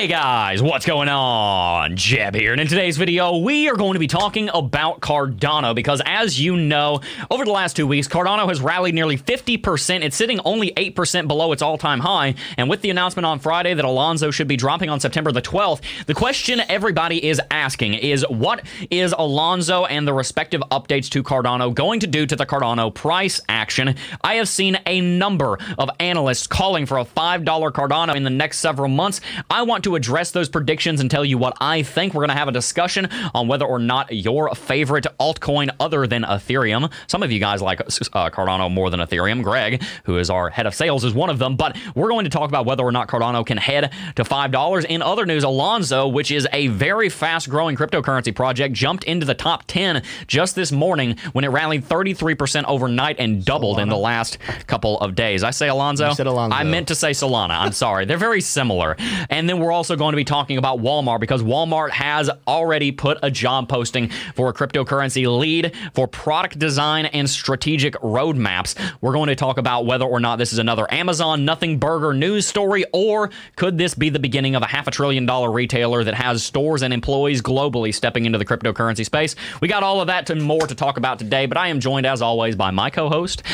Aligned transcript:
Hey 0.00 0.06
guys, 0.06 0.62
what's 0.62 0.86
going 0.86 1.10
on? 1.10 1.94
Jeb 1.94 2.34
here, 2.34 2.52
and 2.52 2.60
in 2.62 2.66
today's 2.66 2.96
video, 2.96 3.36
we 3.36 3.68
are 3.68 3.76
going 3.76 3.92
to 3.92 3.98
be 3.98 4.06
talking 4.06 4.48
about 4.54 5.00
Cardano 5.00 5.74
because, 5.74 6.00
as 6.06 6.40
you 6.40 6.56
know, 6.56 7.02
over 7.30 7.44
the 7.44 7.50
last 7.50 7.76
two 7.76 7.86
weeks, 7.86 8.08
Cardano 8.08 8.48
has 8.48 8.62
rallied 8.62 8.94
nearly 8.94 9.18
50%. 9.18 10.02
It's 10.02 10.16
sitting 10.16 10.40
only 10.46 10.72
8% 10.72 11.28
below 11.28 11.52
its 11.52 11.60
all 11.60 11.76
time 11.76 12.00
high. 12.00 12.34
And 12.56 12.70
with 12.70 12.80
the 12.80 12.88
announcement 12.88 13.26
on 13.26 13.40
Friday 13.40 13.74
that 13.74 13.84
Alonzo 13.84 14.30
should 14.30 14.48
be 14.48 14.56
dropping 14.56 14.88
on 14.88 15.00
September 15.00 15.32
the 15.32 15.42
12th, 15.42 15.82
the 16.06 16.14
question 16.14 16.62
everybody 16.70 17.22
is 17.22 17.38
asking 17.50 17.92
is 17.92 18.24
what 18.30 18.64
is 18.90 19.14
Alonzo 19.18 19.84
and 19.84 20.08
the 20.08 20.14
respective 20.14 20.62
updates 20.70 21.10
to 21.10 21.22
Cardano 21.22 21.74
going 21.74 22.00
to 22.00 22.06
do 22.06 22.24
to 22.24 22.36
the 22.36 22.46
Cardano 22.46 22.94
price 22.94 23.42
action? 23.50 23.96
I 24.22 24.36
have 24.36 24.48
seen 24.48 24.78
a 24.86 25.02
number 25.02 25.58
of 25.76 25.90
analysts 26.00 26.46
calling 26.46 26.86
for 26.86 26.96
a 26.96 27.04
$5 27.04 27.44
Cardano 27.44 28.16
in 28.16 28.24
the 28.24 28.30
next 28.30 28.60
several 28.60 28.88
months. 28.88 29.20
I 29.50 29.60
want 29.60 29.84
to 29.84 29.89
address 29.94 30.30
those 30.30 30.48
predictions 30.48 31.00
and 31.00 31.10
tell 31.10 31.24
you 31.24 31.38
what 31.38 31.56
I 31.60 31.82
think. 31.82 32.14
We're 32.14 32.20
going 32.20 32.30
to 32.30 32.34
have 32.34 32.48
a 32.48 32.52
discussion 32.52 33.08
on 33.34 33.48
whether 33.48 33.64
or 33.64 33.78
not 33.78 34.12
your 34.12 34.54
favorite 34.54 35.06
altcoin 35.18 35.70
other 35.80 36.06
than 36.06 36.22
Ethereum. 36.22 36.90
Some 37.06 37.22
of 37.22 37.32
you 37.32 37.40
guys 37.40 37.62
like 37.62 37.80
uh, 37.80 38.30
Cardano 38.30 38.70
more 38.70 38.90
than 38.90 39.00
Ethereum. 39.00 39.42
Greg, 39.42 39.82
who 40.04 40.18
is 40.18 40.30
our 40.30 40.50
head 40.50 40.66
of 40.66 40.74
sales, 40.74 41.04
is 41.04 41.14
one 41.14 41.30
of 41.30 41.38
them. 41.38 41.56
But 41.56 41.76
we're 41.94 42.08
going 42.08 42.24
to 42.24 42.30
talk 42.30 42.48
about 42.48 42.66
whether 42.66 42.82
or 42.82 42.92
not 42.92 43.08
Cardano 43.08 43.44
can 43.44 43.56
head 43.58 43.92
to 44.16 44.24
$5. 44.24 44.84
In 44.84 45.02
other 45.02 45.26
news, 45.26 45.44
Alonzo, 45.44 46.08
which 46.08 46.30
is 46.30 46.46
a 46.52 46.68
very 46.68 47.08
fast 47.08 47.48
growing 47.48 47.76
cryptocurrency 47.76 48.34
project, 48.34 48.74
jumped 48.74 49.04
into 49.04 49.26
the 49.26 49.34
top 49.34 49.64
10 49.66 50.02
just 50.26 50.54
this 50.54 50.72
morning 50.72 51.16
when 51.32 51.44
it 51.44 51.48
rallied 51.48 51.84
33% 51.84 52.64
overnight 52.66 53.16
and 53.18 53.44
doubled 53.44 53.78
Solana. 53.78 53.82
in 53.82 53.88
the 53.88 53.96
last 53.98 54.38
couple 54.66 54.98
of 55.00 55.14
days. 55.14 55.42
I 55.42 55.50
say 55.50 55.68
Alonzo. 55.68 56.10
Alonzo. 56.10 56.56
I 56.56 56.64
meant 56.64 56.88
to 56.88 56.94
say 56.94 57.10
Solana. 57.10 57.58
I'm 57.58 57.72
sorry. 57.72 58.04
They're 58.04 58.16
very 58.18 58.40
similar. 58.40 58.96
And 59.28 59.48
then 59.48 59.58
we're 59.58 59.69
we're 59.70 59.76
also 59.76 59.94
going 59.94 60.10
to 60.10 60.16
be 60.16 60.24
talking 60.24 60.58
about 60.58 60.80
Walmart 60.80 61.20
because 61.20 61.44
Walmart 61.44 61.90
has 61.90 62.28
already 62.48 62.90
put 62.90 63.18
a 63.22 63.30
job 63.30 63.68
posting 63.68 64.08
for 64.34 64.48
a 64.48 64.52
cryptocurrency 64.52 65.28
lead 65.38 65.76
for 65.94 66.08
product 66.08 66.58
design 66.58 67.06
and 67.06 67.30
strategic 67.30 67.94
roadmaps. 68.00 68.76
We're 69.00 69.12
going 69.12 69.28
to 69.28 69.36
talk 69.36 69.58
about 69.58 69.86
whether 69.86 70.04
or 70.04 70.18
not 70.18 70.40
this 70.40 70.52
is 70.52 70.58
another 70.58 70.92
Amazon 70.92 71.44
Nothing 71.44 71.78
Burger 71.78 72.12
news 72.12 72.48
story, 72.48 72.84
or 72.92 73.30
could 73.54 73.78
this 73.78 73.94
be 73.94 74.10
the 74.10 74.18
beginning 74.18 74.56
of 74.56 74.62
a 74.62 74.66
half 74.66 74.88
a 74.88 74.90
trillion 74.90 75.24
dollar 75.24 75.52
retailer 75.52 76.02
that 76.02 76.14
has 76.14 76.42
stores 76.42 76.82
and 76.82 76.92
employees 76.92 77.40
globally 77.40 77.94
stepping 77.94 78.24
into 78.24 78.38
the 78.38 78.44
cryptocurrency 78.44 79.04
space? 79.04 79.36
We 79.60 79.68
got 79.68 79.84
all 79.84 80.00
of 80.00 80.08
that 80.08 80.30
and 80.30 80.42
more 80.42 80.66
to 80.66 80.74
talk 80.74 80.96
about 80.96 81.20
today, 81.20 81.46
but 81.46 81.56
I 81.56 81.68
am 81.68 81.78
joined 81.78 82.06
as 82.06 82.22
always 82.22 82.56
by 82.56 82.72
my 82.72 82.90
co-host 82.90 83.44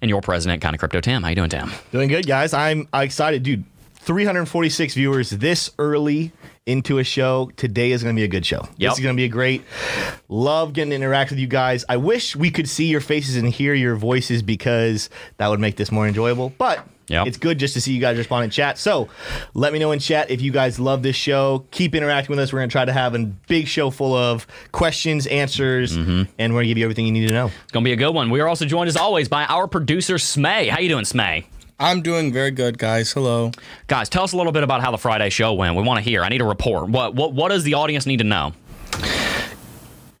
and 0.00 0.08
your 0.08 0.20
president, 0.20 0.62
kind 0.62 0.76
of 0.76 0.78
crypto 0.78 1.00
Tim. 1.00 1.24
How 1.24 1.30
you 1.30 1.34
doing, 1.34 1.50
Tim? 1.50 1.72
Doing 1.90 2.08
good, 2.08 2.24
guys. 2.24 2.54
I'm 2.54 2.86
excited, 2.94 3.42
dude 3.42 3.64
346 4.06 4.94
viewers 4.94 5.30
this 5.30 5.70
early 5.78 6.32
into 6.64 6.98
a 6.98 7.04
show. 7.04 7.50
Today 7.56 7.90
is 7.90 8.04
going 8.04 8.14
to 8.14 8.18
be 8.18 8.24
a 8.24 8.28
good 8.28 8.46
show. 8.46 8.60
Yep. 8.76 8.90
This 8.90 8.98
is 8.98 9.02
going 9.02 9.16
to 9.16 9.20
be 9.20 9.24
a 9.24 9.28
great. 9.28 9.64
Love 10.28 10.72
getting 10.72 10.90
to 10.90 10.96
interact 10.96 11.30
with 11.30 11.40
you 11.40 11.48
guys. 11.48 11.84
I 11.88 11.96
wish 11.96 12.36
we 12.36 12.50
could 12.50 12.68
see 12.68 12.86
your 12.86 13.00
faces 13.00 13.36
and 13.36 13.48
hear 13.48 13.74
your 13.74 13.96
voices 13.96 14.42
because 14.42 15.10
that 15.38 15.48
would 15.48 15.60
make 15.60 15.76
this 15.76 15.90
more 15.90 16.06
enjoyable. 16.06 16.52
But 16.56 16.86
Yep. 17.08 17.28
It's 17.28 17.36
good 17.36 17.58
just 17.58 17.74
to 17.74 17.80
see 17.80 17.92
you 17.92 18.00
guys 18.00 18.18
respond 18.18 18.44
in 18.44 18.50
chat. 18.50 18.78
So 18.78 19.08
let 19.54 19.72
me 19.72 19.78
know 19.78 19.92
in 19.92 20.00
chat 20.00 20.28
if 20.28 20.42
you 20.42 20.50
guys 20.50 20.80
love 20.80 21.04
this 21.04 21.14
show. 21.14 21.64
Keep 21.70 21.94
interacting 21.94 22.30
with 22.30 22.40
us. 22.40 22.52
We're 22.52 22.58
going 22.58 22.68
to 22.68 22.72
try 22.72 22.84
to 22.84 22.92
have 22.92 23.14
a 23.14 23.24
big 23.24 23.68
show 23.68 23.90
full 23.90 24.12
of 24.12 24.44
questions, 24.72 25.28
answers, 25.28 25.96
mm-hmm. 25.96 26.22
and 26.36 26.52
we're 26.52 26.58
going 26.58 26.64
to 26.64 26.68
give 26.68 26.78
you 26.78 26.84
everything 26.84 27.06
you 27.06 27.12
need 27.12 27.28
to 27.28 27.34
know. 27.34 27.46
It's 27.46 27.72
going 27.72 27.84
to 27.84 27.88
be 27.88 27.92
a 27.92 27.96
good 27.96 28.10
one. 28.10 28.30
We 28.30 28.40
are 28.40 28.48
also 28.48 28.64
joined 28.64 28.88
as 28.88 28.96
always 28.96 29.28
by 29.28 29.44
our 29.44 29.68
producer, 29.68 30.16
Smay. 30.16 30.68
How 30.68 30.80
you 30.80 30.88
doing, 30.88 31.04
Smay? 31.04 31.44
I'm 31.78 32.00
doing 32.00 32.32
very 32.32 32.50
good, 32.50 32.78
guys. 32.78 33.12
Hello, 33.12 33.50
guys. 33.86 34.08
Tell 34.08 34.24
us 34.24 34.32
a 34.32 34.36
little 34.36 34.52
bit 34.52 34.62
about 34.62 34.80
how 34.80 34.90
the 34.90 34.98
Friday 34.98 35.28
show 35.28 35.52
went. 35.52 35.76
We 35.76 35.82
want 35.82 36.02
to 36.02 36.08
hear. 36.08 36.22
I 36.22 36.28
need 36.30 36.40
a 36.40 36.44
report. 36.44 36.88
What 36.88 37.14
what 37.14 37.34
what 37.34 37.50
does 37.50 37.64
the 37.64 37.74
audience 37.74 38.06
need 38.06 38.18
to 38.18 38.24
know? 38.24 38.54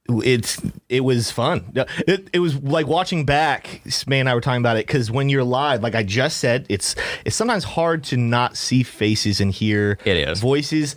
It's 0.08 0.60
it 0.88 1.00
was 1.00 1.30
fun. 1.30 1.72
It, 2.06 2.28
it 2.32 2.38
was 2.40 2.56
like 2.62 2.86
watching 2.86 3.24
back. 3.24 3.80
May 4.06 4.20
and 4.20 4.28
I 4.28 4.34
were 4.34 4.42
talking 4.42 4.60
about 4.60 4.76
it 4.76 4.86
because 4.86 5.10
when 5.10 5.30
you're 5.30 5.44
live, 5.44 5.82
like 5.82 5.94
I 5.94 6.02
just 6.02 6.36
said, 6.38 6.66
it's 6.68 6.94
it's 7.24 7.34
sometimes 7.34 7.64
hard 7.64 8.04
to 8.04 8.18
not 8.18 8.56
see 8.56 8.82
faces 8.82 9.40
and 9.40 9.50
hear 9.50 9.98
it 10.04 10.16
is 10.28 10.40
voices. 10.40 10.94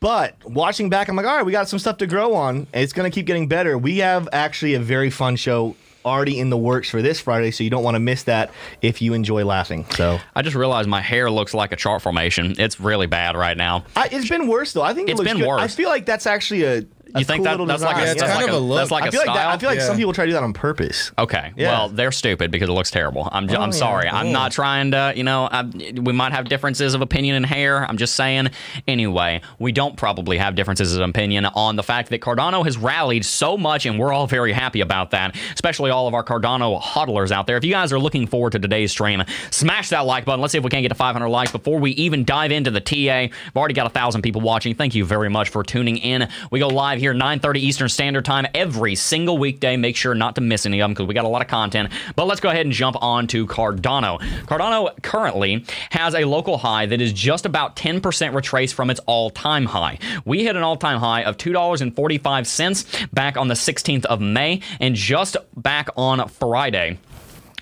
But 0.00 0.36
watching 0.44 0.88
back, 0.88 1.08
I'm 1.08 1.16
like, 1.16 1.26
all 1.26 1.36
right, 1.36 1.44
we 1.44 1.52
got 1.52 1.68
some 1.68 1.78
stuff 1.78 1.98
to 1.98 2.06
grow 2.06 2.34
on. 2.34 2.68
It's 2.72 2.92
going 2.92 3.10
to 3.10 3.14
keep 3.14 3.26
getting 3.26 3.48
better. 3.48 3.76
We 3.76 3.98
have 3.98 4.28
actually 4.32 4.74
a 4.74 4.80
very 4.80 5.10
fun 5.10 5.34
show 5.36 5.74
already 6.08 6.38
in 6.38 6.50
the 6.50 6.56
works 6.56 6.90
for 6.90 7.02
this 7.02 7.20
Friday, 7.20 7.50
so 7.50 7.62
you 7.64 7.70
don't 7.70 7.84
want 7.84 7.94
to 7.94 8.00
miss 8.00 8.24
that 8.24 8.50
if 8.82 9.00
you 9.02 9.14
enjoy 9.14 9.44
laughing. 9.44 9.86
So 9.90 10.18
I 10.34 10.42
just 10.42 10.56
realized 10.56 10.88
my 10.88 11.00
hair 11.00 11.30
looks 11.30 11.54
like 11.54 11.72
a 11.72 11.76
chart 11.76 12.02
formation. 12.02 12.54
It's 12.58 12.80
really 12.80 13.06
bad 13.06 13.36
right 13.36 13.56
now. 13.56 13.84
I, 13.94 14.08
it's 14.10 14.28
been 14.28 14.48
worse 14.48 14.72
though. 14.72 14.82
I 14.82 14.94
think 14.94 15.08
it 15.08 15.16
has 15.16 15.24
been 15.24 15.38
good. 15.38 15.46
worse. 15.46 15.60
I 15.60 15.68
feel 15.68 15.88
like 15.88 16.06
that's 16.06 16.26
actually 16.26 16.64
a 16.64 16.84
you 17.16 17.24
think 17.24 17.44
cool 17.46 17.66
that 17.66 17.66
that's 17.66 17.82
like 17.82 17.96
a, 17.96 18.00
yeah, 18.00 18.04
that's 18.14 18.22
kind 18.22 18.34
like 18.36 18.48
of 18.48 18.54
a, 18.54 18.58
look. 18.58 18.78
That's 18.78 18.90
like 18.90 19.04
I 19.04 19.08
a 19.08 19.10
feel 19.10 19.20
style. 19.22 19.34
like 19.34 19.42
that, 19.44 19.54
I 19.54 19.58
feel 19.58 19.68
like 19.70 19.78
yeah. 19.78 19.86
some 19.86 19.96
people 19.96 20.12
try 20.12 20.24
to 20.26 20.30
do 20.30 20.34
that 20.34 20.42
on 20.42 20.52
purpose. 20.52 21.10
Okay, 21.18 21.52
Yeah. 21.56 21.68
well 21.70 21.88
they're 21.88 22.12
stupid 22.12 22.50
because 22.50 22.68
it 22.68 22.72
looks 22.72 22.90
terrible. 22.90 23.28
I'm 23.32 23.48
Oh, 23.50 23.54
I'm 23.54 23.70
yeah. 23.70 23.76
sorry. 23.76 24.08
I'm 24.08 24.30
not 24.32 24.52
trying 24.52 24.90
to 24.92 25.12
you 25.16 25.24
know 25.24 25.48
I, 25.50 25.62
we 25.62 26.12
might 26.12 26.32
have 26.32 26.48
differences 26.48 26.94
of 26.94 27.00
opinion 27.00 27.36
in 27.36 27.44
hair. 27.44 27.84
I'm 27.88 27.96
just 27.96 28.14
saying. 28.14 28.48
Anyway, 28.86 29.40
we 29.58 29.72
don't 29.72 29.96
probably 29.96 30.38
have 30.38 30.54
differences 30.54 30.94
of 30.96 31.08
opinion 31.08 31.46
on 31.46 31.76
the 31.76 31.82
fact 31.82 32.10
that 32.10 32.20
Cardano 32.20 32.64
has 32.64 32.76
rallied 32.78 33.24
so 33.24 33.56
much, 33.56 33.86
and 33.86 33.98
we're 33.98 34.12
all 34.12 34.26
very 34.26 34.52
happy 34.52 34.80
about 34.80 35.10
that. 35.12 35.36
Especially 35.54 35.90
all 35.90 36.06
of 36.08 36.14
our 36.14 36.24
Cardano 36.24 36.80
hodlers 36.80 37.30
out 37.30 37.46
there. 37.46 37.56
If 37.56 37.64
you 37.64 37.72
guys 37.72 37.92
are 37.92 37.98
looking 37.98 38.26
forward 38.26 38.52
to 38.52 38.58
today's 38.58 38.90
stream, 38.92 39.22
smash 39.50 39.88
that 39.90 40.00
like 40.06 40.24
button. 40.24 40.40
Let's 40.40 40.52
see 40.52 40.58
if 40.58 40.64
we 40.64 40.70
can 40.70 40.82
get 40.82 40.88
to 40.88 40.94
500 40.94 41.28
likes 41.28 41.52
before 41.52 41.78
we 41.78 41.92
even 41.92 42.24
dive 42.24 42.52
into 42.52 42.70
the 42.70 42.80
TA. 42.80 42.94
We've 43.22 43.56
already 43.56 43.74
got 43.74 43.86
a 43.86 43.90
thousand 43.90 44.22
people 44.22 44.40
watching. 44.40 44.74
Thank 44.74 44.94
you 44.94 45.04
very 45.04 45.28
much 45.30 45.48
for 45.50 45.62
tuning 45.62 45.98
in. 45.98 46.28
We 46.50 46.58
go 46.60 46.68
live 46.68 46.97
here 46.98 47.14
9:30 47.14 47.56
Eastern 47.60 47.88
Standard 47.88 48.24
Time 48.24 48.46
every 48.54 48.94
single 48.94 49.38
weekday. 49.38 49.76
Make 49.76 49.96
sure 49.96 50.14
not 50.14 50.34
to 50.34 50.40
miss 50.40 50.66
any 50.66 50.80
of 50.80 50.84
them 50.84 50.94
because 50.94 51.06
we 51.06 51.14
got 51.14 51.24
a 51.24 51.28
lot 51.28 51.42
of 51.42 51.48
content. 51.48 51.90
But 52.16 52.26
let's 52.26 52.40
go 52.40 52.48
ahead 52.48 52.66
and 52.66 52.72
jump 52.72 52.96
on 53.00 53.26
to 53.28 53.46
Cardano. 53.46 54.20
Cardano 54.46 54.90
currently 55.02 55.64
has 55.90 56.14
a 56.14 56.24
local 56.24 56.58
high 56.58 56.86
that 56.86 57.00
is 57.00 57.12
just 57.12 57.46
about 57.46 57.76
10% 57.76 58.34
retraced 58.34 58.74
from 58.74 58.90
its 58.90 59.00
all-time 59.06 59.66
high. 59.66 59.98
We 60.24 60.44
hit 60.44 60.56
an 60.56 60.62
all-time 60.62 60.98
high 60.98 61.22
of 61.22 61.36
$2.45 61.36 63.12
back 63.12 63.36
on 63.36 63.48
the 63.48 63.54
16th 63.54 64.04
of 64.06 64.20
May, 64.20 64.60
and 64.80 64.94
just 64.94 65.36
back 65.56 65.88
on 65.96 66.28
Friday 66.28 66.98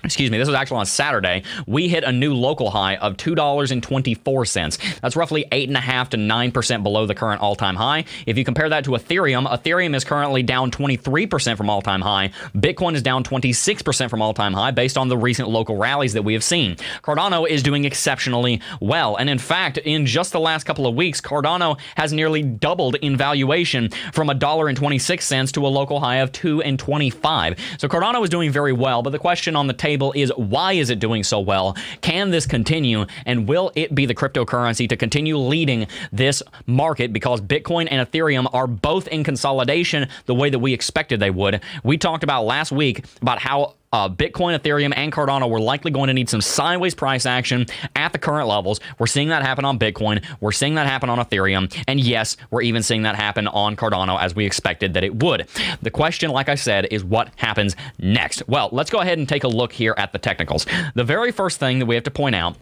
excuse 0.07 0.31
me, 0.31 0.37
this 0.37 0.47
was 0.47 0.55
actually 0.55 0.79
on 0.79 0.85
Saturday, 0.85 1.43
we 1.67 1.87
hit 1.87 2.03
a 2.03 2.11
new 2.11 2.33
local 2.33 2.71
high 2.71 2.95
of 2.95 3.17
$2.24. 3.17 4.99
That's 5.01 5.15
roughly 5.15 5.45
8.5 5.51 6.09
to 6.09 6.17
9% 6.17 6.83
below 6.83 7.05
the 7.05 7.13
current 7.13 7.41
all 7.41 7.55
time 7.55 7.75
high. 7.75 8.05
If 8.25 8.37
you 8.37 8.43
compare 8.43 8.69
that 8.69 8.85
to 8.85 8.91
Ethereum, 8.91 9.47
Ethereum 9.47 9.95
is 9.95 10.03
currently 10.03 10.43
down 10.43 10.71
23% 10.71 11.57
from 11.57 11.69
all 11.69 11.81
time 11.81 12.01
high. 12.01 12.31
Bitcoin 12.55 12.95
is 12.95 13.01
down 13.01 13.23
26% 13.23 14.09
from 14.09 14.21
all 14.21 14.33
time 14.33 14.53
high 14.53 14.71
based 14.71 14.97
on 14.97 15.09
the 15.09 15.17
recent 15.17 15.49
local 15.49 15.77
rallies 15.77 16.13
that 16.13 16.23
we 16.23 16.33
have 16.33 16.43
seen. 16.43 16.75
Cardano 17.03 17.47
is 17.47 17.61
doing 17.61 17.85
exceptionally 17.85 18.61
well. 18.79 19.17
And 19.17 19.29
in 19.29 19.39
fact, 19.39 19.77
in 19.77 20.05
just 20.05 20.31
the 20.31 20.39
last 20.39 20.63
couple 20.63 20.87
of 20.87 20.95
weeks, 20.95 21.19
Cardano 21.21 21.77
has 21.95 22.13
nearly 22.13 22.43
doubled 22.43 22.95
in 22.95 23.17
valuation 23.17 23.89
from 24.13 24.29
$1.26 24.29 25.51
to 25.51 25.65
a 25.65 25.67
local 25.67 25.99
high 25.99 26.17
of 26.17 26.31
2 26.31 26.61
and 26.61 26.79
25. 26.79 27.57
So 27.77 27.87
Cardano 27.87 28.23
is 28.23 28.29
doing 28.29 28.51
very 28.51 28.73
well, 28.73 29.01
but 29.01 29.09
the 29.09 29.19
question 29.19 29.55
on 29.55 29.67
the 29.67 29.73
table 29.73 29.96
is 30.15 30.31
why 30.35 30.73
is 30.73 30.89
it 30.89 30.99
doing 30.99 31.23
so 31.23 31.39
well? 31.39 31.75
Can 32.01 32.31
this 32.31 32.45
continue 32.45 33.05
and 33.25 33.47
will 33.47 33.71
it 33.75 33.93
be 33.93 34.05
the 34.05 34.15
cryptocurrency 34.15 34.87
to 34.89 34.97
continue 34.97 35.37
leading 35.37 35.87
this 36.11 36.43
market 36.65 37.13
because 37.13 37.41
Bitcoin 37.41 37.87
and 37.89 38.07
Ethereum 38.07 38.47
are 38.53 38.67
both 38.67 39.07
in 39.07 39.23
consolidation 39.23 40.07
the 40.25 40.35
way 40.35 40.49
that 40.49 40.59
we 40.59 40.73
expected 40.73 41.19
they 41.19 41.31
would. 41.31 41.61
We 41.83 41.97
talked 41.97 42.23
about 42.23 42.45
last 42.45 42.71
week 42.71 43.05
about 43.21 43.39
how 43.39 43.75
uh, 43.93 44.09
Bitcoin, 44.09 44.57
Ethereum, 44.57 44.93
and 44.95 45.11
Cardano 45.11 45.49
were 45.49 45.59
likely 45.59 45.91
going 45.91 46.07
to 46.07 46.13
need 46.13 46.29
some 46.29 46.41
sideways 46.41 46.95
price 46.95 47.25
action 47.25 47.65
at 47.95 48.11
the 48.13 48.19
current 48.19 48.47
levels. 48.47 48.79
We're 48.99 49.07
seeing 49.07 49.29
that 49.29 49.43
happen 49.43 49.65
on 49.65 49.79
Bitcoin. 49.79 50.23
We're 50.39 50.51
seeing 50.51 50.75
that 50.75 50.87
happen 50.87 51.09
on 51.09 51.19
Ethereum. 51.19 51.73
And 51.87 51.99
yes, 51.99 52.37
we're 52.51 52.61
even 52.63 52.83
seeing 52.83 53.03
that 53.03 53.15
happen 53.15 53.47
on 53.47 53.75
Cardano 53.75 54.19
as 54.19 54.35
we 54.35 54.45
expected 54.45 54.93
that 54.93 55.03
it 55.03 55.23
would. 55.23 55.47
The 55.81 55.91
question, 55.91 56.31
like 56.31 56.49
I 56.49 56.55
said, 56.55 56.87
is 56.91 57.03
what 57.03 57.29
happens 57.37 57.75
next? 57.99 58.47
Well, 58.47 58.69
let's 58.71 58.89
go 58.89 58.99
ahead 58.99 59.17
and 59.17 59.27
take 59.27 59.43
a 59.43 59.47
look 59.47 59.71
here 59.71 59.95
at 59.97 60.11
the 60.11 60.19
technicals. 60.19 60.65
The 60.95 61.03
very 61.03 61.31
first 61.31 61.59
thing 61.59 61.79
that 61.79 61.85
we 61.85 61.95
have 61.95 62.03
to 62.05 62.11
point 62.11 62.35
out 62.35 62.57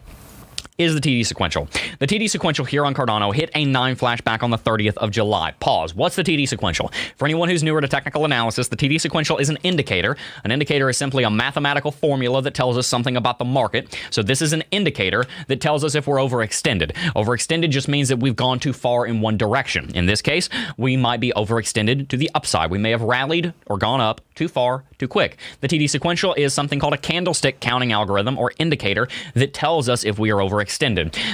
is 0.78 0.94
the 0.94 1.00
TD 1.00 1.24
sequential. 1.24 1.68
The 1.98 2.06
TD 2.06 2.28
sequential 2.28 2.64
here 2.64 2.84
on 2.84 2.94
Cardano 2.94 3.34
hit 3.34 3.50
a 3.54 3.64
9 3.64 3.96
flashback 3.96 4.42
on 4.42 4.50
the 4.50 4.58
30th 4.58 4.96
of 4.98 5.10
July. 5.10 5.52
Pause. 5.60 5.94
What's 5.94 6.16
the 6.16 6.22
TD 6.22 6.48
sequential? 6.48 6.92
For 7.16 7.24
anyone 7.24 7.48
who's 7.48 7.62
newer 7.62 7.80
to 7.80 7.88
technical 7.88 8.24
analysis, 8.24 8.68
the 8.68 8.76
TD 8.76 9.00
sequential 9.00 9.38
is 9.38 9.48
an 9.48 9.58
indicator. 9.62 10.16
An 10.44 10.50
indicator 10.50 10.88
is 10.90 10.96
simply 10.96 11.24
a 11.24 11.30
mathematical 11.30 11.90
formula 11.90 12.42
that 12.42 12.54
tells 12.54 12.76
us 12.76 12.86
something 12.86 13.16
about 13.16 13.38
the 13.38 13.44
market. 13.44 13.98
So 14.10 14.22
this 14.22 14.42
is 14.42 14.52
an 14.52 14.64
indicator 14.70 15.24
that 15.48 15.60
tells 15.60 15.84
us 15.84 15.94
if 15.94 16.06
we're 16.06 16.18
overextended. 16.18 16.92
Overextended 17.14 17.70
just 17.70 17.88
means 17.88 18.08
that 18.08 18.18
we've 18.18 18.36
gone 18.36 18.58
too 18.58 18.72
far 18.72 19.06
in 19.06 19.20
one 19.20 19.36
direction. 19.36 19.94
In 19.94 20.06
this 20.06 20.20
case, 20.20 20.48
we 20.76 20.96
might 20.96 21.20
be 21.20 21.32
overextended 21.36 22.08
to 22.08 22.16
the 22.16 22.30
upside. 22.34 22.70
We 22.70 22.78
may 22.78 22.90
have 22.90 23.02
rallied 23.02 23.54
or 23.66 23.78
gone 23.78 24.00
up 24.00 24.20
too 24.34 24.48
far 24.48 24.84
too 24.98 25.08
quick. 25.08 25.38
The 25.60 25.68
TD 25.68 25.88
sequential 25.88 26.34
is 26.34 26.54
something 26.54 26.78
called 26.78 26.94
a 26.94 26.98
candlestick 26.98 27.60
counting 27.60 27.92
algorithm 27.92 28.38
or 28.38 28.52
indicator 28.58 29.08
that 29.34 29.54
tells 29.54 29.88
us 29.88 30.04
if 30.04 30.18
we 30.18 30.30
are 30.30 30.36
overextended. 30.38 30.65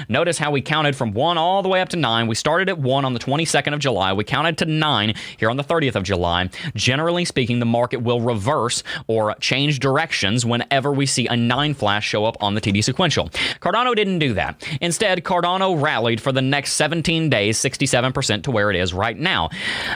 Notice 0.08 0.38
how 0.38 0.50
we 0.50 0.62
counted 0.62 0.96
from 0.96 1.12
1 1.12 1.38
all 1.38 1.62
the 1.62 1.68
way 1.68 1.80
up 1.80 1.88
to 1.90 1.96
9. 1.96 2.26
We 2.26 2.34
started 2.34 2.68
at 2.68 2.78
1 2.78 3.04
on 3.04 3.14
the 3.14 3.20
22nd 3.20 3.74
of 3.74 3.80
July. 3.80 4.12
We 4.12 4.24
counted 4.24 4.58
to 4.58 4.64
9 4.64 5.14
here 5.36 5.50
on 5.50 5.56
the 5.56 5.64
30th 5.64 5.94
of 5.94 6.02
July. 6.02 6.50
Generally 6.74 7.24
speaking, 7.26 7.58
the 7.60 7.66
market 7.66 7.98
will 7.98 8.20
reverse 8.20 8.82
or 9.06 9.34
change 9.36 9.78
directions 9.78 10.44
whenever 10.44 10.92
we 10.92 11.06
see 11.06 11.26
a 11.28 11.36
9 11.36 11.74
flash 11.74 12.06
show 12.06 12.24
up 12.24 12.36
on 12.42 12.54
the 12.54 12.60
TD 12.60 12.82
sequential. 12.82 13.28
Cardano 13.60 13.94
didn't 13.94 14.18
do 14.18 14.34
that. 14.34 14.66
Instead, 14.80 15.22
Cardano 15.22 15.80
rallied 15.80 16.20
for 16.20 16.32
the 16.32 16.42
next 16.42 16.72
17 16.72 17.30
days, 17.30 17.58
67% 17.58 18.42
to 18.42 18.50
where 18.50 18.70
it 18.70 18.76
is 18.76 18.92
right 18.92 19.16
now. 19.16 19.48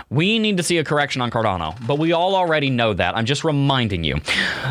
We 0.09 0.38
need 0.38 0.56
to 0.59 0.62
see 0.62 0.79
a 0.79 0.85
correction 0.85 1.21
on 1.21 1.33
Cardano, 1.33 1.75
but 1.87 1.99
we 1.99 2.12
all 2.12 2.37
already 2.37 2.71
know 2.71 2.94
that. 2.94 3.17
I'm 3.17 3.27
just 3.27 3.43
reminding 3.43 4.05
you. 4.05 4.21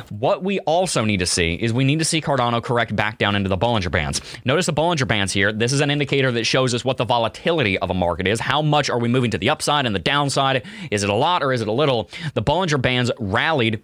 What 0.10 0.44
we 0.44 0.60
also 0.62 1.04
need 1.04 1.20
to 1.20 1.26
see 1.26 1.56
is 1.56 1.74
we 1.74 1.84
need 1.84 2.00
to 2.00 2.06
see 2.06 2.22
Cardano 2.22 2.64
correct 2.64 2.96
back 2.96 3.18
down 3.18 3.36
into 3.36 3.50
the 3.50 3.58
Bollinger 3.58 3.92
Bands. 3.92 4.22
Notice 4.46 4.55
the 4.64 4.72
Bollinger 4.72 5.06
Bands 5.06 5.34
here. 5.34 5.52
This 5.52 5.74
is 5.74 5.82
an 5.82 5.92
indicator 5.92 6.32
that 6.32 6.46
shows 6.46 6.74
us 6.74 6.86
what 6.86 6.96
the 6.96 7.04
volatility 7.04 7.78
of 7.78 7.90
a 7.90 7.94
market 7.94 8.26
is. 8.26 8.40
How 8.40 8.62
much 8.62 8.90
are 8.90 8.98
we 8.98 9.10
moving 9.10 9.32
to 9.32 9.38
the 9.38 9.50
upside 9.50 9.86
and 9.86 9.94
the 9.94 10.00
downside? 10.00 10.64
Is 10.92 11.04
it 11.04 11.10
a 11.10 11.14
lot 11.14 11.44
or 11.44 11.52
is 11.52 11.60
it 11.60 11.68
a 11.68 11.74
little? 11.74 12.10
The 12.36 12.42
Bollinger 12.42 12.82
Bands 12.82 13.12
rallied 13.20 13.84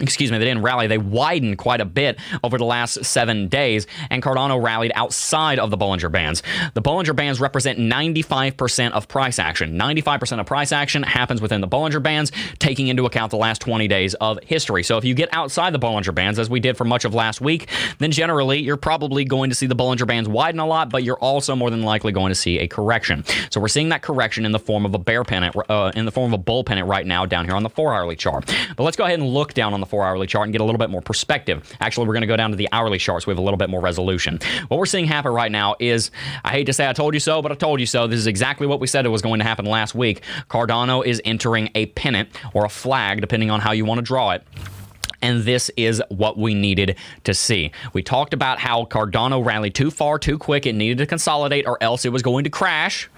excuse 0.00 0.30
me, 0.30 0.38
they 0.38 0.44
didn't 0.44 0.62
rally. 0.62 0.86
They 0.86 0.98
widened 0.98 1.58
quite 1.58 1.80
a 1.80 1.84
bit 1.84 2.18
over 2.42 2.58
the 2.58 2.64
last 2.64 3.04
seven 3.04 3.48
days, 3.48 3.86
and 4.10 4.22
Cardano 4.22 4.62
rallied 4.62 4.92
outside 4.94 5.58
of 5.58 5.70
the 5.70 5.76
Bollinger 5.76 6.10
Bands. 6.10 6.42
The 6.74 6.82
Bollinger 6.82 7.14
Bands 7.14 7.40
represent 7.40 7.78
95% 7.78 8.92
of 8.92 9.08
price 9.08 9.38
action. 9.38 9.78
95% 9.78 10.40
of 10.40 10.46
price 10.46 10.72
action 10.72 11.02
happens 11.02 11.40
within 11.40 11.60
the 11.60 11.68
Bollinger 11.68 12.02
Bands, 12.02 12.32
taking 12.58 12.88
into 12.88 13.06
account 13.06 13.30
the 13.30 13.36
last 13.36 13.60
20 13.60 13.88
days 13.88 14.14
of 14.14 14.38
history. 14.44 14.82
So 14.82 14.96
if 14.96 15.04
you 15.04 15.14
get 15.14 15.28
outside 15.32 15.72
the 15.72 15.78
Bollinger 15.78 16.14
Bands, 16.14 16.38
as 16.38 16.50
we 16.50 16.60
did 16.60 16.76
for 16.76 16.84
much 16.84 17.04
of 17.04 17.14
last 17.14 17.40
week, 17.40 17.68
then 17.98 18.10
generally 18.10 18.60
you're 18.60 18.76
probably 18.76 19.24
going 19.24 19.50
to 19.50 19.56
see 19.56 19.66
the 19.66 19.76
Bollinger 19.76 20.06
Bands 20.06 20.28
widen 20.28 20.60
a 20.60 20.66
lot, 20.66 20.90
but 20.90 21.04
you're 21.04 21.18
also 21.18 21.54
more 21.54 21.70
than 21.70 21.82
likely 21.82 22.12
going 22.12 22.30
to 22.30 22.34
see 22.34 22.58
a 22.58 22.68
correction. 22.68 23.24
So 23.50 23.60
we're 23.60 23.68
seeing 23.68 23.90
that 23.90 24.02
correction 24.02 24.44
in 24.44 24.52
the 24.52 24.58
form 24.58 24.84
of 24.84 24.94
a 24.94 24.98
bear 24.98 25.24
pennant, 25.24 25.56
uh, 25.68 25.92
in 25.94 26.04
the 26.04 26.12
form 26.12 26.32
of 26.32 26.40
a 26.40 26.42
bull 26.42 26.64
pennant 26.64 26.88
right 26.88 27.06
now 27.06 27.26
down 27.26 27.44
here 27.44 27.54
on 27.54 27.62
the 27.62 27.70
four 27.70 27.94
hourly 27.94 28.16
chart. 28.16 28.52
But 28.76 28.84
let's 28.84 28.96
go 28.96 29.04
ahead 29.04 29.20
and 29.20 29.28
look 29.28 29.54
down 29.54 29.74
on 29.74 29.80
the 29.80 29.86
four 29.90 30.04
hourly 30.04 30.26
chart 30.26 30.44
and 30.46 30.52
get 30.52 30.60
a 30.60 30.64
little 30.64 30.78
bit 30.78 30.88
more 30.88 31.02
perspective. 31.02 31.76
Actually, 31.80 32.06
we're 32.06 32.14
going 32.14 32.22
to 32.22 32.28
go 32.28 32.36
down 32.36 32.50
to 32.50 32.56
the 32.56 32.68
hourly 32.72 32.98
chart 32.98 33.22
so 33.22 33.26
we 33.26 33.32
have 33.32 33.38
a 33.38 33.42
little 33.42 33.58
bit 33.58 33.68
more 33.68 33.80
resolution. 33.80 34.38
What 34.68 34.78
we're 34.78 34.86
seeing 34.86 35.06
happen 35.06 35.32
right 35.32 35.52
now 35.52 35.74
is 35.78 36.10
I 36.44 36.50
hate 36.50 36.64
to 36.64 36.72
say 36.72 36.88
I 36.88 36.92
told 36.92 37.14
you 37.14 37.20
so, 37.20 37.42
but 37.42 37.52
I 37.52 37.56
told 37.56 37.80
you 37.80 37.86
so. 37.86 38.06
This 38.06 38.18
is 38.18 38.26
exactly 38.26 38.66
what 38.66 38.80
we 38.80 38.86
said 38.86 39.04
it 39.04 39.10
was 39.10 39.22
going 39.22 39.40
to 39.40 39.44
happen 39.44 39.66
last 39.66 39.94
week. 39.94 40.22
Cardano 40.48 41.04
is 41.04 41.20
entering 41.24 41.70
a 41.74 41.86
pennant 41.86 42.30
or 42.54 42.64
a 42.64 42.70
flag, 42.70 43.20
depending 43.20 43.50
on 43.50 43.60
how 43.60 43.72
you 43.72 43.84
want 43.84 43.98
to 43.98 44.02
draw 44.02 44.30
it 44.30 44.44
and 45.22 45.42
this 45.42 45.70
is 45.76 46.02
what 46.08 46.38
we 46.38 46.54
needed 46.54 46.96
to 47.24 47.34
see. 47.34 47.72
We 47.92 48.02
talked 48.02 48.34
about 48.34 48.58
how 48.58 48.84
Cardano 48.84 49.44
rallied 49.44 49.74
too 49.74 49.90
far 49.90 50.18
too 50.18 50.38
quick. 50.38 50.66
It 50.66 50.74
needed 50.74 50.98
to 50.98 51.06
consolidate 51.06 51.66
or 51.66 51.82
else 51.82 52.04
it 52.04 52.10
was 52.10 52.22
going 52.22 52.44
to 52.44 52.50
crash. 52.50 53.08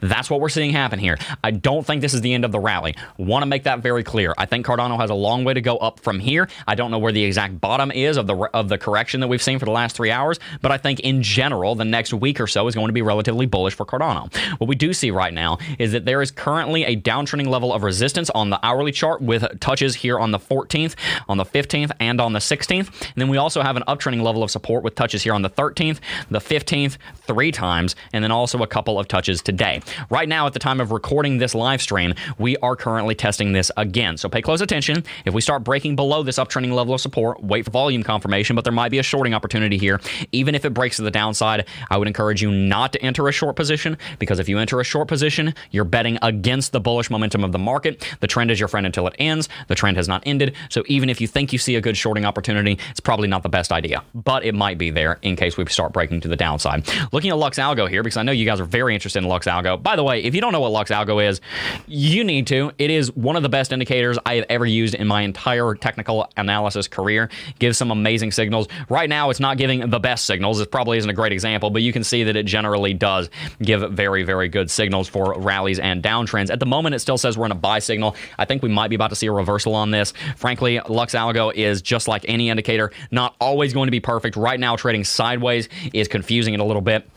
That's 0.00 0.30
what 0.30 0.40
we're 0.40 0.48
seeing 0.48 0.72
happen 0.72 0.98
here. 0.98 1.18
I 1.42 1.50
don't 1.50 1.86
think 1.86 2.00
this 2.00 2.14
is 2.14 2.20
the 2.20 2.34
end 2.34 2.44
of 2.44 2.52
the 2.52 2.60
rally. 2.60 2.94
Want 3.16 3.42
to 3.42 3.46
make 3.46 3.64
that 3.64 3.80
very 3.80 4.02
clear. 4.02 4.34
I 4.38 4.46
think 4.46 4.66
Cardano 4.66 4.98
has 4.98 5.10
a 5.10 5.14
long 5.14 5.44
way 5.44 5.54
to 5.54 5.60
go 5.60 5.76
up 5.76 6.00
from 6.00 6.18
here. 6.18 6.48
I 6.66 6.74
don't 6.74 6.90
know 6.90 6.98
where 6.98 7.12
the 7.12 7.24
exact 7.24 7.60
bottom 7.60 7.90
is 7.90 8.16
of 8.16 8.26
the 8.26 8.36
of 8.54 8.68
the 8.68 8.78
correction 8.78 9.20
that 9.20 9.28
we've 9.28 9.42
seen 9.42 9.58
for 9.58 9.64
the 9.64 9.70
last 9.70 9.96
3 9.96 10.10
hours, 10.10 10.38
but 10.60 10.72
I 10.72 10.78
think 10.78 11.00
in 11.00 11.22
general 11.22 11.74
the 11.74 11.84
next 11.84 12.12
week 12.12 12.40
or 12.40 12.46
so 12.46 12.66
is 12.66 12.74
going 12.74 12.88
to 12.88 12.92
be 12.92 13.02
relatively 13.02 13.46
bullish 13.46 13.74
for 13.74 13.86
Cardano. 13.86 14.34
What 14.58 14.68
we 14.68 14.74
do 14.74 14.92
see 14.92 15.10
right 15.10 15.32
now 15.32 15.58
is 15.78 15.92
that 15.92 16.04
there 16.04 16.22
is 16.22 16.30
currently 16.30 16.84
a 16.84 16.96
downtrending 16.96 17.46
level 17.46 17.72
of 17.72 17.82
resistance 17.82 18.30
on 18.30 18.50
the 18.50 18.58
hourly 18.64 18.92
chart 18.92 19.20
with 19.22 19.60
touches 19.60 19.94
here 19.94 20.18
on 20.18 20.30
the 20.30 20.38
14th, 20.38 20.94
on 21.28 21.36
the 21.36 21.44
15th 21.52 21.92
and 22.00 22.20
on 22.20 22.32
the 22.32 22.38
16th. 22.38 22.88
And 22.88 23.14
then 23.16 23.28
we 23.28 23.36
also 23.36 23.62
have 23.62 23.76
an 23.76 23.84
uptrending 23.88 24.22
level 24.22 24.42
of 24.42 24.50
support 24.50 24.82
with 24.82 24.94
touches 24.94 25.22
here 25.22 25.34
on 25.34 25.42
the 25.42 25.50
13th, 25.50 26.00
the 26.30 26.38
15th, 26.38 26.96
three 27.26 27.52
times, 27.52 27.94
and 28.12 28.22
then 28.22 28.30
also 28.30 28.62
a 28.62 28.66
couple 28.66 28.98
of 28.98 29.08
touches 29.08 29.42
today. 29.42 29.80
Right 30.10 30.28
now, 30.28 30.46
at 30.46 30.52
the 30.52 30.58
time 30.58 30.80
of 30.80 30.90
recording 30.90 31.38
this 31.38 31.54
live 31.54 31.82
stream, 31.82 32.14
we 32.38 32.56
are 32.58 32.76
currently 32.76 33.14
testing 33.14 33.52
this 33.52 33.70
again. 33.76 34.16
So 34.16 34.28
pay 34.28 34.42
close 34.42 34.60
attention. 34.60 35.04
If 35.24 35.34
we 35.34 35.40
start 35.40 35.64
breaking 35.64 35.96
below 35.96 36.22
this 36.22 36.38
uptrending 36.38 36.72
level 36.72 36.94
of 36.94 37.00
support, 37.00 37.42
wait 37.42 37.64
for 37.64 37.70
volume 37.70 38.02
confirmation, 38.02 38.56
but 38.56 38.64
there 38.64 38.72
might 38.72 38.90
be 38.90 38.98
a 38.98 39.02
shorting 39.02 39.34
opportunity 39.34 39.78
here. 39.78 40.00
Even 40.32 40.54
if 40.54 40.64
it 40.64 40.74
breaks 40.74 40.96
to 40.96 41.02
the 41.02 41.10
downside, 41.10 41.66
I 41.90 41.96
would 41.98 42.08
encourage 42.08 42.42
you 42.42 42.50
not 42.50 42.92
to 42.92 43.02
enter 43.02 43.28
a 43.28 43.32
short 43.32 43.56
position 43.56 43.98
because 44.18 44.38
if 44.38 44.48
you 44.48 44.58
enter 44.58 44.80
a 44.80 44.84
short 44.84 45.08
position, 45.08 45.54
you're 45.70 45.84
betting 45.84 46.18
against 46.22 46.72
the 46.72 46.80
bullish 46.80 47.10
momentum 47.10 47.44
of 47.44 47.52
the 47.52 47.58
market. 47.58 48.06
The 48.20 48.26
trend 48.26 48.50
is 48.50 48.58
your 48.58 48.68
friend 48.68 48.86
until 48.86 49.06
it 49.06 49.14
ends. 49.18 49.48
The 49.68 49.74
trend 49.74 49.96
has 49.96 50.08
not 50.08 50.22
ended. 50.26 50.54
So 50.68 50.82
even 50.86 51.10
if 51.10 51.20
you 51.20 51.26
think 51.26 51.41
you 51.50 51.58
see 51.58 51.76
a 51.76 51.80
good 51.80 51.96
shorting 51.96 52.26
opportunity, 52.26 52.78
it's 52.90 53.00
probably 53.00 53.26
not 53.26 53.42
the 53.42 53.48
best 53.48 53.72
idea, 53.72 54.04
but 54.14 54.44
it 54.44 54.54
might 54.54 54.76
be 54.76 54.90
there 54.90 55.18
in 55.22 55.34
case 55.34 55.56
we 55.56 55.64
start 55.66 55.94
breaking 55.94 56.20
to 56.20 56.28
the 56.28 56.36
downside. 56.36 56.86
Looking 57.10 57.30
at 57.30 57.38
Lux 57.38 57.58
Algo 57.58 57.88
here, 57.88 58.02
because 58.02 58.18
I 58.18 58.22
know 58.22 58.32
you 58.32 58.44
guys 58.44 58.60
are 58.60 58.66
very 58.66 58.92
interested 58.92 59.20
in 59.20 59.28
Lux 59.30 59.46
Algo. 59.46 59.82
By 59.82 59.96
the 59.96 60.04
way, 60.04 60.22
if 60.22 60.34
you 60.34 60.42
don't 60.42 60.52
know 60.52 60.60
what 60.60 60.72
Lux 60.72 60.90
Algo 60.90 61.26
is, 61.26 61.40
you 61.86 62.22
need 62.22 62.46
to. 62.48 62.72
It 62.76 62.90
is 62.90 63.10
one 63.16 63.36
of 63.36 63.42
the 63.42 63.48
best 63.48 63.72
indicators 63.72 64.18
I 64.26 64.34
have 64.34 64.44
ever 64.50 64.66
used 64.66 64.94
in 64.94 65.06
my 65.06 65.22
entire 65.22 65.74
technical 65.74 66.28
analysis 66.36 66.88
career. 66.88 67.30
Gives 67.58 67.78
some 67.78 67.90
amazing 67.90 68.32
signals. 68.32 68.68
Right 68.90 69.08
now, 69.08 69.30
it's 69.30 69.40
not 69.40 69.56
giving 69.56 69.88
the 69.88 70.00
best 70.00 70.26
signals. 70.26 70.60
It 70.60 70.70
probably 70.70 70.98
isn't 70.98 71.08
a 71.08 71.14
great 71.14 71.32
example, 71.32 71.70
but 71.70 71.80
you 71.80 71.92
can 71.92 72.04
see 72.04 72.24
that 72.24 72.36
it 72.36 72.44
generally 72.44 72.92
does 72.92 73.30
give 73.62 73.90
very, 73.92 74.22
very 74.22 74.48
good 74.48 74.70
signals 74.70 75.08
for 75.08 75.38
rallies 75.38 75.78
and 75.78 76.02
downtrends. 76.02 76.50
At 76.50 76.60
the 76.60 76.66
moment, 76.66 76.94
it 76.94 76.98
still 76.98 77.16
says 77.16 77.38
we're 77.38 77.46
in 77.46 77.52
a 77.52 77.54
buy 77.54 77.78
signal. 77.78 78.16
I 78.38 78.44
think 78.44 78.62
we 78.62 78.68
might 78.68 78.88
be 78.88 78.96
about 78.96 79.08
to 79.08 79.16
see 79.16 79.26
a 79.26 79.32
reversal 79.32 79.74
on 79.74 79.90
this. 79.90 80.12
Frankly, 80.36 80.80
Lux 80.88 81.14
Algo 81.14 81.31
is 81.54 81.82
just 81.82 82.08
like 82.08 82.24
any 82.28 82.50
indicator, 82.50 82.92
not 83.10 83.34
always 83.40 83.72
going 83.72 83.86
to 83.86 83.92
be 83.92 84.00
perfect. 84.00 84.36
Right 84.36 84.58
now, 84.58 84.76
trading 84.76 85.04
sideways 85.04 85.68
is 85.92 86.08
confusing 86.08 86.54
it 86.54 86.60
a 86.60 86.64
little 86.64 86.82
bit 86.82 87.08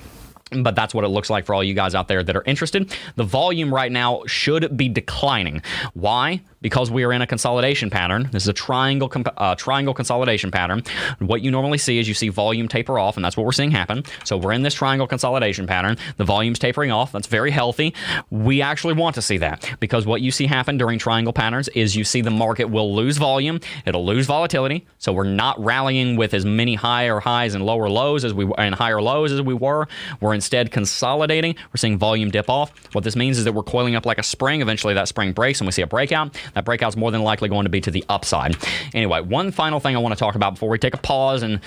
but 0.52 0.76
that's 0.76 0.94
what 0.94 1.04
it 1.04 1.08
looks 1.08 1.30
like 1.30 1.46
for 1.46 1.56
all 1.56 1.64
you 1.64 1.74
guys 1.74 1.96
out 1.96 2.08
there 2.08 2.24
that 2.24 2.36
are 2.36 2.44
interested. 2.44 2.96
The 3.16 3.24
volume 3.24 3.74
right 3.74 3.92
now 3.92 4.22
should 4.28 4.78
be 4.78 4.90
declining. 4.90 5.62
Why? 5.94 6.42
Because 6.66 6.90
we 6.90 7.04
are 7.04 7.14
in 7.14 7.22
a 7.22 7.28
consolidation 7.28 7.92
pattern. 7.92 8.28
This 8.32 8.42
is 8.42 8.48
a 8.48 8.54
triangle 8.54 9.12
uh, 9.38 9.54
triangle 9.54 9.94
consolidation 9.94 10.50
pattern. 10.50 10.82
What 11.20 11.44
you 11.44 11.52
normally 11.52 11.78
see 11.78 12.00
is 12.00 12.08
you 12.08 12.16
see 12.16 12.30
volume 12.30 12.68
taper 12.68 12.98
off, 12.98 13.18
and 13.18 13.24
that's 13.24 13.38
what 13.38 13.46
we're 13.46 13.52
seeing 13.52 13.70
happen. 13.70 14.04
So 14.24 14.36
we're 14.36 14.52
in 14.52 14.64
this 14.64 14.74
triangle 14.74 15.06
consolidation 15.06 15.68
pattern. 15.68 15.96
The 16.18 16.24
volume's 16.24 16.58
tapering 16.58 16.90
off. 16.90 17.12
That's 17.12 17.28
very 17.28 17.52
healthy. 17.52 17.94
We 18.32 18.64
actually 18.64 18.96
want 18.96 19.14
to 19.14 19.22
see 19.22 19.38
that 19.38 19.76
because 19.80 20.08
what 20.08 20.22
you 20.22 20.32
see 20.32 20.48
happen 20.48 20.80
during 20.80 20.98
triangle 20.98 21.34
patterns 21.34 21.68
is 21.68 21.96
you 21.96 22.04
see 22.04 22.22
the 22.22 22.32
market 22.32 22.66
will 22.66 22.96
lose 22.96 23.18
volume. 23.18 23.60
It'll 23.86 24.04
lose 24.04 24.26
volatility. 24.26 24.88
So 24.98 25.14
we're 25.14 25.24
not 25.24 25.64
rallying 25.64 26.16
with 26.16 26.34
as 26.34 26.46
many 26.46 26.74
higher 26.74 27.20
highs 27.20 27.54
and 27.54 27.64
lower 27.64 27.90
lows 27.90 28.26
as 28.26 28.34
we 28.34 28.52
and 28.58 28.74
higher 28.74 29.04
lows 29.04 29.32
as 29.32 29.40
we 29.40 29.54
were. 29.54 29.88
We're 30.20 30.34
instead 30.34 30.72
consolidating. 30.72 31.58
We're 31.72 31.78
seeing 31.78 32.00
volume 32.00 32.32
dip 32.32 32.50
off. 32.50 32.74
What 32.96 33.04
this 33.04 33.16
means 33.16 33.38
is 33.38 33.44
that 33.44 33.54
we're 33.54 33.62
coiling 33.62 33.94
up 33.96 34.08
like 34.08 34.18
a 34.18 34.24
spring. 34.24 34.64
Eventually, 34.64 34.96
that 34.96 35.08
spring 35.08 35.32
breaks, 35.32 35.62
and 35.62 35.68
we 35.68 35.72
see 35.72 35.84
a 35.84 35.88
breakout. 35.88 36.36
That 36.56 36.66
breakout's 36.66 36.96
more 36.96 37.12
than 37.12 37.22
likely 37.22 37.50
going 37.50 37.66
to 37.66 37.70
be 37.70 37.82
to 37.82 37.92
the 37.92 38.04
upside. 38.10 38.58
Anyway, 38.94 39.22
one 39.22 39.52
final 39.52 39.80
thing 39.80 39.96
I 39.96 40.00
want 40.00 40.14
to 40.14 40.20
talk 40.20 40.36
about 40.36 40.56
before 40.56 40.70
we 40.70 40.80
take 40.80 40.94
a 40.94 40.98
pause 40.98 41.44
and 41.44 41.60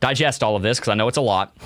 digest 0.00 0.42
all 0.42 0.54
of 0.54 0.62
this, 0.62 0.78
because 0.78 0.90
I 0.90 0.94
know 0.94 1.08
it's 1.08 1.16
a 1.16 1.22
lot 1.22 1.56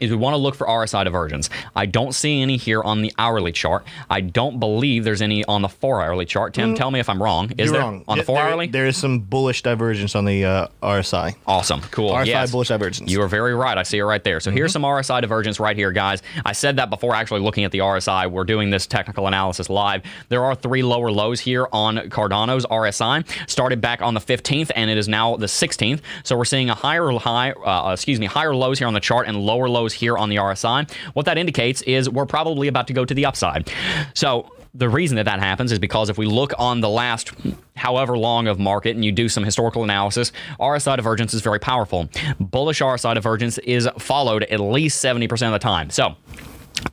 is 0.00 0.10
we 0.10 0.16
want 0.16 0.34
to 0.34 0.38
look 0.38 0.54
for 0.54 0.66
RSI 0.66 1.04
divergence. 1.04 1.50
I 1.74 1.86
don't 1.86 2.12
see 2.12 2.42
any 2.42 2.56
here 2.56 2.82
on 2.82 3.02
the 3.02 3.12
hourly 3.18 3.52
chart. 3.52 3.84
I 4.10 4.20
don't 4.20 4.58
believe 4.58 5.04
there's 5.04 5.22
any 5.22 5.44
on 5.44 5.62
the 5.62 5.68
four 5.68 6.02
hourly 6.02 6.24
chart. 6.24 6.54
Tim, 6.54 6.74
mm, 6.74 6.76
tell 6.76 6.90
me 6.90 7.00
if 7.00 7.08
I'm 7.08 7.22
wrong. 7.22 7.50
Is 7.52 7.66
You're 7.66 7.72
there 7.72 7.80
wrong. 7.82 8.04
on 8.08 8.18
the 8.18 8.24
four 8.24 8.36
there, 8.36 8.48
hourly? 8.48 8.66
There 8.66 8.86
is 8.86 8.96
some 8.96 9.20
bullish 9.20 9.62
divergence 9.62 10.14
on 10.14 10.24
the 10.24 10.44
uh, 10.44 10.66
RSI. 10.82 11.36
Awesome. 11.46 11.80
Cool. 11.90 12.10
RSI 12.12 12.26
yes. 12.26 12.50
bullish 12.50 12.68
divergence. 12.68 13.10
You 13.10 13.22
are 13.22 13.28
very 13.28 13.54
right. 13.54 13.76
I 13.76 13.82
see 13.82 13.98
it 13.98 14.04
right 14.04 14.22
there. 14.22 14.40
So 14.40 14.50
mm-hmm. 14.50 14.56
here's 14.56 14.72
some 14.72 14.82
RSI 14.82 15.20
divergence 15.20 15.60
right 15.60 15.76
here, 15.76 15.92
guys. 15.92 16.22
I 16.44 16.52
said 16.52 16.76
that 16.76 16.90
before 16.90 17.14
actually 17.14 17.40
looking 17.40 17.64
at 17.64 17.72
the 17.72 17.78
RSI. 17.78 18.30
We're 18.30 18.44
doing 18.44 18.70
this 18.70 18.86
technical 18.86 19.26
analysis 19.26 19.68
live. 19.68 20.02
There 20.28 20.44
are 20.44 20.54
three 20.54 20.82
lower 20.82 21.10
lows 21.10 21.40
here 21.40 21.68
on 21.72 21.96
Cardano's 22.08 22.66
RSI. 22.66 23.26
Started 23.48 23.80
back 23.80 24.02
on 24.02 24.14
the 24.14 24.20
15th 24.20 24.70
and 24.74 24.90
it 24.90 24.98
is 24.98 25.08
now 25.08 25.36
the 25.36 25.46
16th. 25.46 26.00
So 26.24 26.36
we're 26.36 26.44
seeing 26.44 26.70
a 26.70 26.74
higher 26.74 27.08
high, 27.18 27.52
uh, 27.52 27.92
excuse 27.92 28.20
me, 28.20 28.26
higher 28.26 28.54
lows 28.54 28.78
here 28.78 28.88
on 28.88 28.94
the 28.94 29.00
chart 29.00 29.26
and 29.26 29.36
lower 29.36 29.68
lows 29.68 29.87
here 29.92 30.16
on 30.16 30.28
the 30.28 30.36
RSI. 30.36 30.90
What 31.14 31.26
that 31.26 31.38
indicates 31.38 31.82
is 31.82 32.08
we're 32.08 32.26
probably 32.26 32.68
about 32.68 32.86
to 32.88 32.92
go 32.92 33.04
to 33.04 33.14
the 33.14 33.26
upside. 33.26 33.70
So 34.14 34.50
the 34.74 34.88
reason 34.88 35.16
that 35.16 35.24
that 35.24 35.40
happens 35.40 35.72
is 35.72 35.78
because 35.78 36.08
if 36.08 36.18
we 36.18 36.26
look 36.26 36.52
on 36.58 36.80
the 36.80 36.88
last 36.88 37.32
however 37.76 38.16
long 38.16 38.46
of 38.46 38.58
market 38.58 38.94
and 38.94 39.04
you 39.04 39.12
do 39.12 39.28
some 39.28 39.42
historical 39.42 39.82
analysis, 39.82 40.32
RSI 40.60 40.96
divergence 40.96 41.34
is 41.34 41.40
very 41.40 41.58
powerful. 41.58 42.08
Bullish 42.38 42.80
RSI 42.80 43.14
divergence 43.14 43.58
is 43.58 43.88
followed 43.98 44.44
at 44.44 44.60
least 44.60 45.02
70% 45.02 45.46
of 45.46 45.52
the 45.52 45.58
time. 45.58 45.90
So, 45.90 46.16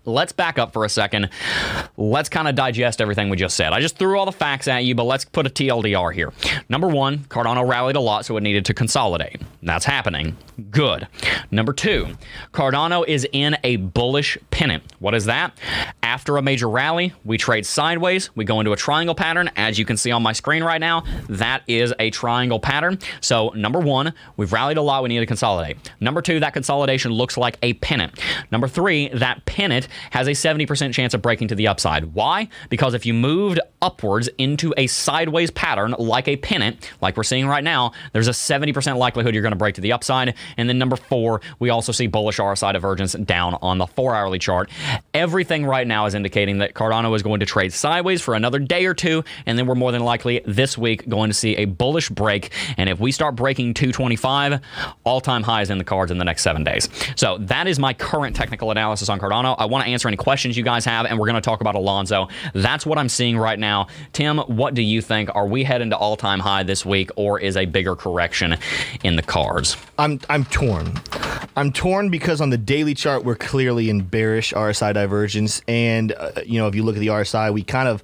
Let's 0.06 0.32
back 0.32 0.60
up 0.60 0.74
for 0.74 0.86
a 0.86 0.89
second. 0.89 1.30
Let's 1.98 2.30
kind 2.30 2.48
of 2.48 2.56
digest 2.56 3.01
everything 3.01 3.30
we 3.30 3.38
just 3.38 3.56
said. 3.56 3.74
I 3.74 3.82
just 3.82 3.98
threw 3.98 4.18
all 4.18 4.25
the 4.25 4.32
facts 4.32 4.68
at 4.68 4.84
you, 4.86 4.96
but 4.96 5.06
let's 5.06 5.25
put 5.25 5.46
a 5.48 5.50
TLDR 5.50 6.13
here. 6.13 6.32
Number 6.70 6.88
one, 6.88 7.20
Cardano 7.20 7.68
rallied 7.68 7.96
a 7.96 8.00
lot, 8.00 8.25
so 8.25 8.38
it 8.38 8.42
needed 8.42 8.65
to 8.65 8.74
consolidate. 8.74 9.42
That's 9.62 9.86
happening. 9.86 10.38
Good. 10.72 11.08
Number 11.51 11.74
two, 11.74 12.08
Cardano 12.54 13.06
is 13.08 13.27
in 13.32 13.58
a 13.63 13.77
bullish 13.77 14.38
pennant. 14.51 14.84
What 15.00 15.13
is 15.15 15.25
that? 15.25 15.58
After 16.04 16.38
a 16.38 16.42
major 16.42 16.70
rally, 16.70 17.13
we 17.25 17.38
trade 17.38 17.65
sideways. 17.65 18.34
We 18.36 18.46
go 18.46 18.60
into 18.60 18.72
a 18.72 18.77
triangle 18.77 19.15
pattern. 19.15 19.50
As 19.56 19.77
you 19.77 19.86
can 19.86 19.98
see 19.98 20.12
on 20.12 20.24
my 20.24 20.34
screen 20.34 20.63
right 20.63 20.80
now, 20.80 21.04
that 21.30 21.63
is 21.68 21.94
a 22.00 22.10
triangle 22.12 22.60
pattern. 22.60 23.00
So, 23.22 23.50
number 23.50 23.80
one, 23.80 24.13
we've 24.38 24.54
rallied 24.54 24.77
a 24.77 24.82
lot. 24.82 25.04
We 25.04 25.10
need 25.10 25.20
to 25.20 25.25
consolidate. 25.25 25.77
Number 26.00 26.22
two, 26.22 26.39
that 26.39 26.54
consolidation 26.54 27.12
looks 27.12 27.38
like 27.38 27.58
a 27.62 27.74
pennant. 27.74 28.20
Number 28.51 28.68
three, 28.68 29.10
that 29.10 29.46
pennant 29.46 29.75
it 29.75 29.88
has 30.12 30.27
a 30.27 30.32
70% 30.32 30.94
chance 30.94 31.13
of 31.13 31.22
breaking 31.22 31.50
to 31.50 31.55
the 31.55 31.67
upside. 31.67 32.13
Why? 32.13 32.48
Because 32.70 32.94
if 32.94 33.05
you 33.05 33.13
moved 33.13 33.60
upwards 33.82 34.29
into 34.38 34.74
a 34.77 34.88
sideways 34.88 35.51
pattern 35.51 35.96
like 36.00 36.27
a 36.27 36.38
pennant, 36.38 36.91
like 37.01 37.17
we're 37.17 37.24
seeing 37.24 37.48
right 37.48 37.63
now, 37.63 37.91
there's 38.13 38.27
a 38.27 38.32
70% 38.32 38.98
likelihood 38.98 39.34
you're 39.34 39.44
going 39.44 39.51
to 39.51 39.58
break 39.58 39.75
to 39.75 39.82
the 39.82 39.91
upside. 39.91 40.34
And 40.58 40.67
then 40.67 40.77
number 40.77 40.96
four, 40.96 41.41
we 41.60 41.70
also 41.70 41.91
see 41.91 42.08
bullish 42.08 42.38
RSI 42.38 42.74
divergence 42.74 43.13
down 43.13 43.58
on 43.62 43.77
the 43.77 43.88
four 43.88 44.15
hourly 44.15 44.39
chart. 44.39 44.70
Everything 45.13 45.65
right 45.65 45.86
now 45.86 46.05
is 46.05 46.15
indicating 46.15 46.60
that 46.60 46.74
Cardano 46.74 47.15
is 47.15 47.24
going 47.24 47.39
to 47.41 47.46
trade 47.46 47.74
sideways 47.74 48.22
for 48.22 48.34
another 48.34 48.60
day 48.60 48.86
or 48.86 48.94
two, 48.94 49.24
and 49.46 49.58
then 49.58 49.67
we're 49.67 49.75
more 49.75 49.91
than 49.91 50.03
likely 50.03 50.41
this 50.46 50.77
week 50.77 51.08
going 51.08 51.29
to 51.29 51.34
see 51.34 51.55
a 51.58 51.65
bullish 51.65 52.10
break. 52.10 52.51
And 52.77 52.89
if 52.89 53.00
we 53.00 53.12
start 53.12 53.36
breaking 53.36 53.74
225, 53.74 54.62
all 55.03 55.22
time 55.22 55.44
highs 55.44 55.70
in 55.70 55.77
the 55.77 55.84
cards 55.84 56.12
in 56.12 56.17
the 56.17 56.25
next 56.25 56.41
seven 56.41 56.63
days. 56.63 56.89
So 57.15 57.38
that 57.39 57.67
is 57.67 57.79
my 57.79 57.94
current 57.94 58.36
technical 58.36 58.72
analysis 58.72 59.10
on 59.10 59.20
Cardano. 59.20 59.54
I 59.57 59.65
want 59.65 59.85
to 59.85 59.91
answer 59.91 60.07
any 60.07 60.17
questions 60.17 60.57
you 60.57 60.63
guys 60.63 60.85
have, 60.85 61.05
and 61.05 61.19
we're 61.19 61.27
going 61.27 61.35
to 61.35 61.41
talk 61.41 61.62
about 61.62 61.75
Alonzo. 61.75 62.27
That's 62.53 62.85
what 62.85 62.97
I'm 62.97 63.09
seeing 63.09 63.38
right 63.38 63.57
now. 63.59 63.88
Tim, 64.13 64.38
what 64.39 64.74
do 64.74 64.81
you 64.81 65.01
think? 65.01 65.29
Are 65.35 65.47
we 65.47 65.63
heading 65.63 65.89
to 65.91 65.97
all 65.97 66.17
time 66.17 66.39
high 66.39 66.63
this 66.63 66.85
week, 66.85 67.12
or 67.15 67.39
is 67.39 67.57
a 67.57 67.65
bigger 67.65 67.95
correction 67.95 68.57
in 69.03 69.15
the 69.15 69.24
cards? 69.24 69.77
I'm 69.97 70.19
I'm 70.29 70.45
torn. 70.45 70.93
I'm 71.57 71.71
torn 71.71 72.09
because 72.09 72.41
on 72.41 72.50
the 72.50 72.57
daily 72.57 72.93
chart 72.93 73.24
we're 73.24 73.35
clearly 73.35 73.89
in 73.89 74.01
bearish 74.01 74.53
RSI 74.53 74.93
divergence, 74.93 75.62
and 75.67 76.12
uh, 76.12 76.31
you 76.45 76.59
know 76.59 76.67
if 76.67 76.75
you 76.75 76.83
look 76.83 76.95
at 76.95 77.00
the 77.00 77.07
RSI, 77.07 77.53
we 77.53 77.63
kind 77.63 77.88
of 77.88 78.03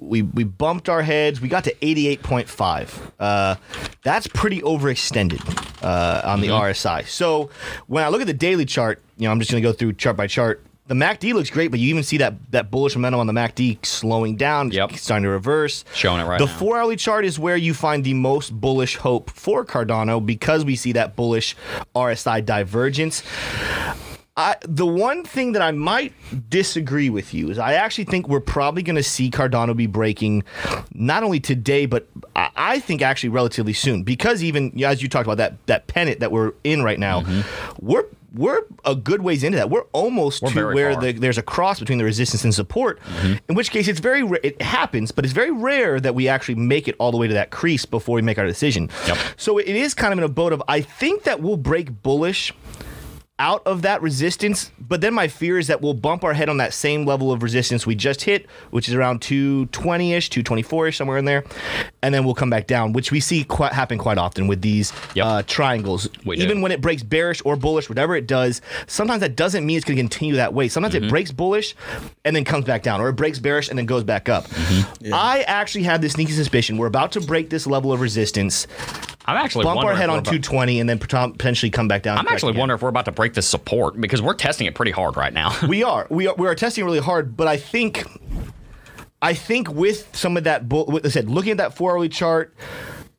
we 0.00 0.22
we 0.22 0.44
bumped 0.44 0.88
our 0.88 1.02
heads. 1.02 1.40
We 1.40 1.48
got 1.48 1.64
to 1.64 1.74
88.5. 1.76 3.12
Uh, 3.20 3.56
that's 4.02 4.26
pretty 4.26 4.60
overextended 4.62 5.40
uh, 5.82 6.22
on 6.24 6.40
the 6.40 6.48
mm-hmm. 6.48 6.62
RSI. 6.62 7.06
So 7.06 7.50
when 7.86 8.04
I 8.04 8.08
look 8.08 8.20
at 8.20 8.26
the 8.26 8.34
daily 8.34 8.64
chart, 8.64 9.02
you 9.16 9.26
know 9.26 9.32
I'm 9.32 9.38
just 9.38 9.50
going 9.50 9.62
to 9.62 9.68
go 9.68 9.72
through 9.72 9.94
chart 9.94 10.16
by 10.16 10.26
chart 10.26 10.64
the 10.88 10.94
MACD 10.94 11.34
looks 11.34 11.50
great, 11.50 11.70
but 11.70 11.78
you 11.78 11.88
even 11.90 12.02
see 12.02 12.16
that 12.16 12.34
that 12.50 12.70
bullish 12.70 12.96
momentum 12.96 13.20
on 13.20 13.26
the 13.26 13.32
MACD 13.32 13.84
slowing 13.84 14.36
down, 14.36 14.70
yep. 14.70 14.92
starting 14.94 15.24
to 15.24 15.28
reverse. 15.28 15.84
Showing 15.94 16.20
it 16.20 16.24
right 16.24 16.38
The 16.38 16.46
now. 16.46 16.56
four 16.56 16.78
hourly 16.78 16.96
chart 16.96 17.24
is 17.24 17.38
where 17.38 17.56
you 17.56 17.74
find 17.74 18.02
the 18.02 18.14
most 18.14 18.58
bullish 18.58 18.96
hope 18.96 19.30
for 19.30 19.64
Cardano 19.64 20.24
because 20.24 20.64
we 20.64 20.76
see 20.76 20.92
that 20.92 21.14
bullish 21.14 21.54
RSI 21.94 22.44
divergence. 22.44 23.22
I, 24.38 24.54
the 24.62 24.86
one 24.86 25.24
thing 25.24 25.50
that 25.52 25.62
I 25.62 25.72
might 25.72 26.12
disagree 26.48 27.10
with 27.10 27.34
you 27.34 27.50
is 27.50 27.58
I 27.58 27.72
actually 27.72 28.04
think 28.04 28.28
we're 28.28 28.38
probably 28.38 28.84
going 28.84 28.94
to 28.94 29.02
see 29.02 29.32
Cardano 29.32 29.76
be 29.76 29.88
breaking 29.88 30.44
not 30.94 31.24
only 31.24 31.40
today, 31.40 31.86
but 31.86 32.06
I, 32.36 32.48
I, 32.54 32.78
think 32.78 33.02
actually 33.02 33.30
relatively 33.30 33.72
soon 33.72 34.04
because 34.04 34.44
even 34.44 34.80
as 34.84 35.02
you 35.02 35.08
talked 35.08 35.26
about 35.26 35.38
that 35.38 35.66
that 35.66 35.88
pennant 35.88 36.20
that 36.20 36.30
we're 36.30 36.52
in 36.62 36.84
right 36.84 37.00
now, 37.00 37.22
mm-hmm. 37.22 37.84
we're 37.84 38.04
we're 38.34 38.60
a 38.84 38.94
good 38.94 39.22
ways 39.22 39.42
into 39.42 39.56
that. 39.56 39.70
We're 39.70 39.86
almost 39.92 40.42
we're 40.42 40.50
to 40.50 40.66
where 40.66 40.96
the, 40.96 41.12
there's 41.12 41.38
a 41.38 41.42
cross 41.42 41.78
between 41.78 41.98
the 41.98 42.04
resistance 42.04 42.44
and 42.44 42.54
support. 42.54 43.00
Mm-hmm. 43.00 43.34
In 43.48 43.54
which 43.54 43.70
case, 43.70 43.88
it's 43.88 44.00
very 44.00 44.28
it 44.42 44.60
happens, 44.60 45.12
but 45.12 45.24
it's 45.24 45.34
very 45.34 45.50
rare 45.50 46.00
that 46.00 46.14
we 46.14 46.28
actually 46.28 46.56
make 46.56 46.88
it 46.88 46.96
all 46.98 47.10
the 47.10 47.16
way 47.16 47.26
to 47.26 47.34
that 47.34 47.50
crease 47.50 47.86
before 47.86 48.16
we 48.16 48.22
make 48.22 48.38
our 48.38 48.46
decision. 48.46 48.90
Yep. 49.06 49.18
So 49.36 49.58
it 49.58 49.68
is 49.68 49.94
kind 49.94 50.12
of 50.12 50.18
in 50.18 50.24
a 50.24 50.28
boat 50.28 50.52
of 50.52 50.62
I 50.68 50.80
think 50.80 51.24
that 51.24 51.40
we'll 51.40 51.56
break 51.56 52.02
bullish 52.02 52.52
out 53.38 53.64
of 53.66 53.82
that 53.82 54.02
resistance. 54.02 54.70
But 54.80 55.00
then 55.00 55.14
my 55.14 55.28
fear 55.28 55.58
is 55.58 55.68
that 55.68 55.80
we'll 55.80 55.94
bump 55.94 56.24
our 56.24 56.32
head 56.32 56.48
on 56.48 56.56
that 56.56 56.74
same 56.74 57.04
level 57.04 57.30
of 57.30 57.42
resistance 57.42 57.86
we 57.86 57.94
just 57.94 58.22
hit, 58.22 58.46
which 58.70 58.88
is 58.88 58.94
around 58.94 59.22
220 59.22 60.14
ish, 60.14 60.30
224 60.30 60.88
ish, 60.88 60.96
somewhere 60.96 61.18
in 61.18 61.24
there. 61.24 61.44
And 62.02 62.14
then 62.14 62.24
we'll 62.24 62.34
come 62.34 62.50
back 62.50 62.66
down, 62.66 62.92
which 62.92 63.12
we 63.12 63.20
see 63.20 63.44
quite, 63.44 63.72
happen 63.72 63.98
quite 63.98 64.18
often 64.18 64.46
with 64.48 64.62
these 64.62 64.92
yep. 65.14 65.26
uh, 65.26 65.42
triangles. 65.46 66.08
We 66.24 66.36
Even 66.38 66.56
do. 66.56 66.62
when 66.62 66.72
it 66.72 66.80
breaks 66.80 67.02
bearish 67.02 67.40
or 67.44 67.56
bullish, 67.56 67.88
whatever 67.88 68.16
it 68.16 68.26
does, 68.26 68.60
sometimes 68.86 69.20
that 69.20 69.36
doesn't 69.36 69.64
mean 69.64 69.76
it's 69.76 69.84
going 69.84 69.96
to 69.96 70.02
continue 70.02 70.36
that 70.36 70.52
way. 70.52 70.68
Sometimes 70.68 70.94
mm-hmm. 70.94 71.04
it 71.04 71.10
breaks 71.10 71.30
bullish 71.30 71.76
and 72.24 72.34
then 72.34 72.44
comes 72.44 72.64
back 72.64 72.82
down, 72.82 73.00
or 73.00 73.08
it 73.08 73.14
breaks 73.14 73.38
bearish 73.38 73.68
and 73.68 73.78
then 73.78 73.86
goes 73.86 74.04
back 74.04 74.28
up. 74.28 74.46
Mm-hmm. 74.48 75.06
Yeah. 75.06 75.16
I 75.16 75.40
actually 75.42 75.84
have 75.84 76.00
this 76.00 76.14
sneaky 76.14 76.32
suspicion 76.32 76.76
we're 76.76 76.86
about 76.86 77.12
to 77.12 77.20
break 77.20 77.50
this 77.50 77.66
level 77.66 77.92
of 77.92 78.00
resistance. 78.00 78.66
I'm 79.28 79.36
actually 79.36 79.64
bump 79.64 79.84
our 79.84 79.94
head 79.94 80.08
on 80.08 80.22
220 80.22 80.80
and 80.80 80.88
then 80.88 80.98
potentially 80.98 81.68
come 81.68 81.86
back 81.86 82.02
down. 82.02 82.16
I'm 82.16 82.26
actually 82.28 82.56
wondering 82.56 82.78
if 82.78 82.82
we're 82.82 82.88
about 82.88 83.04
to 83.04 83.12
break 83.12 83.34
this 83.34 83.46
support 83.46 84.00
because 84.00 84.22
we're 84.22 84.32
testing 84.32 84.66
it 84.66 84.74
pretty 84.74 84.90
hard 84.90 85.18
right 85.18 85.34
now. 85.34 85.54
we 85.68 85.82
are. 85.84 86.06
We 86.08 86.28
are. 86.28 86.34
We 86.34 86.46
are 86.46 86.54
testing 86.54 86.82
really 86.86 86.98
hard, 86.98 87.36
but 87.36 87.46
I 87.46 87.58
think, 87.58 88.06
I 89.20 89.34
think 89.34 89.68
with 89.68 90.08
some 90.16 90.38
of 90.38 90.44
that, 90.44 90.64
what 90.64 91.04
I 91.04 91.10
said, 91.10 91.28
looking 91.28 91.50
at 91.50 91.58
that 91.58 91.76
four 91.76 91.90
oh 91.90 91.94
hourly 91.96 92.08
chart 92.08 92.56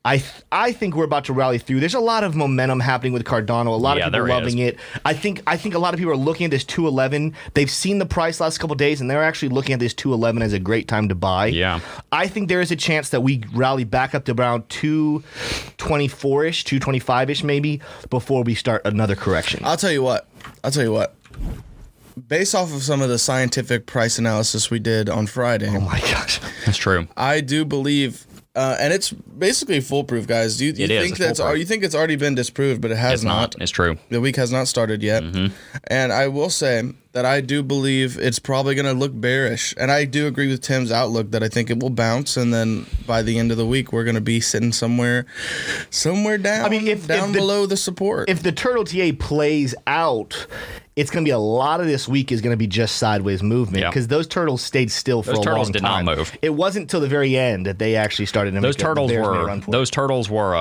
I 0.06 0.18
th- 0.18 0.44
I 0.50 0.72
think 0.72 0.96
we're 0.96 1.04
about 1.04 1.26
to 1.26 1.34
rally 1.34 1.58
through. 1.58 1.82
There's 1.82 1.94
a 1.94 2.00
lot 2.00 2.24
of 2.24 2.34
momentum 2.34 2.80
happening 2.80 3.12
with 3.12 3.26
Cardano. 3.26 3.68
A 3.68 3.70
lot 3.72 3.98
yeah, 3.98 4.08
of 4.08 4.14
people 4.14 4.26
are 4.26 4.30
loving 4.30 4.60
is. 4.60 4.70
it. 4.70 4.80
I 5.04 5.14
think 5.14 5.42
I 5.46 5.58
think 5.58 5.76
a 5.76 5.80
lot 5.80 5.94
of 5.94 5.98
people 5.98 6.14
are 6.14 6.18
looking 6.18 6.46
at 6.46 6.52
this 6.52 6.64
211. 6.64 7.36
They've 7.54 7.70
seen 7.70 8.00
the 8.00 8.06
price 8.06 8.40
last 8.40 8.60
couple 8.60 8.78
days, 8.78 9.02
and 9.02 9.12
they're 9.12 9.24
actually 9.24 9.50
looking 9.50 9.74
at 9.74 9.80
this 9.82 9.94
211 9.94 10.42
as 10.42 10.54
a 10.54 10.60
great 10.60 10.88
time 10.88 11.10
to 11.10 11.16
buy. 11.16 11.48
Yeah, 11.48 11.82
I 12.14 12.28
think 12.28 12.48
there 12.48 12.62
is 12.62 12.72
a 12.72 12.78
chance 12.78 13.10
that 13.10 13.22
we 13.22 13.44
rally 13.54 13.84
back 13.84 14.16
up 14.16 14.24
to 14.26 14.34
around 14.34 14.70
224 14.70 16.46
ish, 16.46 16.64
225 16.64 17.30
ish, 17.30 17.44
maybe 17.44 17.82
before 18.10 18.44
we 18.44 18.56
start 18.56 18.82
another 18.86 19.18
correction. 19.18 19.66
I'll 19.66 19.78
tell 19.78 19.92
you 19.92 20.02
what. 20.02 20.30
I'll 20.64 20.72
tell 20.72 20.84
you 20.84 20.94
what 20.94 21.16
based 22.28 22.54
off 22.54 22.74
of 22.74 22.84
some 22.84 23.02
of 23.02 23.10
the 23.10 23.18
scientific 23.18 23.86
price 23.86 24.20
analysis 24.20 24.70
we 24.70 24.80
did 24.80 25.10
on 25.10 25.26
Friday. 25.26 25.70
Oh 25.70 25.80
my 25.80 26.00
gosh, 26.00 26.40
that's 26.66 26.78
true. 26.78 27.08
I 27.16 27.42
do 27.42 27.66
believe 27.66 28.26
uh, 28.56 28.76
and 28.80 28.92
it's 28.92 29.12
basically 29.12 29.80
foolproof, 29.80 30.26
guys. 30.26 30.58
Do 30.58 30.66
you, 30.66 30.74
you 30.74 30.88
think 30.88 31.18
that's 31.18 31.40
you 31.40 31.66
think 31.66 31.84
it's 31.84 31.94
already 31.94 32.16
been 32.16 32.34
disproved, 32.34 32.82
but 32.82 32.90
it 32.92 32.98
has 32.98 33.14
it's 33.14 33.24
not. 33.24 33.56
not. 33.56 33.62
It's 33.62 33.72
true. 33.72 33.98
The 34.10 34.20
week 34.20 34.36
has 34.38 34.52
not 34.52 34.68
started 34.68 35.04
yet, 35.04 35.24
mm-hmm. 35.24 35.54
and 35.88 36.12
I 36.12 36.28
will 36.28 36.50
say 36.50 36.92
that 37.12 37.26
I 37.26 37.42
do 37.42 37.62
believe 37.62 38.18
it's 38.18 38.40
probably 38.40 38.74
going 38.74 38.88
to 38.88 38.94
look 38.94 39.12
bearish, 39.14 39.76
and 39.78 39.92
I 39.92 40.06
do 40.06 40.26
agree 40.26 40.48
with 40.48 40.62
Tim's 40.62 40.92
outlook 40.92 41.32
that 41.32 41.44
I 41.44 41.48
think 41.48 41.70
it 41.70 41.80
will 41.80 41.92
bounce, 41.92 42.38
and 42.38 42.52
then 42.52 42.88
by 43.06 43.22
the 43.22 43.38
end 43.38 43.52
of 43.52 43.58
the 43.58 43.66
week 43.68 43.94
we're 43.94 44.04
going 44.04 44.16
to 44.16 44.22
be 44.22 44.40
sitting 44.40 44.72
somewhere, 44.72 45.28
somewhere 45.92 46.40
down. 46.40 46.66
I 46.66 46.70
mean, 46.70 46.88
if 46.88 47.06
down 47.06 47.30
if 47.30 47.34
the, 47.34 47.40
below 47.40 47.68
the 47.68 47.78
support. 47.78 48.30
If 48.30 48.42
the 48.42 48.52
turtle 48.52 48.84
TA 48.84 49.12
plays 49.20 49.76
out, 49.86 50.48
it's 51.00 51.10
going 51.10 51.24
to 51.24 51.28
be 51.28 51.32
a 51.32 51.40
lot 51.40 51.80
of 51.80 51.88
this 51.88 52.10
week 52.10 52.30
is 52.30 52.42
going 52.42 52.52
to 52.54 52.58
be 52.58 52.68
just 52.68 52.98
sideways 52.98 53.42
movement 53.42 53.86
because 53.86 54.04
yeah. 54.04 54.10
those 54.10 54.28
turtles 54.28 54.62
stayed 54.62 54.92
still 54.92 55.24
for 55.24 55.32
those 55.32 55.40
a 55.40 55.44
turtles 55.44 55.68
long 55.68 55.72
did 55.72 55.82
time. 55.82 56.06
not 56.06 56.18
move. 56.18 56.38
It 56.42 56.50
wasn't 56.50 56.84
until 56.84 57.00
the 57.00 57.08
very 57.08 57.38
end 57.38 57.66
that 57.68 57.80
they 57.80 57.96
actually 57.96 58.26
started 58.26 58.52
to 58.52 58.60
those 58.60 58.76
turtles 58.76 59.10
were 59.12 59.60
those 59.70 59.90
turtles 59.90 60.30
were 60.30 60.56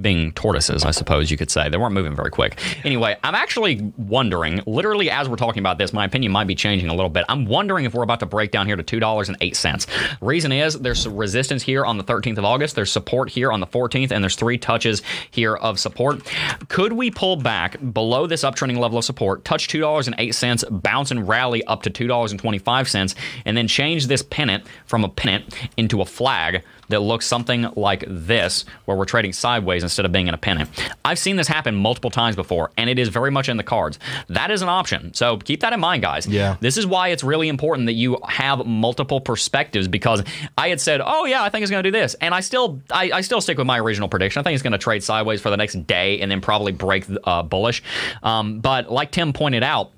being 0.00 0.32
tortoises, 0.32 0.84
I 0.84 0.90
suppose 0.90 1.30
you 1.30 1.36
could 1.36 1.50
say. 1.50 1.68
They 1.68 1.76
weren't 1.76 1.94
moving 1.94 2.14
very 2.14 2.30
quick. 2.30 2.58
Anyway, 2.84 3.16
I'm 3.22 3.34
actually 3.34 3.92
wondering, 3.96 4.62
literally 4.66 5.10
as 5.10 5.28
we're 5.28 5.36
talking 5.36 5.60
about 5.60 5.78
this, 5.78 5.92
my 5.92 6.04
opinion 6.04 6.32
might 6.32 6.46
be 6.46 6.54
changing 6.54 6.88
a 6.88 6.94
little 6.94 7.10
bit. 7.10 7.24
I'm 7.28 7.44
wondering 7.46 7.84
if 7.84 7.94
we're 7.94 8.02
about 8.02 8.20
to 8.20 8.26
break 8.26 8.50
down 8.50 8.66
here 8.66 8.76
to 8.76 8.82
two 8.82 9.00
dollars 9.00 9.28
and 9.28 9.36
eight 9.40 9.56
cents. 9.56 9.86
Reason 10.20 10.52
is 10.52 10.74
there's 10.74 11.02
some 11.02 11.16
resistance 11.16 11.62
here 11.62 11.84
on 11.84 11.98
the 11.98 12.04
13th 12.04 12.38
of 12.38 12.44
August. 12.44 12.76
There's 12.76 12.92
support 12.92 13.30
here 13.30 13.52
on 13.52 13.60
the 13.60 13.66
14th, 13.66 14.10
and 14.10 14.22
there's 14.22 14.36
three 14.36 14.58
touches 14.58 15.02
here 15.30 15.56
of 15.56 15.78
support. 15.78 16.22
Could 16.68 16.92
we 16.92 17.10
pull 17.10 17.36
back 17.36 17.76
below 17.92 18.26
this 18.26 18.42
uptrending 18.42 18.78
level 18.78 18.98
of 18.98 19.04
support, 19.04 19.44
touch 19.44 19.68
two 19.68 19.80
dollars 19.80 20.08
$2.08, 20.08 20.82
bounce 20.82 21.10
and 21.10 21.26
rally 21.28 21.64
up 21.64 21.82
to 21.82 21.90
$2.25, 21.90 23.14
and 23.44 23.56
then 23.56 23.66
change 23.68 24.06
this 24.06 24.22
pennant 24.22 24.64
from 24.86 25.04
a 25.04 25.08
pennant 25.08 25.54
into 25.76 26.00
a 26.00 26.04
flag 26.04 26.62
that 26.88 27.00
looks 27.00 27.26
something 27.26 27.68
like 27.76 28.04
this, 28.06 28.64
where 28.84 28.96
we're 28.96 29.04
trading 29.04 29.32
sideways 29.32 29.82
instead 29.82 30.04
of 30.04 30.12
being 30.12 30.28
in 30.28 30.34
a 30.34 30.38
pennant. 30.38 30.70
I've 31.04 31.18
seen 31.18 31.36
this 31.36 31.48
happen 31.48 31.74
multiple 31.74 32.10
times 32.10 32.36
before, 32.36 32.70
and 32.76 32.88
it 32.90 32.98
is 32.98 33.08
very 33.08 33.30
much 33.30 33.48
in 33.48 33.56
the 33.56 33.62
cards. 33.62 33.98
That 34.28 34.50
is 34.50 34.62
an 34.62 34.68
option. 34.68 35.14
So 35.14 35.36
keep 35.36 35.60
that 35.60 35.72
in 35.72 35.80
mind, 35.80 36.02
guys. 36.02 36.26
Yeah. 36.26 36.56
This 36.60 36.76
is 36.76 36.86
why 36.86 37.08
it's 37.08 37.24
really 37.24 37.48
important 37.48 37.86
that 37.86 37.94
you 37.94 38.18
have 38.26 38.66
multiple 38.66 39.20
perspectives 39.20 39.88
because 39.88 40.22
I 40.56 40.68
had 40.68 40.80
said, 40.80 41.00
oh 41.04 41.24
yeah, 41.24 41.42
I 41.42 41.48
think 41.48 41.62
it's 41.62 41.70
going 41.70 41.82
to 41.82 41.90
do 41.90 41.96
this, 41.96 42.14
and 42.14 42.34
I 42.34 42.40
still 42.40 42.80
I, 42.90 43.10
I, 43.12 43.20
still 43.20 43.40
stick 43.40 43.58
with 43.58 43.66
my 43.66 43.78
original 43.78 44.08
prediction. 44.08 44.40
I 44.40 44.42
think 44.42 44.54
it's 44.54 44.62
going 44.62 44.72
to 44.72 44.78
trade 44.78 45.02
sideways 45.02 45.40
for 45.40 45.50
the 45.50 45.56
next 45.56 45.86
day 45.86 46.20
and 46.20 46.30
then 46.30 46.40
probably 46.40 46.72
break 46.72 47.06
uh, 47.24 47.42
bullish. 47.42 47.82
Um, 48.22 48.60
but 48.60 48.90
like 48.90 49.10
Tim 49.10 49.32
pointed 49.32 49.62
out, 49.62 49.92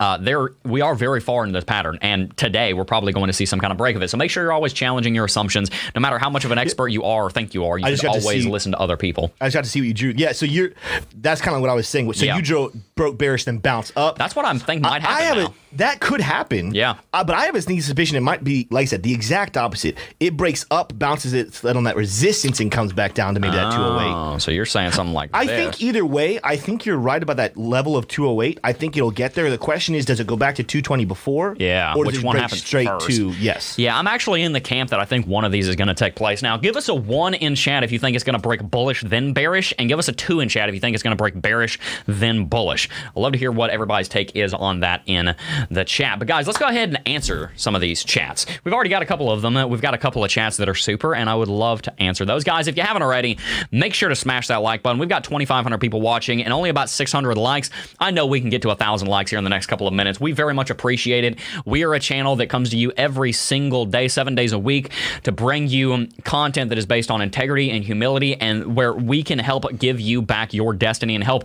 uh, 0.00 0.16
there 0.18 0.50
we 0.64 0.80
are 0.80 0.94
very 0.94 1.20
far 1.20 1.44
into 1.44 1.52
this 1.56 1.64
pattern, 1.64 1.98
and 2.02 2.36
today 2.36 2.72
we're 2.74 2.84
probably 2.84 3.12
going 3.12 3.26
to 3.28 3.32
see 3.32 3.46
some 3.46 3.60
kind 3.60 3.70
of 3.72 3.76
break 3.78 3.96
of 3.96 4.02
it. 4.02 4.08
So 4.08 4.16
make 4.16 4.30
sure 4.30 4.42
you're 4.42 4.52
always 4.52 4.72
challenging 4.72 5.14
your 5.14 5.24
assumptions, 5.24 5.70
no 5.94 6.00
matter 6.00 6.18
how 6.18 6.30
much 6.30 6.44
of 6.44 6.50
an 6.50 6.58
expert 6.58 6.88
you 6.88 7.02
are 7.04 7.24
or 7.24 7.30
think 7.30 7.54
you 7.54 7.64
are. 7.64 7.78
You 7.78 7.86
I 7.86 7.90
just 7.90 8.02
should 8.02 8.08
got 8.08 8.14
to 8.14 8.20
always 8.20 8.44
see- 8.44 8.50
listen 8.50 8.72
to 8.72 8.78
other 8.78 8.96
people. 8.96 9.32
I 9.40 9.46
just 9.46 9.54
got 9.54 9.64
to 9.64 9.70
see 9.70 9.80
what 9.80 9.86
you 9.88 9.94
drew. 9.94 10.12
Yeah, 10.16 10.32
so 10.32 10.46
you're. 10.46 10.70
That's 11.14 11.40
kind 11.40 11.54
of 11.54 11.60
what 11.60 11.70
I 11.70 11.74
was 11.74 11.88
saying. 11.88 12.12
So 12.12 12.24
Yeah. 12.24 12.36
you 12.36 12.42
drew 12.42 12.72
broke 12.94 13.18
bearish, 13.18 13.44
then 13.44 13.58
bounce 13.58 13.92
up. 13.96 14.18
That's 14.18 14.34
what 14.36 14.44
I'm 14.44 14.58
thinking 14.58 14.82
might 14.82 15.02
happen 15.02 15.16
I 15.16 15.22
have 15.22 15.36
now. 15.36 15.54
That 15.78 16.00
could 16.00 16.20
happen. 16.20 16.74
Yeah. 16.74 16.96
Uh, 17.12 17.24
but 17.24 17.34
I 17.36 17.46
have 17.46 17.54
a 17.54 17.62
sneaky 17.62 17.80
suspicion 17.80 18.16
it 18.16 18.20
might 18.20 18.44
be, 18.44 18.66
like 18.70 18.82
I 18.82 18.86
said, 18.86 19.02
the 19.02 19.12
exact 19.12 19.56
opposite. 19.56 19.96
It 20.20 20.36
breaks 20.36 20.64
up, 20.70 20.98
bounces 20.98 21.32
it 21.32 21.64
on 21.64 21.84
that 21.84 21.96
resistance, 21.96 22.60
and 22.60 22.70
comes 22.70 22.92
back 22.92 23.14
down 23.14 23.34
to 23.34 23.40
maybe 23.40 23.54
that 23.56 23.72
208. 23.74 24.12
Oh, 24.14 24.38
so 24.38 24.50
you're 24.50 24.66
saying 24.66 24.92
something 24.92 25.14
like 25.14 25.32
that. 25.32 25.38
I 25.38 25.46
this. 25.46 25.56
think 25.56 25.82
either 25.82 26.04
way, 26.04 26.38
I 26.42 26.56
think 26.56 26.84
you're 26.86 26.96
right 26.98 27.22
about 27.22 27.36
that 27.36 27.56
level 27.56 27.96
of 27.96 28.08
208. 28.08 28.60
I 28.64 28.72
think 28.72 28.96
it'll 28.96 29.10
get 29.10 29.34
there. 29.34 29.50
The 29.50 29.58
question 29.58 29.94
is, 29.94 30.04
does 30.04 30.20
it 30.20 30.26
go 30.26 30.36
back 30.36 30.56
to 30.56 30.62
220 30.62 31.04
before? 31.04 31.56
Yeah, 31.58 31.94
Or 31.96 32.04
does 32.04 32.14
which 32.14 32.22
it 32.22 32.24
one 32.26 32.34
break 32.34 32.42
happens 32.42 32.64
straight 32.64 32.88
first? 32.88 33.06
to 33.08 33.30
yes? 33.32 33.78
Yeah, 33.78 33.98
I'm 33.98 34.06
actually 34.06 34.42
in 34.42 34.52
the 34.52 34.60
camp 34.60 34.90
that 34.90 35.00
I 35.00 35.04
think 35.04 35.26
one 35.26 35.44
of 35.44 35.52
these 35.52 35.68
is 35.68 35.76
going 35.76 35.88
to 35.88 35.94
take 35.94 36.14
place. 36.14 36.42
Now, 36.42 36.56
give 36.56 36.76
us 36.76 36.88
a 36.88 36.94
one 36.94 37.34
in 37.34 37.54
chat 37.54 37.84
if 37.84 37.92
you 37.92 37.98
think 37.98 38.14
it's 38.14 38.24
going 38.24 38.36
to 38.36 38.42
break 38.42 38.62
bullish, 38.62 39.02
then 39.02 39.32
bearish, 39.32 39.72
and 39.78 39.88
give 39.88 39.98
us 39.98 40.08
a 40.08 40.12
two 40.12 40.40
in 40.40 40.48
chat 40.48 40.68
if 40.68 40.74
you 40.74 40.80
think 40.80 40.94
it's 40.94 41.02
going 41.02 41.12
to 41.12 41.16
break 41.16 41.40
bearish, 41.40 41.78
then 42.06 42.44
bullish. 42.46 42.88
I'd 43.08 43.20
love 43.20 43.32
to 43.32 43.38
hear 43.38 43.52
what 43.52 43.70
everybody's 43.70 44.08
take 44.08 44.34
is 44.36 44.54
on 44.54 44.80
that 44.80 45.02
in 45.06 45.34
the 45.70 45.84
chat. 45.84 46.18
But 46.18 46.28
guys, 46.28 46.46
let's 46.46 46.58
go 46.58 46.66
ahead 46.66 46.88
and 46.88 47.08
answer 47.08 47.52
some 47.56 47.74
of 47.74 47.80
these 47.80 48.04
chats. 48.04 48.46
We've 48.64 48.74
already 48.74 48.90
got 48.90 49.02
a 49.02 49.06
couple 49.06 49.30
of 49.30 49.42
them. 49.42 49.68
We've 49.68 49.80
got 49.80 49.94
a 49.94 49.98
couple 49.98 50.24
of 50.24 50.30
chats 50.30 50.56
that 50.58 50.68
are 50.68 50.74
super, 50.74 51.14
and 51.14 51.28
I 51.28 51.34
would 51.34 51.48
love 51.48 51.82
to 51.82 52.02
answer 52.02 52.24
those. 52.24 52.44
Guys, 52.44 52.68
if 52.68 52.76
you 52.76 52.82
haven't 52.82 53.02
already, 53.02 53.38
make 53.70 53.94
sure 53.94 54.08
to 54.08 54.16
smash 54.16 54.48
that 54.48 54.58
like 54.58 54.82
button. 54.82 54.98
We've 54.98 55.08
got 55.08 55.24
2,500 55.24 55.78
people 55.78 56.00
watching 56.00 56.42
and 56.42 56.52
only 56.52 56.70
about 56.70 56.90
600 56.90 57.36
likes. 57.36 57.70
I 57.98 58.10
know 58.10 58.26
we 58.26 58.40
can 58.40 58.50
get 58.50 58.62
to 58.62 58.68
a 58.68 58.76
1,000 58.76 59.08
likes 59.08 59.30
here 59.30 59.38
in 59.38 59.44
the 59.44 59.50
next 59.50 59.66
couple 59.66 59.88
of 59.88 59.94
minutes. 59.94 60.20
We 60.20 60.32
very 60.32 60.54
much 60.54 60.70
appreciate 60.70 61.24
it. 61.24 61.38
We 61.64 61.84
are 61.84 61.94
a 61.94 62.00
channel 62.00 62.36
that 62.36 62.48
comes 62.48 62.70
to 62.70 62.76
you 62.76 62.92
every 62.96 63.32
single 63.32 63.84
day, 63.86 64.08
seven 64.08 64.34
days 64.34 64.52
a 64.52 64.58
week, 64.58 64.90
to 65.24 65.32
bring 65.32 65.68
you 65.68 66.08
content 66.24 66.68
that 66.70 66.78
is 66.78 66.86
based 66.86 67.10
on 67.10 67.20
integrity 67.20 67.70
and 67.70 67.84
humility, 67.84 68.40
and 68.40 68.76
where 68.76 68.92
we 68.92 69.22
can 69.22 69.38
help 69.38 69.64
give 69.78 70.00
you 70.00 70.22
back 70.22 70.52
your 70.52 70.72
destiny 70.72 71.14
and 71.14 71.24
help 71.24 71.44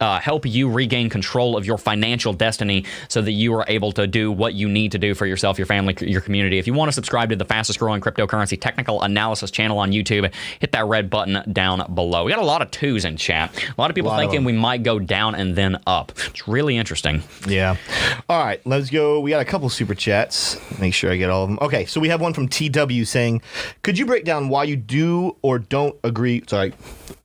uh, 0.00 0.20
help 0.20 0.46
you 0.46 0.70
regain 0.70 1.08
control 1.08 1.56
of 1.56 1.66
your 1.66 1.78
financial 1.78 2.32
destiny, 2.32 2.84
so 3.14 3.22
that 3.22 3.30
you 3.30 3.54
are 3.54 3.64
able 3.68 3.92
to 3.92 4.08
do 4.08 4.32
what 4.32 4.54
you 4.54 4.68
need 4.68 4.90
to 4.90 4.98
do 4.98 5.14
for 5.14 5.24
yourself, 5.24 5.56
your 5.56 5.66
family, 5.66 5.94
your 6.00 6.20
community. 6.20 6.58
If 6.58 6.66
you 6.66 6.74
want 6.74 6.88
to 6.88 6.92
subscribe 6.92 7.30
to 7.30 7.36
the 7.36 7.44
fastest 7.44 7.78
growing 7.78 8.00
cryptocurrency 8.00 8.60
technical 8.60 9.00
analysis 9.02 9.52
channel 9.52 9.78
on 9.78 9.92
YouTube, 9.92 10.34
hit 10.58 10.72
that 10.72 10.84
red 10.86 11.08
button 11.10 11.40
down 11.52 11.94
below. 11.94 12.24
We 12.24 12.32
got 12.32 12.42
a 12.42 12.44
lot 12.44 12.60
of 12.60 12.72
twos 12.72 13.04
in 13.04 13.16
chat. 13.16 13.56
A 13.56 13.80
lot 13.80 13.88
of 13.88 13.94
people 13.94 14.10
Lot 14.10 14.18
thinking 14.18 14.38
them. 14.38 14.44
we 14.44 14.52
might 14.52 14.82
go 14.82 14.98
down 14.98 15.36
and 15.36 15.54
then 15.54 15.78
up. 15.86 16.10
It's 16.26 16.48
really 16.48 16.76
interesting. 16.76 17.22
Yeah. 17.46 17.76
All 18.28 18.44
right, 18.44 18.60
let's 18.66 18.90
go. 18.90 19.20
We 19.20 19.30
got 19.30 19.40
a 19.40 19.44
couple 19.44 19.68
super 19.68 19.94
chats. 19.94 20.58
Make 20.80 20.92
sure 20.92 21.12
I 21.12 21.16
get 21.16 21.30
all 21.30 21.44
of 21.44 21.50
them. 21.50 21.58
Okay, 21.62 21.84
so 21.84 22.00
we 22.00 22.08
have 22.08 22.20
one 22.20 22.34
from 22.34 22.48
TW 22.48 23.04
saying, 23.04 23.42
"Could 23.82 23.96
you 23.96 24.06
break 24.06 24.24
down 24.24 24.48
why 24.48 24.64
you 24.64 24.74
do 24.74 25.36
or 25.40 25.60
don't 25.60 25.94
agree?" 26.02 26.42
Sorry, 26.48 26.72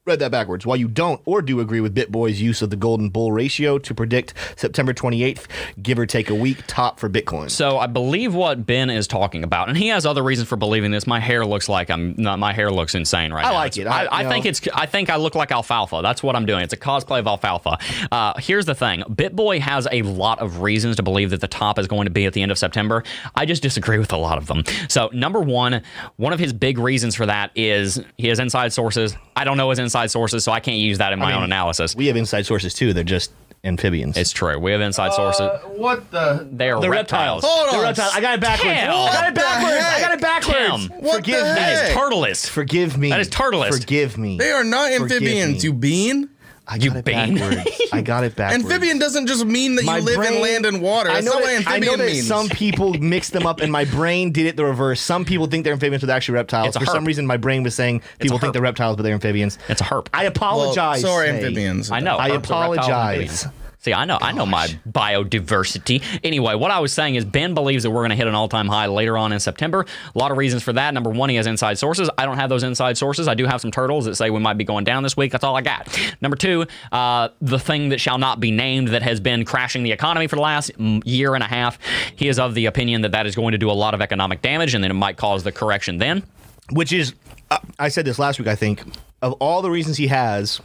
read 0.10 0.20
that 0.20 0.32
backwards. 0.32 0.66
While 0.66 0.78
you 0.78 0.88
don't 0.88 1.22
or 1.26 1.42
do 1.42 1.60
agree 1.60 1.80
with 1.80 1.96
BitBoy's 1.96 2.42
use 2.42 2.62
of 2.62 2.70
the 2.70 2.76
Golden 2.76 3.10
Bull 3.10 3.32
ratio 3.32 3.78
to 3.80 3.94
predict 3.94 4.34
September 4.56 4.94
28th, 4.94 5.46
give 5.82 5.98
or 6.00 6.06
take 6.06 6.30
a 6.30 6.36
week 6.36 6.64
top 6.68 7.00
for 7.00 7.10
Bitcoin? 7.10 7.50
So 7.50 7.78
I 7.78 7.88
believe 7.88 8.34
what 8.34 8.66
Ben 8.66 8.90
is 8.90 9.08
talking 9.08 9.44
about, 9.44 9.70
and 9.70 9.78
he 9.78 9.88
has 9.90 10.06
other 10.06 10.24
reasons 10.24 10.50
for 10.50 10.56
believing 10.56 10.92
this. 10.92 11.06
My 11.08 11.20
hair 11.20 11.46
looks 11.46 11.70
like 11.70 11.90
I'm. 11.90 12.16
not. 12.18 12.40
my 12.40 12.52
hair 12.54 12.72
looks 12.72 12.96
insane 12.96 13.32
right 13.32 13.44
now. 13.44 13.50
I 13.50 13.52
now. 13.52 13.58
like 13.58 13.78
It's- 13.78 13.86
it. 13.86 13.88
I- 13.88 14.06
I, 14.06 14.26
I 14.26 14.30
think 14.30 14.46
it's. 14.46 14.62
I 14.74 14.86
think 14.88 15.10
I 15.10 15.16
look 15.18 15.36
like 15.36 15.52
alfalfa. 15.52 16.00
That's 16.02 16.24
what 16.24 16.36
I'm 16.36 16.46
doing. 16.46 16.64
It's 16.64 16.74
a 16.74 16.78
cosplay 16.78 17.20
of 17.20 17.28
alfalfa. 17.28 17.78
Uh, 18.12 18.34
here's 18.40 18.66
the 18.66 18.76
thing: 18.76 19.02
BitBoy 19.10 19.60
has 19.60 19.88
a 19.92 20.02
lot 20.02 20.40
of 20.40 20.62
reasons 20.62 20.96
to 20.96 21.04
believe 21.04 21.30
that 21.30 21.42
the 21.42 21.48
top 21.48 21.78
is 21.78 21.86
going 21.88 22.06
to 22.06 22.12
be 22.12 22.26
at 22.26 22.34
the 22.34 22.42
end 22.42 22.52
of 22.52 22.58
September. 22.58 23.04
I 23.36 23.46
just 23.46 23.62
disagree 23.62 24.00
with 24.00 24.12
a 24.14 24.18
lot 24.18 24.38
of 24.40 24.48
them. 24.48 24.64
So 24.88 25.10
number 25.14 25.40
one, 25.40 25.84
one 26.18 26.34
of 26.34 26.40
his 26.40 26.54
big 26.54 26.78
reasons 26.80 27.14
for 27.16 27.26
that 27.28 27.52
is 27.56 28.02
he 28.18 28.28
has 28.30 28.40
inside 28.40 28.74
sources. 28.74 29.16
I 29.36 29.44
don't 29.44 29.58
know 29.58 29.70
his 29.70 29.80
inside 29.80 29.99
sources, 30.08 30.44
so 30.44 30.52
I 30.52 30.60
can't 30.60 30.78
use 30.80 30.98
that 31.00 31.14
in 31.14 31.20
my 31.20 31.28
mean, 31.28 31.36
own 31.38 31.44
analysis. 31.44 31.96
we 31.96 32.08
have 32.08 32.16
inside 32.16 32.46
sources 32.46 32.74
too. 32.74 32.94
They're 32.94 33.04
just 33.04 33.32
amphibians. 33.66 34.16
it's 34.16 34.32
true. 34.32 34.58
We 34.58 34.72
have 34.72 34.80
inside 34.82 35.12
sources. 35.14 35.42
Uh, 35.42 35.60
what 35.76 36.10
the? 36.12 36.48
They 36.52 36.70
are 36.70 36.80
the 36.80 36.90
reptiles. 36.90 37.44
reptiles. 37.44 37.46
Hold 37.46 37.70
The 37.74 37.78
on. 37.78 37.84
reptiles. 37.84 38.12
I 38.16 38.22
got 38.22 38.36
it 38.36 38.42
backwards. 38.42 38.64
Cam. 38.74 38.90
I 38.92 39.12
got 39.14 39.28
it 39.30 39.36
backwards. 39.36 39.84
I 39.86 40.00
got 40.00 40.14
it 40.14 40.22
backwards. 40.22 40.58
Cam. 40.90 41.02
What 41.02 41.16
Forgive 41.18 41.40
the 41.40 41.44
me. 41.44 41.50
That 41.56 41.74
is 41.74 41.80
heck? 41.94 41.98
turtlist. 41.98 42.50
Forgive 42.50 42.98
me. 42.98 43.10
That 43.10 43.20
is 43.20 43.30
turtlist. 43.30 43.82
Forgive 43.82 44.18
me. 44.18 44.38
They 44.38 44.52
are 44.52 44.64
not 44.64 44.92
amphibians, 44.92 45.64
you 45.64 45.74
bean. 45.74 46.30
I 46.72 46.78
got 46.78 46.84
You 46.84 46.92
it 46.94 47.04
bean. 47.06 47.36
backwards. 47.36 47.82
I 47.92 48.02
got 48.04 48.24
it 48.24 48.36
backwards. 48.36 48.64
Amphibian 48.64 49.00
doesn't 49.00 49.26
just 49.26 49.44
mean 49.44 49.74
that 49.76 49.86
My 49.86 49.98
you 49.98 50.04
live 50.04 50.18
brain- 50.18 50.34
in 50.36 50.42
land 50.42 50.66
and 50.68 50.82
water. 50.84 51.10
I 51.10 51.22
know, 51.22 51.32
not 51.34 51.42
that, 51.44 51.64
what 51.66 51.68
I 51.68 51.80
know 51.80 51.94
amphibian 51.94 52.00
that 52.00 52.06
means. 52.14 52.28
some 52.28 52.48
people 52.50 52.94
mix 53.00 53.32
them 53.32 53.48
up, 53.48 53.60
and 53.62 53.72
my 53.72 53.86
brain 53.86 54.32
did 54.32 54.46
it 54.46 54.56
the 54.56 54.66
reverse. 54.66 55.02
Some 55.02 55.26
people 55.26 55.48
think 55.48 55.64
they're 55.64 55.74
amphibians, 55.74 56.02
but 56.04 56.08
they're 56.08 56.16
actually 56.16 56.36
reptiles. 56.36 56.68
It's 56.68 56.76
a 56.76 56.80
For 56.82 56.86
some 56.86 57.06
reason, 57.06 57.26
my 57.26 57.38
brain 57.38 57.64
was 57.64 57.74
saying 57.74 58.04
people 58.20 58.38
think 58.38 58.54
they're 58.54 58.62
reptiles, 58.62 58.98
but 58.98 59.04
they're 59.04 59.14
amphibians. 59.16 59.58
It's 59.68 59.82
a 59.82 59.86
herp. 59.86 60.08
I 60.14 60.26
apologize. 60.26 61.02
so 61.02 61.12
are 61.12 61.24
Faye. 61.24 61.30
amphibians. 61.38 61.90
I 61.90 62.00
know. 62.02 62.18
I 62.20 62.30
Herps 62.30 62.34
are 62.34 62.38
apologize. 62.38 63.48
See, 63.82 63.94
I 63.94 64.04
know, 64.04 64.18
I 64.22 64.34
know 64.34 64.46
my 64.46 64.68
biodiversity. 64.90 66.04
Anyway, 66.22 66.54
what 66.56 66.70
I 66.70 66.80
was 66.80 66.92
saying 66.92 67.16
is 67.16 67.24
Ben 67.24 67.54
believes 67.54 67.84
that 67.84 67.92
we're 67.92 68.02
going 68.02 68.10
to 68.10 68.18
hit 68.18 68.28
an 68.28 68.36
all-time 68.36 68.68
high 68.68 68.88
later 68.88 69.18
on 69.18 69.32
in 69.32 69.40
September. 69.40 69.86
A 70.14 70.20
lot 70.20 70.32
of 70.32 70.38
reasons 70.38 70.64
for 70.64 70.74
that. 70.74 70.94
Number 70.94 71.10
one, 71.10 71.30
he 71.30 71.38
has 71.38 71.48
inside 71.48 71.78
sources. 71.78 72.10
I 72.18 72.26
don't 72.26 72.36
have 72.36 72.50
those 72.50 72.64
inside 72.64 72.98
sources. 72.98 73.30
I 73.30 73.36
do 73.36 73.46
have 73.46 73.62
some 73.62 73.72
turtles 73.72 74.04
that 74.04 74.16
say 74.16 74.32
we 74.32 74.40
might 74.40 74.58
be 74.58 74.66
going 74.66 74.84
down 74.84 75.04
this 75.04 75.16
week. 75.16 75.32
That's 75.32 75.46
all 75.46 75.56
I 75.56 75.62
got. 75.62 75.98
Number 76.20 76.36
two, 76.36 76.66
uh, 76.92 77.30
the 77.40 77.58
thing 77.58 77.88
that 77.90 78.02
shall 78.02 78.18
not 78.18 78.42
be 78.42 78.52
named 78.52 78.90
that 78.90 79.02
has 79.02 79.22
been 79.22 79.46
crashing 79.46 79.84
the 79.84 79.94
economy 79.94 80.28
for 80.28 80.36
the 80.36 80.42
last 80.42 80.78
mm, 80.78 81.02
year 81.06 81.34
and 81.34 81.44
a 81.44 81.48
half. 81.48 81.80
He 82.18 82.28
is 82.28 82.38
of 82.38 82.56
the 82.56 82.66
opinion 82.66 83.04
that 83.04 83.14
that 83.14 83.28
is 83.28 83.36
going 83.36 83.54
to 83.54 83.58
do 83.58 83.72
a 83.72 83.74
lot 83.74 83.94
of 83.94 84.02
economic 84.02 84.42
damage, 84.42 84.74
and 84.74 84.84
then 84.84 84.92
it 84.92 84.96
might 84.96 85.16
cause 85.16 85.44
the 85.44 85.54
correction 85.54 86.00
then. 86.00 86.24
Which 86.72 86.92
is, 86.92 87.14
uh, 87.50 87.60
I 87.80 87.88
said 87.88 88.04
this 88.04 88.20
last 88.20 88.40
week. 88.40 88.50
I 88.50 88.56
think 88.56 88.84
of 89.22 89.34
all 89.34 89.62
the 89.62 89.72
reasons 89.72 89.96
he 89.96 90.08
has. 90.08 90.60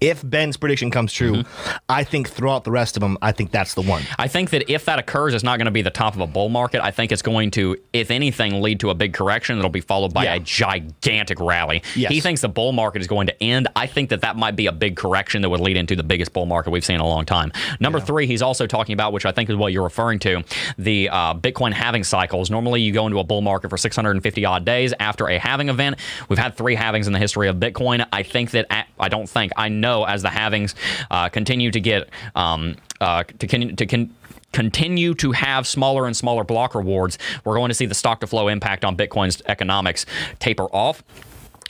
If 0.00 0.28
Ben's 0.28 0.56
prediction 0.56 0.90
comes 0.90 1.12
true, 1.12 1.26
Mm-hmm. 1.36 1.76
I 1.88 2.04
think 2.04 2.28
throughout 2.28 2.64
the 2.64 2.70
rest 2.70 2.96
of 2.96 3.00
them, 3.00 3.16
I 3.22 3.32
think 3.32 3.50
that's 3.50 3.74
the 3.74 3.80
one. 3.82 4.02
I 4.18 4.28
think 4.28 4.50
that 4.50 4.70
if 4.70 4.84
that 4.86 4.98
occurs, 4.98 5.34
it's 5.34 5.44
not 5.44 5.56
going 5.58 5.66
to 5.66 5.70
be 5.70 5.82
the 5.82 5.90
top 5.90 6.14
of 6.14 6.20
a 6.20 6.26
bull 6.26 6.48
market. 6.48 6.82
I 6.82 6.90
think 6.90 7.12
it's 7.12 7.22
going 7.22 7.50
to, 7.52 7.76
if 7.92 8.10
anything, 8.10 8.60
lead 8.60 8.80
to 8.80 8.90
a 8.90 8.94
big 8.94 9.12
correction 9.14 9.56
that'll 9.56 9.70
be 9.70 9.80
followed 9.80 10.12
by 10.12 10.24
Yeah. 10.24 10.34
a 10.34 10.40
gigantic 10.40 11.38
rally. 11.40 11.82
Yes. 11.94 12.10
He 12.12 12.20
thinks 12.20 12.40
the 12.40 12.48
bull 12.48 12.72
market 12.72 13.00
is 13.02 13.06
going 13.06 13.26
to 13.28 13.42
end. 13.42 13.68
I 13.76 13.86
think 13.86 14.10
that 14.10 14.20
that 14.22 14.36
might 14.36 14.56
be 14.56 14.66
a 14.66 14.72
big 14.72 14.96
correction 14.96 15.42
that 15.42 15.50
would 15.50 15.60
lead 15.60 15.76
into 15.76 15.94
the 15.96 16.02
biggest 16.02 16.32
bull 16.32 16.46
market 16.46 16.70
we've 16.70 16.84
seen 16.84 16.96
in 16.96 17.00
a 17.00 17.06
long 17.06 17.24
time. 17.24 17.52
Number 17.80 18.00
three, 18.00 18.26
he's 18.26 18.42
also 18.42 18.66
talking 18.66 18.92
about, 18.94 19.12
which 19.12 19.24
I 19.26 19.32
think 19.32 19.48
is 19.48 19.56
what 19.56 19.72
you're 19.72 19.84
referring 19.84 20.18
to, 20.20 20.42
the 20.78 21.08
uh, 21.10 21.34
Bitcoin 21.34 21.72
halving 21.72 22.04
cycles. 22.04 22.50
Normally, 22.50 22.80
you 22.82 22.92
go 22.92 23.06
into 23.06 23.18
a 23.18 23.24
bull 23.24 23.42
market 23.42 23.68
for 23.70 23.76
650 23.76 24.44
odd 24.44 24.64
days 24.64 24.92
after 24.98 25.28
a 25.28 25.38
halving 25.38 25.68
event. 25.68 25.96
We've 26.28 26.38
had 26.38 26.56
three 26.56 26.76
halvings 26.76 27.06
in 27.06 27.12
the 27.12 27.18
history 27.18 27.48
of 27.48 27.56
Bitcoin. 27.56 28.06
I 28.12 28.22
think 28.22 28.50
that, 28.52 28.66
at, 28.70 28.88
I 28.98 29.08
don't 29.08 29.28
think, 29.28 29.52
I 29.56 29.68
know 29.68 29.85
as 29.86 30.22
the 30.22 30.28
halvings 30.28 30.74
uh, 31.10 31.28
continue 31.28 31.70
to 31.70 31.80
get, 31.80 32.08
um, 32.34 32.76
uh, 33.00 33.24
to, 33.38 33.46
con- 33.46 33.76
to 33.76 33.86
con- 33.86 34.14
continue 34.52 35.14
to 35.14 35.32
have 35.32 35.66
smaller 35.66 36.06
and 36.06 36.16
smaller 36.16 36.44
block 36.44 36.74
rewards, 36.74 37.18
we're 37.44 37.56
going 37.56 37.68
to 37.68 37.74
see 37.74 37.86
the 37.86 37.94
stock 37.94 38.20
to 38.20 38.26
flow 38.26 38.48
impact 38.48 38.84
on 38.84 38.96
Bitcoin's 38.96 39.42
economics 39.46 40.06
taper 40.38 40.64
off. 40.64 41.02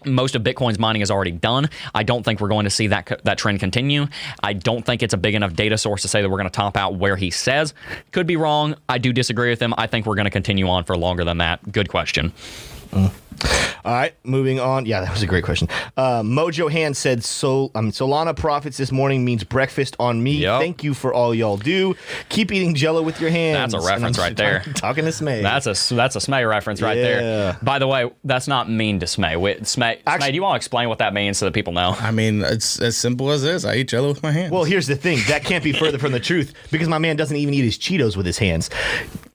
Most 0.04 0.36
of 0.36 0.42
Bitcoin's 0.42 0.78
mining 0.78 1.02
is 1.02 1.10
already 1.10 1.32
done. 1.32 1.68
I 1.92 2.04
don't 2.04 2.22
think 2.22 2.40
we're 2.40 2.48
going 2.48 2.64
to 2.64 2.70
see 2.70 2.86
that 2.88 3.20
that 3.24 3.38
trend 3.38 3.58
continue. 3.58 4.06
I 4.40 4.52
don't 4.52 4.84
think 4.86 5.02
it's 5.02 5.14
a 5.14 5.16
big 5.16 5.34
enough 5.34 5.54
data 5.54 5.76
source 5.76 6.02
to 6.02 6.08
say 6.08 6.22
that 6.22 6.28
we're 6.28 6.36
going 6.36 6.48
to 6.48 6.56
top 6.56 6.76
out 6.76 6.94
where 6.94 7.16
he 7.16 7.30
says. 7.30 7.74
Could 8.12 8.26
be 8.26 8.36
wrong. 8.36 8.76
I 8.88 8.98
do 8.98 9.12
disagree 9.12 9.50
with 9.50 9.60
him. 9.60 9.74
I 9.76 9.88
think 9.88 10.06
we're 10.06 10.14
going 10.14 10.26
to 10.26 10.30
continue 10.30 10.68
on 10.68 10.84
for 10.84 10.96
longer 10.96 11.24
than 11.24 11.38
that. 11.38 11.72
Good 11.72 11.88
question. 11.88 12.32
All 13.84 13.92
right, 13.92 14.14
moving 14.24 14.58
on. 14.58 14.84
Yeah, 14.86 15.00
that 15.02 15.12
was 15.12 15.22
a 15.22 15.26
great 15.28 15.44
question. 15.44 15.68
Uh, 15.96 16.22
Mojo 16.22 16.68
Hand 16.72 16.96
said, 16.96 17.22
"So, 17.22 17.70
um, 17.76 17.92
Solana 17.92 18.34
profits 18.34 18.76
this 18.78 18.90
morning 18.90 19.24
means 19.24 19.44
breakfast 19.44 19.94
on 20.00 20.20
me. 20.22 20.38
Yep. 20.38 20.60
Thank 20.60 20.82
you 20.82 20.92
for 20.92 21.14
all 21.14 21.32
y'all 21.32 21.56
do. 21.58 21.94
Keep 22.28 22.50
eating 22.50 22.74
Jello 22.74 23.02
with 23.02 23.20
your 23.20 23.30
hands." 23.30 23.72
That's 23.72 23.84
a 23.84 23.86
reference 23.86 24.18
right 24.18 24.34
there. 24.36 24.58
talking- 24.60 24.72
Talking 24.74 25.04
to 25.04 25.10
Smay. 25.10 25.42
That's 25.42 25.66
a 25.66 25.94
that's 25.94 26.16
a 26.16 26.18
Smay 26.18 26.48
reference 26.48 26.82
right 26.82 26.96
Yeah. 26.96 27.02
there. 27.04 27.58
By 27.62 27.78
the 27.78 27.86
way, 27.86 28.10
that's 28.24 28.48
not 28.48 28.68
mean 28.68 28.98
to 29.00 29.06
Smay. 29.06 29.38
Wait, 29.38 29.62
Smay, 29.62 29.98
Actu- 30.06 30.24
Smay, 30.24 30.28
do 30.30 30.34
you 30.34 30.42
want 30.42 30.54
to 30.54 30.56
explain 30.56 30.88
what 30.88 30.98
that 30.98 31.14
means 31.14 31.38
so 31.38 31.44
that 31.44 31.52
people 31.52 31.72
know? 31.74 31.94
I 32.00 32.10
mean, 32.10 32.42
it's 32.42 32.80
as 32.80 32.96
simple 32.96 33.30
as 33.30 33.42
this. 33.42 33.64
I 33.64 33.76
eat 33.76 33.88
jello 33.88 34.08
with 34.08 34.22
my 34.22 34.32
hands. 34.32 34.50
well. 34.50 34.64
Here's 34.64 34.88
the 34.88 34.96
thing. 34.96 35.18
That 35.28 35.44
can't 35.44 35.62
be 35.62 35.72
further 35.72 35.98
from 35.98 36.10
the 36.12 36.20
truth 36.20 36.54
because 36.72 36.88
my 36.88 36.98
man 36.98 37.14
doesn't 37.16 37.36
even 37.36 37.54
eat 37.54 37.62
his 37.64 37.78
Cheetos 37.78 38.16
with 38.16 38.26
his 38.26 38.38
hands. 38.38 38.68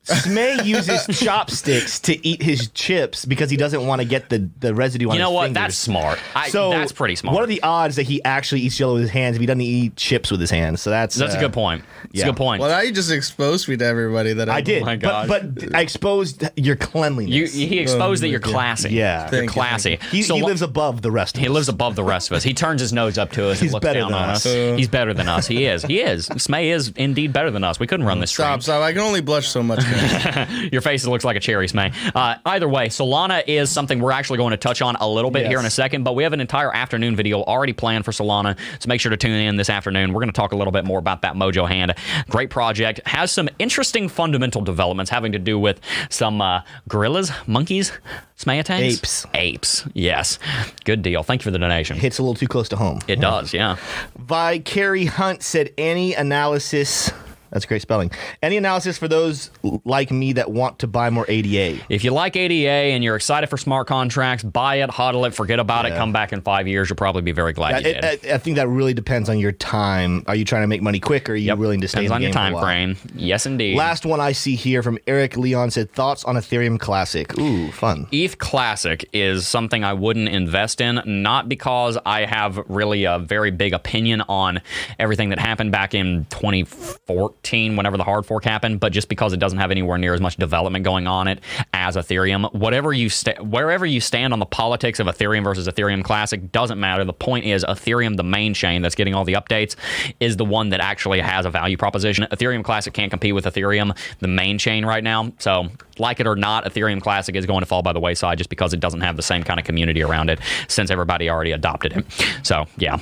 Smay 0.05 0.65
uses 0.65 1.05
chopsticks 1.19 1.99
to 2.01 2.27
eat 2.27 2.41
his 2.41 2.69
chips 2.69 3.23
because 3.23 3.51
he 3.51 3.57
doesn't 3.57 3.85
want 3.85 4.01
to 4.01 4.07
get 4.07 4.29
the, 4.29 4.49
the 4.59 4.73
residue 4.73 5.05
on 5.05 5.11
his 5.11 5.15
You 5.17 5.19
know 5.23 5.29
his 5.29 5.35
what? 5.35 5.43
fingers. 5.45 5.61
That's 5.61 5.75
smart. 5.75 6.19
I, 6.35 6.49
so 6.49 6.71
that's 6.71 6.91
pretty 6.91 7.15
smart. 7.15 7.35
What 7.35 7.43
are 7.43 7.47
the 7.47 7.61
odds 7.61 7.97
that 7.97 8.03
he 8.03 8.23
actually 8.23 8.61
eats 8.61 8.75
Jello 8.77 8.93
with 8.93 9.03
his 9.03 9.11
hands 9.11 9.35
if 9.35 9.41
he 9.41 9.45
doesn't 9.45 9.61
eat 9.61 9.95
chips 9.95 10.31
with 10.31 10.39
his 10.39 10.49
hands? 10.49 10.81
So 10.81 10.89
that's 10.89 11.15
that's 11.15 11.35
uh, 11.35 11.37
a 11.37 11.41
good 11.41 11.53
point. 11.53 11.83
It's 12.05 12.15
yeah. 12.15 12.23
a 12.23 12.25
good 12.29 12.37
point. 12.37 12.61
Well, 12.61 12.69
now 12.69 12.81
you 12.81 12.91
just 12.91 13.11
exposed 13.11 13.67
me 13.69 13.77
to 13.77 13.85
everybody 13.85 14.33
that 14.33 14.49
I, 14.49 14.55
I 14.55 14.61
did, 14.61 14.83
my 14.83 14.95
but, 14.95 15.01
gosh. 15.01 15.27
but 15.27 15.75
I 15.75 15.81
exposed 15.81 16.41
your 16.55 16.75
you, 16.75 16.75
cleanliness. 16.75 17.53
he 17.53 17.77
exposed 17.79 18.23
that 18.23 18.29
you're 18.29 18.39
classy. 18.39 18.89
Yeah. 18.89 19.21
you're 19.21 19.29
Thank 19.29 19.43
you, 19.43 19.49
classy. 19.49 19.99
he, 20.09 20.23
So 20.23 20.33
he 20.35 20.41
lo- 20.41 20.47
lives 20.47 20.63
above 20.63 21.03
the 21.03 21.11
rest. 21.11 21.35
Of 21.35 21.41
us. 21.41 21.43
He 21.43 21.49
us. 21.49 21.53
lives 21.53 21.69
above 21.69 21.95
the 21.95 22.03
rest 22.03 22.31
of 22.31 22.37
us. 22.37 22.43
He 22.43 22.55
turns 22.55 22.81
his 22.81 22.91
nose 22.91 23.19
up 23.19 23.31
to 23.33 23.49
us 23.49 23.59
He's 23.59 23.69
and 23.69 23.73
looks 23.73 23.83
better 23.83 23.99
down 23.99 24.11
than 24.11 24.21
on 24.23 24.29
us. 24.31 24.45
us. 24.47 24.77
He's 24.79 24.87
better 24.87 25.13
than 25.13 25.27
us. 25.27 25.45
He 25.45 25.65
is. 25.65 25.83
He 25.83 26.01
is. 26.01 26.27
Smay 26.29 26.73
is 26.73 26.91
indeed 26.95 27.31
better 27.33 27.51
than 27.51 27.63
us. 27.63 27.79
We 27.79 27.85
couldn't 27.85 28.07
run 28.07 28.19
this 28.19 28.31
train. 28.31 28.47
Stop, 28.47 28.63
stop. 28.63 28.81
I 28.81 28.91
can 28.93 29.01
only 29.01 29.21
blush 29.21 29.47
so 29.47 29.61
much. 29.61 29.79
Your 30.71 30.81
face 30.81 31.05
looks 31.05 31.23
like 31.23 31.35
a 31.35 31.39
cherry, 31.39 31.67
Smay. 31.67 31.93
Uh, 32.15 32.35
either 32.45 32.67
way, 32.67 32.87
Solana 32.87 33.43
is 33.47 33.69
something 33.69 33.99
we're 33.99 34.11
actually 34.11 34.37
going 34.37 34.51
to 34.51 34.57
touch 34.57 34.81
on 34.81 34.95
a 34.97 35.07
little 35.07 35.31
bit 35.31 35.47
here 35.47 35.59
in 35.59 35.65
a 35.65 35.69
second, 35.69 36.03
but 36.03 36.15
we 36.15 36.23
have 36.23 36.33
an 36.33 36.41
entire 36.41 36.73
afternoon 36.73 37.15
video 37.15 37.43
already 37.43 37.73
planned 37.73 38.05
for 38.05 38.11
Solana, 38.11 38.57
so 38.79 38.87
make 38.87 39.01
sure 39.01 39.09
to 39.09 39.17
tune 39.17 39.31
in 39.39 39.55
this 39.55 39.69
afternoon. 39.69 40.13
We're 40.13 40.21
going 40.21 40.29
to 40.29 40.33
talk 40.33 40.51
a 40.51 40.55
little 40.55 40.71
bit 40.71 40.85
more 40.85 40.99
about 40.99 41.21
that 41.23 41.35
Mojo 41.35 41.67
hand. 41.67 41.93
Great 42.29 42.49
project. 42.49 43.01
Has 43.05 43.31
some 43.31 43.49
interesting 43.59 44.09
fundamental 44.09 44.61
developments 44.61 45.11
having 45.11 45.31
to 45.33 45.39
do 45.39 45.59
with 45.59 45.79
some 46.09 46.41
uh, 46.41 46.61
gorillas, 46.87 47.31
monkeys, 47.47 47.91
Smayatangs? 48.37 48.79
Apes. 48.79 49.25
Apes, 49.33 49.85
yes. 49.93 50.39
Good 50.83 51.01
deal. 51.03 51.23
Thank 51.23 51.41
you 51.41 51.43
for 51.43 51.51
the 51.51 51.59
donation. 51.59 51.97
hits 51.97 52.17
a 52.17 52.23
little 52.23 52.35
too 52.35 52.47
close 52.47 52.69
to 52.69 52.75
home. 52.75 52.99
It 53.07 53.19
does, 53.19 53.53
yeah. 53.53 53.77
Vicary 54.17 55.05
Hunt 55.05 55.43
said 55.43 55.71
any 55.77 56.13
analysis. 56.15 57.11
That's 57.51 57.65
great 57.65 57.81
spelling. 57.81 58.11
Any 58.41 58.57
analysis 58.57 58.97
for 58.97 59.07
those 59.07 59.51
like 59.83 60.09
me 60.11 60.33
that 60.33 60.51
want 60.51 60.79
to 60.79 60.87
buy 60.87 61.09
more 61.09 61.25
ADA? 61.27 61.83
If 61.89 62.03
you 62.03 62.11
like 62.11 62.35
ADA 62.35 62.69
and 62.93 63.03
you're 63.03 63.15
excited 63.15 63.47
for 63.47 63.57
smart 63.57 63.87
contracts, 63.87 64.43
buy 64.43 64.75
it, 64.75 64.89
hodl 64.89 65.27
it, 65.27 65.33
forget 65.33 65.59
about 65.59 65.85
it, 65.85 65.95
come 65.95 66.11
back 66.13 66.31
in 66.33 66.41
five 66.41 66.67
years. 66.67 66.89
You'll 66.89 66.95
probably 66.97 67.21
be 67.21 67.31
very 67.33 67.53
glad 67.53 67.83
you 67.83 67.89
I, 67.89 67.93
did. 67.93 68.05
I, 68.05 68.35
I 68.35 68.37
think 68.37 68.55
that 68.55 68.67
really 68.67 68.93
depends 68.93 69.27
on 69.29 69.37
your 69.37 69.51
time. 69.51 70.23
Are 70.27 70.35
you 70.35 70.45
trying 70.45 70.63
to 70.63 70.67
make 70.67 70.81
money 70.81 70.99
quick, 70.99 71.29
or 71.29 71.33
are 71.33 71.35
you 71.35 71.47
Yep. 71.47 71.57
willing 71.57 71.81
to 71.81 71.87
stay 71.87 72.03
Depends 72.03 72.11
in 72.11 72.15
on 72.15 72.21
the 72.21 72.27
your 72.27 72.33
game 72.33 72.53
a 72.55 72.59
time 72.61 72.95
frame. 72.95 72.97
Yes, 73.15 73.45
indeed. 73.45 73.75
Last 73.75 74.05
one 74.05 74.21
I 74.21 74.31
see 74.31 74.55
here 74.55 74.81
from 74.81 74.97
Eric 75.05 75.35
Leon 75.35 75.71
said 75.71 75.91
thoughts 75.91 76.23
on 76.23 76.35
Ethereum 76.35 76.79
Classic. 76.79 77.37
Ooh, 77.37 77.69
fun. 77.71 78.07
ETH 78.11 78.37
Classic 78.37 79.03
is 79.11 79.45
something 79.47 79.83
I 79.83 79.91
wouldn't 79.93 80.29
invest 80.29 80.79
in, 80.79 81.01
not 81.05 81.49
because 81.49 81.97
I 82.05 82.25
have 82.25 82.57
really 82.69 83.03
a 83.03 83.19
very 83.19 83.51
big 83.51 83.73
opinion 83.73 84.21
on 84.29 84.61
everything 84.99 85.29
that 85.29 85.39
happened 85.39 85.71
back 85.73 85.93
in 85.93 86.25
2014, 86.29 87.40
whenever 87.49 87.97
the 87.97 88.03
hard 88.03 88.25
fork 88.25 88.43
happened, 88.43 88.79
but 88.79 88.91
just 88.91 89.09
because 89.09 89.33
it 89.33 89.37
doesn't 89.37 89.57
have 89.59 89.71
anywhere 89.71 89.97
near 89.97 90.13
as 90.13 90.21
much 90.21 90.37
development 90.37 90.85
going 90.85 91.07
on 91.07 91.27
it 91.27 91.39
as 91.73 91.95
Ethereum. 91.95 92.53
Whatever 92.53 92.93
you 92.93 93.09
sta- 93.09 93.41
wherever 93.41 93.85
you 93.85 93.99
stand 93.99 94.31
on 94.31 94.39
the 94.39 94.45
politics 94.45 94.99
of 94.99 95.07
Ethereum 95.07 95.43
versus 95.43 95.67
Ethereum 95.67 96.03
Classic 96.03 96.51
doesn't 96.51 96.79
matter. 96.79 97.03
The 97.03 97.13
point 97.13 97.45
is 97.45 97.65
Ethereum, 97.65 98.15
the 98.15 98.23
main 98.23 98.53
chain 98.53 98.81
that's 98.81 98.95
getting 98.95 99.13
all 99.13 99.25
the 99.25 99.33
updates, 99.33 99.75
is 100.19 100.37
the 100.37 100.45
one 100.45 100.69
that 100.69 100.79
actually 100.79 101.19
has 101.19 101.45
a 101.45 101.49
value 101.49 101.77
proposition. 101.77 102.25
Ethereum 102.31 102.63
Classic 102.63 102.93
can't 102.93 103.09
compete 103.09 103.35
with 103.35 103.45
Ethereum, 103.45 103.97
the 104.19 104.27
main 104.27 104.57
chain 104.57 104.85
right 104.85 105.03
now. 105.03 105.31
So, 105.39 105.67
like 105.97 106.19
it 106.19 106.27
or 106.27 106.35
not, 106.35 106.65
Ethereum 106.65 107.01
Classic 107.01 107.35
is 107.35 107.45
going 107.45 107.61
to 107.61 107.65
fall 107.65 107.81
by 107.81 107.93
the 107.93 107.99
wayside 107.99 108.37
just 108.37 108.49
because 108.49 108.73
it 108.73 108.79
doesn't 108.79 109.01
have 109.01 109.17
the 109.17 109.21
same 109.23 109.43
kind 109.43 109.59
of 109.59 109.65
community 109.65 110.01
around 110.03 110.29
it 110.29 110.39
since 110.67 110.89
everybody 110.89 111.29
already 111.29 111.51
adopted 111.51 111.97
it. 111.97 112.05
So, 112.43 112.65
yeah. 112.77 112.99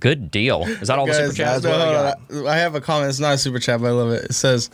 Good 0.00 0.30
deal. 0.30 0.62
Is 0.64 0.88
that 0.88 0.98
all 0.98 1.06
the 1.06 1.14
super 1.14 1.32
chats? 1.34 1.64
no. 1.64 2.14
I 2.46 2.56
have 2.56 2.74
a 2.74 2.80
comment. 2.80 3.08
It's 3.10 3.18
not 3.18 3.34
a 3.34 3.38
super 3.38 3.58
chat, 3.58 3.80
but 3.80 3.88
I 3.88 3.90
love 3.90 4.10
it. 4.10 4.24
It 4.26 4.34
says, 4.34 4.70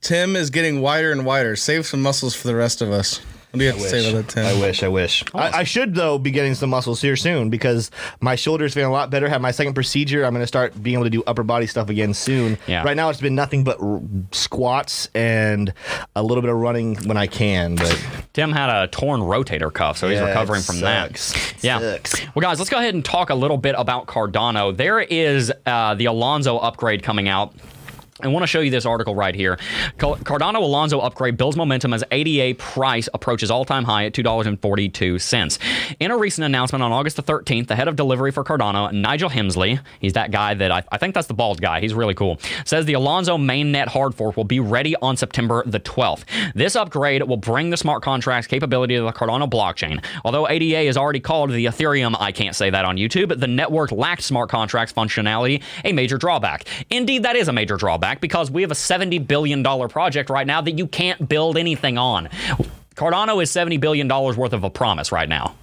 "Tim 0.00 0.34
is 0.34 0.50
getting 0.50 0.80
wider 0.80 1.12
and 1.12 1.26
wider. 1.26 1.56
Save 1.56 1.86
some 1.86 2.00
muscles 2.00 2.34
for 2.34 2.48
the 2.48 2.54
rest 2.54 2.80
of 2.80 2.90
us." 2.90 3.20
What 3.50 3.58
do 3.58 3.64
you 3.64 3.72
have 3.72 3.80
to 3.80 3.88
say 3.88 4.08
about 4.08 4.26
that, 4.26 4.32
Tim? 4.32 4.46
I 4.46 4.60
wish, 4.60 4.82
I 4.84 4.88
wish. 4.88 5.24
I, 5.34 5.50
I 5.60 5.64
should 5.64 5.94
though 5.94 6.18
be 6.18 6.30
getting 6.30 6.54
some 6.54 6.70
muscles 6.70 7.02
here 7.02 7.16
soon 7.16 7.50
because 7.50 7.90
my 8.20 8.36
shoulders 8.36 8.74
feeling 8.74 8.90
a 8.90 8.92
lot 8.92 9.10
better. 9.10 9.28
Have 9.28 9.40
my 9.40 9.50
second 9.50 9.74
procedure. 9.74 10.24
I'm 10.24 10.32
going 10.32 10.42
to 10.42 10.46
start 10.46 10.80
being 10.80 10.94
able 10.94 11.04
to 11.04 11.10
do 11.10 11.22
upper 11.26 11.42
body 11.42 11.66
stuff 11.66 11.88
again 11.88 12.14
soon. 12.14 12.58
Yeah. 12.68 12.84
Right 12.84 12.96
now 12.96 13.08
it's 13.10 13.20
been 13.20 13.34
nothing 13.34 13.64
but 13.64 13.80
r- 13.82 14.00
squats 14.30 15.08
and 15.14 15.72
a 16.14 16.22
little 16.22 16.42
bit 16.42 16.50
of 16.50 16.56
running 16.56 16.96
when 17.08 17.16
I 17.16 17.26
can. 17.26 17.74
But 17.74 18.00
Tim 18.32 18.52
had 18.52 18.70
a 18.70 18.86
torn 18.86 19.20
rotator 19.20 19.72
cuff, 19.72 19.98
so 19.98 20.08
he's 20.08 20.18
Yeah, 20.20 20.26
recovering 20.26 20.62
from 20.62 20.76
sucks. 20.76 21.32
that. 21.32 21.52
It 21.56 21.64
Yeah. 21.64 21.78
sucks. 21.80 22.14
Well, 22.34 22.40
guys, 22.42 22.58
let's 22.58 22.70
go 22.70 22.78
ahead 22.78 22.94
and 22.94 23.04
talk 23.04 23.30
a 23.30 23.34
little 23.34 23.58
bit 23.58 23.74
about 23.76 24.06
Cardano. 24.06 24.76
There 24.76 25.00
is 25.00 25.52
uh, 25.66 25.94
the 25.94 26.04
Alonzo 26.06 26.58
upgrade 26.58 27.02
coming 27.02 27.28
out. 27.28 27.52
I 28.22 28.28
want 28.28 28.42
to 28.42 28.46
show 28.46 28.60
you 28.60 28.70
this 28.70 28.84
article 28.84 29.14
right 29.14 29.34
here. 29.34 29.56
Cardano 29.98 30.56
Alonzo 30.56 31.00
upgrade 31.00 31.36
builds 31.36 31.56
momentum 31.56 31.94
as 31.94 32.04
ADA 32.10 32.58
price 32.58 33.08
approaches 33.14 33.50
all-time 33.50 33.84
high 33.84 34.04
at 34.04 34.12
$2.42. 34.12 35.58
In 36.00 36.10
a 36.10 36.16
recent 36.16 36.44
announcement 36.44 36.82
on 36.82 36.92
August 36.92 37.16
the 37.16 37.22
13th, 37.22 37.68
the 37.68 37.76
head 37.76 37.88
of 37.88 37.96
delivery 37.96 38.30
for 38.30 38.44
Cardano, 38.44 38.92
Nigel 38.92 39.30
Hemsley, 39.30 39.80
he's 40.00 40.12
that 40.14 40.30
guy 40.30 40.54
that 40.54 40.70
I, 40.70 40.82
I 40.92 40.98
think 40.98 41.14
that's 41.14 41.28
the 41.28 41.34
bald 41.34 41.60
guy. 41.60 41.80
He's 41.80 41.94
really 41.94 42.14
cool. 42.14 42.38
Says 42.64 42.84
the 42.84 42.92
Alonzo 42.92 43.38
mainnet 43.38 43.88
hard 43.88 44.14
fork 44.14 44.36
will 44.36 44.44
be 44.44 44.60
ready 44.60 44.94
on 44.96 45.16
September 45.16 45.62
the 45.64 45.80
12th. 45.80 46.24
This 46.54 46.76
upgrade 46.76 47.22
will 47.22 47.36
bring 47.36 47.70
the 47.70 47.76
smart 47.76 48.02
contracts 48.02 48.46
capability 48.46 48.96
to 48.96 49.02
the 49.02 49.12
Cardano 49.12 49.48
blockchain. 49.48 50.04
Although 50.24 50.48
ADA 50.48 50.80
is 50.80 50.96
already 50.96 51.20
called 51.20 51.50
the 51.50 51.66
Ethereum, 51.66 52.16
I 52.20 52.32
can't 52.32 52.54
say 52.54 52.70
that 52.70 52.84
on 52.84 52.96
YouTube, 52.96 53.38
the 53.40 53.46
network 53.46 53.92
lacked 53.92 54.22
smart 54.22 54.50
contracts 54.50 54.92
functionality, 54.92 55.62
a 55.84 55.92
major 55.92 56.18
drawback. 56.18 56.64
Indeed, 56.90 57.22
that 57.22 57.36
is 57.36 57.48
a 57.48 57.52
major 57.52 57.76
drawback 57.76 58.09
because 58.18 58.50
we 58.50 58.62
have 58.62 58.70
a 58.70 58.74
$70 58.74 59.26
billion 59.26 59.62
project 59.62 60.30
right 60.30 60.46
now 60.46 60.62
that 60.62 60.78
you 60.78 60.86
can't 60.86 61.28
build 61.28 61.58
anything 61.58 61.98
on. 61.98 62.30
Cardano 62.96 63.42
is 63.42 63.50
$70 63.50 63.78
billion 63.78 64.08
worth 64.08 64.54
of 64.54 64.64
a 64.64 64.70
promise 64.70 65.12
right 65.12 65.28
now. 65.28 65.54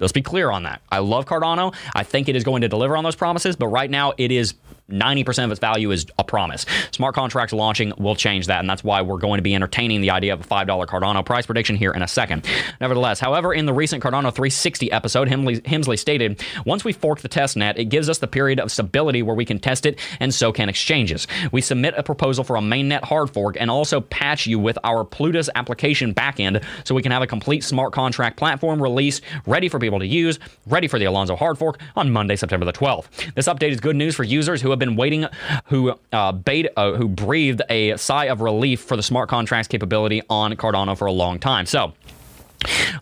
Let's 0.00 0.12
be 0.12 0.22
clear 0.22 0.50
on 0.50 0.64
that. 0.64 0.82
I 0.90 0.98
love 0.98 1.24
Cardano. 1.24 1.74
I 1.94 2.02
think 2.02 2.28
it 2.28 2.34
is 2.34 2.42
going 2.42 2.62
to 2.62 2.68
deliver 2.68 2.96
on 2.96 3.04
those 3.04 3.14
promises, 3.14 3.54
but 3.54 3.68
right 3.68 3.90
now 3.90 4.12
it 4.18 4.32
is 4.32 4.54
90% 4.90 5.44
of 5.44 5.50
its 5.50 5.60
value 5.60 5.90
is 5.90 6.06
a 6.18 6.24
promise. 6.24 6.66
Smart 6.90 7.14
contracts 7.14 7.52
launching 7.52 7.92
will 7.98 8.14
change 8.14 8.46
that, 8.48 8.60
and 8.60 8.68
that's 8.68 8.84
why 8.84 9.02
we're 9.02 9.18
going 9.18 9.38
to 9.38 9.42
be 9.42 9.54
entertaining 9.54 10.00
the 10.00 10.10
idea 10.10 10.32
of 10.32 10.40
a 10.40 10.44
$5 10.44 10.86
Cardano 10.86 11.24
price 11.24 11.46
prediction 11.46 11.76
here 11.76 11.92
in 11.92 12.02
a 12.02 12.08
second. 12.08 12.46
Nevertheless, 12.80 13.18
however, 13.18 13.54
in 13.54 13.66
the 13.66 13.72
recent 13.72 14.02
Cardano 14.02 14.32
360 14.32 14.92
episode, 14.92 15.28
Hemsley, 15.28 15.62
Hemsley 15.62 15.98
stated, 15.98 16.42
once 16.66 16.84
we 16.84 16.92
fork 16.92 17.20
the 17.20 17.28
test 17.28 17.56
net, 17.56 17.78
it 17.78 17.86
gives 17.86 18.08
us 18.08 18.18
the 18.18 18.26
period 18.26 18.60
of 18.60 18.70
stability 18.70 19.22
where 19.22 19.34
we 19.34 19.44
can 19.44 19.58
test 19.58 19.86
it, 19.86 19.98
and 20.20 20.34
so 20.34 20.52
can 20.52 20.68
exchanges. 20.68 21.26
We 21.50 21.60
submit 21.60 21.94
a 21.96 22.02
proposal 22.02 22.44
for 22.44 22.56
a 22.56 22.60
mainnet 22.60 23.04
hard 23.04 23.30
fork 23.30 23.56
and 23.58 23.70
also 23.70 24.00
patch 24.02 24.46
you 24.46 24.58
with 24.58 24.78
our 24.84 25.04
Plutus 25.04 25.48
application 25.54 26.14
backend 26.14 26.62
so 26.84 26.94
we 26.94 27.02
can 27.02 27.12
have 27.12 27.22
a 27.22 27.26
complete 27.26 27.64
smart 27.64 27.92
contract 27.92 28.36
platform 28.36 28.82
release 28.82 29.20
ready 29.46 29.68
for 29.68 29.78
people 29.78 29.98
to 29.98 30.06
use, 30.06 30.38
ready 30.66 30.88
for 30.88 30.98
the 30.98 31.06
Alonzo 31.06 31.36
hard 31.36 31.56
fork 31.56 31.80
on 31.96 32.10
Monday, 32.10 32.36
September 32.36 32.66
the 32.66 32.72
12th. 32.72 33.06
This 33.34 33.48
update 33.48 33.70
is 33.70 33.80
good 33.80 33.96
news 33.96 34.14
for 34.14 34.24
users 34.24 34.60
who 34.60 34.73
have 34.74 34.78
been 34.78 34.96
waiting, 34.96 35.26
who 35.66 35.94
uh, 36.12 36.32
bait, 36.32 36.68
uh, 36.76 36.92
who 36.92 37.08
breathed 37.08 37.62
a 37.70 37.96
sigh 37.96 38.26
of 38.26 38.40
relief 38.40 38.80
for 38.80 38.96
the 38.96 39.02
smart 39.02 39.28
contracts 39.28 39.68
capability 39.68 40.22
on 40.28 40.52
Cardano 40.54 40.96
for 40.96 41.06
a 41.06 41.12
long 41.12 41.38
time. 41.38 41.66
So. 41.66 41.94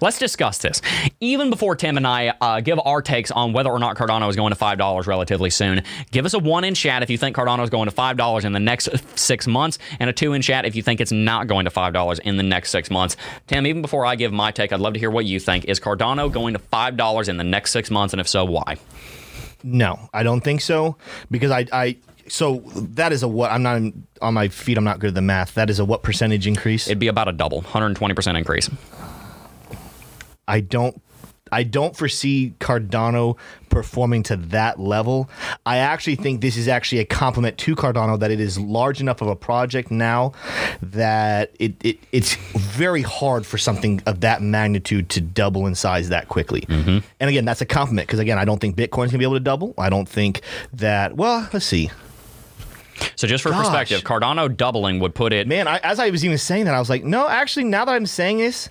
Let's 0.01 0.19
discuss 0.19 0.59
this. 0.59 0.83
Even 1.21 1.51
before 1.51 1.77
Tim 1.77 1.97
and 1.97 2.07
I 2.07 2.35
uh, 2.41 2.61
give 2.61 2.81
our 2.85 3.01
takes 3.03 3.31
on 3.31 3.53
whether 3.53 3.71
or 3.71 3.79
not 3.79 3.97
Cardano 3.97 4.29
is 4.29 4.37
going 4.37 4.53
to 4.53 4.59
$5 4.59 5.07
relatively 5.07 5.51
soon, 5.51 5.83
give 6.11 6.25
us 6.25 6.35
a 6.35 6.39
one 6.39 6.65
in 6.65 6.75
chat 6.75 7.03
if 7.03 7.11
you 7.11 7.19
think 7.19 7.37
Cardano 7.37 7.63
is 7.63 7.71
going 7.71 7.89
to 7.89 7.95
$5 7.95 8.45
in 8.45 8.53
the 8.53 8.61
next 8.61 8.89
six 9.17 9.47
months, 9.47 9.79
and 10.01 10.11
a 10.11 10.13
two 10.13 10.33
in 10.33 10.43
chat 10.43 10.65
if 10.65 10.75
you 10.75 10.83
think 10.83 11.01
it's 11.01 11.13
not 11.13 11.47
going 11.47 11.65
to 11.65 11.71
$5 11.71 12.19
in 12.21 12.37
the 12.37 12.43
next 12.43 12.71
six 12.71 12.91
months. 12.91 13.17
Tim, 13.47 13.67
even 13.67 13.83
before 13.83 14.05
I 14.05 14.17
give 14.17 14.33
my 14.33 14.51
take, 14.51 14.73
I'd 14.73 14.81
love 14.81 14.95
to 14.95 14.99
hear 14.99 15.11
what 15.11 15.25
you 15.25 15.39
think. 15.39 15.67
Is 15.67 15.79
Cardano 15.79 16.33
going 16.33 16.55
to 16.55 16.61
$5 16.61 17.29
in 17.29 17.37
the 17.37 17.45
next 17.45 17.71
six 17.71 17.91
months, 17.91 18.13
and 18.13 18.21
if 18.21 18.29
so, 18.29 18.45
why? 18.45 18.79
No, 19.63 20.09
I 20.13 20.23
don't 20.23 20.41
think 20.41 20.61
so 20.61 20.97
because 21.31 21.51
I. 21.51 21.67
I 21.73 21.97
so 22.29 22.63
that 22.77 23.13
is 23.13 23.25
a 23.25 23.29
what 23.29 23.51
I'm 23.51 23.65
not 23.65 23.83
on 24.23 24.35
my 24.35 24.47
feet. 24.47 24.79
I'm 24.79 24.85
not 24.85 25.01
good 25.01 25.09
at 25.09 25.15
the 25.15 25.21
math. 25.21 25.55
That 25.55 25.69
is 25.69 25.81
a 25.81 25.85
what 25.85 26.05
percentage 26.05 26.47
increase? 26.47 26.87
It'd 26.87 27.01
be 27.01 27.09
about 27.09 27.27
a 27.27 27.33
double, 27.33 27.63
120% 27.63 28.39
increase. 28.39 28.71
I 30.47 30.61
don't 30.61 31.01
I 31.53 31.65
don't 31.65 31.95
foresee 31.95 32.55
Cardano 32.59 33.37
performing 33.73 34.23
to 34.25 34.37
that 34.37 34.79
level. 34.79 35.29
I 35.67 35.79
actually 35.79 36.17
think 36.17 36.43
this 36.43 36.57
is 36.57 36.69
actually 36.69 36.99
a 37.01 37.05
compliment 37.05 37.59
to 37.59 37.75
Cardano 37.75 38.19
that 38.21 38.31
it 38.31 38.39
is 38.39 38.59
large 38.59 39.01
enough 39.01 39.21
of 39.23 39.29
a 39.29 39.35
project 39.35 39.91
now 39.91 40.33
that 40.83 41.51
it, 41.59 41.75
it 41.83 41.99
it's 42.13 42.37
very 42.55 43.03
hard 43.03 43.47
for 43.47 43.59
something 43.59 44.03
of 44.07 44.21
that 44.21 44.43
magnitude 44.43 45.09
to 45.11 45.21
double 45.21 45.67
in 45.67 45.75
size 45.75 46.11
that 46.11 46.29
quickly. 46.29 46.61
Mm-hmm. 46.63 46.99
And 47.19 47.31
again, 47.31 47.45
that's 47.45 47.63
a 47.63 47.67
compliment 47.67 48.07
because 48.07 48.21
again, 48.21 48.39
I 48.39 48.45
don't 48.45 48.61
think 48.61 48.77
Bitcoin's 48.77 49.11
gonna 49.11 49.19
be 49.19 49.25
able 49.25 49.35
to 49.35 49.41
double. 49.41 49.75
I 49.79 49.89
don't 49.89 50.09
think 50.09 50.43
that. 50.75 51.17
Well, 51.17 51.49
let's 51.53 51.67
see. 51.67 51.91
So, 53.17 53.27
just 53.27 53.43
for 53.43 53.51
Gosh. 53.51 53.65
perspective, 53.65 54.03
Cardano 54.03 54.55
doubling 54.55 55.01
would 55.01 55.15
put 55.15 55.33
it 55.33 55.49
Man, 55.49 55.67
I, 55.67 55.79
as 55.79 55.99
I 55.99 56.11
was 56.11 56.25
even 56.25 56.39
saying 56.39 56.67
that, 56.67 56.75
I 56.75 56.79
was 56.79 56.91
like, 56.91 57.03
no, 57.03 57.27
actually, 57.29 57.65
now 57.65 57.85
that 57.85 57.93
I'm 57.93 58.07
saying 58.07 58.39
this, 58.39 58.69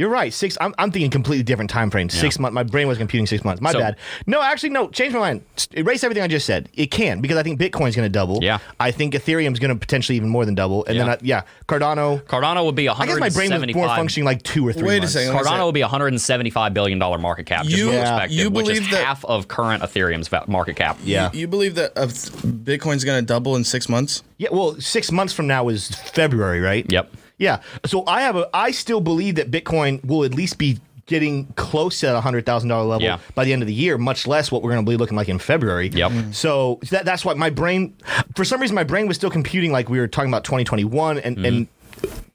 You're 0.00 0.08
right. 0.08 0.32
Six. 0.32 0.56
I'm, 0.62 0.74
I'm 0.78 0.90
thinking 0.90 1.10
completely 1.10 1.42
different 1.42 1.68
time 1.68 1.90
frame. 1.90 2.08
Six 2.08 2.38
months. 2.38 2.54
My 2.54 2.62
brain 2.62 2.88
was 2.88 2.96
computing 2.96 3.26
six 3.26 3.44
months. 3.44 3.60
My 3.60 3.72
So- 3.72 3.80
bad. 3.80 3.96
No, 4.26 4.40
actually, 4.40 4.70
no. 4.70 4.88
Change 4.88 5.12
my 5.12 5.18
mind. 5.20 5.42
Erase 5.72 6.02
everything 6.02 6.22
I 6.22 6.26
just 6.26 6.46
said. 6.46 6.70
It 6.72 6.86
can 6.86 7.20
because 7.20 7.36
I 7.36 7.42
think 7.42 7.60
Bitcoin's 7.60 7.94
going 7.94 8.06
to 8.06 8.08
double. 8.08 8.38
Yeah. 8.42 8.60
I 8.80 8.92
think 8.92 9.12
Ethereum's 9.12 9.58
going 9.58 9.68
to 9.68 9.74
potentially 9.78 10.16
even 10.16 10.30
more 10.30 10.46
than 10.46 10.54
double. 10.54 10.86
And 10.86 10.98
then 10.98 11.06
Yeah. 11.06 11.12
I, 11.12 11.18
yeah, 11.20 11.42
Cardano. 11.68 12.22
Cardano 12.22 12.64
would 12.64 12.74
be 12.76 12.88
I 12.88 13.04
guess 13.04 13.18
my 13.20 13.28
brain 13.28 13.50
was 13.50 13.74
more 13.74 13.88
functioning 13.88 14.24
like 14.24 14.42
two 14.42 14.66
or 14.66 14.72
three. 14.72 14.88
Wait 14.88 14.96
a 14.96 15.00
months. 15.00 15.12
second. 15.12 15.34
Cardano 15.36 15.66
would 15.66 15.74
be 15.74 15.82
175 15.82 16.72
billion 16.72 16.98
dollar 16.98 17.18
market 17.18 17.44
cap. 17.44 17.66
Just 17.66 17.76
You- 17.76 17.90
Yeah. 17.92 18.00
perspective, 18.00 18.38
you 18.38 18.48
which 18.48 18.70
is 18.70 18.78
believe 18.78 18.90
that- 18.92 19.04
half 19.04 19.22
of 19.26 19.48
current 19.48 19.82
Ethereum's 19.82 20.30
market 20.48 20.76
cap. 20.76 20.96
Yeah. 21.04 21.28
You 21.34 21.46
believe 21.46 21.74
that 21.74 21.92
uh, 21.98 22.06
Bitcoin's 22.06 23.04
going 23.04 23.20
to 23.20 23.26
double 23.26 23.54
in 23.54 23.64
six 23.64 23.86
months? 23.86 24.22
Yeah. 24.38 24.48
Well, 24.50 24.76
six 24.80 25.12
months 25.12 25.34
from 25.34 25.46
now 25.46 25.68
is 25.68 25.90
February, 25.90 26.60
right? 26.60 26.86
Yep. 26.90 27.12
Yeah. 27.40 27.60
So 27.86 28.04
I 28.06 28.20
have 28.22 28.36
a. 28.36 28.48
I 28.54 28.70
still 28.70 29.00
believe 29.00 29.34
that 29.34 29.50
Bitcoin 29.50 30.04
will 30.04 30.22
at 30.24 30.32
least 30.34 30.58
be 30.58 30.78
getting 31.06 31.46
close 31.56 31.98
to 31.98 32.06
that 32.06 32.20
hundred 32.20 32.46
thousand 32.46 32.68
dollar 32.68 32.84
level 32.86 33.02
Yeah. 33.02 33.18
by 33.34 33.44
the 33.44 33.52
end 33.52 33.62
of 33.62 33.66
the 33.66 33.74
year. 33.74 33.98
Much 33.98 34.28
less 34.28 34.52
what 34.52 34.62
we're 34.62 34.70
going 34.70 34.84
to 34.86 34.88
be 34.88 34.96
looking 34.96 35.16
like 35.16 35.28
in 35.28 35.40
February. 35.40 35.88
Yep. 35.88 36.12
Mm. 36.12 36.34
So 36.34 36.78
that, 36.90 37.04
that's 37.04 37.24
why 37.24 37.34
my 37.34 37.50
brain, 37.50 37.96
for 38.36 38.44
some 38.44 38.60
reason, 38.60 38.76
my 38.76 38.84
brain 38.84 39.08
was 39.08 39.16
still 39.16 39.30
computing 39.30 39.72
like 39.72 39.88
we 39.88 39.98
were 39.98 40.06
talking 40.06 40.30
about 40.30 40.44
2021, 40.44 41.18
and 41.18 41.36
Mm-hmm. 41.36 41.44
and 41.44 41.66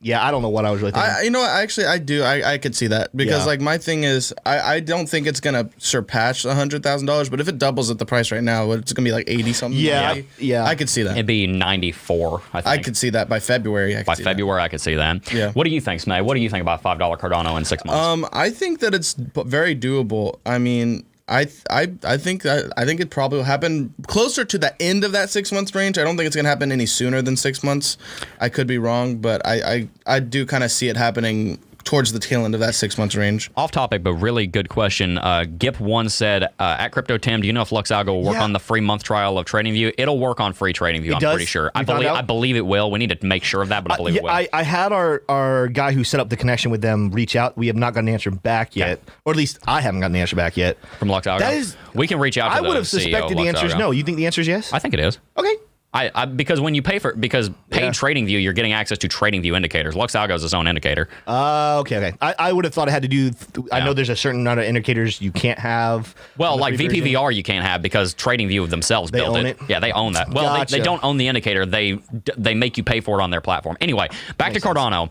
yeah, 0.02 0.26
I 0.26 0.32
don't 0.32 0.42
know 0.42 0.50
what 0.50 0.66
I 0.66 0.72
was 0.72 0.82
really 0.82 0.92
thinking. 0.92 1.12
I, 1.12 1.22
you 1.24 1.30
know 1.32 1.40
what? 1.40 1.50
Actually, 1.50 1.88
I 1.88 1.98
do. 1.98 2.24
I, 2.24 2.54
I 2.54 2.58
could 2.58 2.76
see 2.76 2.88
that 2.88 3.16
because, 3.16 3.42
Yeah. 3.42 3.46
like, 3.46 3.62
my 3.62 3.78
thing 3.78 4.04
is, 4.04 4.34
I, 4.46 4.76
I 4.76 4.80
don't 4.80 5.08
think 5.08 5.26
it's 5.28 5.40
gonna 5.40 5.70
surpass 5.78 6.46
a 6.46 6.54
hundred 6.54 6.84
thousand 6.84 7.08
dollars. 7.08 7.30
But 7.30 7.40
if 7.40 7.48
it 7.48 7.58
doubles 7.58 7.90
at 7.90 7.98
the 8.00 8.06
price 8.06 8.32
right 8.32 8.44
now, 8.44 8.72
it's 8.72 8.94
gonna 8.94 9.06
be 9.06 9.12
like 9.12 9.30
eighty 9.30 9.54
something. 9.54 9.80
Yeah, 9.80 10.14
maybe. 10.14 10.28
yeah. 10.40 10.64
I 10.66 10.76
could 10.76 10.90
see 10.90 11.04
that. 11.04 11.12
It'd 11.14 11.26
be 11.26 11.48
94. 11.48 12.42
I 12.54 12.62
think. 12.62 12.68
I 12.68 12.78
could 12.78 12.98
see 12.98 13.10
that 13.12 13.28
by 13.30 13.40
February. 13.40 13.94
I 13.96 14.00
could 14.00 14.06
By 14.06 14.14
see 14.16 14.24
that. 14.24 14.30
February, 14.30 14.62
I 14.62 14.68
could 14.68 14.82
see 14.82 14.96
that. 14.96 15.32
Yeah. 15.34 15.52
What 15.54 15.64
do 15.64 15.70
you 15.72 15.82
think, 15.82 16.02
Smay? 16.02 16.24
What 16.24 16.36
do 16.36 16.40
you 16.42 16.50
think 16.50 16.62
about 16.62 16.82
five 16.82 17.00
dollar 17.00 17.18
Cardano 17.18 17.58
in 17.58 17.66
six 17.66 17.84
months? 17.86 18.00
Um, 18.00 18.28
I 18.32 18.50
think 18.50 18.80
that 18.82 18.94
it's 18.94 19.14
very 19.14 19.76
doable. 19.76 20.40
I 20.46 20.58
mean, 20.60 21.06
I 21.28 21.48
I 21.70 21.92
I 22.04 22.18
think 22.18 22.44
that 22.44 22.72
I 22.78 22.86
think 22.86 23.00
it 23.00 23.10
probably 23.10 23.40
will 23.40 23.46
happen 23.46 23.94
closer 24.06 24.46
to 24.46 24.58
the 24.58 24.80
end 24.82 25.04
of 25.04 25.12
that 25.14 25.32
six 25.32 25.52
months 25.52 25.74
range. 25.74 25.98
I 25.98 26.04
don't 26.04 26.18
think 26.18 26.28
it's 26.28 26.36
gonna 26.36 26.50
happen 26.50 26.72
any 26.72 26.86
sooner 26.86 27.22
than 27.22 27.36
six 27.36 27.64
months. 27.64 27.98
I 28.40 28.50
could 28.50 28.68
be 28.68 28.78
wrong, 28.78 29.18
but 29.18 29.46
I 29.46 29.56
I, 29.56 29.88
I 30.06 30.20
do 30.20 30.46
kind 30.46 30.64
of 30.64 30.72
see 30.72 30.88
it 30.88 30.98
happening 30.98 31.60
towards 31.86 32.12
the 32.12 32.20
tail 32.20 32.44
end 32.46 32.54
of 32.54 32.60
that 32.60 32.76
six 32.76 32.98
months 32.98 33.16
range. 33.16 33.50
Off 33.56 33.72
topic, 33.72 34.04
but 34.04 34.14
really 34.16 34.48
good 34.48 34.68
question. 34.68 35.18
Uh, 35.18 35.46
Gip1 35.48 36.12
said, 36.12 36.44
uh, 36.44 36.48
at 36.80 36.90
Crypto 36.90 37.18
Tim, 37.18 37.40
do 37.42 37.48
you 37.48 37.54
know 37.54 37.62
if 37.62 37.70
LuxAlgo 37.70 38.08
will 38.08 38.24
work 38.24 38.34
Yeah. 38.36 38.44
on 38.44 38.52
the 38.54 38.60
free 38.60 38.82
month 38.82 39.04
trial 39.04 39.38
of 39.38 39.46
TradingView? 39.46 39.94
It'll 39.98 40.20
work 40.20 40.40
on 40.40 40.52
free 40.54 40.74
TradingView, 40.74 41.14
I'm 41.14 41.20
does? 41.20 41.34
pretty 41.36 41.46
sure. 41.46 41.72
I 41.74 41.82
You 41.82 41.86
found 41.86 41.98
believe 42.00 42.10
out? 42.10 42.18
I 42.18 42.22
believe 42.24 42.56
it 42.58 42.66
will. 42.66 42.92
We 42.92 43.00
need 43.00 43.18
to 43.18 43.26
make 43.26 43.44
sure 43.44 43.62
of 43.62 43.70
that, 43.70 43.84
but 43.84 43.94
I 43.94 43.98
believe 43.98 44.16
yeah, 44.16 44.22
it 44.22 44.24
will. 44.24 44.30
I, 44.32 44.50
I 44.52 44.64
had 44.64 44.92
our, 44.92 45.24
our 45.30 45.68
guy 45.68 45.92
who 45.94 46.04
set 46.04 46.20
up 46.20 46.30
the 46.30 46.36
connection 46.38 46.72
with 46.72 46.82
them 46.82 47.12
reach 47.12 47.36
out. 47.36 47.56
We 47.58 47.68
have 47.68 47.76
not 47.76 47.94
gotten 47.94 48.08
an 48.08 48.14
answer 48.16 48.32
back 48.32 48.76
yet, 48.76 49.00
or 49.24 49.32
at 49.32 49.38
least 49.38 49.60
I 49.68 49.80
haven't 49.82 50.02
gotten 50.02 50.16
an 50.16 50.22
answer 50.22 50.36
back 50.36 50.58
yet. 50.58 50.78
From 51.00 51.08
LuxAlgo. 51.10 51.40
That 51.40 51.54
is- 51.54 51.78
we 51.94 52.08
can 52.08 52.20
reach 52.20 52.38
out 52.38 52.50
to 52.50 52.56
I 52.56 52.62
would 52.62 52.76
have 52.76 52.86
CEO 52.86 53.02
suspected 53.04 53.38
the 53.38 53.48
answer 53.48 53.66
is 53.68 53.76
no. 53.76 53.92
You 53.92 54.04
think 54.04 54.18
the 54.18 54.26
answer 54.26 54.42
is 54.42 54.48
yes? 54.48 54.74
I 54.74 54.80
think 54.80 54.94
it 54.96 55.00
is. 55.00 55.20
okay. 55.38 55.54
I, 55.96 56.12
I 56.14 56.26
because 56.26 56.60
when 56.60 56.76
you 56.76 56.82
pay 56.82 57.00
for 57.00 57.16
because 57.16 57.50
paid 57.70 57.84
Yeah. 57.86 57.90
TradingView, 57.92 58.44
you're 58.44 58.54
getting 58.54 58.74
access 58.74 58.98
to 59.00 59.08
TradingView 59.08 59.56
indicators. 59.56 59.96
LuxAlgo 59.96 60.36
is 60.36 60.44
its 60.44 60.54
own 60.54 60.68
indicator. 60.68 61.08
Uh, 61.26 61.80
okay, 61.80 61.98
okay. 61.98 62.18
I, 62.22 62.36
I 62.38 62.54
would 62.54 62.66
have 62.66 62.74
thought 62.74 62.90
i 62.90 62.92
had 62.92 63.02
to 63.04 63.08
do. 63.08 63.32
Th- 63.32 63.68
I 63.72 63.78
Yeah. 63.80 63.86
know 63.86 63.94
there's 63.94 64.10
a 64.10 64.16
certain 64.16 64.42
amount 64.42 64.60
of 64.60 64.66
indicators 64.66 65.22
you 65.22 65.32
can't 65.32 65.58
have. 65.58 66.14
Well, 66.38 66.58
like 66.58 66.76
version. 66.76 66.92
VPVR, 66.92 67.34
you 67.34 67.44
can't 67.44 67.66
have 67.66 67.82
because 67.82 68.14
trading 68.14 68.50
TradingView 68.50 68.70
themselves 68.70 69.10
They 69.12 69.20
built 69.22 69.38
own 69.38 69.46
it. 69.46 69.58
it? 69.62 69.70
Yeah, 69.70 69.80
they 69.80 69.94
own 69.94 70.14
that. 70.14 70.30
Well, 70.30 70.66
they, 70.66 70.78
they 70.80 70.84
don't 70.84 71.04
own 71.04 71.16
the 71.18 71.28
indicator. 71.30 71.66
They 71.66 71.98
they 72.38 72.54
make 72.54 72.78
you 72.78 72.84
pay 72.84 73.00
for 73.00 73.20
it 73.20 73.24
on 73.24 73.30
their 73.32 73.42
platform. 73.42 73.78
Anyway, 73.80 74.10
back 74.38 74.52
to 74.54 74.60
Cardano. 74.60 75.10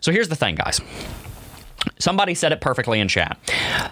So 0.00 0.12
here's 0.12 0.28
the 0.28 0.36
thing, 0.36 0.56
guys. 0.56 0.80
Somebody 1.98 2.34
said 2.34 2.52
it 2.52 2.60
perfectly 2.60 3.00
in 3.00 3.08
chat. 3.08 3.38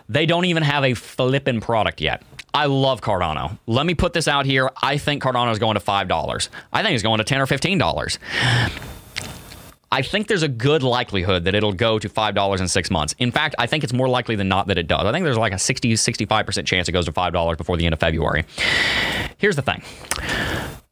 They 0.08 0.26
don't 0.26 0.44
even 0.44 0.62
have 0.62 0.84
a 0.84 0.94
flippin' 0.94 1.60
product 1.60 2.00
yet. 2.00 2.22
I 2.56 2.64
love 2.64 3.02
Cardano. 3.02 3.58
Let 3.66 3.84
me 3.84 3.94
put 3.94 4.14
this 4.14 4.26
out 4.26 4.46
here. 4.46 4.70
I 4.82 4.96
think 4.96 5.22
Cardano 5.22 5.52
is 5.52 5.58
going 5.58 5.74
to 5.74 5.80
five 5.80 6.08
dollars. 6.08 6.48
I 6.72 6.82
think 6.82 6.94
it's 6.94 7.02
going 7.02 7.18
to 7.18 7.24
ten 7.24 7.38
or 7.38 7.46
fifteen 7.46 7.76
dollars. 7.76 8.18
I 9.92 10.00
think 10.00 10.26
there's 10.26 10.42
a 10.42 10.48
good 10.48 10.82
likelihood 10.82 11.44
that 11.44 11.54
it'll 11.54 11.72
go 11.72 12.00
to 12.00 12.08
$5 12.08 12.60
in 12.60 12.66
six 12.66 12.90
months. 12.90 13.14
In 13.18 13.30
fact, 13.30 13.54
I 13.56 13.66
think 13.66 13.84
it's 13.84 13.92
more 13.92 14.08
likely 14.08 14.34
than 14.34 14.48
not 14.48 14.66
that 14.66 14.78
it 14.78 14.88
does. 14.88 15.06
I 15.06 15.12
think 15.12 15.24
there's 15.24 15.38
like 15.38 15.52
a 15.52 15.58
60, 15.58 15.92
65% 15.92 16.66
chance 16.66 16.88
it 16.88 16.92
goes 16.92 17.04
to 17.04 17.12
$5 17.12 17.56
before 17.56 17.76
the 17.76 17.86
end 17.86 17.92
of 17.92 18.00
February. 18.00 18.44
Here's 19.38 19.54
the 19.54 19.62
thing 19.62 19.82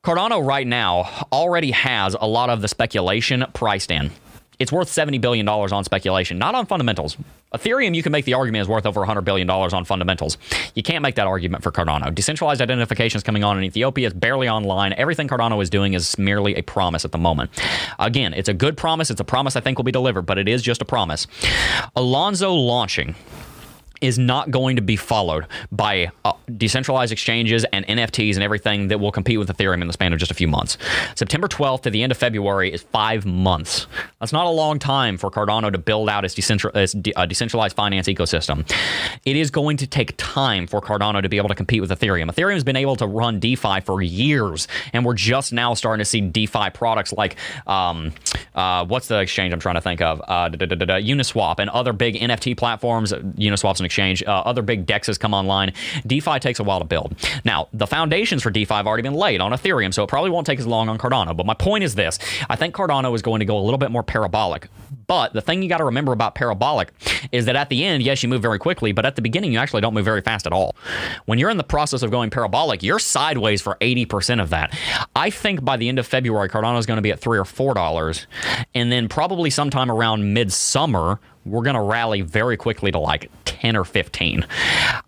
Cardano 0.04 0.46
right 0.46 0.66
now 0.66 1.26
already 1.32 1.72
has 1.72 2.14
a 2.18 2.26
lot 2.26 2.50
of 2.50 2.62
the 2.62 2.68
speculation 2.68 3.44
priced 3.52 3.90
in. 3.90 4.12
It's 4.58 4.72
worth 4.72 4.88
$70 4.88 5.20
billion 5.20 5.48
on 5.48 5.84
speculation, 5.84 6.38
not 6.38 6.54
on 6.54 6.66
fundamentals. 6.66 7.16
Ethereum, 7.54 7.94
you 7.94 8.02
can 8.02 8.10
make 8.10 8.24
the 8.24 8.34
argument, 8.34 8.62
is 8.62 8.68
worth 8.68 8.86
over 8.86 9.00
$100 9.00 9.24
billion 9.24 9.48
on 9.48 9.84
fundamentals. 9.84 10.38
You 10.74 10.82
can't 10.82 11.02
make 11.02 11.14
that 11.14 11.26
argument 11.26 11.62
for 11.62 11.70
Cardano. 11.70 12.12
Decentralized 12.12 12.60
identification 12.60 13.16
is 13.16 13.22
coming 13.22 13.44
on 13.44 13.56
in 13.58 13.64
Ethiopia. 13.64 14.08
It's 14.08 14.16
barely 14.16 14.48
online. 14.48 14.92
Everything 14.94 15.28
Cardano 15.28 15.62
is 15.62 15.70
doing 15.70 15.94
is 15.94 16.18
merely 16.18 16.56
a 16.56 16.62
promise 16.62 17.04
at 17.04 17.12
the 17.12 17.18
moment. 17.18 17.50
Again, 17.98 18.34
it's 18.34 18.48
a 18.48 18.54
good 18.54 18.76
promise. 18.76 19.10
It's 19.10 19.20
a 19.20 19.24
promise 19.24 19.54
I 19.54 19.60
think 19.60 19.78
will 19.78 19.84
be 19.84 19.92
delivered, 19.92 20.22
but 20.22 20.38
it 20.38 20.48
is 20.48 20.62
just 20.62 20.82
a 20.82 20.84
promise. 20.84 21.26
Alonzo 21.94 22.52
launching 22.52 23.14
is 24.04 24.18
not 24.18 24.50
going 24.50 24.76
to 24.76 24.82
be 24.82 24.96
followed 24.96 25.46
by 25.72 26.10
uh, 26.24 26.32
decentralized 26.56 27.12
exchanges 27.12 27.64
and 27.72 27.86
NFTs 27.86 28.34
and 28.34 28.42
everything 28.42 28.88
that 28.88 29.00
will 29.00 29.12
compete 29.12 29.38
with 29.38 29.48
Ethereum 29.48 29.80
in 29.80 29.86
the 29.86 29.92
span 29.92 30.12
of 30.12 30.18
just 30.18 30.30
a 30.30 30.34
few 30.34 30.46
months. 30.46 30.76
September 31.14 31.48
12th 31.48 31.82
to 31.82 31.90
the 31.90 32.02
end 32.02 32.12
of 32.12 32.18
February 32.18 32.72
is 32.72 32.82
five 32.82 33.24
months. 33.24 33.86
That's 34.20 34.32
not 34.32 34.46
a 34.46 34.50
long 34.50 34.78
time 34.78 35.16
for 35.16 35.30
Cardano 35.30 35.72
to 35.72 35.78
build 35.78 36.08
out 36.08 36.24
its, 36.24 36.34
decentral- 36.34 36.74
its 36.76 36.92
de- 36.92 37.14
uh, 37.14 37.26
decentralized 37.26 37.74
finance 37.74 38.06
ecosystem. 38.06 38.70
It 39.24 39.36
is 39.36 39.50
going 39.50 39.78
to 39.78 39.86
take 39.86 40.14
time 40.16 40.66
for 40.66 40.80
Cardano 40.80 41.22
to 41.22 41.28
be 41.28 41.38
able 41.38 41.48
to 41.48 41.54
compete 41.54 41.80
with 41.80 41.90
Ethereum. 41.90 42.30
Ethereum 42.30 42.54
has 42.54 42.64
been 42.64 42.76
able 42.76 42.96
to 42.96 43.06
run 43.06 43.40
DeFi 43.40 43.80
for 43.80 44.02
years, 44.02 44.68
and 44.92 45.04
we're 45.04 45.14
just 45.14 45.52
now 45.52 45.74
starting 45.74 46.00
to 46.00 46.04
see 46.04 46.20
DeFi 46.20 46.70
products 46.70 47.12
like 47.12 47.36
um, 47.66 48.12
uh, 48.54 48.84
what's 48.84 49.08
the 49.08 49.18
exchange 49.20 49.52
I'm 49.52 49.60
trying 49.60 49.76
to 49.76 49.80
think 49.80 50.02
of? 50.02 50.20
Uh, 50.20 50.50
Uniswap 50.50 51.58
and 51.58 51.70
other 51.70 51.92
big 51.92 52.16
NFT 52.16 52.56
platforms. 52.56 53.12
Uniswap's 53.12 53.80
an 53.80 53.86
exchange. 53.86 53.93
Uh, 53.98 54.32
other 54.40 54.62
big 54.62 54.86
dexes 54.86 55.18
come 55.18 55.34
online. 55.34 55.72
DeFi 56.06 56.38
takes 56.38 56.58
a 56.58 56.64
while 56.64 56.78
to 56.78 56.84
build. 56.84 57.14
Now, 57.44 57.68
the 57.72 57.86
foundations 57.86 58.42
for 58.42 58.50
DeFi 58.50 58.74
have 58.74 58.86
already 58.86 59.02
been 59.02 59.14
laid 59.14 59.40
on 59.40 59.52
Ethereum, 59.52 59.92
so 59.92 60.02
it 60.02 60.08
probably 60.08 60.30
won't 60.30 60.46
take 60.46 60.58
as 60.58 60.66
long 60.66 60.88
on 60.88 60.98
Cardano. 60.98 61.36
But 61.36 61.46
my 61.46 61.54
point 61.54 61.84
is 61.84 61.94
this 61.94 62.18
I 62.48 62.56
think 62.56 62.74
Cardano 62.74 63.14
is 63.14 63.22
going 63.22 63.40
to 63.40 63.44
go 63.46 63.58
a 63.58 63.60
little 63.60 63.78
bit 63.78 63.90
more 63.90 64.02
parabolic. 64.02 64.68
But 65.06 65.32
the 65.32 65.40
thing 65.40 65.62
you 65.62 65.68
got 65.68 65.78
to 65.78 65.84
remember 65.84 66.12
about 66.12 66.34
parabolic 66.34 66.92
is 67.30 67.46
that 67.46 67.56
at 67.56 67.68
the 67.68 67.84
end, 67.84 68.02
yes, 68.02 68.22
you 68.22 68.28
move 68.28 68.42
very 68.42 68.58
quickly, 68.58 68.92
but 68.92 69.04
at 69.04 69.16
the 69.16 69.22
beginning, 69.22 69.52
you 69.52 69.58
actually 69.58 69.80
don't 69.80 69.94
move 69.94 70.04
very 70.04 70.20
fast 70.20 70.46
at 70.46 70.52
all. 70.52 70.74
When 71.26 71.38
you're 71.38 71.50
in 71.50 71.56
the 71.56 71.64
process 71.64 72.02
of 72.02 72.10
going 72.10 72.30
parabolic, 72.30 72.82
you're 72.82 72.98
sideways 72.98 73.60
for 73.60 73.76
80% 73.80 74.40
of 74.40 74.50
that. 74.50 74.76
I 75.14 75.30
think 75.30 75.64
by 75.64 75.76
the 75.76 75.88
end 75.88 75.98
of 75.98 76.06
February, 76.06 76.48
Cardano 76.48 76.78
is 76.78 76.86
going 76.86 76.96
to 76.96 77.02
be 77.02 77.10
at 77.10 77.20
three 77.20 77.38
or 77.38 77.44
four 77.44 77.74
dollars, 77.74 78.26
and 78.74 78.90
then 78.90 79.08
probably 79.08 79.50
sometime 79.50 79.90
around 79.90 80.32
midsummer, 80.34 81.20
we're 81.44 81.62
going 81.62 81.74
to 81.74 81.80
rally 81.80 82.22
very 82.22 82.56
quickly 82.56 82.90
to 82.90 82.98
like 82.98 83.30
10 83.44 83.76
or 83.76 83.84
15. 83.84 84.46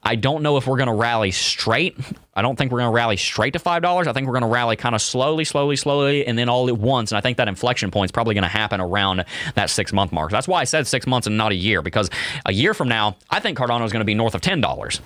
I 0.03 0.17
don't 0.17 0.43
know 0.43 0.57
if 0.57 0.67
we're 0.67 0.77
going 0.77 0.89
to 0.89 0.95
rally 0.95 1.31
straight. 1.31 1.97
I 2.35 2.43
don't 2.43 2.57
think 2.57 2.71
we're 2.71 2.81
going 2.81 2.91
to 2.91 2.95
rally 2.95 3.17
straight 3.17 3.55
to 3.55 3.59
$5. 3.59 4.07
I 4.07 4.13
think 4.13 4.27
we're 4.27 4.33
going 4.33 4.43
to 4.43 4.49
rally 4.49 4.77
kind 4.77 4.95
of 4.95 5.01
slowly, 5.01 5.45
slowly, 5.45 5.77
slowly, 5.77 6.27
and 6.27 6.39
then 6.39 6.49
all 6.49 6.69
at 6.69 6.77
once. 6.77 7.11
And 7.11 7.19
I 7.19 7.21
think 7.21 7.39
that 7.39 7.49
inflection 7.49 7.91
point 7.91 8.09
is 8.09 8.13
probably 8.13 8.35
going 8.35 8.43
to 8.43 8.49
happen 8.49 8.81
around 8.81 9.25
that 9.55 9.71
six 9.71 9.93
month 9.93 10.13
mark. 10.13 10.31
That's 10.31 10.49
why 10.49 10.61
I 10.61 10.65
said 10.65 10.87
six 10.87 11.07
months 11.07 11.27
and 11.27 11.37
not 11.37 11.53
a 11.53 11.55
year, 11.55 11.83
because 11.83 12.11
a 12.45 12.53
year 12.53 12.75
from 12.75 12.89
now, 12.89 13.17
I 13.31 13.41
think 13.41 13.59
Cardano 13.59 13.85
is 13.85 13.93
going 13.93 14.01
to 14.01 14.07
be 14.07 14.15
north 14.15 14.35
of 14.35 14.41
$10. 14.43 15.01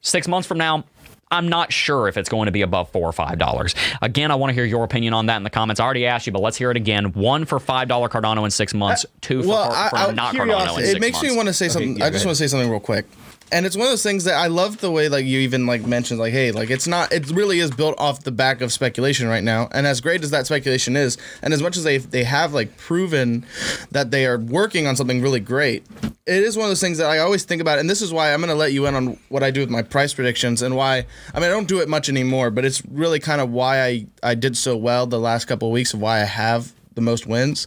Six 0.00 0.28
months 0.28 0.48
from 0.48 0.58
now, 0.58 0.84
I'm 1.30 1.48
not 1.48 1.72
sure 1.72 2.08
if 2.08 2.16
it's 2.16 2.28
going 2.28 2.46
to 2.46 2.52
be 2.52 2.62
above 2.62 2.90
four 2.90 3.02
or 3.08 3.12
five 3.12 3.38
dollars. 3.38 3.74
Again, 4.02 4.30
I 4.30 4.34
want 4.36 4.50
to 4.50 4.54
hear 4.54 4.64
your 4.64 4.84
opinion 4.84 5.12
on 5.14 5.26
that 5.26 5.36
in 5.36 5.42
the 5.42 5.50
comments. 5.50 5.80
I 5.80 5.84
already 5.84 6.06
asked 6.06 6.26
you, 6.26 6.32
but 6.32 6.40
let's 6.42 6.56
hear 6.56 6.70
it 6.70 6.76
again. 6.76 7.12
One 7.12 7.44
for 7.44 7.58
five 7.60 7.88
dollar 7.88 8.08
Cardano 8.08 8.44
in 8.44 8.50
six 8.50 8.72
months. 8.74 9.04
Uh, 9.04 9.08
two 9.20 9.42
for, 9.42 9.48
well, 9.48 9.70
for, 9.70 9.90
for 9.90 9.96
I- 9.96 10.12
not 10.12 10.34
Cardano 10.34 10.40
in 10.40 10.46
curiosity, 10.48 10.84
six 10.86 10.94
it 10.96 11.00
makes 11.00 11.22
me 11.22 11.36
want 11.36 11.48
to 11.48 11.52
say 11.54 11.68
something. 11.68 11.96
yeah, 11.98 12.06
I 12.06 12.10
just 12.10 12.24
want 12.24 12.36
to 12.36 12.42
say 12.42 12.48
something 12.48 12.70
real 12.70 12.80
quick. 12.80 13.06
And 13.50 13.64
it's 13.64 13.76
one 13.76 13.86
of 13.86 13.92
those 13.92 14.02
things 14.02 14.24
that 14.24 14.34
I 14.34 14.48
love 14.48 14.78
the 14.78 14.90
way 14.90 15.08
like 15.08 15.24
you 15.24 15.40
even 15.40 15.66
like 15.66 15.86
mentioned 15.86 16.20
like 16.20 16.32
hey 16.32 16.52
like 16.52 16.70
it's 16.70 16.86
not 16.86 17.12
it 17.12 17.30
really 17.30 17.60
is 17.60 17.70
built 17.70 17.98
off 17.98 18.24
the 18.24 18.32
back 18.32 18.60
of 18.60 18.72
speculation 18.72 19.28
right 19.28 19.44
now. 19.44 19.68
And 19.72 19.86
as 19.86 20.00
great 20.00 20.22
as 20.22 20.30
that 20.30 20.46
speculation 20.46 20.96
is 20.96 21.16
and 21.42 21.54
as 21.54 21.62
much 21.62 21.76
as 21.76 21.84
they 21.84 21.98
they 21.98 22.24
have 22.24 22.52
like 22.52 22.76
proven 22.76 23.46
that 23.90 24.10
they 24.10 24.26
are 24.26 24.38
working 24.38 24.86
on 24.86 24.96
something 24.96 25.22
really 25.22 25.40
great 25.40 25.84
it 26.26 26.42
is 26.42 26.58
one 26.58 26.64
of 26.64 26.70
those 26.70 26.80
things 26.80 26.98
that 26.98 27.08
I 27.08 27.20
always 27.20 27.44
think 27.44 27.62
about. 27.62 27.78
And 27.78 27.88
this 27.88 28.02
is 28.02 28.12
why 28.12 28.34
I'm 28.34 28.42
to 28.42 28.54
let 28.54 28.72
you 28.72 28.86
in 28.86 28.94
on 28.94 29.18
what 29.30 29.42
I 29.42 29.50
do 29.50 29.60
with 29.60 29.70
my 29.70 29.82
price 29.82 30.12
predictions 30.12 30.62
and 30.62 30.76
why 30.76 31.06
I 31.34 31.40
mean 31.40 31.48
I 31.48 31.52
don't 31.52 31.68
do 31.68 31.80
it 31.80 31.88
much 31.88 32.08
anymore 32.08 32.50
but 32.50 32.64
it's 32.64 32.84
really 32.86 33.18
kind 33.18 33.40
of 33.40 33.50
why 33.50 33.82
I 33.82 34.06
I 34.22 34.34
did 34.34 34.56
so 34.56 34.76
well 34.76 35.06
the 35.06 35.18
last 35.18 35.46
couple 35.46 35.68
of 35.68 35.72
weeks 35.72 35.94
why 35.94 36.20
I 36.20 36.24
have 36.24 36.72
the 36.98 37.02
most 37.02 37.26
wins. 37.26 37.66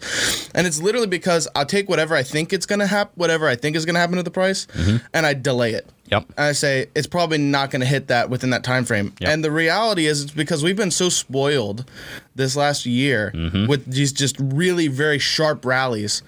And 0.54 0.67
it's 0.67 0.82
literally 0.82 1.08
because 1.08 1.48
I'll 1.56 1.65
take 1.65 1.88
whatever 1.88 2.15
I 2.15 2.24
think 2.24 2.52
it's 2.52 2.65
gonna 2.65 2.88
happen, 2.88 3.13
whatever 3.15 3.48
I 3.48 3.56
think 3.56 3.76
is 3.76 3.86
gonna 3.86 4.00
happen 4.00 4.17
to 4.17 4.24
the 4.24 4.32
price, 4.32 4.65
mm-hmm. 4.67 4.98
and 5.13 5.26
I 5.26 5.34
delay 5.34 5.72
it. 5.72 5.88
Yep. 6.12 6.26
And 6.38 6.45
I 6.45 6.52
say 6.52 6.88
it's 6.95 7.08
probably 7.08 7.38
not 7.38 7.71
going 7.71 7.80
to 7.80 7.86
hit 7.86 8.08
that 8.08 8.30
within 8.30 8.50
that 8.52 8.63
time 8.63 8.86
frame. 8.86 9.13
Yep. 9.19 9.30
And 9.30 9.43
the 9.43 9.52
reality 9.52 10.06
is, 10.08 10.21
it's 10.24 10.32
because 10.32 10.63
we've 10.63 10.76
been 10.76 10.91
so 10.91 11.10
spoiled 11.10 11.89
this 12.36 12.56
last 12.56 12.86
year 12.86 13.32
Mm-hmm. 13.34 13.67
with 13.67 13.86
these 13.86 14.12
just 14.13 14.36
really 14.39 14.88
very 14.88 15.19
sharp 15.19 15.65
rallies. 15.65 16.21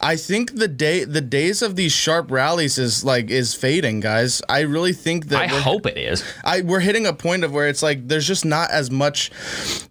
I 0.00 0.16
think 0.16 0.56
the 0.56 0.68
day 0.68 1.04
the 1.04 1.20
days 1.20 1.62
of 1.62 1.76
these 1.76 1.92
sharp 1.92 2.30
rallies 2.30 2.78
is 2.78 3.04
like 3.04 3.30
is 3.30 3.54
fading, 3.54 4.00
guys. 4.00 4.42
I 4.48 4.60
really 4.60 4.92
think 4.92 5.26
that 5.28 5.42
I 5.42 5.52
we're- 5.52 5.60
hope 5.62 5.86
it 5.86 5.98
is. 5.98 6.22
I 6.44 6.60
we're 6.62 6.80
hitting 6.80 7.06
a 7.06 7.12
point 7.12 7.42
of 7.44 7.52
where 7.52 7.68
it's 7.68 7.82
like 7.82 8.06
there's 8.08 8.26
just 8.26 8.44
not 8.44 8.70
as 8.70 8.90
much, 8.90 9.30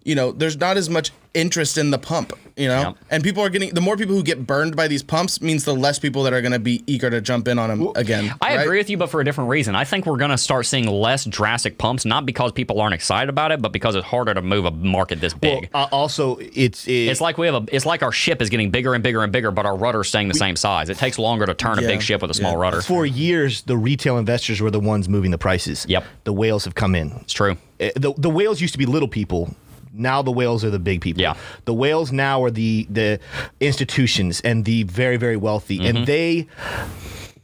you 0.04 0.14
know, 0.14 0.32
there's 0.32 0.56
not 0.58 0.76
as 0.76 0.88
much 0.90 1.10
interest 1.34 1.76
in 1.76 1.90
the 1.90 1.98
pump, 1.98 2.32
you 2.56 2.66
know, 2.66 2.80
Yep. 2.80 2.96
and 3.10 3.22
people 3.22 3.42
are 3.42 3.50
getting 3.50 3.74
the 3.74 3.80
more 3.82 3.96
people 3.98 4.14
who 4.14 4.22
get 4.22 4.46
burned 4.46 4.74
by 4.74 4.88
these 4.88 5.02
pumps 5.02 5.42
means 5.42 5.64
the 5.64 5.74
less 5.74 5.98
people 5.98 6.22
that 6.22 6.32
are 6.32 6.40
going 6.40 6.52
to 6.52 6.58
be 6.58 6.82
eager 6.86 7.10
to 7.10 7.20
jump 7.20 7.46
in 7.48 7.58
on 7.58 7.68
them 7.68 7.92
again. 7.94 8.32
I 8.40 8.56
right? 8.56 8.62
agree 8.64 8.78
with 8.78 8.88
you, 8.88 8.96
but 8.96 9.10
for 9.10 9.20
a 9.20 9.24
different 9.26 9.50
reason. 9.50 9.74
I 9.76 9.84
think 9.84 10.06
we're 10.06 10.16
going 10.16 10.30
to 10.30 10.38
start 10.38 10.64
seeing 10.64 10.86
less 10.86 11.26
drastic 11.26 11.76
pumps, 11.76 12.06
not 12.06 12.24
because 12.24 12.52
people 12.52 12.80
aren't 12.80 12.94
excited 12.94 13.28
about 13.28 13.52
it, 13.52 13.60
but 13.60 13.72
because 13.72 13.94
it's 13.94 14.06
harder 14.06 14.32
to 14.32 14.40
move 14.40 14.64
a 14.64 14.70
market 14.70 15.20
this 15.20 15.34
big. 15.34 15.68
Uh, 15.74 15.86
also, 15.92 16.38
it's 16.40 16.86
it, 16.88 16.92
it's 17.10 17.20
like 17.20 17.36
we 17.36 17.46
have 17.46 17.54
a. 17.56 17.66
It's 17.70 17.84
like 17.84 18.02
our 18.02 18.12
ship 18.12 18.40
is 18.40 18.48
getting 18.48 18.70
bigger 18.70 18.94
and 18.94 19.02
bigger 19.04 19.22
and 19.22 19.30
bigger, 19.32 19.50
but 19.50 19.66
our 19.66 19.76
rudder's 19.76 20.08
staying 20.08 20.28
the 20.28 20.34
same 20.34 20.56
size. 20.56 20.88
It 20.88 20.96
takes 20.96 21.18
longer 21.18 21.44
to 21.44 21.52
turn 21.54 21.78
a 21.78 21.82
big 21.82 22.00
ship 22.00 22.22
with 22.22 22.30
a 22.30 22.34
small 22.34 22.52
Yeah. 22.52 22.58
rudder. 22.62 22.80
for 22.80 23.04
years 23.04 23.62
the 23.62 23.76
retail 23.76 24.16
investors 24.16 24.60
were 24.62 24.70
the 24.70 24.80
ones 24.80 25.08
moving 25.08 25.30
the 25.30 25.38
prices. 25.38 25.84
Yep. 25.88 26.04
The 26.24 26.32
whales 26.32 26.64
have 26.64 26.74
come 26.74 26.94
in. 26.94 27.10
It's 27.22 27.32
true. 27.34 27.56
Uh, 27.80 27.90
The 27.96 28.14
the 28.16 28.30
whales 28.30 28.60
used 28.60 28.72
to 28.74 28.78
be 28.78 28.86
little 28.86 29.08
people. 29.08 29.54
Now 29.92 30.22
the 30.22 30.30
whales 30.30 30.62
are 30.64 30.70
the 30.70 30.78
big 30.78 31.00
people. 31.00 31.22
Yeah. 31.22 31.34
The 31.64 31.72
whales 31.74 32.12
now 32.12 32.42
are 32.44 32.50
the 32.50 32.86
the 32.90 33.18
institutions 33.60 34.40
and 34.42 34.64
the 34.64 34.82
very 34.84 35.16
very 35.16 35.36
wealthy, 35.36 35.78
Mm-hmm. 35.78 35.96
and 35.96 36.06
they. 36.06 36.46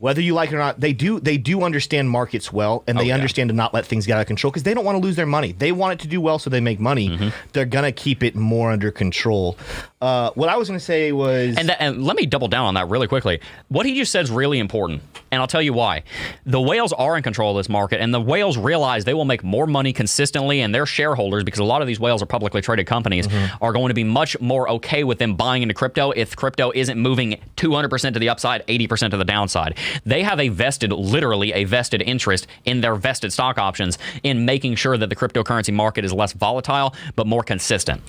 Whether 0.02 0.20
you 0.20 0.34
like 0.34 0.50
it 0.50 0.56
or 0.56 0.58
not, 0.58 0.80
they 0.80 0.92
do 0.92 1.20
they 1.20 1.38
do 1.38 1.62
understand 1.62 2.10
markets 2.10 2.52
well, 2.52 2.82
and 2.88 2.98
they 2.98 3.02
Oh, 3.02 3.06
yeah. 3.06 3.14
understand 3.14 3.50
to 3.50 3.54
not 3.54 3.72
let 3.72 3.86
things 3.86 4.04
get 4.04 4.16
out 4.16 4.22
of 4.22 4.26
control 4.26 4.50
because 4.50 4.64
they 4.64 4.74
don't 4.74 4.84
want 4.84 4.96
to 4.96 5.00
lose 5.00 5.14
their 5.14 5.26
money. 5.26 5.52
They 5.52 5.70
want 5.70 5.92
it 5.92 6.00
to 6.02 6.08
do 6.08 6.20
well, 6.20 6.40
so 6.40 6.50
they 6.50 6.58
make 6.60 6.80
money. 6.80 7.08
Mm-hmm. 7.10 7.28
They're 7.52 7.66
gonna 7.66 7.92
keep 7.92 8.24
it 8.24 8.34
more 8.34 8.72
under 8.72 8.90
control. 8.90 9.56
Uh, 10.02 10.32
what 10.34 10.48
I 10.48 10.56
was 10.56 10.68
gonna 10.68 10.80
say 10.80 11.12
was, 11.12 11.56
And, 11.56 11.68
that, 11.68 11.80
and 11.80 12.04
let 12.04 12.16
me 12.16 12.26
double 12.26 12.48
down 12.48 12.66
on 12.66 12.74
that 12.74 12.88
really 12.88 13.06
quickly. 13.06 13.40
What 13.68 13.86
he 13.86 13.94
just 13.94 14.10
said 14.10 14.24
is 14.24 14.32
really 14.32 14.58
important, 14.58 15.00
and 15.30 15.40
I'll 15.40 15.46
tell 15.46 15.62
you 15.62 15.72
why. 15.72 16.02
The 16.44 16.60
whales 16.60 16.92
are 16.92 17.16
in 17.16 17.22
control 17.22 17.52
of 17.52 17.56
this 17.60 17.68
market, 17.68 18.00
and 18.00 18.12
the 18.12 18.20
whales 18.20 18.58
realize 18.58 19.04
they 19.04 19.14
will 19.14 19.24
make 19.24 19.44
more 19.44 19.64
money 19.66 19.92
consistently, 19.92 20.60
and 20.60 20.74
their 20.74 20.86
shareholders, 20.86 21.44
because 21.44 21.60
a 21.60 21.64
lot 21.64 21.82
of 21.82 21.86
these 21.86 22.00
whales 22.00 22.20
are 22.20 22.26
publicly 22.26 22.60
traded 22.60 22.86
companies, 22.86 23.28
Mm-hmm. 23.28 23.62
are 23.64 23.72
going 23.72 23.88
to 23.90 23.94
be 23.94 24.02
much 24.02 24.38
more 24.40 24.68
okay 24.68 25.04
with 25.04 25.18
them 25.18 25.36
buying 25.36 25.62
into 25.62 25.74
crypto 25.74 26.10
if 26.10 26.34
crypto 26.34 26.72
isn't 26.74 26.98
moving 26.98 27.40
200% 27.56 28.12
to 28.14 28.18
the 28.18 28.28
upside, 28.28 28.66
80% 28.66 29.10
to 29.10 29.16
the 29.16 29.24
downside. 29.24 29.78
They 30.04 30.24
have 30.24 30.40
a 30.40 30.48
vested, 30.48 30.90
literally 30.90 31.52
a 31.52 31.62
vested 31.62 32.02
interest 32.02 32.48
in 32.64 32.80
their 32.80 32.96
vested 32.96 33.32
stock 33.32 33.58
options 33.58 33.98
in 34.24 34.44
making 34.44 34.74
sure 34.74 34.98
that 34.98 35.08
the 35.08 35.14
cryptocurrency 35.14 35.72
market 35.72 36.04
is 36.04 36.12
less 36.12 36.32
volatile 36.32 36.94
but 37.14 37.28
more 37.28 37.44
consistent. 37.44 38.00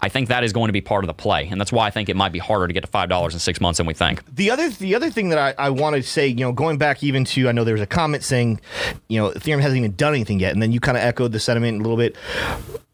I 0.00 0.08
think 0.08 0.28
that 0.28 0.44
is 0.44 0.52
going 0.52 0.68
to 0.68 0.72
be 0.72 0.80
part 0.80 1.02
of 1.02 1.08
the 1.08 1.14
play, 1.32 1.48
and 1.50 1.60
that's 1.60 1.72
why 1.72 1.86
I 1.86 1.90
think 1.90 2.08
it 2.08 2.16
might 2.16 2.32
be 2.32 2.38
harder 2.38 2.66
to 2.66 2.72
get 2.72 2.82
to 2.82 2.86
five 2.86 3.08
dollars 3.08 3.34
in 3.34 3.40
six 3.40 3.60
months 3.60 3.78
than 3.78 3.86
we 3.86 3.94
think. 3.94 4.22
the 4.34 4.50
other 4.50 4.68
the 4.68 4.94
other 4.94 5.10
thing 5.10 5.30
that 5.30 5.38
I, 5.38 5.66
I 5.66 5.70
want 5.70 5.96
to 5.96 6.02
say, 6.02 6.26
you 6.26 6.36
know, 6.36 6.52
going 6.52 6.78
back 6.78 7.02
even 7.02 7.24
to 7.24 7.48
I 7.48 7.52
know 7.52 7.64
there 7.64 7.74
was 7.74 7.82
a 7.82 7.86
comment 7.86 8.22
saying, 8.22 8.60
you 9.08 9.18
know, 9.20 9.30
Ethereum 9.30 9.60
hasn't 9.60 9.78
even 9.78 9.94
done 9.96 10.14
anything 10.14 10.40
yet, 10.40 10.52
and 10.52 10.62
then 10.62 10.72
you 10.72 10.80
kind 10.80 10.96
of 10.96 11.02
echoed 11.04 11.32
the 11.32 11.40
sentiment 11.40 11.80
a 11.80 11.82
little 11.82 11.96
bit. 11.96 12.16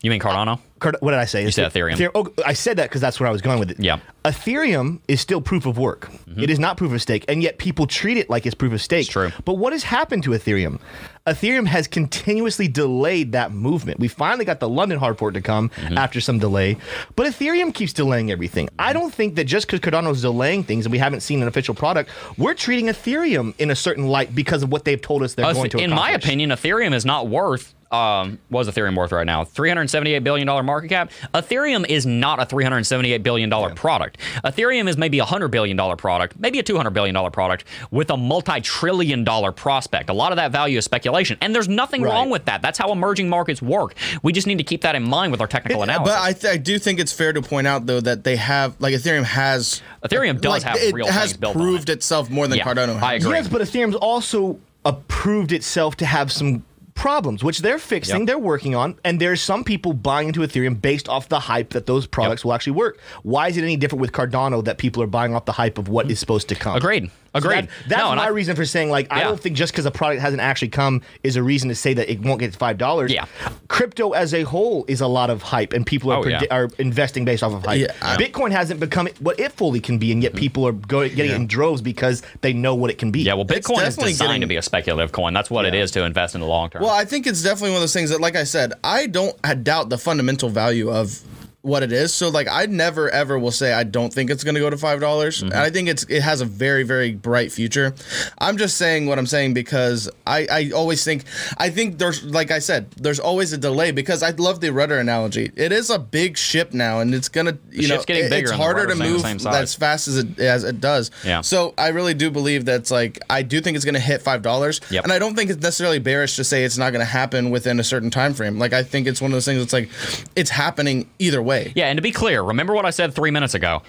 You 0.00 0.10
mean 0.10 0.20
Cardano? 0.20 0.60
Card- 0.78 0.96
What 1.00 1.10
did 1.10 1.18
I 1.18 1.24
say? 1.24 1.42
You 1.42 1.50
said 1.50 1.72
Ethereum. 1.72 2.08
Oh, 2.14 2.28
I 2.46 2.52
said 2.52 2.76
that 2.76 2.84
because 2.88 3.00
that's 3.00 3.18
where 3.18 3.28
I 3.28 3.32
was 3.32 3.42
going 3.42 3.58
with 3.58 3.72
it. 3.72 3.80
Yeah. 3.80 3.96
Mm-hmm. 3.96 4.28
Ethereum 4.28 5.00
is 5.08 5.20
still 5.20 5.40
proof 5.40 5.66
of 5.66 5.76
work. 5.76 6.08
It 6.36 6.50
is 6.50 6.60
not 6.60 6.76
proof 6.76 6.92
of 6.92 7.02
stake, 7.02 7.24
and 7.26 7.42
yet 7.42 7.58
people 7.58 7.88
treat 7.88 8.16
it 8.16 8.30
like 8.30 8.46
it's 8.46 8.54
proof 8.54 8.72
of 8.72 8.80
stake. 8.80 9.00
It's 9.06 9.08
true. 9.08 9.32
But 9.44 9.54
what 9.54 9.72
has 9.72 9.82
happened 9.82 10.22
to 10.24 10.30
Ethereum? 10.30 10.78
Ethereum 11.26 11.66
has 11.66 11.88
continuously 11.88 12.68
delayed 12.68 13.32
that 13.32 13.50
movement. 13.50 13.98
We 13.98 14.06
finally 14.06 14.44
got 14.44 14.60
the 14.60 14.68
London 14.68 14.98
hard 15.00 15.18
fork 15.18 15.34
to 15.34 15.40
come 15.40 15.70
Mm-hmm. 15.70 15.98
after 15.98 16.20
some 16.20 16.38
delay, 16.38 16.76
but 17.16 17.26
Ethereum 17.26 17.74
keeps 17.74 17.92
delaying 17.92 18.30
everything. 18.30 18.68
I 18.78 18.92
don't 18.92 19.12
think 19.12 19.34
that 19.34 19.44
just 19.44 19.66
because 19.66 19.80
Cardano 19.80 20.12
is 20.12 20.22
delaying 20.22 20.62
things 20.62 20.86
and 20.86 20.92
we 20.92 20.98
haven't 20.98 21.20
seen 21.22 21.42
an 21.42 21.48
official 21.48 21.74
product, 21.74 22.10
we're 22.36 22.54
treating 22.54 22.86
Ethereum 22.86 23.52
in 23.58 23.70
a 23.72 23.76
certain 23.76 24.06
light 24.06 24.32
because 24.34 24.62
of 24.62 24.70
what 24.70 24.84
they've 24.84 25.00
told 25.02 25.24
us 25.24 25.34
they're 25.34 25.44
Uh, 25.46 25.52
going 25.54 25.70
to 25.70 25.78
accomplish. 25.78 25.90
in 25.90 25.96
my 25.96 26.12
opinion, 26.12 26.50
Ethereum 26.50 26.94
is 26.94 27.04
not 27.04 27.26
worth. 27.28 27.74
Um, 27.90 28.38
what 28.50 28.66
is 28.66 28.74
Ethereum 28.74 28.96
worth 28.96 29.12
right 29.12 29.24
now? 29.26 29.44
Three 29.44 29.68
hundred 29.70 29.88
seventy-eight 29.88 30.18
billion 30.24 30.46
dollar 30.46 30.62
market 30.62 30.88
cap. 30.88 31.10
Ethereum 31.32 31.86
is 31.88 32.04
not 32.04 32.38
a 32.40 32.44
three 32.44 32.62
hundred 32.64 32.84
seventy-eight 32.84 33.22
billion 33.22 33.48
dollar 33.48 33.74
product. 33.74 34.18
Ethereum 34.44 34.88
is 34.88 34.98
maybe 34.98 35.18
a 35.20 35.24
hundred 35.24 35.48
billion 35.48 35.76
dollar 35.76 35.96
product, 35.96 36.38
maybe 36.38 36.58
a 36.58 36.62
two 36.62 36.76
hundred 36.76 36.90
billion 36.90 37.14
dollar 37.14 37.30
product 37.30 37.64
with 37.90 38.10
a 38.10 38.16
multi-trillion 38.16 39.24
dollar 39.24 39.52
prospect. 39.52 40.10
A 40.10 40.12
lot 40.12 40.32
of 40.32 40.36
that 40.36 40.52
value 40.52 40.76
is 40.78 40.84
speculation, 40.84 41.38
and 41.40 41.54
there's 41.54 41.68
nothing 41.68 42.02
Right. 42.02 42.12
wrong 42.12 42.30
with 42.30 42.44
that. 42.44 42.60
That's 42.62 42.78
how 42.78 42.92
emerging 42.92 43.28
markets 43.28 43.62
work. 43.62 43.94
We 44.22 44.32
just 44.32 44.46
need 44.46 44.58
to 44.58 44.64
keep 44.64 44.82
that 44.82 44.94
in 44.94 45.02
mind 45.02 45.32
with 45.32 45.40
our 45.40 45.46
technical 45.46 45.82
analysis. 45.82 46.14
But 46.14 46.22
I, 46.22 46.32
th- 46.32 46.52
I 46.54 46.56
do 46.58 46.78
think 46.78 47.00
it's 47.00 47.12
fair 47.12 47.32
to 47.32 47.40
point 47.42 47.66
out 47.66 47.86
though 47.86 48.00
that 48.00 48.22
they 48.24 48.36
have 48.36 48.78
like 48.80 48.94
Ethereum 48.94 49.24
has 49.24 49.82
Ethereum 50.04 50.40
does 50.40 50.52
like, 50.52 50.62
have 50.62 50.76
it 50.76 50.92
real 50.94 51.06
has 51.06 51.30
things 51.30 51.36
built 51.38 51.56
on 51.56 51.62
proved 51.62 51.88
it. 51.88 51.94
itself 51.94 52.28
more 52.30 52.46
than 52.46 52.58
Yeah, 52.58 52.64
Cardano 52.64 52.94
has. 52.94 53.02
I 53.02 53.14
agree. 53.14 53.30
Yes, 53.32 53.48
but 53.48 53.60
Ethereum's 53.62 53.96
also 53.96 54.58
approved 54.84 55.52
itself 55.52 55.96
to 55.96 56.06
have 56.06 56.30
some 56.30 56.64
problems, 56.98 57.44
which 57.44 57.60
they're 57.60 57.78
fixing, 57.78 58.20
Yep. 58.20 58.26
they're 58.26 58.38
working 58.38 58.74
on, 58.74 58.96
and 59.04 59.20
there's 59.20 59.40
some 59.40 59.64
people 59.64 59.92
buying 59.92 60.26
into 60.26 60.40
Ethereum 60.40 60.80
based 60.80 61.08
off 61.08 61.28
the 61.28 61.40
hype 61.40 61.70
that 61.70 61.86
those 61.86 62.06
products 62.06 62.44
will 62.44 62.52
actually 62.52 62.72
work. 62.72 62.98
Why 63.22 63.48
is 63.48 63.56
it 63.56 63.62
any 63.62 63.76
different 63.76 64.00
with 64.00 64.12
Cardano 64.12 64.64
that 64.64 64.78
people 64.78 65.02
are 65.02 65.06
buying 65.06 65.34
off 65.34 65.44
the 65.44 65.52
hype 65.52 65.78
of 65.78 65.88
what 65.88 66.06
hmm. 66.06 66.12
is 66.12 66.18
supposed 66.18 66.48
to 66.48 66.54
come? 66.54 66.76
Agreed. 66.76 67.10
So 67.40 67.48
Agreed. 67.48 67.64
that- 67.64 67.88
that's 67.88 68.02
No, 68.02 68.14
my 68.14 68.24
I- 68.24 68.28
reason 68.28 68.56
for 68.56 68.64
saying 68.64 68.90
like 68.90 69.06
I 69.10 69.22
don't 69.22 69.38
think 69.40 69.56
just 69.56 69.72
because 69.72 69.86
a 69.86 69.90
product 69.90 70.20
hasn't 70.22 70.42
actually 70.42 70.68
come 70.68 71.02
is 71.22 71.36
a 71.36 71.42
reason 71.42 71.68
to 71.68 71.74
say 71.74 71.94
that 71.94 72.10
it 72.10 72.20
won't 72.20 72.40
get 72.40 72.52
to 72.52 72.58
five 72.58 72.78
dollars. 72.78 73.12
Yeah. 73.12 73.24
crypto 73.68 74.12
as 74.12 74.32
a 74.34 74.42
whole 74.44 74.84
is 74.88 75.00
a 75.00 75.06
lot 75.06 75.30
of 75.30 75.42
hype, 75.42 75.72
and 75.72 75.86
people 75.86 76.10
are 76.10 76.18
Oh, 76.18 76.26
yeah. 76.26 76.42
are 76.50 76.68
investing 76.78 77.24
based 77.24 77.42
off 77.42 77.52
of 77.52 77.64
hype. 77.64 77.80
Yeah, 77.80 78.16
Bitcoin 78.16 78.50
hasn't 78.50 78.80
become 78.80 79.08
what 79.20 79.38
it 79.38 79.52
fully 79.52 79.78
can 79.80 79.98
be, 79.98 80.10
and 80.10 80.22
yet 80.22 80.32
mm-hmm. 80.32 80.38
people 80.38 80.66
are 80.66 80.72
go- 80.72 81.08
getting 81.08 81.32
it 81.32 81.34
in 81.34 81.46
droves 81.46 81.82
because 81.82 82.22
they 82.40 82.52
know 82.52 82.74
what 82.74 82.90
it 82.90 82.98
can 82.98 83.10
be. 83.10 83.20
Yeah, 83.20 83.34
well, 83.34 83.44
Bitcoin 83.44 83.76
is 83.86 83.94
definitely 83.94 84.12
designed 84.12 84.28
getting- 84.30 84.40
to 84.42 84.46
be 84.46 84.56
a 84.56 84.62
speculative 84.62 85.12
coin. 85.12 85.32
That's 85.34 85.50
what 85.50 85.64
it 85.66 85.74
is 85.74 85.90
to 85.92 86.04
invest 86.04 86.34
in 86.34 86.40
the 86.40 86.46
long 86.46 86.70
term. 86.70 86.82
Well, 86.82 86.90
I 86.90 87.04
think 87.04 87.26
it's 87.26 87.42
definitely 87.42 87.70
one 87.70 87.76
of 87.76 87.82
those 87.82 87.92
things 87.92 88.10
that, 88.10 88.20
like 88.20 88.36
I 88.36 88.44
said, 88.44 88.72
I 88.82 89.06
don't 89.06 89.36
I 89.44 89.54
doubt 89.54 89.90
the 89.90 89.98
fundamental 89.98 90.48
value 90.48 90.90
of 90.90 91.20
what 91.62 91.82
it 91.82 91.92
is. 91.92 92.14
So, 92.14 92.28
like, 92.28 92.48
I 92.48 92.66
never 92.66 93.10
ever 93.10 93.38
will 93.38 93.50
say 93.50 93.72
I 93.72 93.84
don't 93.84 94.12
think 94.12 94.30
it's 94.30 94.44
going 94.44 94.54
to 94.54 94.60
go 94.60 94.70
to 94.70 94.76
five 94.76 95.00
dollars. 95.00 95.42
Mm-hmm. 95.42 95.56
I 95.58 95.70
think 95.70 95.88
it's 95.88 96.04
it 96.04 96.22
has 96.22 96.40
a 96.40 96.44
very 96.44 96.82
very 96.84 97.12
bright 97.12 97.52
future. 97.52 97.94
I'm 98.38 98.56
just 98.56 98.76
saying 98.76 99.06
what 99.06 99.18
I'm 99.18 99.26
saying 99.26 99.54
because 99.54 100.08
I 100.26 100.46
I 100.50 100.70
always 100.70 101.04
think 101.04 101.24
I 101.56 101.70
think 101.70 101.98
there's 101.98 102.24
like 102.24 102.50
I 102.50 102.60
said 102.60 102.90
there's 102.92 103.20
always 103.20 103.52
a 103.52 103.58
delay 103.58 103.90
because 103.90 104.22
I 104.22 104.30
love 104.30 104.60
the 104.60 104.70
rudder 104.72 104.98
analogy. 104.98 105.50
It 105.56 105.72
is 105.72 105.90
a 105.90 105.98
big 105.98 106.36
ship 106.36 106.72
now, 106.72 107.00
and 107.00 107.14
it's 107.14 107.28
gonna 107.28 107.58
you 107.70 107.88
know 107.88 107.94
ship's 107.94 108.06
getting 108.06 108.26
it- 108.26 108.30
bigger 108.30 108.48
it's 108.48 108.56
harder 108.56 108.82
to 108.82 108.94
rudder's 108.94 109.20
staying 109.20 109.38
the 109.38 109.44
move 109.44 109.54
as 109.54 109.74
fast 109.74 110.08
as 110.08 110.18
it 110.18 110.38
as 110.38 110.64
it 110.64 110.80
does. 110.80 111.10
Yeah. 111.24 111.40
So 111.40 111.74
I 111.76 111.88
really 111.88 112.14
do 112.14 112.30
believe 112.30 112.64
that's 112.64 112.90
like 112.90 113.18
I 113.28 113.42
do 113.42 113.60
think 113.60 113.74
it's 113.74 113.84
going 113.84 113.94
to 113.94 114.00
hit 114.00 114.22
five 114.22 114.42
dollars. 114.42 114.80
Yep. 114.90 115.04
And 115.04 115.12
I 115.12 115.18
don't 115.18 115.34
think 115.34 115.50
it's 115.50 115.60
necessarily 115.60 115.98
bearish 115.98 116.36
to 116.36 116.44
say 116.44 116.64
it's 116.64 116.78
not 116.78 116.92
going 116.92 117.04
to 117.04 117.10
happen 117.10 117.50
within 117.50 117.80
a 117.80 117.84
certain 117.84 118.10
time 118.10 118.32
frame. 118.32 118.58
Like 118.58 118.72
I 118.72 118.82
think 118.84 119.06
it's 119.06 119.20
one 119.20 119.32
of 119.32 119.34
those 119.34 119.44
things. 119.44 119.60
It's 119.60 119.72
like 119.72 119.90
it's 120.36 120.50
happening 120.50 121.10
either 121.18 121.42
way. 121.42 121.47
Yeah, 121.74 121.86
and 121.86 121.96
to 121.96 122.02
be 122.02 122.12
clear, 122.12 122.42
remember 122.42 122.74
what 122.74 122.84
I 122.84 122.90
said 122.90 123.14
three 123.14 123.30
minutes 123.30 123.54
ago. 123.54 123.82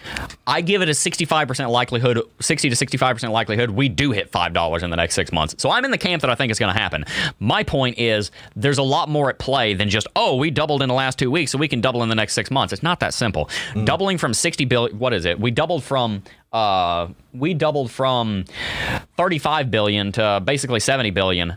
I 0.47 0.61
give 0.61 0.81
it 0.81 0.89
a 0.89 0.93
65% 0.93 1.69
likelihood, 1.69 2.21
60 2.39 2.69
to 2.69 2.75
65% 2.85 3.31
likelihood 3.31 3.71
we 3.71 3.89
do 3.89 4.11
hit 4.11 4.31
$5 4.31 4.83
in 4.83 4.89
the 4.89 4.95
next 4.95 5.15
six 5.15 5.31
months. 5.31 5.55
So 5.57 5.69
I'm 5.69 5.85
in 5.85 5.91
the 5.91 5.97
camp 5.97 6.21
that 6.21 6.29
I 6.29 6.35
think 6.35 6.51
it's 6.51 6.59
going 6.59 6.73
to 6.73 6.79
happen. 6.79 7.05
My 7.39 7.63
point 7.63 7.97
is 7.99 8.31
there's 8.55 8.77
a 8.77 8.83
lot 8.83 9.09
more 9.09 9.29
at 9.29 9.39
play 9.39 9.73
than 9.73 9.89
just, 9.89 10.07
oh, 10.15 10.35
we 10.35 10.51
doubled 10.51 10.81
in 10.81 10.89
the 10.89 10.95
last 10.95 11.19
two 11.19 11.29
weeks, 11.31 11.51
so 11.51 11.57
we 11.57 11.67
can 11.67 11.81
double 11.81 12.03
in 12.03 12.09
the 12.09 12.15
next 12.15 12.33
six 12.33 12.49
months. 12.49 12.73
It's 12.73 12.83
not 12.83 12.99
that 13.01 13.13
simple. 13.13 13.49
Doubling 13.83 14.17
from 14.17 14.33
60 14.33 14.65
billion, 14.65 14.97
what 14.97 15.13
is 15.13 15.25
it? 15.25 15.39
We 15.39 15.51
doubled 15.51 15.83
from. 15.83 16.23
Uh, 16.51 17.09
we 17.31 17.53
doubled 17.53 17.91
from 17.91 18.43
35 19.17 19.69
billion 19.69 20.11
to 20.13 20.41
basically 20.43 20.79
70 20.79 21.11
billion 21.11 21.55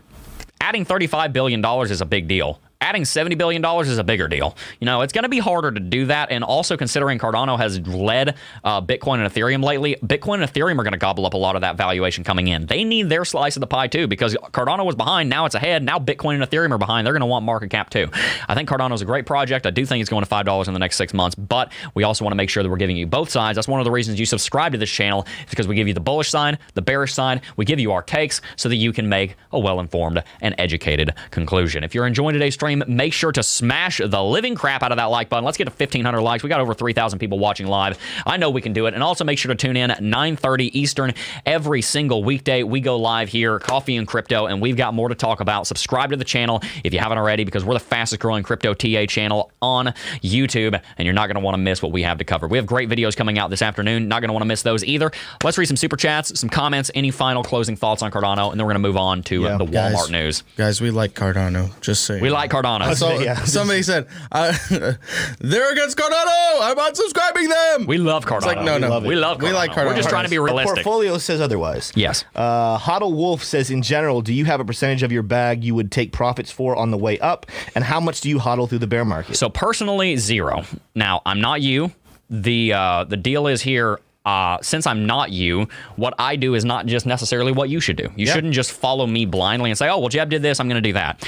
adding 0.63 0.85
$35 0.85 1.33
billion 1.33 1.63
is 1.91 1.99
a 1.99 2.05
big 2.05 2.27
deal. 2.27 2.59
Adding 2.83 3.03
$70 3.03 3.37
billion 3.37 3.63
is 3.63 3.97
a 3.97 4.03
bigger 4.03 4.27
deal. 4.27 4.57
You 4.81 4.85
know, 4.85 5.03
it's 5.03 5.13
going 5.13 5.23
to 5.23 5.29
be 5.29 5.39
harder 5.39 5.71
to 5.71 5.79
do 5.79 6.07
that. 6.07 6.31
And 6.31 6.43
also 6.43 6.75
considering 6.75 7.17
Cardano 7.17 7.57
has 7.57 7.79
led 7.87 8.35
uh, 8.61 8.81
Bitcoin 8.81 9.23
and 9.23 9.33
Ethereum 9.33 9.63
lately, 9.63 9.95
Bitcoin 10.05 10.41
and 10.41 10.51
Ethereum 10.51 10.77
are 10.77 10.83
going 10.83 10.91
to 10.91 10.97
gobble 10.97 11.25
up 11.25 11.33
a 11.33 11.37
lot 11.37 11.55
of 11.55 11.61
that 11.61 11.77
valuation 11.77 12.25
coming 12.25 12.49
in. 12.49 12.65
They 12.65 12.83
need 12.83 13.07
their 13.07 13.23
slice 13.23 13.55
of 13.55 13.61
the 13.61 13.67
pie 13.67 13.87
too 13.87 14.07
because 14.09 14.35
Cardano 14.35 14.85
was 14.85 14.95
behind. 14.95 15.29
Now 15.29 15.45
it's 15.45 15.55
ahead. 15.55 15.81
Now 15.81 15.97
Bitcoin 15.97 16.33
and 16.33 16.43
Ethereum 16.43 16.71
are 16.71 16.77
behind. 16.77 17.07
They're 17.07 17.13
going 17.13 17.21
to 17.21 17.25
want 17.25 17.45
market 17.45 17.69
cap 17.69 17.89
too. 17.89 18.09
I 18.49 18.53
think 18.53 18.67
Cardano 18.67 18.93
is 18.93 19.01
a 19.01 19.05
great 19.05 19.25
project. 19.25 19.65
I 19.65 19.69
do 19.71 19.85
think 19.85 20.01
it's 20.01 20.09
going 20.09 20.25
to 20.25 20.29
$5 20.29 20.67
in 20.67 20.73
the 20.73 20.79
next 20.79 20.97
six 20.97 21.13
months, 21.13 21.35
but 21.35 21.71
we 21.93 22.03
also 22.03 22.25
want 22.25 22.33
to 22.33 22.37
make 22.37 22.49
sure 22.49 22.63
that 22.63 22.69
we're 22.69 22.75
giving 22.75 22.97
you 22.97 23.07
both 23.07 23.29
sides. 23.29 23.55
That's 23.55 23.67
one 23.69 23.79
of 23.79 23.85
the 23.85 23.91
reasons 23.91 24.19
you 24.19 24.25
subscribe 24.25 24.73
to 24.73 24.77
this 24.77 24.91
channel 24.91 25.25
is 25.39 25.49
because 25.49 25.69
we 25.69 25.75
give 25.75 25.87
you 25.87 25.93
the 25.93 26.01
bullish 26.01 26.29
side, 26.29 26.59
the 26.73 26.81
bearish 26.81 27.13
side. 27.13 27.43
We 27.55 27.63
give 27.63 27.79
you 27.79 27.93
our 27.93 28.01
takes 28.01 28.41
so 28.57 28.67
that 28.67 28.75
you 28.75 28.91
can 28.91 29.07
make 29.07 29.37
a 29.53 29.59
well 29.59 29.79
informed 29.79 30.21
and 30.41 30.53
educated 30.57 31.13
conclusion. 31.31 31.85
If 31.85 31.95
you're 31.95 32.07
enjoying 32.07 32.33
today's 32.33 32.55
stream, 32.55 32.72
stream, 32.81 32.95
make 32.95 33.13
sure 33.13 33.31
to 33.31 33.43
smash 33.43 33.99
the 34.03 34.23
living 34.23 34.55
crap 34.55 34.83
out 34.83 34.91
of 34.91 34.97
that 34.97 35.05
like 35.05 35.29
button. 35.29 35.45
Let's 35.45 35.57
get 35.57 35.65
to 35.65 35.71
1,500 35.71 36.21
likes. 36.21 36.43
We 36.43 36.49
got 36.49 36.59
over 36.59 36.73
3,000 36.73 37.19
people 37.19 37.39
watching 37.39 37.67
live. 37.67 37.97
I 38.25 38.37
know 38.37 38.49
we 38.49 38.61
can 38.61 38.73
do 38.73 38.85
it. 38.87 38.93
And 38.93 39.03
also 39.03 39.23
make 39.23 39.37
sure 39.37 39.53
to 39.53 39.55
tune 39.55 39.77
in 39.77 39.91
at 39.91 39.99
9:30 40.01 40.69
Eastern 40.73 41.13
every 41.45 41.81
single 41.81 42.23
weekday. 42.23 42.63
We 42.63 42.79
go 42.81 42.97
live 42.97 43.29
here, 43.29 43.59
Coffee 43.59 43.95
and 43.97 44.07
Crypto, 44.07 44.47
and 44.47 44.61
we've 44.61 44.77
got 44.77 44.93
more 44.93 45.09
to 45.09 45.15
talk 45.15 45.39
about. 45.39 45.67
Subscribe 45.67 46.09
to 46.11 46.17
the 46.17 46.23
channel 46.23 46.61
if 46.83 46.93
you 46.93 46.99
haven't 46.99 47.17
already, 47.17 47.43
because 47.43 47.63
we're 47.63 47.73
the 47.73 47.79
fastest 47.79 48.21
growing 48.21 48.43
crypto 48.43 48.73
TA 48.73 49.05
channel 49.05 49.51
on 49.61 49.87
YouTube, 50.21 50.79
and 50.97 51.05
you're 51.05 51.13
not 51.13 51.27
going 51.27 51.35
to 51.35 51.41
want 51.41 51.53
to 51.55 51.59
miss 51.59 51.81
what 51.81 51.91
we 51.91 52.03
have 52.03 52.17
to 52.17 52.23
cover. 52.23 52.47
We 52.47 52.57
have 52.57 52.65
great 52.65 52.89
videos 52.89 53.15
coming 53.15 53.37
out 53.39 53.49
this 53.49 53.61
afternoon. 53.61 54.07
Not 54.07 54.21
going 54.21 54.29
to 54.29 54.33
want 54.33 54.41
to 54.43 54.47
miss 54.47 54.61
those 54.63 54.83
either. 54.83 55.11
Let's 55.43 55.57
read 55.57 55.67
some 55.67 55.77
super 55.77 55.95
chats, 55.97 56.39
some 56.39 56.49
comments, 56.49 56.91
any 56.95 57.11
final 57.11 57.43
closing 57.43 57.75
thoughts 57.75 58.01
on 58.01 58.11
Cardano, 58.11 58.51
and 58.51 58.59
then 58.59 58.65
we're 58.65 58.73
going 58.73 58.81
to 58.83 58.87
move 58.87 58.97
on 58.97 59.23
to 59.23 59.41
Yeah. 59.43 59.57
the 59.57 59.65
Walmart 59.65 59.93
Guys. 59.93 60.09
news. 60.11 60.43
Guys, 60.57 60.81
we 60.81 60.91
like 60.91 61.13
Cardano. 61.13 61.69
Just 61.81 62.05
saying. 62.05 62.21
We 62.21 62.29
like 62.29 62.51
Cardano. 62.51 62.62
So 62.95 63.19
Yeah. 63.19 63.43
somebody 63.43 63.83
said 63.83 64.07
uh, 64.31 64.53
they're 65.39 65.71
against 65.73 65.97
Cardano. 65.97 66.61
I'm 66.61 66.77
unsubscribing 66.77 67.49
them. 67.49 67.87
We 67.87 67.97
love 67.97 68.25
Cardano. 68.25 68.37
It's 68.37 68.45
like, 68.45 68.61
no, 68.61 68.77
no. 68.77 68.89
love. 68.89 69.05
We 69.05 69.15
love 69.15 69.37
Cardano. 69.37 69.43
We 69.43 69.51
like 69.53 69.71
Cardano. 69.71 69.85
We're 69.87 69.95
just 69.97 70.09
trying 70.09 70.23
to 70.25 70.29
be 70.29 70.37
But 70.37 70.43
realistic. 70.43 70.73
portfolio 70.75 71.17
says 71.17 71.41
otherwise. 71.41 71.91
Yes. 71.95 72.25
Uh, 72.35 72.77
Hodl 72.77 73.13
Wolf 73.15 73.43
says, 73.43 73.69
in 73.69 73.81
general, 73.81 74.21
do 74.21 74.33
you 74.33 74.45
have 74.45 74.59
a 74.59 74.65
percentage 74.65 75.03
of 75.03 75.11
your 75.11 75.23
bag 75.23 75.63
you 75.63 75.75
would 75.75 75.91
take 75.91 76.11
profits 76.11 76.51
for 76.51 76.75
on 76.75 76.91
the 76.91 76.97
way 76.97 77.19
up? 77.19 77.45
And 77.75 77.83
how 77.83 77.99
much 77.99 78.21
do 78.21 78.29
you 78.29 78.39
hodl 78.39 78.67
through 78.69 78.79
the 78.79 78.87
bear 78.87 79.05
market? 79.05 79.35
So 79.35 79.49
personally, 79.49 80.15
zero. 80.17 80.63
Now 80.95 81.21
I'm 81.25 81.41
not 81.41 81.61
you. 81.61 81.91
The 82.29 82.73
uh, 82.73 83.03
the 83.03 83.17
deal 83.17 83.47
is 83.47 83.61
here. 83.61 83.99
Uh, 84.25 84.57
since 84.61 84.87
I'm 84.87 85.05
not 85.05 85.31
you, 85.31 85.67
what 85.97 86.13
I 86.17 86.37
do 86.37 86.55
is 86.55 86.63
not 86.63 86.85
just 86.85 87.05
necessarily 87.05 87.51
what 87.51 87.69
you 87.69 87.81
should 87.81 87.97
do. 87.97 88.03
You 88.15 88.25
Yeah. 88.25 88.33
shouldn't 88.33 88.53
just 88.53 88.71
follow 88.71 89.05
me 89.05 89.25
blindly 89.25 89.69
and 89.69 89.77
say, 89.77 89.89
"Oh, 89.89 89.99
well, 89.99 90.07
Jeb 90.07 90.29
did 90.29 90.41
this. 90.41 90.61
I'm 90.61 90.69
going 90.69 90.81
to 90.81 90.89
do 90.89 90.93
that." 90.93 91.27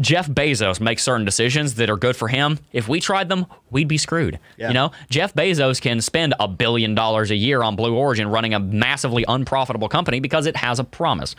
Jeff 0.00 0.28
Bezos 0.28 0.80
makes 0.80 1.04
certain 1.04 1.24
decisions 1.24 1.76
that 1.76 1.88
are 1.88 1.96
good 1.96 2.16
for 2.16 2.26
him. 2.26 2.58
If 2.72 2.88
we 2.88 2.98
tried 2.98 3.28
them, 3.28 3.46
we'd 3.70 3.86
be 3.86 3.98
screwed. 3.98 4.40
Yeah. 4.56 4.68
You 4.68 4.74
know, 4.74 4.92
Jeff 5.08 5.34
Bezos 5.34 5.80
can 5.80 6.00
spend 6.00 6.34
a 6.40 6.48
billion 6.48 6.96
dollars 6.96 7.30
a 7.30 7.36
year 7.36 7.62
on 7.62 7.76
Blue 7.76 7.94
Origin 7.94 8.28
running 8.28 8.54
a 8.54 8.58
massively 8.58 9.24
unprofitable 9.28 9.88
company 9.88 10.18
because 10.18 10.46
it 10.46 10.56
has 10.56 10.80
a 10.80 10.84
promise. 10.84 11.36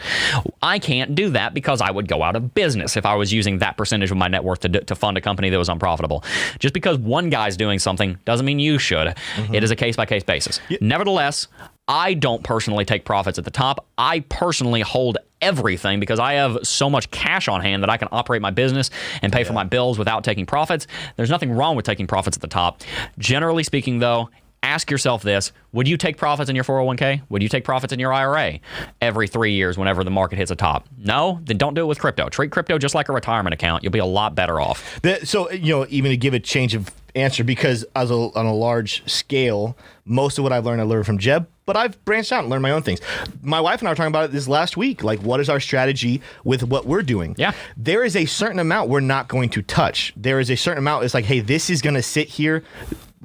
I 0.61 0.79
can't 0.79 1.15
do 1.15 1.31
that 1.31 1.53
because 1.53 1.81
I 1.81 1.91
would 1.91 2.07
go 2.07 2.23
out 2.23 2.37
of 2.37 2.53
business 2.53 2.95
if 2.95 3.05
I 3.05 3.15
was 3.15 3.33
using 3.33 3.59
that 3.59 3.75
percentage 3.75 4.09
of 4.09 4.17
my 4.17 4.29
net 4.29 4.43
worth 4.43 4.61
to, 4.61 4.69
to 4.69 4.95
fund 4.95 5.17
a 5.17 5.21
company 5.21 5.49
that 5.49 5.57
was 5.57 5.69
unprofitable. 5.69 6.23
Just 6.57 6.73
because 6.73 6.97
one 6.97 7.29
guy's 7.29 7.57
doing 7.57 7.77
something 7.77 8.17
doesn't 8.23 8.45
mean 8.45 8.59
you 8.59 8.79
should. 8.79 9.07
Mm-hmm. 9.07 9.53
It 9.53 9.63
is 9.65 9.71
a 9.71 9.75
case 9.75 9.97
by 9.97 10.05
case 10.05 10.23
basis. 10.23 10.61
Nevertheless, 10.79 11.49
I 11.87 12.15
don't 12.15 12.43
personally 12.43 12.85
take 12.85 13.05
profits 13.05 13.37
at 13.37 13.45
the 13.45 13.51
top. 13.51 13.85
I 13.97 14.21
personally 14.21 14.81
hold 14.81 15.17
everything 15.41 15.99
because 15.99 16.19
I 16.19 16.33
have 16.33 16.59
so 16.63 16.89
much 16.89 17.11
cash 17.11 17.47
on 17.47 17.61
hand 17.61 17.83
that 17.83 17.89
I 17.89 17.97
can 17.97 18.07
operate 18.11 18.41
my 18.41 18.51
business 18.51 18.89
and 19.21 19.31
pay 19.31 19.43
for 19.43 19.53
my 19.53 19.63
bills 19.63 19.97
without 19.97 20.23
taking 20.23 20.45
profits. 20.45 20.87
There's 21.15 21.29
nothing 21.29 21.51
wrong 21.51 21.75
with 21.75 21.85
taking 21.85 22.07
profits 22.07 22.37
at 22.37 22.41
the 22.41 22.47
top. 22.47 22.81
Generally 23.17 23.63
speaking, 23.63 23.99
though, 23.99 24.29
ask 24.65 24.89
yourself 24.91 25.21
this 25.23 25.51
Would 25.71 25.87
you 25.87 25.95
take 25.97 26.17
profits 26.17 26.49
in 26.49 26.55
your 26.55 26.65
401k? 26.65 27.21
Would 27.29 27.43
you 27.43 27.49
take 27.49 27.63
profits 27.63 27.93
in 27.93 27.99
your 27.99 28.11
IRA 28.11 28.59
every 29.01 29.27
three 29.27 29.53
years 29.53 29.77
whenever 29.77 30.03
the 30.03 30.11
market 30.11 30.37
hits 30.37 30.51
a 30.51 30.55
top? 30.55 30.87
No? 30.97 31.39
Then 31.43 31.57
don't 31.57 31.73
do 31.73 31.81
it 31.81 31.85
with 31.87 31.99
crypto. 31.99 32.27
Treat 32.29 32.51
crypto 32.51 32.77
just 32.77 32.95
like 32.95 33.09
a 33.09 33.13
retirement 33.13 33.53
account. 33.53 33.83
You'll 33.83 33.91
be 33.91 33.99
a 33.99 34.05
lot 34.05 34.35
better 34.35 34.59
off. 34.59 34.99
The- 35.01 35.25
so 35.25 35.51
you 35.51 35.73
know, 35.73 35.85
even 35.89 36.11
to 36.11 36.17
give 36.17 36.33
a 36.33 36.39
change 36.39 36.75
of 36.75 36.89
answer, 37.15 37.43
because 37.45 37.85
as 37.95 38.11
a, 38.11 38.13
on 38.13 38.45
a 38.45 38.53
large 38.53 39.07
scale, 39.09 39.77
most 40.03 40.37
of 40.37 40.43
what 40.43 40.51
I've 40.51 40.65
learned, 40.65 40.81
I 40.81 40.83
learned 40.83 41.05
from 41.05 41.17
Jeb, 41.17 41.47
but 41.65 41.77
I've 41.77 42.03
branched 42.03 42.31
out 42.33 42.41
and 42.41 42.49
learned 42.49 42.61
my 42.61 42.71
own 42.71 42.81
things. 42.81 42.99
My 43.41 43.61
wife 43.61 43.79
and 43.79 43.87
I 43.87 43.91
were 43.91 43.95
talking 43.95 44.09
about 44.09 44.25
it 44.25 44.31
this 44.33 44.47
last 44.49 44.75
week. 44.75 45.01
Like, 45.03 45.19
what 45.21 45.39
is 45.39 45.49
our 45.49 45.59
strategy 45.61 46.21
with 46.43 46.63
what 46.63 46.85
we're 46.85 47.01
doing? 47.03 47.33
Yeah. 47.37 47.53
there 47.77 48.03
is 48.03 48.15
a 48.17 48.25
certain 48.25 48.59
amount 48.59 48.89
we're 48.89 48.99
not 48.99 49.27
going 49.29 49.49
to 49.51 49.61
touch. 49.61 50.13
There 50.17 50.39
is 50.41 50.49
a 50.51 50.57
certain 50.57 50.79
amount. 50.79 51.05
It's 51.05 51.13
like, 51.13 51.25
hey, 51.25 51.39
this 51.39 51.69
is 51.69 51.81
going 51.81 51.95
to 51.95 52.03
sit 52.03 52.27
here, 52.27 52.63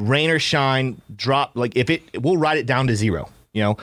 rain 0.01 0.31
or 0.31 0.39
shine, 0.39 1.01
drop. 1.15 1.53
Like, 1.55 1.77
if 1.77 1.91
it, 1.91 2.23
we'll 2.23 2.37
write 2.37 2.59
it 2.59 2.67
down 2.67 2.87
to 2.89 2.97
zero. 2.97 3.29
You 3.53 3.63
know, 3.63 3.77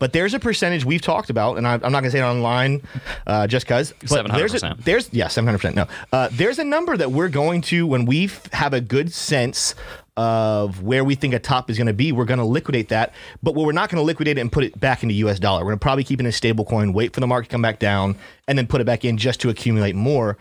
but 0.00 0.12
there's 0.12 0.34
a 0.34 0.40
percentage 0.40 0.84
we've 0.84 1.00
talked 1.00 1.30
about, 1.30 1.56
and 1.56 1.64
I, 1.64 1.74
I'm 1.74 1.92
not 1.92 2.00
going 2.00 2.04
to 2.06 2.10
say 2.10 2.18
it 2.18 2.24
online, 2.24 2.82
uh, 3.24 3.46
just 3.46 3.66
because. 3.66 3.94
There's 4.00 4.10
a, 4.10 4.24
700%. 4.58 4.82
there's 4.82 5.12
yeah, 5.12 5.28
seven 5.28 5.46
hundred 5.46 5.58
percent. 5.58 5.76
No, 5.76 5.86
uh, 6.12 6.28
there's 6.32 6.58
a 6.58 6.64
number 6.64 6.96
that 6.96 7.12
we're 7.12 7.28
going 7.28 7.60
to 7.62 7.86
when 7.86 8.04
we 8.04 8.24
f- 8.24 8.50
have 8.52 8.74
a 8.74 8.80
good 8.80 9.12
sense 9.12 9.76
of 10.16 10.82
where 10.82 11.04
we 11.04 11.14
think 11.14 11.34
a 11.34 11.38
top 11.38 11.70
is 11.70 11.78
going 11.78 11.86
to 11.86 11.92
be. 11.92 12.10
We're 12.12 12.24
going 12.24 12.38
to 12.38 12.44
liquidate 12.44 12.88
that, 12.88 13.14
but 13.44 13.54
we're 13.54 13.70
not 13.70 13.90
going 13.90 14.00
to 14.00 14.04
liquidate 14.04 14.38
it 14.38 14.40
and 14.40 14.50
put 14.50 14.64
it 14.64 14.78
back 14.78 15.02
into 15.02 15.14
U.S. 15.14 15.38
dollar. 15.38 15.60
We're 15.60 15.70
going 15.70 15.78
to 15.78 15.82
probably 15.82 16.04
keep 16.04 16.18
it 16.18 16.24
in 16.24 16.26
a 16.26 16.32
stable 16.32 16.64
coin, 16.64 16.92
wait 16.92 17.14
for 17.14 17.20
the 17.20 17.26
market 17.28 17.48
to 17.48 17.52
come 17.52 17.62
back 17.62 17.78
down, 17.78 18.16
and 18.48 18.58
then 18.58 18.66
put 18.66 18.80
it 18.80 18.84
back 18.84 19.04
in 19.04 19.16
just 19.16 19.40
to 19.42 19.50
accumulate 19.50 19.94
more. 19.94 20.36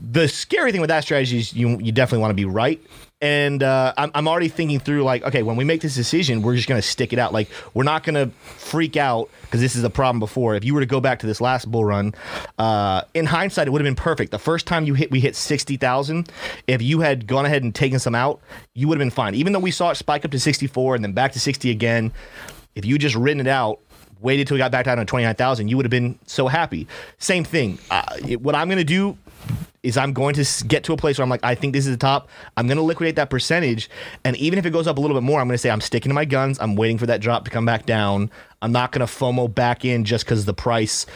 The 0.00 0.28
scary 0.28 0.72
thing 0.72 0.80
with 0.80 0.88
that 0.88 1.02
strategy 1.04 1.38
is 1.38 1.52
you 1.52 1.78
you 1.80 1.92
definitely 1.92 2.20
want 2.20 2.30
to 2.30 2.34
be 2.34 2.44
right. 2.44 2.80
And 3.20 3.62
uh, 3.62 3.94
I'm, 3.96 4.10
I'm 4.14 4.28
already 4.28 4.48
thinking 4.48 4.80
through 4.80 5.02
like, 5.04 5.22
okay, 5.22 5.42
when 5.42 5.56
we 5.56 5.64
make 5.64 5.80
this 5.80 5.94
decision, 5.94 6.42
we're 6.42 6.56
just 6.56 6.68
going 6.68 6.80
to 6.80 6.86
stick 6.86 7.12
it 7.12 7.18
out. 7.18 7.32
Like, 7.32 7.48
we're 7.72 7.84
not 7.84 8.02
going 8.04 8.14
to 8.16 8.34
freak 8.56 8.96
out 8.96 9.30
because 9.42 9.60
this 9.60 9.76
is 9.76 9.84
a 9.84 9.88
problem 9.88 10.18
before. 10.20 10.56
If 10.56 10.64
you 10.64 10.74
were 10.74 10.80
to 10.80 10.86
go 10.86 11.00
back 11.00 11.20
to 11.20 11.26
this 11.26 11.40
last 11.40 11.70
bull 11.70 11.84
run, 11.84 12.12
uh, 12.58 13.02
in 13.14 13.24
hindsight, 13.24 13.66
it 13.66 13.70
would 13.70 13.80
have 13.80 13.86
been 13.86 13.94
perfect. 14.02 14.30
The 14.30 14.38
first 14.38 14.66
time 14.66 14.84
you 14.84 14.92
hit, 14.94 15.10
we 15.10 15.20
hit 15.20 15.36
60,000. 15.36 16.28
If 16.66 16.82
you 16.82 17.00
had 17.00 17.26
gone 17.26 17.46
ahead 17.46 17.62
and 17.62 17.74
taken 17.74 17.98
some 17.98 18.14
out, 18.14 18.40
you 18.74 18.88
would 18.88 18.98
have 18.98 19.04
been 19.06 19.10
fine. 19.10 19.34
Even 19.34 19.52
though 19.54 19.58
we 19.60 19.70
saw 19.70 19.90
it 19.90 19.94
spike 19.94 20.24
up 20.24 20.30
to 20.32 20.40
64 20.40 20.96
and 20.96 21.04
then 21.04 21.12
back 21.12 21.32
to 21.32 21.40
60 21.40 21.70
again, 21.70 22.12
if 22.74 22.84
you 22.84 22.98
just 22.98 23.14
written 23.14 23.40
it 23.40 23.46
out, 23.46 23.78
waited 24.20 24.48
till 24.48 24.54
we 24.54 24.58
got 24.58 24.72
back 24.72 24.86
down 24.86 24.96
to 24.98 25.04
29,000, 25.04 25.68
you 25.68 25.76
would 25.76 25.86
have 25.86 25.90
been 25.90 26.18
so 26.26 26.48
happy. 26.48 26.86
Same 27.18 27.44
thing. 27.44 27.78
Uh, 27.90 28.02
it- 28.28 28.40
what 28.42 28.54
I'm 28.54 28.68
going 28.68 28.78
to 28.78 28.84
do 28.84 29.16
is 29.84 29.96
I'm 29.96 30.12
going 30.12 30.34
to 30.34 30.64
get 30.66 30.82
to 30.84 30.92
a 30.92 30.96
place 30.96 31.18
where 31.18 31.22
I'm 31.22 31.30
like, 31.30 31.44
I 31.44 31.54
think 31.54 31.74
this 31.74 31.86
is 31.86 31.92
the 31.92 31.98
top. 31.98 32.28
I'm 32.56 32.66
going 32.66 32.78
to 32.78 32.82
liquidate 32.82 33.16
that 33.16 33.30
percentage. 33.30 33.90
And 34.24 34.36
even 34.38 34.58
if 34.58 34.66
it 34.66 34.70
goes 34.70 34.86
up 34.86 34.98
a 34.98 35.00
little 35.00 35.16
bit 35.16 35.22
more, 35.22 35.40
I'm 35.40 35.46
going 35.46 35.54
to 35.54 35.58
say 35.58 35.70
I'm 35.70 35.80
sticking 35.80 36.10
to 36.10 36.14
my 36.14 36.24
guns. 36.24 36.58
I'm 36.58 36.74
waiting 36.74 36.98
for 36.98 37.06
that 37.06 37.20
drop 37.20 37.44
to 37.44 37.50
come 37.50 37.66
back 37.66 37.86
down. 37.86 38.30
I'm 38.62 38.72
not 38.72 38.92
going 38.92 39.06
to 39.06 39.12
FOMO 39.12 39.54
back 39.54 39.84
in 39.84 40.04
just 40.04 40.24
because 40.24 40.46
the 40.46 40.54
price. 40.54 41.06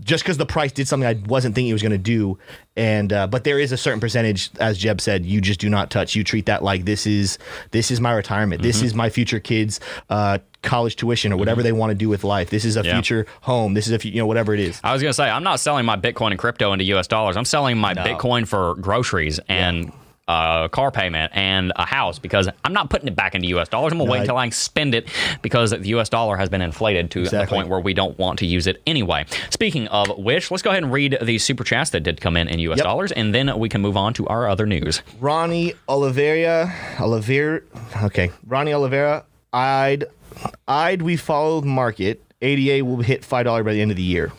Just 0.00 0.22
because 0.22 0.36
the 0.36 0.46
price 0.46 0.70
did 0.70 0.86
something 0.86 1.08
I 1.08 1.20
wasn't 1.28 1.54
thinking 1.56 1.70
it 1.70 1.72
was 1.72 1.82
going 1.82 1.90
to 1.92 1.98
do, 1.98 2.38
and 2.76 3.12
uh, 3.12 3.26
but 3.26 3.42
there 3.42 3.58
is 3.58 3.72
a 3.72 3.76
certain 3.76 3.98
percentage, 3.98 4.48
as 4.60 4.78
Jeb 4.78 5.00
said, 5.00 5.26
you 5.26 5.40
just 5.40 5.58
do 5.58 5.68
not 5.68 5.90
touch. 5.90 6.14
You 6.14 6.22
treat 6.22 6.46
that 6.46 6.62
like 6.62 6.84
this 6.84 7.04
is 7.04 7.36
this 7.72 7.90
is 7.90 8.00
my 8.00 8.12
retirement. 8.12 8.62
This 8.62 8.80
is 8.80 8.94
my 8.94 9.10
future 9.10 9.40
kids' 9.40 9.80
uh, 10.08 10.38
college 10.62 10.94
tuition 10.94 11.32
or 11.32 11.36
whatever 11.36 11.64
they 11.64 11.72
want 11.72 11.90
to 11.90 11.94
do 11.96 12.08
with 12.08 12.22
life. 12.22 12.48
This 12.50 12.64
is 12.64 12.76
a 12.76 12.84
Yeah. 12.84 12.92
future 12.94 13.26
home. 13.40 13.74
This 13.74 13.88
is 13.88 13.92
a 14.04 14.08
you 14.08 14.18
know 14.20 14.26
whatever 14.26 14.54
it 14.54 14.60
is. 14.60 14.80
I 14.84 14.92
was 14.92 15.02
going 15.02 15.10
to 15.10 15.14
say, 15.14 15.28
I'm 15.28 15.42
not 15.42 15.58
selling 15.58 15.84
my 15.84 15.96
Bitcoin 15.96 16.30
and 16.30 16.38
crypto 16.38 16.72
into 16.72 16.84
US 16.96 17.08
dollars. 17.08 17.36
I'm 17.36 17.44
selling 17.44 17.76
my 17.76 17.94
Bitcoin 17.94 18.46
for 18.46 18.76
groceries 18.76 19.40
and 19.48 19.92
a 20.28 20.68
car 20.70 20.90
payment 20.90 21.32
and 21.34 21.72
a 21.76 21.86
house 21.86 22.18
because 22.18 22.48
I'm 22.64 22.72
not 22.72 22.90
putting 22.90 23.08
it 23.08 23.16
back 23.16 23.34
into 23.34 23.48
US 23.48 23.68
dollars. 23.68 23.92
I'm 23.92 23.98
going 23.98 24.08
to 24.08 24.12
wait 24.12 24.20
until 24.20 24.36
I 24.36 24.50
spend 24.50 24.94
it 24.94 25.08
because 25.42 25.70
the 25.70 25.88
US 25.96 26.08
dollar 26.08 26.36
has 26.36 26.48
been 26.48 26.60
inflated 26.60 27.10
to 27.12 27.24
the 27.24 27.46
point 27.46 27.68
where 27.68 27.80
we 27.80 27.94
don't 27.94 28.16
want 28.18 28.38
to 28.40 28.46
use 28.46 28.66
it 28.66 28.82
anyway. 28.86 29.24
Speaking 29.50 29.88
of 29.88 30.16
which, 30.18 30.50
let's 30.50 30.62
go 30.62 30.70
ahead 30.70 30.82
and 30.82 30.92
read 30.92 31.18
the 31.22 31.38
super 31.38 31.64
chats 31.64 31.90
that 31.90 32.00
did 32.00 32.20
come 32.20 32.36
in 32.36 32.46
in 32.48 32.58
US 32.60 32.78
Yep. 32.78 32.84
dollars 32.84 33.12
and 33.12 33.34
then 33.34 33.58
we 33.58 33.68
can 33.68 33.80
move 33.80 33.96
on 33.96 34.12
to 34.14 34.26
our 34.28 34.48
other 34.48 34.66
news. 34.66 35.02
Ronnie 35.18 35.72
Oliveira, 35.88 36.74
Oliveira, 37.00 37.62
okay, 38.04 38.30
Ronnie 38.46 38.72
Oliveira, 38.74 39.24
I'd, 39.52 40.04
I'd 40.66 41.02
we 41.02 41.16
follow 41.16 41.60
the 41.60 41.66
market. 41.66 42.22
ADA 42.42 42.84
will 42.84 42.98
hit 42.98 43.24
five 43.24 43.46
dollar 43.46 43.64
by 43.64 43.72
the 43.72 43.80
end 43.80 43.90
of 43.90 43.96
the 43.96 44.02
year. 44.02 44.30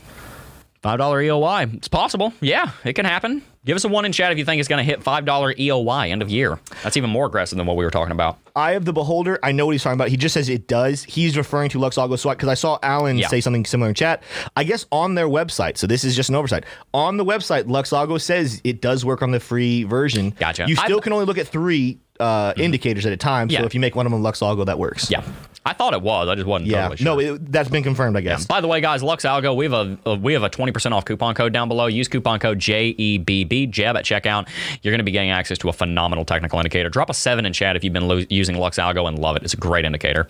$5 0.83 1.25
EOY. 1.25 1.73
It's 1.75 1.89
possible. 1.89 2.31
Yeah, 2.39 2.71
it 2.85 2.93
can 2.93 3.03
happen. 3.05 3.41
Give 3.65 3.75
us 3.75 3.83
a 3.83 3.89
one 3.89 4.05
in 4.05 4.13
chat 4.13 4.31
if 4.31 4.37
you 4.37 4.45
think 4.45 4.59
it's 4.61 4.69
going 4.69 4.77
to 4.79 4.83
hit 4.89 5.01
$5 5.03 5.59
EOY 5.59 6.09
end 6.11 6.21
of 6.21 6.29
year. 6.29 6.59
That's 6.81 6.95
even 6.95 7.09
more 7.09 7.25
aggressive 7.25 7.57
than 7.57 7.67
what 7.67 7.75
we 7.75 7.83
were 7.83 7.91
talking 7.91 8.13
about. 8.13 8.37
Eye 8.55 8.71
of 8.71 8.85
the 8.85 8.93
Beholder, 8.93 9.37
I 9.43 9.51
know 9.51 9.65
what 9.65 9.73
he's 9.73 9.83
talking 9.83 9.97
about. 9.97 10.07
He 10.07 10.15
just 10.17 10.33
says 10.33 10.47
it 10.47 10.67
does. 10.67 11.03
He's 11.03 11.35
referring 11.35 11.69
to 11.71 11.77
Luxalgo 11.77 12.17
SWAT 12.17 12.37
because 12.37 12.47
I 12.49 12.53
saw 12.53 12.79
Alan 12.81 13.17
Yeah. 13.17 13.27
say 13.27 13.41
something 13.41 13.65
similar 13.65 13.89
in 13.89 13.95
chat. 13.95 14.23
I 14.55 14.63
guess 14.63 14.85
on 14.93 15.15
their 15.15 15.27
website, 15.27 15.77
so 15.77 15.87
this 15.87 16.05
is 16.05 16.15
just 16.15 16.29
an 16.29 16.35
oversight. 16.35 16.63
On 16.93 17.17
the 17.17 17.25
website, 17.25 17.63
Luxalgo 17.63 18.19
says 18.19 18.61
it 18.63 18.81
does 18.81 19.03
work 19.03 19.21
on 19.21 19.31
the 19.31 19.41
free 19.41 19.83
version. 19.83 20.29
Gotcha. 20.31 20.65
You 20.67 20.75
still 20.77 20.97
I've- 20.97 21.01
can 21.03 21.11
only 21.13 21.25
look 21.25 21.37
at 21.37 21.47
three 21.47 21.99
uh, 22.19 22.53
indicators 22.57 23.05
at 23.05 23.13
a 23.13 23.17
time. 23.17 23.49
Yeah. 23.49 23.59
So 23.61 23.65
if 23.65 23.73
you 23.73 23.79
make 23.79 23.95
one 23.95 24.05
of 24.05 24.11
them 24.11 24.21
Luxalgo, 24.21 24.65
that 24.65 24.77
works. 24.77 25.09
Yeah. 25.09 25.23
I 25.69 25.73
thought 25.73 25.93
it 25.93 26.01
was. 26.01 26.27
I 26.27 26.35
just 26.35 26.47
wasn't 26.47 26.69
Yeah. 26.69 26.81
totally 26.81 26.97
sure. 26.97 27.05
No, 27.05 27.19
it, 27.35 27.51
that's 27.51 27.69
been 27.69 27.83
confirmed, 27.83 28.17
I 28.17 28.21
guess. 28.21 28.45
By 28.45 28.59
the 28.61 28.67
way, 28.67 28.81
guys, 28.81 29.03
Lux 29.03 29.23
Algo, 29.23 29.55
we 29.55 29.65
have 29.65 29.73
a, 29.73 29.97
a 30.05 30.15
we 30.15 30.33
have 30.33 30.43
a 30.43 30.49
twenty 30.49 30.71
percent 30.71 30.93
off 30.95 31.05
coupon 31.05 31.35
code 31.35 31.53
down 31.53 31.67
below. 31.67 31.85
Use 31.85 32.07
coupon 32.07 32.39
code 32.39 32.57
JEBB 32.59 33.69
Jeb 33.69 33.95
at 33.95 34.03
checkout. 34.05 34.47
You're 34.81 34.91
going 34.91 34.99
to 34.99 35.03
be 35.03 35.11
getting 35.11 35.29
access 35.29 35.57
to 35.59 35.69
a 35.69 35.73
phenomenal 35.73 36.25
technical 36.25 36.59
indicator. 36.59 36.89
Drop 36.89 37.09
a 37.09 37.13
seven 37.13 37.45
in 37.45 37.53
chat 37.53 37.75
if 37.75 37.83
you've 37.83 37.93
been 37.93 38.07
lo- 38.07 38.23
using 38.29 38.57
Lux 38.57 38.77
Algo 38.79 39.07
and 39.07 39.19
love 39.19 39.35
it. 39.35 39.43
It's 39.43 39.53
a 39.53 39.57
great 39.57 39.85
indicator. 39.85 40.27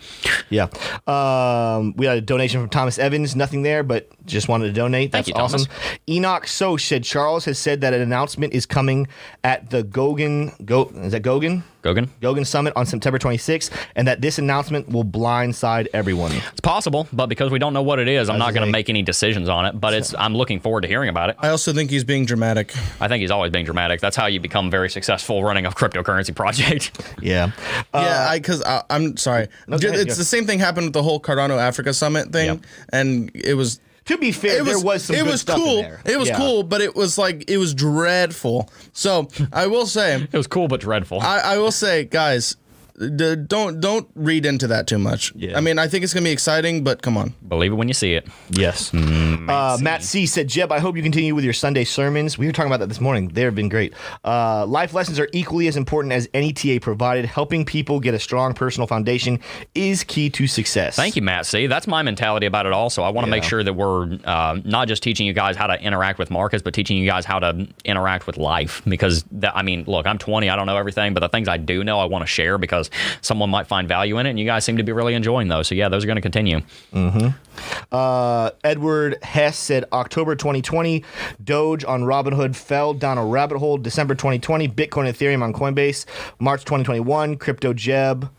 Yeah. 0.50 0.68
Um, 1.06 1.94
we 1.96 2.06
had 2.06 2.18
a 2.18 2.20
donation 2.20 2.60
from 2.60 2.68
Thomas 2.70 2.98
Evans. 2.98 3.34
Nothing 3.34 3.62
there, 3.62 3.82
but 3.82 4.08
just 4.26 4.48
wanted 4.48 4.66
to 4.66 4.72
donate. 4.72 5.12
Thank 5.12 5.26
That's 5.26 5.28
you, 5.28 5.34
Thomas. 5.34 5.62
awesome. 5.62 5.72
Enoch 6.08 6.46
So 6.46 6.76
said 6.76 7.04
Charles 7.04 7.44
has 7.46 7.58
said 7.58 7.80
that 7.80 7.94
an 7.94 8.00
announcement 8.00 8.52
is 8.52 8.66
coming 8.66 9.08
at 9.42 9.70
the 9.70 9.82
Goguen. 9.82 10.64
Go 10.64 10.90
is 10.94 11.12
that 11.12 11.22
Goguen? 11.22 11.62
Goguen? 11.82 12.08
Goguen 12.20 12.46
Summit 12.46 12.72
on 12.76 12.84
September 12.86 13.18
26th, 13.18 13.70
and 13.96 14.06
that 14.06 14.20
this 14.20 14.38
announcement 14.38 14.88
will 14.90 15.04
blindside 15.04 15.88
everyone. 15.94 16.32
It's 16.32 16.60
possible, 16.60 17.08
but 17.12 17.26
because 17.26 17.50
we 17.50 17.58
don't 17.58 17.72
know 17.72 17.82
what 17.82 17.98
it 17.98 18.08
is, 18.08 18.28
I'm 18.28 18.38
not 18.38 18.52
going 18.54 18.66
to 18.66 18.70
make 18.72 18.88
any 18.90 19.02
decisions 19.02 19.48
on 19.48 19.64
it. 19.66 19.80
But 19.80 19.94
it's 19.94 20.14
I'm 20.14 20.34
looking 20.34 20.60
forward 20.60 20.82
to 20.82 20.88
hearing 20.88 21.08
about 21.08 21.30
it. 21.30 21.36
I 21.38 21.48
also 21.48 21.72
think 21.72 21.90
he's 21.90 22.04
being 22.04 22.26
dramatic. 22.26 22.74
I 23.00 23.08
think 23.08 23.20
he's 23.22 23.30
always 23.30 23.50
being 23.50 23.64
dramatic. 23.64 24.00
That's 24.00 24.16
how 24.16 24.26
you 24.26 24.40
become 24.40 24.70
very 24.70 24.90
successful 24.90 25.42
running 25.42 25.66
a 25.66 25.70
cryptocurrency 25.70 26.34
project. 26.34 26.90
Yeah. 27.22 27.50
Uh, 27.92 28.02
yeah, 28.06 28.26
I 28.30 28.38
because 28.38 28.62
I'm 28.88 29.16
sorry. 29.16 29.48
go 29.68 29.76
Ju- 29.78 29.88
ahead, 29.88 30.00
it's 30.00 30.14
go. 30.14 30.18
the 30.18 30.24
same 30.24 30.46
thing 30.46 30.58
happened 30.58 30.86
with 30.86 30.92
the 30.94 31.02
whole 31.02 31.20
Cardano 31.20 31.58
Africa 31.58 31.92
Summit 31.92 32.32
thing, 32.32 32.46
Yep. 32.46 32.58
and 32.92 33.30
it 33.34 33.54
was. 33.54 33.80
To 34.10 34.18
be 34.18 34.32
fair, 34.32 34.58
It 34.58 34.64
was, 34.64 34.74
there 34.74 34.84
was 34.84 35.04
some 35.04 35.16
it 35.16 35.18
good 35.24 35.30
was 35.30 35.40
stuff 35.40 35.58
in 35.58 35.64
cool. 35.64 35.82
there. 35.82 36.00
It 36.04 36.18
was 36.18 36.28
Yeah. 36.28 36.36
cool, 36.36 36.62
but 36.62 36.80
it 36.80 36.94
was 36.94 37.16
like 37.18 37.48
it 37.48 37.56
was 37.58 37.74
dreadful. 37.74 38.68
So 38.92 39.28
I 39.52 39.66
will 39.66 39.86
say, 39.86 40.22
it 40.32 40.36
was 40.36 40.46
cool 40.46 40.68
but 40.68 40.80
dreadful. 40.80 41.20
I, 41.20 41.38
I 41.40 41.58
will 41.58 41.72
say, 41.72 42.04
guys, 42.04 42.56
d- 43.08 43.36
don't 43.36 43.80
don't 43.80 44.08
read 44.14 44.46
into 44.46 44.66
that 44.68 44.86
too 44.86 44.98
much. 44.98 45.32
Yeah. 45.34 45.56
I 45.56 45.60
mean, 45.60 45.78
I 45.78 45.88
think 45.88 46.04
it's 46.04 46.12
gonna 46.14 46.24
be 46.24 46.30
exciting, 46.30 46.84
but 46.84 47.02
come 47.02 47.16
on. 47.16 47.34
Believe 47.48 47.72
it 47.72 47.76
when 47.76 47.88
you 47.88 47.94
see 47.94 48.14
it. 48.14 48.28
Yes. 48.50 48.92
uh, 48.94 49.78
Matt 49.80 50.02
C 50.02 50.26
said, 50.26 50.48
Jeb, 50.48 50.70
I 50.72 50.78
hope 50.78 50.96
you 50.96 51.02
continue 51.02 51.34
with 51.34 51.44
your 51.44 51.52
Sunday 51.52 51.84
sermons. 51.84 52.38
We 52.38 52.46
were 52.46 52.52
talking 52.52 52.70
about 52.70 52.80
that 52.80 52.88
this 52.88 53.00
morning. 53.00 53.28
They 53.28 53.42
have 53.42 53.54
been 53.54 53.68
great. 53.68 53.94
Uh, 54.24 54.66
life 54.66 54.92
lessons 54.94 55.18
are 55.18 55.28
equally 55.32 55.66
as 55.68 55.76
important 55.76 56.12
as 56.12 56.28
any 56.34 56.52
TA 56.52 56.78
provided. 56.80 57.24
Helping 57.24 57.64
people 57.64 58.00
get 58.00 58.14
a 58.14 58.18
strong 58.18 58.54
personal 58.54 58.86
foundation 58.86 59.40
is 59.74 60.04
key 60.04 60.30
to 60.30 60.46
success. 60.46 60.96
Thank 60.96 61.16
you, 61.16 61.22
Matt. 61.22 61.46
C. 61.46 61.66
that's 61.66 61.86
my 61.86 62.02
mentality 62.02 62.46
about 62.46 62.66
it. 62.66 62.72
Also, 62.72 63.02
I 63.02 63.08
want 63.08 63.24
to 63.26 63.30
make 63.30 63.44
sure 63.44 63.62
that 63.62 63.72
we're 63.72 64.18
uh, 64.24 64.58
not 64.64 64.88
just 64.88 65.02
teaching 65.02 65.26
you 65.26 65.32
guys 65.32 65.56
how 65.56 65.66
to 65.66 65.80
interact 65.80 66.18
with 66.18 66.30
markets, 66.30 66.62
but 66.62 66.74
teaching 66.74 66.96
you 66.96 67.06
guys 67.06 67.24
how 67.24 67.38
to 67.38 67.66
interact 67.84 68.26
with 68.26 68.36
life. 68.36 68.82
Because 68.86 69.24
that, 69.32 69.56
I 69.56 69.62
mean, 69.62 69.84
look, 69.86 70.06
I'm 70.06 70.18
20, 70.18 70.48
I 70.48 70.56
don't 70.56 70.66
know 70.66 70.76
everything, 70.76 71.14
but 71.14 71.20
the 71.20 71.28
things 71.28 71.48
I 71.48 71.56
do 71.56 71.84
know, 71.84 71.98
I 71.98 72.04
want 72.04 72.22
to 72.22 72.26
share 72.26 72.58
because 72.58 72.89
someone 73.20 73.50
might 73.50 73.66
find 73.66 73.88
value 73.88 74.18
in 74.18 74.26
it, 74.26 74.30
and 74.30 74.38
you 74.38 74.44
guys 74.46 74.64
seem 74.64 74.76
to 74.76 74.82
be 74.82 74.92
really 74.92 75.14
enjoying 75.14 75.48
those. 75.48 75.68
So 75.68 75.74
yeah, 75.74 75.88
those 75.88 76.04
are 76.04 76.06
going 76.06 76.16
to 76.16 76.22
continue. 76.22 76.60
Uh, 77.92 78.50
Edward 78.64 79.22
Hess 79.22 79.58
said 79.58 79.84
October 79.92 80.34
2020, 80.36 81.04
Doge 81.42 81.84
on 81.84 82.02
Robinhood 82.02 82.56
fell 82.56 82.94
down 82.94 83.18
a 83.18 83.24
rabbit 83.24 83.58
hole. 83.58 83.78
December 83.78 84.14
2020, 84.14 84.68
Bitcoin 84.68 85.08
Ethereum 85.08 85.42
on 85.42 85.52
Coinbase. 85.52 86.06
March 86.38 86.62
2021, 86.64 87.36
Crypto 87.36 87.72
Jeb. 87.72 88.30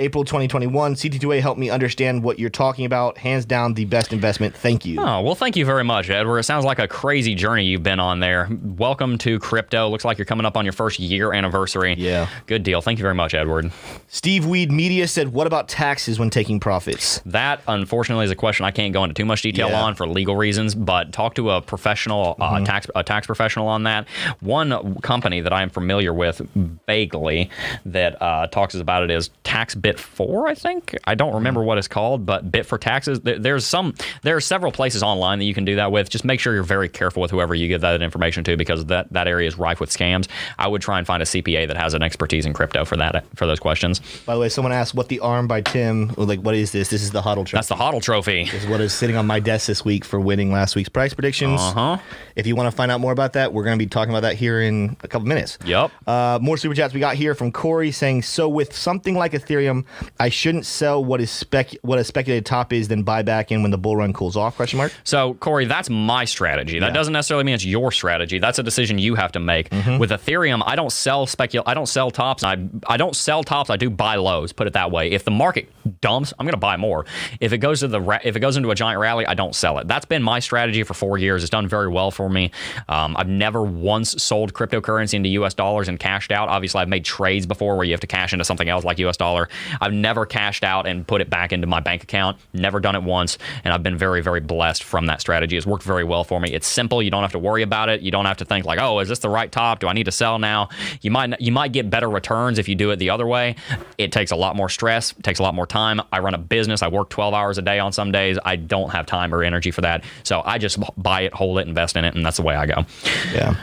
April 0.00 0.22
2021, 0.22 0.94
CT2A 0.94 1.40
helped 1.40 1.58
me 1.58 1.70
understand 1.70 2.22
what 2.22 2.38
you're 2.38 2.50
talking 2.50 2.84
about. 2.84 3.18
Hands 3.18 3.44
down, 3.44 3.74
the 3.74 3.84
best 3.84 4.12
investment. 4.12 4.54
Thank 4.54 4.86
you. 4.86 5.00
Oh, 5.00 5.22
well, 5.22 5.34
thank 5.34 5.56
you 5.56 5.64
very 5.64 5.82
much, 5.82 6.08
Edward. 6.08 6.38
It 6.38 6.44
sounds 6.44 6.64
like 6.64 6.78
a 6.78 6.86
crazy 6.86 7.34
journey 7.34 7.64
you've 7.64 7.82
been 7.82 7.98
on 7.98 8.20
there. 8.20 8.48
Welcome 8.62 9.18
to 9.18 9.40
crypto. 9.40 9.88
Looks 9.88 10.04
like 10.04 10.16
you're 10.16 10.24
coming 10.24 10.46
up 10.46 10.56
on 10.56 10.64
your 10.64 10.72
first 10.72 11.00
year 11.00 11.32
anniversary. 11.32 11.96
Yeah. 11.98 12.28
Good 12.46 12.62
deal. 12.62 12.80
Thank 12.80 13.00
you 13.00 13.02
very 13.02 13.16
much, 13.16 13.34
Edward. 13.34 13.72
Steve 14.06 14.46
Weed 14.46 14.70
Media 14.70 15.08
said, 15.08 15.32
What 15.32 15.48
about 15.48 15.68
taxes 15.68 16.16
when 16.20 16.30
taking 16.30 16.60
profits? 16.60 17.20
That, 17.26 17.60
unfortunately, 17.66 18.24
is 18.24 18.30
a 18.30 18.36
question 18.36 18.66
I 18.66 18.70
can't 18.70 18.92
go 18.92 19.02
into 19.02 19.14
too 19.14 19.24
much 19.24 19.42
detail 19.42 19.70
Yeah. 19.70 19.82
on 19.82 19.96
for 19.96 20.06
legal 20.06 20.36
reasons. 20.36 20.76
But 20.76 21.12
talk 21.12 21.34
to 21.34 21.50
a 21.50 21.60
professional, 21.60 22.36
uh, 22.38 22.60
tax 22.64 22.86
a 22.94 23.02
tax 23.02 23.26
professional 23.26 23.66
on 23.66 23.82
that. 23.82 24.06
One 24.38 25.00
company 25.00 25.40
that 25.40 25.52
I 25.52 25.62
am 25.62 25.70
familiar 25.70 26.14
with 26.14 26.40
vaguely 26.86 27.50
that 27.84 28.22
uh, 28.22 28.46
talks 28.46 28.76
about 28.76 29.02
it 29.02 29.10
is 29.10 29.30
Tax 29.42 29.74
Bit 29.88 29.98
Four. 29.98 30.46
I 30.48 30.54
think 30.54 30.94
I 31.04 31.14
don't 31.14 31.32
remember 31.34 31.62
what 31.62 31.78
it's 31.78 31.88
called, 31.88 32.26
but 32.26 32.50
Bit 32.52 32.66
for 32.66 32.76
Taxes. 32.76 33.20
There- 33.20 33.38
There's 33.38 33.64
some. 33.64 33.94
There 34.22 34.36
are 34.36 34.40
several 34.40 34.70
places 34.70 35.02
online 35.02 35.38
that 35.38 35.46
you 35.46 35.54
can 35.54 35.64
do 35.64 35.76
that 35.76 35.90
with. 35.90 36.10
Just 36.10 36.26
make 36.26 36.40
sure 36.40 36.52
you're 36.52 36.62
very 36.62 36.90
careful 36.90 37.22
with 37.22 37.30
whoever 37.30 37.54
you 37.54 37.68
give 37.68 37.80
that 37.80 38.02
information 38.02 38.44
to 38.44 38.56
because 38.58 38.84
that 38.86 39.10
that 39.12 39.26
area 39.26 39.48
is 39.48 39.56
rife 39.58 39.80
with 39.80 39.88
scams. 39.88 40.28
I 40.58 40.68
would 40.68 40.82
try 40.82 40.98
and 40.98 41.06
find 41.06 41.22
a 41.22 41.26
CPA 41.26 41.68
that 41.68 41.76
has 41.78 41.94
an 41.94 42.02
expertise 42.02 42.44
in 42.44 42.52
crypto 42.52 42.84
for 42.84 42.96
that 42.98 43.24
for 43.34 43.46
those 43.46 43.60
questions. 43.60 44.00
By 44.26 44.34
the 44.34 44.40
way, 44.40 44.50
someone 44.50 44.72
asked 44.72 44.94
what 44.94 45.08
the 45.08 45.20
arm 45.20 45.46
by 45.46 45.62
Tim, 45.62 46.08
like, 46.18 46.40
what 46.40 46.54
is 46.54 46.72
this? 46.72 46.90
This 46.90 47.02
is 47.02 47.10
the 47.12 47.22
HODL 47.22 47.46
trophy. 47.46 47.52
That's 47.56 47.68
the 47.68 47.76
HODL 47.76 48.02
trophy. 48.02 48.42
is 48.42 48.66
what 48.66 48.82
is 48.82 48.92
sitting 48.92 49.16
on 49.16 49.26
my 49.26 49.40
desk 49.40 49.66
this 49.68 49.84
week 49.86 50.04
for 50.04 50.20
winning 50.20 50.52
last 50.52 50.76
week's 50.76 50.90
price 50.90 51.14
predictions. 51.14 51.60
Uh-huh. 51.62 51.96
If 52.36 52.46
you 52.46 52.54
want 52.56 52.70
to 52.70 52.76
find 52.76 52.92
out 52.92 53.00
more 53.00 53.12
about 53.12 53.32
that, 53.32 53.54
we're 53.54 53.64
going 53.64 53.78
to 53.78 53.82
be 53.82 53.88
talking 53.88 54.12
about 54.12 54.20
that 54.20 54.36
here 54.36 54.60
in 54.60 54.96
a 55.02 55.08
couple 55.08 55.26
minutes. 55.26 55.56
Yep. 55.64 55.90
Uh, 56.06 56.38
more 56.42 56.58
super 56.58 56.74
chats 56.74 56.92
we 56.92 57.00
got 57.00 57.14
here 57.16 57.34
from 57.34 57.52
Corey 57.52 57.90
saying, 57.90 58.22
"So 58.22 58.48
with 58.48 58.74
something 58.76 59.14
like 59.14 59.32
Ethereum, 59.32 59.77
I 60.18 60.28
shouldn't 60.28 60.66
sell 60.66 61.04
what 61.04 61.20
is 61.20 61.30
spec 61.30 61.72
what 61.82 61.98
a 61.98 62.04
speculated 62.04 62.46
top 62.46 62.72
is, 62.72 62.88
then 62.88 63.02
buy 63.02 63.22
back 63.22 63.50
in 63.52 63.62
when 63.62 63.70
the 63.70 63.78
bull 63.78 63.96
run 63.96 64.12
cools 64.12 64.36
off?" 64.36 64.56
Question 64.56 64.78
mark. 64.78 64.92
So, 65.04 65.34
Corey, 65.34 65.64
that's 65.66 65.90
my 65.90 66.24
strategy. 66.24 66.78
That 66.78 66.88
Yeah. 66.88 66.92
doesn't 66.92 67.12
necessarily 67.12 67.44
mean 67.44 67.54
it's 67.54 67.64
your 67.64 67.92
strategy. 67.92 68.38
That's 68.38 68.58
a 68.58 68.62
decision 68.62 68.98
you 68.98 69.14
have 69.14 69.32
to 69.32 69.40
make. 69.40 69.70
Mm-hmm. 69.70 69.98
With 69.98 70.10
Ethereum, 70.10 70.62
I 70.66 70.76
don't 70.76 70.92
sell 70.92 71.26
specul. 71.26 71.62
I 71.66 71.74
don't 71.74 71.86
sell 71.88 72.10
tops. 72.10 72.42
I 72.44 72.56
I 72.86 72.96
don't 72.96 73.14
sell 73.16 73.42
tops. 73.44 73.70
I 73.70 73.76
do 73.76 73.90
buy 73.90 74.16
lows. 74.16 74.52
Put 74.52 74.66
it 74.66 74.72
that 74.74 74.90
way. 74.90 75.10
If 75.10 75.24
the 75.24 75.30
market 75.30 75.68
dumps, 76.00 76.32
I'm 76.38 76.44
going 76.46 76.52
to 76.52 76.58
buy 76.58 76.76
more. 76.76 77.06
If 77.40 77.52
it 77.52 77.58
goes 77.58 77.80
to 77.80 77.88
the 77.88 78.00
ra- 78.00 78.18
if 78.24 78.36
it 78.36 78.40
goes 78.40 78.56
into 78.56 78.70
a 78.70 78.74
giant 78.74 79.00
rally, 79.00 79.26
I 79.26 79.34
don't 79.34 79.54
sell 79.54 79.78
it. 79.78 79.88
That's 79.88 80.04
been 80.06 80.22
my 80.22 80.38
strategy 80.40 80.82
for 80.82 80.94
four 80.94 81.18
years. 81.18 81.42
It's 81.42 81.50
done 81.50 81.66
very 81.68 81.88
well 81.88 82.10
for 82.10 82.28
me. 82.28 82.50
Um, 82.88 83.16
I've 83.16 83.28
never 83.28 83.62
once 83.62 84.22
sold 84.22 84.52
cryptocurrency 84.52 85.14
into 85.14 85.28
U.S. 85.30 85.54
dollars 85.54 85.88
and 85.88 85.98
cashed 85.98 86.32
out. 86.32 86.48
Obviously, 86.48 86.80
I've 86.80 86.88
made 86.88 87.04
trades 87.04 87.46
before 87.46 87.76
where 87.76 87.84
you 87.84 87.92
have 87.92 88.00
to 88.00 88.06
cash 88.06 88.32
into 88.32 88.44
something 88.44 88.68
else 88.68 88.84
like 88.84 88.98
U.S. 88.98 89.16
dollar. 89.16 89.48
I've 89.80 89.92
never 89.92 90.26
cashed 90.26 90.64
out 90.64 90.86
and 90.86 91.06
put 91.06 91.20
it 91.20 91.30
back 91.30 91.52
into 91.52 91.66
my 91.66 91.80
bank 91.80 92.02
account. 92.02 92.38
Never 92.52 92.80
done 92.80 92.94
it 92.94 93.02
once, 93.02 93.38
and 93.64 93.72
I've 93.72 93.82
been 93.82 93.96
very, 93.96 94.22
very 94.22 94.40
blessed 94.40 94.84
from 94.84 95.06
that 95.06 95.20
strategy. 95.20 95.56
It's 95.56 95.66
worked 95.66 95.84
very 95.84 96.04
well 96.04 96.24
for 96.24 96.40
me. 96.40 96.52
It's 96.52 96.66
simple. 96.66 97.02
You 97.02 97.10
don't 97.10 97.22
have 97.22 97.32
to 97.32 97.38
worry 97.38 97.62
about 97.62 97.88
it. 97.88 98.00
You 98.00 98.10
don't 98.10 98.26
have 98.26 98.38
to 98.38 98.44
think 98.44 98.64
like, 98.64 98.78
oh, 98.80 98.98
is 99.00 99.08
this 99.08 99.20
the 99.20 99.28
right 99.28 99.50
top? 99.50 99.80
Do 99.80 99.88
I 99.88 99.92
need 99.92 100.04
to 100.04 100.12
sell 100.12 100.38
now? 100.38 100.68
You 101.00 101.10
might 101.10 101.40
you 101.40 101.52
might 101.52 101.72
get 101.72 101.90
better 101.90 102.08
returns 102.08 102.58
if 102.58 102.68
you 102.68 102.74
do 102.74 102.90
it 102.90 102.96
the 102.96 103.10
other 103.10 103.26
way. 103.26 103.56
It 103.98 104.12
takes 104.12 104.30
a 104.30 104.36
lot 104.36 104.56
more 104.56 104.68
stress. 104.68 105.14
Takes 105.22 105.38
a 105.38 105.42
lot 105.42 105.54
more 105.54 105.66
time. 105.66 106.00
I 106.12 106.20
run 106.20 106.34
a 106.34 106.38
business. 106.38 106.82
I 106.82 106.88
work 106.88 107.10
12 107.10 107.34
hours 107.34 107.58
a 107.58 107.62
day 107.62 107.78
on 107.78 107.92
some 107.92 108.12
days. 108.12 108.38
I 108.44 108.56
don't 108.56 108.90
have 108.90 109.06
time 109.06 109.34
or 109.34 109.42
energy 109.42 109.70
for 109.70 109.80
that. 109.82 110.04
So 110.22 110.42
I 110.44 110.58
just 110.58 110.78
buy 110.96 111.22
it, 111.22 111.34
hold 111.34 111.58
it, 111.58 111.68
invest 111.68 111.96
in 111.96 112.04
it, 112.04 112.14
and 112.14 112.24
that's 112.24 112.36
the 112.36 112.42
way 112.42 112.54
I 112.54 112.66
go. 112.66 112.84
Yeah. 113.32 113.54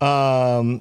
Um, 0.00 0.80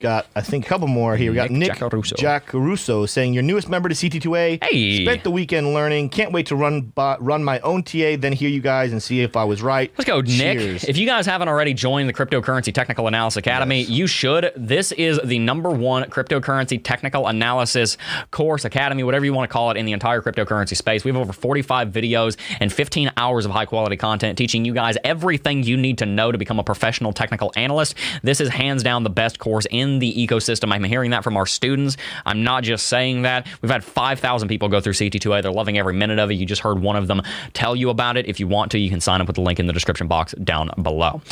got 0.00 0.26
I 0.34 0.40
think 0.40 0.64
a 0.64 0.68
couple 0.68 0.88
more 0.88 1.16
here. 1.16 1.30
We 1.30 1.36
got 1.36 1.50
Nick 1.50 1.66
Nick 1.68 1.78
Giacaruso. 1.78 2.14
Giacaruso 2.14 3.08
saying 3.08 3.34
your 3.34 3.42
newest 3.42 3.68
member 3.68 3.88
to 3.88 3.94
CT2A. 3.94 4.62
Hey. 4.62 5.04
Spent 5.04 5.24
the 5.24 5.30
weekend 5.30 5.74
learning. 5.74 6.10
Can't 6.10 6.32
wait 6.32 6.46
to 6.46 6.56
run 6.56 6.82
by, 6.82 7.16
run 7.18 7.42
my 7.42 7.60
own 7.60 7.82
TA. 7.82 8.16
Then 8.18 8.32
hear 8.32 8.48
you 8.48 8.60
guys 8.60 8.92
and 8.92 9.02
see 9.02 9.22
if 9.22 9.36
I 9.36 9.44
was 9.44 9.62
right. 9.62 9.92
Let's 9.96 10.06
go, 10.06 10.20
Nick. 10.20 10.84
If 10.84 10.96
you 10.96 11.06
guys 11.06 11.26
haven't 11.26 11.48
already 11.48 11.74
joined 11.74 12.08
the 12.08 12.12
Cryptocurrency 12.12 12.72
Technical 12.72 13.06
Analysis 13.08 13.38
Academy, 13.38 13.82
you 13.82 14.06
should. 14.06 14.52
This 14.56 14.92
is 14.92 15.18
the 15.24 15.38
number 15.38 15.70
one 15.70 16.04
cryptocurrency 16.04 16.82
technical 16.82 17.26
analysis 17.26 17.96
course, 18.30 18.64
academy, 18.64 19.02
whatever 19.02 19.24
you 19.24 19.32
want 19.32 19.48
to 19.48 19.52
call 19.52 19.70
it, 19.70 19.76
in 19.76 19.86
the 19.86 19.92
entire 19.92 20.20
cryptocurrency 20.20 20.76
space. 20.76 21.04
We 21.04 21.10
have 21.10 21.20
over 21.20 21.32
45 21.32 21.88
videos 21.88 22.36
and 22.60 22.72
15 22.72 23.12
hours 23.16 23.44
of 23.44 23.52
high 23.52 23.66
quality 23.66 23.96
content 23.96 24.38
teaching 24.38 24.64
you 24.64 24.74
guys 24.74 24.96
everything 25.04 25.62
you 25.62 25.76
need 25.76 25.98
to 25.98 26.06
know 26.06 26.32
to 26.32 26.38
become 26.38 26.58
a 26.58 26.64
professional 26.64 27.12
technical 27.12 27.52
analyst. 27.56 27.94
This 28.22 28.40
is 28.40 28.48
hands 28.48 28.82
down 28.82 29.02
the 29.02 29.10
best 29.10 29.38
course 29.38 29.55
in 29.64 30.00
the 30.00 30.12
ecosystem. 30.14 30.72
I'm 30.72 30.84
hearing 30.84 31.12
that 31.12 31.24
from 31.24 31.38
our 31.38 31.46
students. 31.46 31.96
I'm 32.26 32.44
not 32.44 32.64
just 32.64 32.88
saying 32.88 33.22
that. 33.22 33.46
We've 33.62 33.70
had 33.70 33.82
5,000 33.82 34.48
people 34.48 34.68
go 34.68 34.80
through 34.82 34.92
CT2A. 34.92 35.42
They're 35.42 35.50
loving 35.50 35.78
every 35.78 35.94
minute 35.94 36.18
of 36.18 36.30
it. 36.30 36.34
You 36.34 36.44
just 36.44 36.60
heard 36.60 36.80
one 36.80 36.96
of 36.96 37.06
them 37.06 37.22
tell 37.54 37.74
you 37.74 37.88
about 37.88 38.18
it. 38.18 38.26
If 38.26 38.38
you 38.40 38.46
want 38.46 38.72
to, 38.72 38.78
you 38.78 38.90
can 38.90 39.00
sign 39.00 39.20
up 39.20 39.26
with 39.26 39.36
the 39.36 39.42
link 39.42 39.58
in 39.58 39.66
the 39.66 39.72
description 39.72 40.06
box 40.06 40.34
down 40.42 40.70
below. 40.82 41.22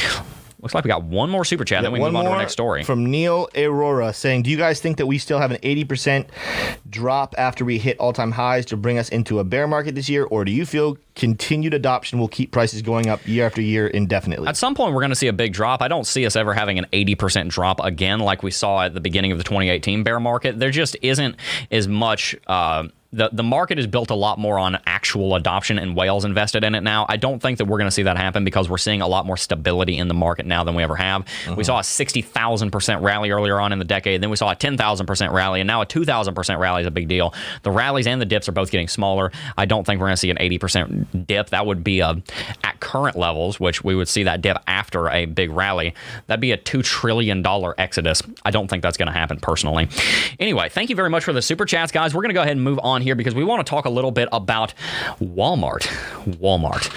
Looks 0.64 0.72
like 0.72 0.82
we 0.82 0.88
got 0.88 1.02
one 1.04 1.28
more 1.28 1.44
super 1.44 1.62
chat, 1.62 1.82
then 1.82 1.92
we 1.92 2.00
move 2.00 2.16
on 2.16 2.24
to 2.24 2.30
our 2.30 2.38
next 2.38 2.54
story. 2.54 2.84
from 2.84 3.10
Neil 3.10 3.50
Aurora 3.54 4.14
saying, 4.14 4.44
"Do 4.44 4.50
you 4.50 4.56
guys 4.56 4.80
think 4.80 4.96
that 4.96 5.04
we 5.04 5.18
still 5.18 5.38
have 5.38 5.50
an 5.50 5.58
80% 5.62 6.24
drop 6.88 7.34
after 7.36 7.66
we 7.66 7.76
hit 7.76 7.98
all-time 7.98 8.32
highs 8.32 8.64
to 8.66 8.76
bring 8.78 8.96
us 8.96 9.10
into 9.10 9.40
a 9.40 9.44
bear 9.44 9.66
market 9.66 9.94
this 9.94 10.08
year, 10.08 10.24
or 10.24 10.42
do 10.42 10.50
you 10.50 10.64
feel 10.64 10.96
continued 11.16 11.74
adoption 11.74 12.18
will 12.18 12.28
keep 12.28 12.50
prices 12.50 12.80
going 12.80 13.10
up 13.10 13.20
year 13.28 13.44
after 13.44 13.60
year 13.60 13.88
indefinitely?" 13.88 14.48
At 14.48 14.56
some 14.56 14.74
point, 14.74 14.94
we're 14.94 15.02
going 15.02 15.10
to 15.10 15.16
see 15.16 15.28
a 15.28 15.34
big 15.34 15.52
drop. 15.52 15.82
I 15.82 15.88
don't 15.88 16.06
see 16.06 16.24
us 16.24 16.34
ever 16.34 16.54
having 16.54 16.78
an 16.78 16.86
80% 16.94 17.50
drop 17.50 17.78
again 17.84 18.20
like 18.20 18.42
we 18.42 18.50
saw 18.50 18.84
at 18.84 18.94
the 18.94 19.00
beginning 19.00 19.32
of 19.32 19.38
the 19.38 19.44
2018 19.44 20.02
bear 20.02 20.18
market. 20.18 20.58
There 20.58 20.70
just 20.70 20.96
isn't 21.02 21.36
as 21.70 21.86
much. 21.86 22.34
Uh, 22.46 22.84
the, 23.14 23.30
the 23.32 23.42
market 23.42 23.78
is 23.78 23.86
built 23.86 24.10
a 24.10 24.14
lot 24.14 24.38
more 24.38 24.58
on 24.58 24.78
actual 24.86 25.36
adoption 25.36 25.78
and 25.78 25.94
whales 25.94 26.24
invested 26.24 26.64
in 26.64 26.74
it 26.74 26.82
now. 26.82 27.06
I 27.08 27.16
don't 27.16 27.40
think 27.40 27.58
that 27.58 27.66
we're 27.66 27.78
going 27.78 27.86
to 27.86 27.94
see 27.94 28.02
that 28.02 28.16
happen 28.16 28.44
because 28.44 28.68
we're 28.68 28.78
seeing 28.78 29.02
a 29.02 29.06
lot 29.06 29.24
more 29.24 29.36
stability 29.36 29.96
in 29.96 30.08
the 30.08 30.14
market 30.14 30.46
now 30.46 30.64
than 30.64 30.74
we 30.74 30.82
ever 30.82 30.96
have. 30.96 31.22
We 31.22 31.52
mm-hmm. 31.52 31.62
saw 31.62 31.78
a 31.78 31.82
60,000% 31.82 33.02
rally 33.02 33.30
earlier 33.30 33.60
on 33.60 33.72
in 33.72 33.78
the 33.78 33.84
decade, 33.84 34.20
then 34.20 34.30
we 34.30 34.36
saw 34.36 34.50
a 34.50 34.56
10,000% 34.56 35.32
rally, 35.32 35.60
and 35.60 35.66
now 35.68 35.80
a 35.80 35.86
2,000% 35.86 36.58
rally 36.58 36.82
is 36.82 36.86
a 36.86 36.90
big 36.90 37.06
deal. 37.06 37.32
The 37.62 37.70
rallies 37.70 38.06
and 38.06 38.20
the 38.20 38.26
dips 38.26 38.48
are 38.48 38.52
both 38.52 38.70
getting 38.70 38.88
smaller. 38.88 39.30
I 39.56 39.64
don't 39.64 39.84
think 39.84 40.00
we're 40.00 40.08
going 40.08 40.16
to 40.16 40.20
see 40.20 40.30
an 40.30 40.38
80% 40.38 41.26
dip. 41.26 41.50
That 41.50 41.66
would 41.66 41.84
be 41.84 42.00
a, 42.00 42.20
at 42.64 42.80
current 42.80 43.16
levels, 43.16 43.60
which 43.60 43.84
we 43.84 43.94
would 43.94 44.08
see 44.08 44.24
that 44.24 44.40
dip 44.40 44.58
after 44.66 45.08
a 45.08 45.26
big 45.26 45.50
rally, 45.50 45.94
that'd 46.26 46.40
be 46.40 46.52
a 46.52 46.58
$2 46.58 46.82
trillion 46.82 47.44
exodus. 47.78 48.22
I 48.44 48.50
don't 48.50 48.68
think 48.68 48.82
that's 48.82 48.96
going 48.96 49.06
to 49.06 49.12
happen 49.12 49.38
personally. 49.38 49.88
Anyway, 50.40 50.68
thank 50.68 50.90
you 50.90 50.96
very 50.96 51.10
much 51.10 51.22
for 51.22 51.32
the 51.32 51.42
super 51.42 51.64
chats, 51.64 51.92
guys. 51.92 52.14
We're 52.14 52.22
going 52.22 52.30
to 52.30 52.34
go 52.34 52.42
ahead 52.42 52.56
and 52.56 52.62
move 52.62 52.80
on 52.82 53.03
here 53.04 53.14
because 53.14 53.34
we 53.34 53.44
want 53.44 53.64
to 53.64 53.70
talk 53.70 53.84
a 53.84 53.90
little 53.90 54.10
bit 54.10 54.28
about 54.32 54.74
Walmart. 55.20 55.82
Walmart. 56.24 56.90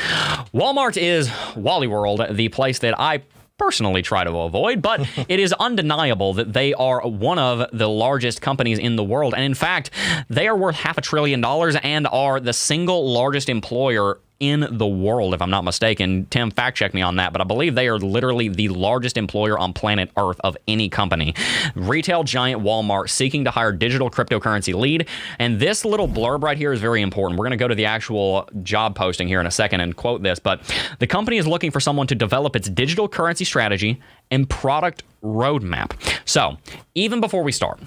Walmart 0.52 0.98
is 0.98 1.30
Wally 1.56 1.88
World, 1.88 2.22
the 2.32 2.50
place 2.50 2.80
that 2.80 3.00
I 3.00 3.22
personally 3.58 4.02
try 4.02 4.24
to 4.24 4.38
avoid, 4.38 4.82
but 4.82 5.08
it 5.28 5.40
is 5.40 5.54
undeniable 5.54 6.34
that 6.34 6.54
they 6.54 6.74
are 6.74 7.02
one 7.08 7.40
of 7.40 7.70
the 7.74 7.90
largest 7.90 8.42
companies 8.42 8.80
in 8.80 8.96
the 8.96 9.04
world. 9.04 9.34
And 9.34 9.44
in 9.44 9.54
fact, 9.54 9.92
they 10.30 10.48
are 10.48 10.56
worth 10.56 10.76
half 10.76 10.98
a 10.98 11.02
trillion 11.02 11.42
dollars 11.42 11.76
and 11.84 12.08
are 12.08 12.40
the 12.40 12.54
single 12.54 13.12
largest 13.12 13.50
employer 13.50 14.20
in 14.40 14.68
the 14.72 14.88
world, 14.88 15.34
if 15.34 15.42
I'm 15.42 15.50
not 15.50 15.64
mistaken. 15.64 16.28
Tim, 16.30 16.52
fact 16.52 16.78
check 16.78 16.94
me 16.94 17.02
on 17.02 17.16
that, 17.16 17.32
but 17.32 17.42
I 17.42 17.44
believe 17.44 17.76
they 17.76 17.88
are 17.88 17.98
literally 17.98 18.50
the 18.50 18.70
largest 18.70 19.18
employer 19.18 19.58
on 19.58 19.74
planet 19.74 20.12
Earth 20.18 20.40
of 20.44 20.56
any 20.68 20.90
company. 20.90 21.34
Retail 21.76 22.24
giant 22.24 22.62
Walmart 22.62 23.10
seeking 23.10 23.44
to 23.46 23.52
hire 23.52 23.72
digital 23.72 24.10
cryptocurrency 24.10 24.74
lead. 24.74 25.08
And 25.40 25.60
this 25.60 25.84
little 25.86 26.08
blurb 26.08 26.44
right 26.44 26.58
here 26.58 26.72
is 26.72 26.80
very 26.80 27.02
important. 27.02 27.40
We're 27.40 27.46
going 27.46 27.58
to 27.58 27.58
go 27.58 27.68
to 27.68 27.76
the 27.76 27.86
actual 27.86 28.48
job 28.64 28.96
posting 28.96 29.28
here 29.28 29.40
in 29.40 29.48
a 29.48 29.52
second 29.52 29.82
and 29.82 29.96
quote 29.96 30.24
this, 30.24 30.40
but 30.40 30.62
the 31.00 31.08
company 31.08 31.38
is 31.38 31.48
looking 31.48 31.72
for 31.72 31.80
someone 31.80 32.08
to 32.08 32.16
develop 32.16 32.56
its 32.56 32.70
digital 32.70 33.08
currency 33.08 33.46
strategy 33.46 34.00
and 34.32 34.50
product 34.50 35.04
roadmap. 35.24 35.94
So, 36.26 36.58
even 36.96 37.22
before 37.22 37.44
we 37.44 37.52
start, 37.52 37.80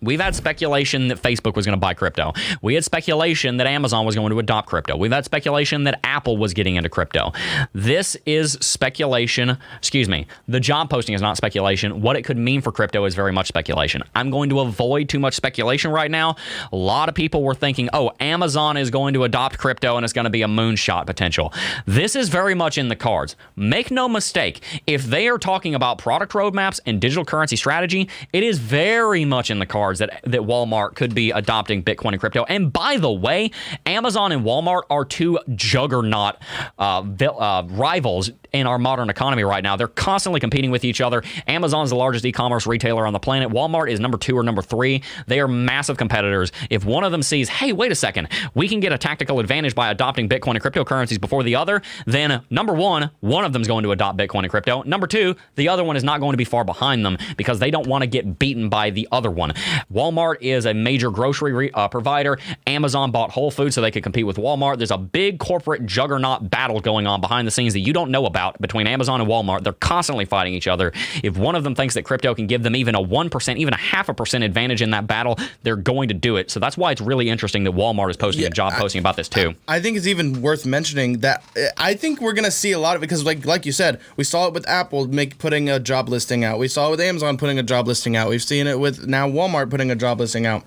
We've 0.00 0.20
had 0.20 0.34
speculation 0.34 1.08
that 1.08 1.20
Facebook 1.20 1.56
was 1.56 1.66
going 1.66 1.76
to 1.76 1.80
buy 1.80 1.94
crypto. 1.94 2.32
We 2.62 2.74
had 2.74 2.84
speculation 2.84 3.56
that 3.56 3.66
Amazon 3.66 4.06
was 4.06 4.14
going 4.14 4.30
to 4.30 4.38
adopt 4.38 4.68
crypto. 4.68 4.96
We've 4.96 5.12
had 5.12 5.24
speculation 5.24 5.84
that 5.84 5.98
Apple 6.04 6.36
was 6.36 6.54
getting 6.54 6.76
into 6.76 6.88
crypto. 6.88 7.32
This 7.72 8.16
is 8.24 8.52
speculation. 8.60 9.58
Excuse 9.76 10.08
me. 10.08 10.26
The 10.46 10.60
job 10.60 10.88
posting 10.88 11.14
is 11.14 11.20
not 11.20 11.36
speculation. 11.36 12.00
What 12.00 12.16
it 12.16 12.22
could 12.22 12.38
mean 12.38 12.60
for 12.60 12.70
crypto 12.70 13.04
is 13.06 13.14
very 13.14 13.32
much 13.32 13.48
speculation. 13.48 14.02
I'm 14.14 14.30
going 14.30 14.50
to 14.50 14.60
avoid 14.60 15.08
too 15.08 15.18
much 15.18 15.34
speculation 15.34 15.90
right 15.90 16.10
now. 16.10 16.36
A 16.72 16.76
lot 16.76 17.08
of 17.08 17.14
people 17.14 17.42
were 17.42 17.54
thinking, 17.54 17.88
oh, 17.92 18.12
Amazon 18.20 18.76
is 18.76 18.90
going 18.90 19.14
to 19.14 19.24
adopt 19.24 19.58
crypto 19.58 19.96
and 19.96 20.04
it's 20.04 20.12
going 20.12 20.24
to 20.24 20.30
be 20.30 20.42
a 20.42 20.48
moonshot 20.48 21.06
potential. 21.06 21.52
This 21.86 22.14
is 22.14 22.28
very 22.28 22.54
much 22.54 22.78
in 22.78 22.88
the 22.88 22.96
cards. 22.96 23.34
Make 23.56 23.90
no 23.90 24.08
mistake, 24.08 24.62
if 24.86 25.04
they 25.04 25.28
are 25.28 25.38
talking 25.38 25.74
about 25.74 25.98
product 25.98 26.32
roadmaps 26.34 26.78
and 26.86 27.00
digital 27.00 27.24
currency 27.24 27.56
strategy, 27.56 28.08
it 28.32 28.42
is 28.42 28.58
very 28.58 29.24
much 29.24 29.50
in 29.50 29.58
the 29.58 29.66
cards 29.66 29.87
cards 29.88 29.98
that 30.00 30.20
that 30.24 30.42
Walmart 30.42 30.94
could 30.94 31.14
be 31.14 31.30
adopting 31.30 31.82
Bitcoin 31.82 32.12
and 32.12 32.20
crypto. 32.20 32.44
And 32.44 32.72
by 32.72 32.98
the 32.98 33.10
way, 33.10 33.50
Amazon 33.86 34.32
and 34.32 34.44
Walmart 34.44 34.82
are 34.90 35.04
two 35.04 35.38
juggernaut 35.54 36.36
uh, 36.78 37.02
uh, 37.22 37.62
rivals 37.70 38.30
in 38.52 38.66
our 38.66 38.78
modern 38.78 39.10
economy 39.10 39.44
right 39.44 39.62
now. 39.62 39.76
They're 39.76 39.88
constantly 39.88 40.40
competing 40.40 40.70
with 40.70 40.84
each 40.84 41.00
other. 41.00 41.22
Amazon's 41.46 41.90
the 41.90 41.96
largest 41.96 42.24
e-commerce 42.24 42.66
retailer 42.66 43.06
on 43.06 43.12
the 43.12 43.18
planet. 43.18 43.50
Walmart 43.50 43.90
is 43.90 44.00
number 44.00 44.18
two 44.18 44.36
or 44.36 44.42
number 44.42 44.62
three. 44.62 45.02
They 45.26 45.40
are 45.40 45.48
massive 45.48 45.96
competitors. 45.96 46.52
If 46.70 46.84
one 46.84 47.04
of 47.04 47.12
them 47.12 47.22
sees, 47.22 47.48
hey, 47.48 47.72
wait 47.72 47.92
a 47.92 47.94
second, 47.94 48.28
we 48.54 48.68
can 48.68 48.80
get 48.80 48.92
a 48.92 48.98
tactical 48.98 49.40
advantage 49.40 49.74
by 49.74 49.90
adopting 49.90 50.28
Bitcoin 50.28 50.54
and 50.54 50.62
cryptocurrencies 50.62 51.20
before 51.20 51.42
the 51.42 51.56
other, 51.56 51.82
then 52.06 52.42
number 52.50 52.72
one, 52.72 53.10
one 53.20 53.44
of 53.44 53.52
them 53.52 53.62
is 53.62 53.68
going 53.68 53.84
to 53.84 53.92
adopt 53.92 54.18
Bitcoin 54.18 54.40
and 54.40 54.50
crypto. 54.50 54.82
Number 54.82 55.06
two, 55.06 55.36
the 55.56 55.68
other 55.68 55.84
one 55.84 55.96
is 55.96 56.04
not 56.04 56.20
going 56.20 56.32
to 56.32 56.38
be 56.38 56.44
far 56.44 56.64
behind 56.64 57.04
them 57.04 57.18
because 57.36 57.58
they 57.58 57.70
don't 57.70 57.86
want 57.86 58.02
to 58.02 58.06
get 58.06 58.38
beaten 58.38 58.68
by 58.68 58.90
the 58.90 59.08
other 59.12 59.30
one. 59.30 59.52
Walmart 59.92 60.36
is 60.40 60.66
a 60.66 60.74
major 60.74 61.10
grocery 61.10 61.52
re- 61.52 61.70
uh, 61.72 61.88
provider. 61.88 62.38
Amazon 62.66 63.10
bought 63.10 63.30
Whole 63.30 63.50
Foods 63.50 63.74
so 63.74 63.80
they 63.80 63.90
could 63.90 64.02
compete 64.02 64.26
with 64.26 64.36
Walmart. 64.36 64.78
There's 64.78 64.90
a 64.90 64.98
big 64.98 65.38
corporate 65.38 65.86
juggernaut 65.86 66.50
battle 66.50 66.80
going 66.80 67.06
on 67.06 67.20
behind 67.20 67.46
the 67.46 67.50
scenes 67.50 67.72
that 67.72 67.80
you 67.80 67.92
don't 67.92 68.10
know 68.10 68.26
about 68.38 68.60
between 68.60 68.86
Amazon 68.86 69.20
and 69.20 69.28
Walmart. 69.28 69.64
They're 69.64 69.72
constantly 69.72 70.24
fighting 70.24 70.54
each 70.54 70.68
other. 70.68 70.92
If 71.24 71.36
one 71.36 71.56
of 71.56 71.64
them 71.64 71.74
thinks 71.74 71.94
that 71.94 72.04
crypto 72.04 72.34
can 72.34 72.46
give 72.46 72.62
them 72.62 72.76
even 72.76 72.94
a 72.94 73.02
1%, 73.02 73.56
even 73.56 73.74
a 73.74 73.76
half 73.76 74.08
a 74.08 74.14
percent 74.14 74.44
advantage 74.44 74.80
in 74.80 74.90
that 74.90 75.06
battle, 75.06 75.36
they're 75.64 75.76
going 75.76 76.08
to 76.08 76.14
do 76.14 76.36
it. 76.36 76.50
So 76.50 76.60
that's 76.60 76.76
why 76.76 76.92
it's 76.92 77.00
really 77.00 77.28
interesting 77.28 77.64
that 77.64 77.72
Walmart 77.72 78.10
is 78.10 78.16
posting 78.16 78.42
yeah, 78.42 78.48
a 78.48 78.50
job 78.50 78.74
I, 78.74 78.78
posting 78.78 79.00
about 79.00 79.16
this 79.16 79.28
too. 79.28 79.54
I 79.66 79.80
think 79.80 79.96
it's 79.96 80.06
even 80.06 80.40
worth 80.40 80.64
mentioning 80.64 81.18
that 81.20 81.42
eh, 81.56 81.68
I 81.76 81.94
think 81.94 82.20
we're 82.20 82.32
going 82.32 82.44
to 82.44 82.50
see 82.50 82.72
a 82.72 82.78
lot 82.78 82.96
of 82.96 83.02
it 83.02 83.06
because 83.06 83.24
like 83.24 83.44
like 83.44 83.66
you 83.66 83.72
said, 83.72 84.00
we 84.16 84.24
saw 84.24 84.46
it 84.46 84.54
with 84.54 84.68
Apple 84.68 85.08
make 85.08 85.38
putting 85.38 85.68
a 85.68 85.80
job 85.80 86.08
listing 86.08 86.44
out. 86.44 86.58
We 86.58 86.68
saw 86.68 86.88
it 86.88 86.90
with 86.92 87.00
Amazon 87.00 87.36
putting 87.38 87.58
a 87.58 87.62
job 87.62 87.88
listing 87.88 88.16
out. 88.16 88.28
We've 88.28 88.42
seen 88.42 88.66
it 88.66 88.78
with 88.78 89.06
now 89.06 89.28
Walmart 89.28 89.70
putting 89.70 89.90
a 89.90 89.96
job 89.96 90.20
listing 90.20 90.46
out. 90.46 90.62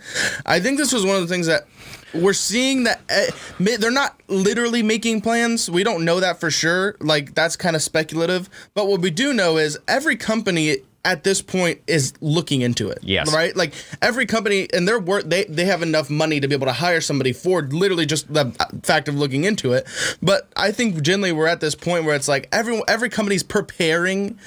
I 0.45 0.59
think 0.59 0.77
this 0.77 0.91
was 0.91 1.05
one 1.05 1.15
of 1.15 1.21
the 1.21 1.27
things 1.27 1.47
that 1.47 1.67
we're 2.13 2.33
seeing 2.33 2.83
that 2.83 3.01
uh, 3.09 3.31
they're 3.59 3.91
not 3.91 4.19
literally 4.27 4.83
making 4.83 5.21
plans. 5.21 5.69
We 5.69 5.83
don't 5.83 6.05
know 6.05 6.19
that 6.19 6.39
for 6.39 6.51
sure. 6.51 6.95
Like 6.99 7.33
that's 7.33 7.55
kind 7.55 7.75
of 7.75 7.81
speculative. 7.81 8.49
But 8.73 8.87
what 8.87 9.01
we 9.01 9.11
do 9.11 9.33
know 9.33 9.57
is 9.57 9.77
every 9.87 10.15
company 10.15 10.77
at 11.03 11.23
this 11.23 11.41
point 11.41 11.81
is 11.87 12.13
looking 12.21 12.61
into 12.61 12.89
it. 12.89 12.99
Yes. 13.01 13.33
Right? 13.33 13.55
Like 13.55 13.73
every 14.01 14.25
company 14.25 14.67
and 14.73 14.87
their 14.87 14.99
work 14.99 15.23
they 15.25 15.45
they 15.45 15.65
have 15.65 15.81
enough 15.81 16.09
money 16.09 16.39
to 16.39 16.47
be 16.47 16.55
able 16.55 16.67
to 16.67 16.73
hire 16.73 17.01
somebody 17.01 17.33
for 17.33 17.61
literally 17.63 18.05
just 18.05 18.31
the 18.31 18.51
fact 18.83 19.07
of 19.07 19.15
looking 19.15 19.43
into 19.43 19.73
it. 19.73 19.87
But 20.21 20.49
I 20.55 20.71
think 20.71 21.01
generally 21.01 21.31
we're 21.31 21.47
at 21.47 21.59
this 21.59 21.75
point 21.75 22.05
where 22.05 22.15
it's 22.15 22.27
like 22.27 22.47
every 22.51 22.81
every 22.87 23.09
company's 23.09 23.43
preparing 23.43 24.37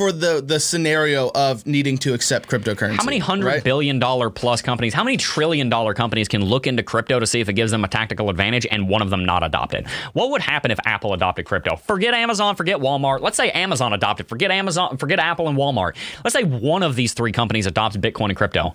for 0.00 0.12
the 0.12 0.40
the 0.40 0.58
scenario 0.58 1.30
of 1.34 1.66
needing 1.66 1.98
to 1.98 2.14
accept 2.14 2.48
cryptocurrency. 2.48 2.96
How 2.96 3.04
many 3.04 3.18
hundred 3.18 3.46
right? 3.46 3.62
billion 3.62 3.98
dollar 3.98 4.30
plus 4.30 4.62
companies, 4.62 4.94
how 4.94 5.04
many 5.04 5.18
trillion 5.18 5.68
dollar 5.68 5.92
companies 5.92 6.26
can 6.26 6.42
look 6.42 6.66
into 6.66 6.82
crypto 6.82 7.20
to 7.20 7.26
see 7.26 7.40
if 7.40 7.50
it 7.50 7.52
gives 7.52 7.70
them 7.70 7.84
a 7.84 7.88
tactical 7.88 8.30
advantage 8.30 8.66
and 8.70 8.88
one 8.88 9.02
of 9.02 9.10
them 9.10 9.26
not 9.26 9.44
adopt 9.44 9.74
it? 9.74 9.86
What 10.14 10.30
would 10.30 10.40
happen 10.40 10.70
if 10.70 10.78
Apple 10.86 11.12
adopted 11.12 11.44
crypto? 11.44 11.76
Forget 11.76 12.14
Amazon, 12.14 12.56
forget 12.56 12.78
Walmart. 12.78 13.20
Let's 13.20 13.36
say 13.36 13.50
Amazon 13.50 13.92
adopted, 13.92 14.26
forget 14.26 14.50
Amazon, 14.50 14.96
forget 14.96 15.18
Apple 15.18 15.48
and 15.50 15.58
Walmart. 15.58 15.96
Let's 16.24 16.32
say 16.32 16.44
one 16.44 16.82
of 16.82 16.96
these 16.96 17.12
three 17.12 17.32
companies 17.32 17.66
adopts 17.66 17.98
Bitcoin 17.98 18.30
and 18.30 18.36
crypto 18.38 18.74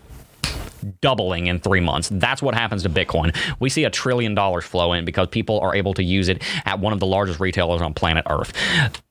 doubling 1.01 1.47
in 1.47 1.59
three 1.59 1.79
months. 1.79 2.09
That's 2.11 2.41
what 2.41 2.55
happens 2.55 2.83
to 2.83 2.89
Bitcoin. 2.89 3.35
We 3.59 3.69
see 3.69 3.83
a 3.83 3.89
trillion 3.89 4.35
dollars 4.35 4.65
flow 4.65 4.93
in 4.93 5.05
because 5.05 5.27
people 5.27 5.59
are 5.59 5.75
able 5.75 5.93
to 5.95 6.03
use 6.03 6.29
it 6.29 6.41
at 6.65 6.79
one 6.79 6.93
of 6.93 6.99
the 6.99 7.05
largest 7.05 7.39
retailers 7.39 7.81
on 7.81 7.93
planet 7.93 8.25
Earth. 8.29 8.53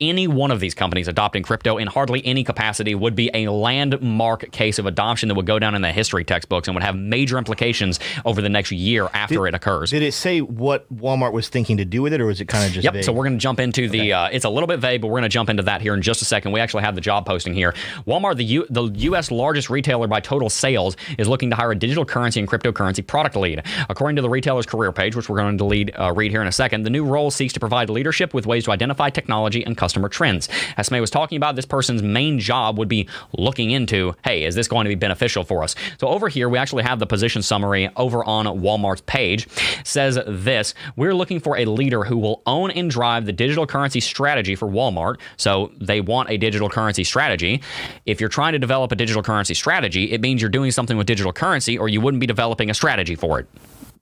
Any 0.01 0.27
one 0.27 0.51
of 0.51 0.61
these 0.61 0.75
companies 0.75 1.09
adopting 1.09 1.43
crypto 1.43 1.79
in 1.79 1.89
hardly 1.89 2.25
any 2.25 2.45
capacity 2.45 2.95
would 2.95 3.15
be 3.15 3.31
a 3.35 3.49
landmark 3.49 4.51
case 4.53 4.79
of 4.79 4.87
adoption 4.87 5.29
that 5.29 5.35
would 5.35 5.47
go 5.47 5.59
down 5.59 5.75
in 5.75 5.83
the 5.83 5.93
history 5.93 6.25
textbooks 6.25 6.69
and 6.69 6.75
would 6.75 6.85
have 6.85 6.97
major 6.97 7.39
implications 7.39 8.01
over 8.25 8.41
the 8.41 8.49
next 8.49 8.73
year 8.73 9.09
after 9.15 9.45
did, 9.45 9.49
it 9.49 9.55
occurs. 9.55 9.91
Did 9.91 10.03
it 10.03 10.13
say 10.13 10.41
what 10.41 10.93
Walmart 10.95 11.33
was 11.33 11.49
thinking 11.49 11.77
to 11.79 11.85
do 11.85 12.03
with 12.03 12.13
it, 12.13 12.21
or 12.21 12.27
was 12.27 12.41
it 12.41 12.49
kind 12.49 12.67
of 12.67 12.73
just? 12.73 12.85
Yep. 12.85 12.95
Vague? 12.95 13.05
So 13.05 13.13
we're 13.13 13.25
going 13.25 13.39
to 13.39 13.43
jump 13.43 13.61
into 13.61 13.89
the. 13.89 14.01
Okay. 14.01 14.13
Uh, 14.13 14.29
it's 14.33 14.45
a 14.45 14.51
little 14.51 14.67
bit 14.67 14.81
vague, 14.81 15.01
but 15.01 15.09
we're 15.09 15.21
going 15.21 15.23
to 15.23 15.29
jump 15.29 15.49
into 15.51 15.63
that 15.65 15.81
here 15.81 15.95
in 15.95 16.03
just 16.03 16.23
a 16.23 16.25
second. 16.25 16.53
We 16.53 16.61
actually 16.61 16.83
have 16.83 16.95
the 16.95 17.01
job 17.01 17.27
posting 17.27 17.55
here. 17.55 17.75
Walmart, 18.07 18.37
the 18.37 18.45
U, 18.45 18.67
the 18.71 18.85
U.S. 18.85 19.31
largest 19.31 19.71
retailer 19.71 20.07
by 20.07 20.21
total 20.21 20.51
sales, 20.51 20.97
is 21.19 21.29
looking 21.29 21.51
to 21.51 21.57
hire 21.57 21.64
a 21.73 21.77
digital 21.77 22.05
currency 22.05 22.41
and 22.41 22.49
cryptocurrency 22.49 23.07
product 23.07 23.37
lead. 23.37 23.63
According 23.89 24.17
to 24.17 24.23
the 24.23 24.29
retailer's 24.29 24.67
career 24.67 24.93
page, 24.93 25.17
which 25.17 25.29
we're 25.29 25.39
going 25.39 25.59
to 25.59 25.65
lead, 25.65 25.93
uh, 25.99 26.13
read 26.13 26.31
here 26.31 26.43
in 26.43 26.49
a 26.49 26.53
second, 26.53 26.83
the 26.83 26.91
new 26.91 27.05
role 27.05 27.31
seeks 27.31 27.53
to 27.55 27.61
provide 27.61 27.91
leadership 27.91 28.35
with 28.35 28.47
ways 28.47 28.65
to 28.65 28.73
identify 28.73 29.11
technology 29.11 29.65
and 29.65 29.77
customer 29.77 30.09
trends. 30.09 30.49
As 30.77 30.91
May 30.91 31.01
was 31.01 31.11
talking 31.11 31.37
about, 31.37 31.57
this 31.57 31.65
person's 31.65 32.03
main 32.03 32.39
job 32.39 32.79
would 32.79 32.89
be 32.89 33.09
looking 33.33 33.71
into, 33.71 34.15
hey, 34.25 34.45
is 34.45 34.55
this 34.55 34.69
going 34.69 34.85
to 34.85 34.89
be 34.89 34.95
beneficial 34.95 35.45
for 35.45 35.63
us? 35.63 35.75
So 35.99 36.09
over 36.09 36.29
here, 36.29 36.49
we 36.49 36.59
actually 36.59 36.83
have 36.83 36.99
the 36.99 37.07
position 37.07 37.43
summary 37.43 37.91
over 37.97 38.25
on 38.25 38.47
Walmart's 38.47 39.03
page. 39.03 39.47
It 39.81 39.87
says 39.87 40.19
this: 40.27 40.75
We're 40.97 41.15
looking 41.15 41.41
for 41.41 41.57
a 41.57 41.65
leader 41.65 42.05
who 42.05 42.19
will 42.19 42.43
own 42.47 42.71
and 42.71 42.91
drive 42.91 43.27
the 43.27 43.33
digital 43.33 43.67
currency 43.67 44.01
strategy 44.01 44.55
for 44.55 44.69
Walmart. 44.69 45.19
So 45.37 45.73
they 45.81 46.01
want 46.01 46.31
a 46.31 46.37
digital 46.37 46.69
currency 46.69 47.05
strategy. 47.05 47.63
If 48.07 48.21
you're 48.21 48.29
trying 48.29 48.53
to 48.53 48.59
develop 48.59 48.93
a 48.93 48.97
digital 48.97 49.23
currency 49.23 49.55
strategy, 49.55 50.13
it 50.13 50.21
means 50.21 50.41
you're 50.41 50.51
doing 50.51 50.71
something 50.71 50.97
with 50.97 51.07
digital 51.07 51.33
currency, 51.33 51.54
or 51.79 51.89
you 51.89 52.01
wouldn't 52.01 52.21
be 52.21 52.27
developing 52.27 52.71
a 52.71 52.75
strategy 52.75 53.15
for 53.15 53.41
it 53.41 53.47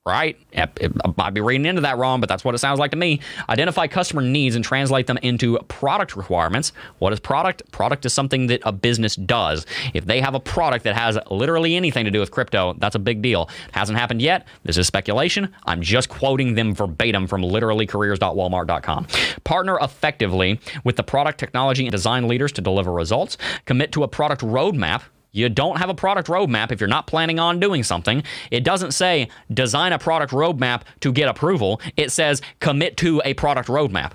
right? 0.04 0.36
I 0.56 0.68
might 1.16 1.30
be 1.30 1.40
reading 1.40 1.64
into 1.64 1.82
that 1.82 1.96
wrong, 1.96 2.18
but 2.18 2.28
that's 2.28 2.44
what 2.44 2.54
it 2.56 2.58
sounds 2.58 2.80
like 2.80 2.90
to 2.90 2.96
me. 2.96 3.20
Identify 3.48 3.86
customer 3.86 4.20
needs 4.20 4.56
and 4.56 4.64
translate 4.64 5.06
them 5.06 5.16
into 5.18 5.58
product 5.68 6.16
requirements. 6.16 6.72
What 6.98 7.12
is 7.12 7.20
product? 7.20 7.70
Product 7.70 8.04
is 8.04 8.12
something 8.12 8.48
that 8.48 8.62
a 8.64 8.72
business 8.72 9.14
does. 9.14 9.64
If 9.94 10.04
they 10.04 10.20
have 10.20 10.34
a 10.34 10.40
product 10.40 10.84
that 10.84 10.96
has 10.96 11.18
literally 11.30 11.76
anything 11.76 12.04
to 12.04 12.10
do 12.10 12.18
with 12.18 12.32
crypto, 12.32 12.74
that's 12.78 12.96
a 12.96 12.98
big 12.98 13.22
deal. 13.22 13.48
It 13.68 13.74
hasn't 13.74 13.96
happened 13.96 14.20
yet. 14.20 14.46
This 14.64 14.76
is 14.76 14.88
speculation. 14.88 15.54
I'm 15.66 15.82
just 15.82 16.08
quoting 16.08 16.54
them 16.54 16.74
verbatim 16.74 17.28
from 17.28 17.42
literallycareers.walmart.com. 17.42 19.06
Partner 19.44 19.78
effectively 19.80 20.58
with 20.82 20.96
the 20.96 21.04
product 21.04 21.38
technology 21.38 21.84
and 21.84 21.92
design 21.92 22.26
leaders 22.26 22.50
to 22.52 22.60
deliver 22.60 22.92
results. 22.92 23.38
Commit 23.66 23.92
to 23.92 24.02
a 24.02 24.08
product 24.08 24.42
roadmap 24.42 25.02
you 25.32 25.48
don't 25.48 25.78
have 25.78 25.88
a 25.88 25.94
product 25.94 26.28
roadmap 26.28 26.70
if 26.70 26.80
you're 26.80 26.88
not 26.88 27.06
planning 27.06 27.38
on 27.38 27.58
doing 27.58 27.82
something. 27.82 28.22
It 28.50 28.64
doesn't 28.64 28.92
say 28.92 29.28
design 29.52 29.92
a 29.92 29.98
product 29.98 30.32
roadmap 30.32 30.82
to 31.00 31.10
get 31.12 31.28
approval. 31.28 31.80
It 31.96 32.12
says 32.12 32.42
commit 32.60 32.98
to 32.98 33.22
a 33.24 33.34
product 33.34 33.68
roadmap. 33.68 34.12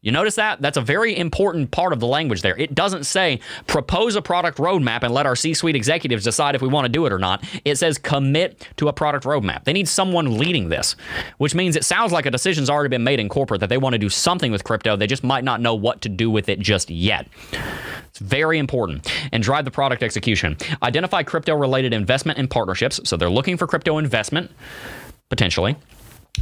You 0.00 0.12
notice 0.12 0.36
that? 0.36 0.62
That's 0.62 0.76
a 0.76 0.80
very 0.80 1.16
important 1.16 1.72
part 1.72 1.92
of 1.92 1.98
the 1.98 2.06
language 2.06 2.42
there. 2.42 2.56
It 2.56 2.72
doesn't 2.72 3.02
say 3.02 3.40
propose 3.66 4.14
a 4.14 4.22
product 4.22 4.58
roadmap 4.58 5.02
and 5.02 5.12
let 5.12 5.26
our 5.26 5.34
C 5.34 5.54
suite 5.54 5.74
executives 5.74 6.22
decide 6.22 6.54
if 6.54 6.62
we 6.62 6.68
want 6.68 6.84
to 6.84 6.88
do 6.88 7.04
it 7.06 7.12
or 7.12 7.18
not. 7.18 7.44
It 7.64 7.78
says 7.78 7.98
commit 7.98 8.68
to 8.76 8.86
a 8.86 8.92
product 8.92 9.24
roadmap. 9.24 9.64
They 9.64 9.72
need 9.72 9.88
someone 9.88 10.38
leading 10.38 10.68
this, 10.68 10.94
which 11.38 11.52
means 11.52 11.74
it 11.74 11.84
sounds 11.84 12.12
like 12.12 12.26
a 12.26 12.30
decision's 12.30 12.70
already 12.70 12.90
been 12.90 13.02
made 13.02 13.18
in 13.18 13.28
corporate 13.28 13.58
that 13.58 13.70
they 13.70 13.76
want 13.78 13.94
to 13.94 13.98
do 13.98 14.08
something 14.08 14.52
with 14.52 14.62
crypto. 14.62 14.94
They 14.94 15.08
just 15.08 15.24
might 15.24 15.42
not 15.42 15.60
know 15.60 15.74
what 15.74 16.00
to 16.02 16.08
do 16.08 16.30
with 16.30 16.48
it 16.48 16.60
just 16.60 16.90
yet. 16.90 17.26
It's 18.06 18.20
very 18.20 18.60
important. 18.60 19.12
And 19.32 19.42
drive 19.42 19.64
the 19.64 19.72
product 19.72 20.04
execution. 20.04 20.58
Identify 20.80 21.24
crypto 21.24 21.56
related 21.56 21.92
investment 21.92 22.38
and 22.38 22.48
partnerships. 22.48 23.00
So 23.02 23.16
they're 23.16 23.28
looking 23.28 23.56
for 23.56 23.66
crypto 23.66 23.98
investment, 23.98 24.52
potentially 25.28 25.76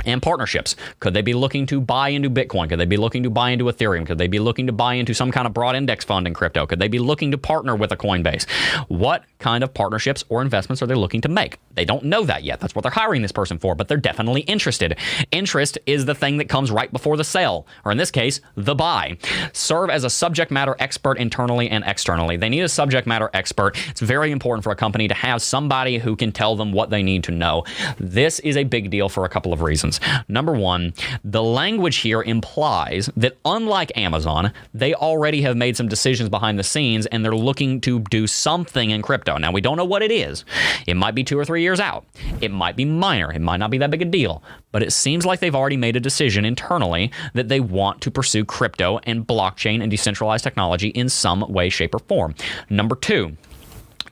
and 0.05 0.23
partnerships. 0.23 0.77
Could 1.01 1.15
they 1.15 1.23
be 1.23 1.35
looking 1.35 1.67
to 1.67 1.81
buy 1.81 2.11
into 2.11 2.29
Bitcoin? 2.29 2.69
Could 2.69 2.79
they 2.79 2.87
be 2.87 2.97
looking 2.97 3.23
to 3.23 3.31
buy 3.31 3.51
into 3.51 3.65
Ethereum? 3.67 4.07
Could 4.07 4.19
they 4.19 4.27
be 4.27 4.39
looking 4.39 4.67
to 4.67 4.73
buy 4.73 4.95
into 4.95 5.15
some 5.15 5.31
kind 5.31 5.47
of 5.47 5.55
broad 5.55 5.77
index 5.77 6.05
fund 6.05 6.27
in 6.27 6.35
crypto? 6.35 6.67
Could 6.67 6.79
they 6.79 6.89
be 6.89 6.99
looking 6.99 7.31
to 7.31 7.39
partner 7.39 7.75
with 7.75 7.93
a 7.93 7.97
Coinbase? 7.97 8.49
What 8.89 9.25
kind 9.39 9.63
of 9.63 9.73
partnerships 9.73 10.25
or 10.29 10.43
investments 10.43 10.83
are 10.83 10.87
they 10.87 10.95
looking 10.95 11.21
to 11.23 11.29
make? 11.29 11.59
They 11.75 11.85
don't 11.85 12.05
know 12.05 12.25
that 12.25 12.45
yet. 12.45 12.61
That's 12.61 12.75
what 12.75 12.83
they're 12.83 12.91
hiring 12.91 13.23
this 13.23 13.33
person 13.33 13.59
for, 13.59 13.75
but 13.75 13.89
they're 13.89 13.97
definitely 13.97 14.43
interested. 14.43 14.99
Interest 15.31 15.79
is 15.87 16.05
the 16.05 16.15
thing 16.15 16.39
that 16.39 16.49
comes 16.49 16.71
right 16.71 16.93
before 16.93 17.17
the 17.17 17.25
sale, 17.25 17.67
or 17.85 17.93
in 17.93 17.99
this 17.99 18.11
case, 18.11 18.41
the 18.57 18.75
buy. 18.75 19.17
Serve 19.53 19.91
as 19.91 20.05
a 20.05 20.11
subject 20.11 20.51
matter 20.51 20.77
expert 20.79 21.19
internally 21.19 21.69
and 21.69 21.85
externally. 21.87 22.37
They 22.37 22.49
need 22.49 22.63
a 22.63 22.69
subject 22.69 23.07
matter 23.07 23.31
expert. 23.35 23.77
It's 23.91 24.01
very 24.01 24.31
important 24.31 24.65
for 24.65 24.73
a 24.73 24.77
company 24.77 25.09
to 25.09 25.15
have 25.15 25.43
somebody 25.43 25.99
who 25.99 26.17
can 26.17 26.33
tell 26.33 26.57
them 26.57 26.73
what 26.73 26.91
they 26.91 27.03
need 27.03 27.25
to 27.25 27.33
know. 27.33 27.65
This 27.99 28.41
is 28.41 28.57
a 28.57 28.65
big 28.65 28.91
deal 28.91 29.09
for 29.09 29.25
a 29.25 29.29
couple 29.29 29.53
of 29.53 29.63
reasons 29.63 29.86
reasons. 29.87 30.25
Number 30.29 30.53
one, 30.53 30.95
the 31.25 31.43
language 31.43 31.99
here 31.99 32.23
implies 32.23 33.11
that 33.17 33.37
unlike 33.45 33.93
Amazon, 33.97 34.53
they 34.75 34.95
already 34.95 35.43
have 35.43 35.57
made 35.57 35.77
some 35.77 35.89
decisions 35.89 36.29
behind 36.29 36.59
the 36.59 36.65
scenes 36.65 37.07
and 37.07 37.25
they're 37.25 37.35
looking 37.35 37.81
to 37.83 38.01
do 38.01 38.27
something 38.27 38.91
in 38.91 39.03
crypto. 39.03 39.37
Now, 39.39 39.53
we 39.53 39.61
don't 39.61 39.77
know 39.77 39.85
what 39.85 40.03
it 40.03 40.11
is. 40.11 40.45
It 40.87 40.95
might 40.95 41.15
be 41.15 41.25
two 41.25 41.39
or 41.39 41.45
three 41.45 41.63
years 41.63 41.81
out, 41.81 42.05
it 42.41 42.51
might 42.51 42.77
be 42.77 42.85
minor, 42.85 43.33
it 43.33 43.41
might 43.41 43.59
not 43.59 43.71
be 43.71 43.79
that 43.79 43.91
big 43.91 44.03
a 44.03 44.05
deal, 44.05 44.43
but 44.73 44.83
it 44.83 44.93
seems 44.93 45.25
like 45.25 45.41
they've 45.41 45.55
already 45.55 45.77
made 45.77 45.97
a 45.97 46.01
decision 46.01 46.45
internally 46.45 47.11
that 47.35 47.49
they 47.49 47.61
want 47.61 48.01
to 48.03 48.11
pursue 48.11 48.45
crypto 48.45 48.99
and 49.05 49.27
blockchain 49.27 49.83
and 49.83 49.91
decentralized 49.91 50.45
technology 50.45 50.89
in 50.89 51.09
some 51.09 51.41
way, 51.53 51.69
shape, 51.69 51.95
or 51.95 51.99
form. 52.01 52.35
Number 52.69 52.97
two, 52.97 53.37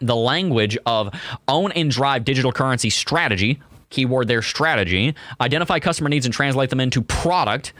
the 0.01 0.17
language 0.17 0.77
of 0.87 1.15
own 1.49 1.73
and 1.73 1.91
drive 1.91 2.25
digital 2.25 2.53
currency 2.53 2.91
strategy 2.91 3.61
keyword 3.91 4.29
their 4.29 4.43
strategy, 4.43 5.15
identify 5.41 5.79
customer 5.79 6.09
needs 6.09 6.27
and 6.27 6.35
translate 6.35 6.71
them 6.71 6.81
into 6.81 7.03
product, 7.03 7.73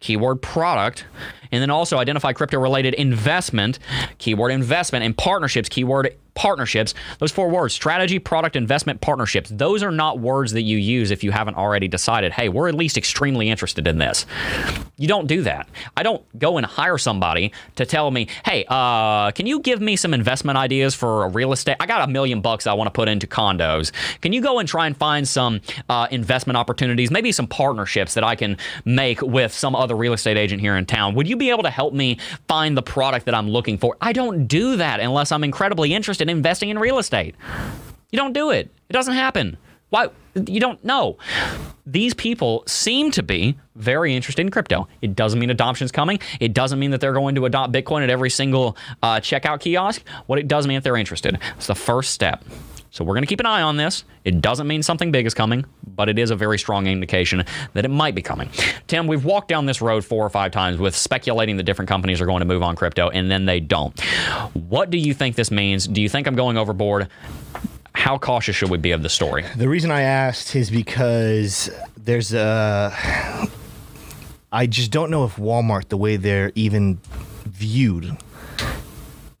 keyword 0.00 0.42
product, 0.42 1.04
and 1.52 1.62
then 1.62 1.70
also 1.70 1.98
identify 1.98 2.32
crypto 2.32 2.58
related 2.58 2.94
investment, 2.94 3.78
keyword 4.18 4.52
investment, 4.52 5.04
and 5.04 5.16
partnerships, 5.16 5.68
keyword 5.68 6.14
partnerships. 6.38 6.94
Those 7.18 7.32
four 7.32 7.48
words 7.50 7.74
strategy, 7.74 8.20
product, 8.20 8.54
investment, 8.54 9.00
partnerships. 9.00 9.50
Those 9.50 9.82
are 9.82 9.90
not 9.90 10.20
words 10.20 10.52
that 10.52 10.62
you 10.62 10.78
use 10.78 11.10
if 11.10 11.24
you 11.24 11.32
haven't 11.32 11.56
already 11.56 11.88
decided, 11.88 12.32
hey, 12.32 12.48
we're 12.48 12.68
at 12.68 12.76
least 12.76 12.96
extremely 12.96 13.50
interested 13.50 13.88
in 13.88 13.98
this. 13.98 14.24
You 14.96 15.08
don't 15.08 15.26
do 15.26 15.42
that. 15.42 15.68
I 15.96 16.04
don't 16.04 16.22
go 16.38 16.56
and 16.56 16.64
hire 16.64 16.96
somebody 16.96 17.52
to 17.74 17.84
tell 17.84 18.10
me, 18.12 18.28
hey, 18.44 18.64
uh, 18.68 19.32
can 19.32 19.46
you 19.46 19.58
give 19.60 19.80
me 19.80 19.96
some 19.96 20.14
investment 20.14 20.56
ideas 20.56 20.94
for 20.94 21.28
real 21.28 21.52
estate? 21.52 21.76
I 21.80 21.86
got 21.86 22.08
a 22.08 22.12
million 22.12 22.40
bucks 22.40 22.68
I 22.68 22.72
want 22.74 22.86
to 22.86 22.92
put 22.92 23.08
into 23.08 23.26
condos. 23.26 23.90
Can 24.20 24.32
you 24.32 24.40
go 24.40 24.60
and 24.60 24.68
try 24.68 24.86
and 24.86 24.96
find 24.96 25.26
some 25.26 25.60
uh, 25.88 26.06
investment 26.12 26.56
opportunities, 26.56 27.10
maybe 27.10 27.32
some 27.32 27.48
partnerships 27.48 28.14
that 28.14 28.22
I 28.22 28.36
can 28.36 28.58
make 28.84 29.20
with 29.22 29.52
some 29.52 29.74
other 29.74 29.96
real 29.96 30.12
estate 30.12 30.36
agent 30.36 30.60
here 30.60 30.76
in 30.76 30.86
town? 30.86 31.16
Would 31.16 31.26
you 31.26 31.36
be 31.38 31.50
able 31.50 31.62
to 31.62 31.70
help 31.70 31.94
me 31.94 32.18
find 32.46 32.76
the 32.76 32.82
product 32.82 33.26
that 33.26 33.34
I'm 33.34 33.48
looking 33.48 33.78
for? 33.78 33.96
I 34.00 34.12
don't 34.12 34.46
do 34.46 34.76
that 34.76 35.00
unless 35.00 35.32
I'm 35.32 35.44
incredibly 35.44 35.94
interested 35.94 36.28
in 36.28 36.36
investing 36.36 36.68
in 36.68 36.78
real 36.78 36.98
estate. 36.98 37.34
You 38.10 38.18
don't 38.18 38.32
do 38.32 38.50
it. 38.50 38.70
It 38.88 38.92
doesn't 38.92 39.14
happen. 39.14 39.56
Why? 39.90 40.08
You 40.34 40.60
don't 40.60 40.82
know. 40.84 41.16
These 41.86 42.12
people 42.14 42.62
seem 42.66 43.10
to 43.12 43.22
be 43.22 43.56
very 43.74 44.14
interested 44.14 44.42
in 44.42 44.50
crypto. 44.50 44.86
It 45.00 45.16
doesn't 45.16 45.38
mean 45.38 45.50
adoption 45.50 45.86
is 45.86 45.92
coming. 45.92 46.20
It 46.40 46.52
doesn't 46.52 46.78
mean 46.78 46.90
that 46.90 47.00
they're 47.00 47.14
going 47.14 47.34
to 47.36 47.46
adopt 47.46 47.72
Bitcoin 47.72 48.02
at 48.02 48.10
every 48.10 48.28
single 48.28 48.76
uh, 49.02 49.16
checkout 49.16 49.60
kiosk. 49.60 50.06
What 50.26 50.38
it 50.38 50.46
does 50.46 50.66
mean 50.66 50.76
if 50.76 50.84
they're 50.84 50.96
interested. 50.96 51.38
It's 51.56 51.66
the 51.66 51.74
first 51.74 52.12
step. 52.12 52.44
So 52.90 53.04
we're 53.04 53.14
going 53.14 53.22
to 53.22 53.28
keep 53.28 53.40
an 53.40 53.46
eye 53.46 53.62
on 53.62 53.76
this. 53.76 54.04
It 54.24 54.40
doesn't 54.40 54.66
mean 54.66 54.82
something 54.82 55.10
big 55.10 55.26
is 55.26 55.34
coming, 55.34 55.64
but 55.94 56.08
it 56.08 56.18
is 56.18 56.30
a 56.30 56.36
very 56.36 56.58
strong 56.58 56.86
indication 56.86 57.44
that 57.74 57.84
it 57.84 57.90
might 57.90 58.14
be 58.14 58.22
coming. 58.22 58.48
Tim, 58.86 59.06
we've 59.06 59.24
walked 59.24 59.48
down 59.48 59.66
this 59.66 59.82
road 59.82 60.04
four 60.04 60.24
or 60.24 60.30
five 60.30 60.52
times 60.52 60.78
with 60.78 60.96
speculating 60.96 61.56
that 61.58 61.64
different 61.64 61.88
companies 61.88 62.20
are 62.20 62.26
going 62.26 62.40
to 62.40 62.46
move 62.46 62.62
on 62.62 62.76
crypto 62.76 63.10
and 63.10 63.30
then 63.30 63.44
they 63.44 63.60
don't. 63.60 63.98
What 64.54 64.90
do 64.90 64.98
you 64.98 65.12
think 65.14 65.36
this 65.36 65.50
means? 65.50 65.86
Do 65.86 66.00
you 66.00 66.08
think 66.08 66.26
I'm 66.26 66.36
going 66.36 66.56
overboard? 66.56 67.08
How 67.92 68.16
cautious 68.16 68.56
should 68.56 68.70
we 68.70 68.78
be 68.78 68.92
of 68.92 69.02
the 69.02 69.08
story? 69.08 69.44
The 69.56 69.68
reason 69.68 69.90
I 69.90 70.02
asked 70.02 70.54
is 70.54 70.70
because 70.70 71.70
there's 71.96 72.32
a. 72.32 72.94
I 74.50 74.66
just 74.66 74.90
don't 74.90 75.10
know 75.10 75.24
if 75.24 75.36
Walmart, 75.36 75.88
the 75.88 75.96
way 75.96 76.16
they're 76.16 76.52
even 76.54 77.00
viewed, 77.44 78.16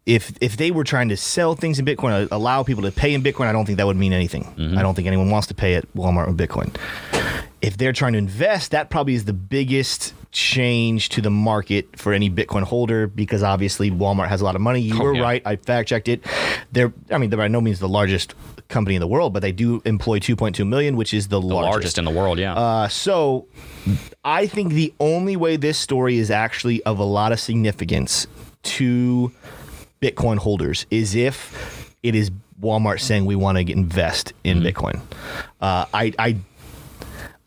if 0.08 0.32
if 0.40 0.56
they 0.56 0.70
were 0.70 0.84
trying 0.84 1.10
to 1.10 1.16
sell 1.16 1.54
things 1.54 1.78
in 1.78 1.84
Bitcoin, 1.84 2.26
allow 2.30 2.62
people 2.62 2.82
to 2.84 2.90
pay 2.90 3.12
in 3.12 3.22
Bitcoin, 3.22 3.46
I 3.46 3.52
don't 3.52 3.66
think 3.66 3.76
that 3.76 3.86
would 3.86 3.96
mean 3.96 4.14
anything. 4.14 4.44
Mm-hmm. 4.44 4.78
I 4.78 4.82
don't 4.82 4.94
think 4.94 5.06
anyone 5.06 5.30
wants 5.30 5.46
to 5.48 5.54
pay 5.54 5.74
at 5.74 5.84
Walmart 5.94 6.26
with 6.26 6.38
Bitcoin. 6.38 6.74
If 7.60 7.76
they're 7.76 7.92
trying 7.92 8.12
to 8.14 8.18
invest, 8.18 8.70
that 8.70 8.88
probably 8.88 9.14
is 9.14 9.26
the 9.26 9.34
biggest 9.34 10.14
change 10.32 11.10
to 11.10 11.20
the 11.20 11.30
market 11.30 11.98
for 11.98 12.14
any 12.14 12.30
Bitcoin 12.30 12.62
holder 12.62 13.06
because 13.06 13.42
obviously 13.42 13.90
Walmart 13.90 14.28
has 14.28 14.40
a 14.40 14.44
lot 14.44 14.54
of 14.54 14.62
money. 14.62 14.80
You 14.80 14.98
oh, 14.98 15.04
were 15.04 15.14
yeah. 15.14 15.22
right. 15.22 15.42
I 15.44 15.56
fact 15.56 15.90
checked 15.90 16.08
it. 16.08 16.24
They're, 16.72 16.92
I 17.10 17.18
mean, 17.18 17.28
they're 17.28 17.38
by 17.38 17.48
no 17.48 17.60
means 17.60 17.78
the 17.78 17.88
largest 17.88 18.34
company 18.68 18.94
in 18.94 19.00
the 19.00 19.06
world, 19.06 19.34
but 19.34 19.40
they 19.40 19.52
do 19.52 19.82
employ 19.84 20.20
2.2 20.20 20.66
million, 20.66 20.96
which 20.96 21.12
is 21.12 21.28
the, 21.28 21.40
the 21.40 21.46
largest. 21.46 21.72
largest. 21.72 21.98
in 21.98 22.04
the 22.04 22.10
world. 22.10 22.38
Yeah. 22.38 22.54
Uh, 22.54 22.88
so 22.88 23.46
I 24.24 24.46
think 24.46 24.72
the 24.72 24.94
only 25.00 25.36
way 25.36 25.56
this 25.56 25.76
story 25.76 26.16
is 26.16 26.30
actually 26.30 26.82
of 26.84 26.98
a 26.98 27.04
lot 27.04 27.32
of 27.32 27.40
significance 27.40 28.26
to 28.62 29.32
Bitcoin 30.00 30.38
holders 30.38 30.86
is 30.90 31.14
if 31.14 31.94
it 32.02 32.14
is 32.14 32.30
Walmart 32.60 33.00
saying 33.00 33.24
we 33.24 33.36
want 33.36 33.58
to 33.58 33.72
invest 33.72 34.32
in 34.44 34.58
mm-hmm. 34.58 34.66
Bitcoin. 34.66 35.00
Uh, 35.60 35.86
I, 35.92 36.12
I 36.18 36.36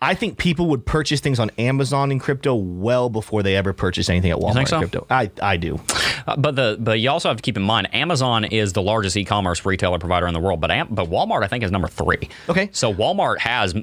I 0.03 0.15
think 0.15 0.39
people 0.39 0.65
would 0.67 0.83
purchase 0.83 1.19
things 1.19 1.39
on 1.39 1.51
Amazon 1.59 2.11
in 2.11 2.17
crypto 2.17 2.55
well 2.55 3.07
before 3.09 3.43
they 3.43 3.55
ever 3.55 3.71
purchase 3.71 4.09
anything 4.09 4.31
at 4.31 4.37
Walmart 4.37 4.67
so? 4.67 4.79
crypto. 4.79 5.05
I, 5.11 5.29
I 5.41 5.57
do. 5.57 5.79
Uh, 6.25 6.35
but 6.37 6.55
the 6.55 6.77
but 6.79 6.99
you 6.99 7.09
also 7.11 7.29
have 7.29 7.37
to 7.37 7.43
keep 7.43 7.55
in 7.55 7.61
mind 7.61 7.93
Amazon 7.93 8.43
is 8.45 8.73
the 8.73 8.81
largest 8.81 9.15
e-commerce 9.15 9.63
retailer 9.63 9.99
provider 9.99 10.25
in 10.25 10.33
the 10.33 10.39
world, 10.39 10.59
but 10.59 10.71
Am- 10.71 10.87
but 10.89 11.07
Walmart 11.07 11.43
I 11.43 11.47
think 11.47 11.63
is 11.63 11.71
number 11.71 11.87
three. 11.87 12.29
Okay. 12.49 12.69
So 12.71 12.91
Walmart 12.91 13.37
has 13.39 13.75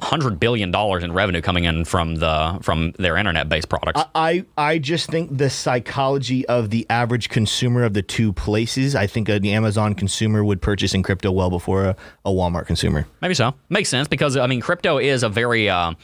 hundred 0.00 0.38
billion 0.38 0.70
dollars 0.70 1.02
in 1.02 1.12
revenue 1.12 1.40
coming 1.40 1.64
in 1.64 1.84
from 1.84 2.16
the 2.16 2.58
from 2.62 2.92
their 2.98 3.16
internet 3.16 3.48
based 3.48 3.68
products. 3.68 4.02
I 4.14 4.44
I 4.56 4.78
just 4.78 5.08
think 5.10 5.36
the 5.36 5.48
psychology 5.48 6.46
of 6.46 6.70
the 6.70 6.86
average 6.90 7.28
consumer 7.28 7.82
of 7.82 7.94
the 7.94 8.02
two 8.02 8.32
places. 8.32 8.94
I 8.94 9.06
think 9.06 9.28
the 9.28 9.52
Amazon 9.52 9.94
consumer 9.94 10.44
would 10.44 10.60
purchase 10.60 10.94
in 10.94 11.02
crypto 11.02 11.30
well 11.30 11.50
before 11.50 11.84
a, 11.84 11.96
a, 12.24 12.30
Walmart 12.30 12.66
consumer. 12.66 13.06
Maybe 13.22 13.34
so. 13.34 13.54
Makes 13.68 13.88
sense 13.88 14.08
because 14.08 14.36
I 14.36 14.46
mean 14.46 14.60
crypto 14.60 14.98
is 14.98 15.22
a 15.22 15.28
very 15.28 15.68
uh, 15.70 15.94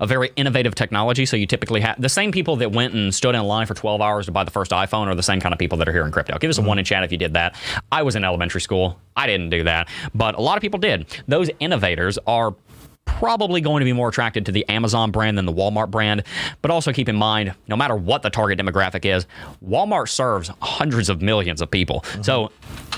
a 0.00 0.06
very 0.06 0.30
innovative 0.36 0.74
technology. 0.74 1.26
So 1.26 1.36
you 1.36 1.46
typically 1.46 1.80
have 1.82 2.00
the 2.00 2.08
same 2.08 2.32
people 2.32 2.56
that 2.56 2.72
went 2.72 2.94
and 2.94 3.14
stood 3.14 3.34
in 3.34 3.42
line 3.44 3.66
for 3.66 3.74
twelve 3.74 4.00
hours 4.00 4.26
to 4.26 4.32
buy 4.32 4.44
the 4.44 4.50
first 4.50 4.70
iPhone 4.70 5.06
are 5.06 5.14
the 5.14 5.22
same 5.22 5.40
kind 5.40 5.52
of 5.52 5.58
people 5.58 5.78
that 5.78 5.88
are 5.88 5.92
here 5.92 6.06
in 6.06 6.12
crypto. 6.12 6.38
Give 6.38 6.50
us 6.50 6.56
a 6.56 6.60
mm-hmm. 6.60 6.68
one 6.68 6.78
in 6.78 6.84
chat 6.84 7.04
if 7.04 7.12
you 7.12 7.18
did 7.18 7.34
that. 7.34 7.56
I 7.92 8.02
was 8.02 8.16
in 8.16 8.24
elementary 8.24 8.60
school. 8.60 8.98
I 9.16 9.26
didn't 9.26 9.50
do 9.50 9.64
that, 9.64 9.88
but 10.14 10.34
a 10.34 10.40
lot 10.40 10.56
of 10.56 10.62
people 10.62 10.80
did. 10.80 11.06
Those 11.28 11.50
innovators 11.60 12.18
are 12.26 12.54
probably 13.04 13.60
going 13.60 13.80
to 13.80 13.84
be 13.84 13.92
more 13.92 14.08
attracted 14.08 14.46
to 14.46 14.52
the 14.52 14.68
Amazon 14.68 15.10
brand 15.10 15.38
than 15.38 15.46
the 15.46 15.52
Walmart 15.52 15.90
brand. 15.90 16.24
But 16.62 16.70
also 16.70 16.92
keep 16.92 17.08
in 17.08 17.16
mind, 17.16 17.54
no 17.68 17.76
matter 17.76 17.94
what 17.94 18.22
the 18.22 18.30
target 18.30 18.58
demographic 18.58 19.04
is, 19.04 19.26
Walmart 19.66 20.08
serves 20.08 20.50
hundreds 20.60 21.08
of 21.08 21.22
millions 21.22 21.60
of 21.60 21.70
people. 21.70 22.00
Mm-hmm. 22.00 22.22
So 22.22 22.50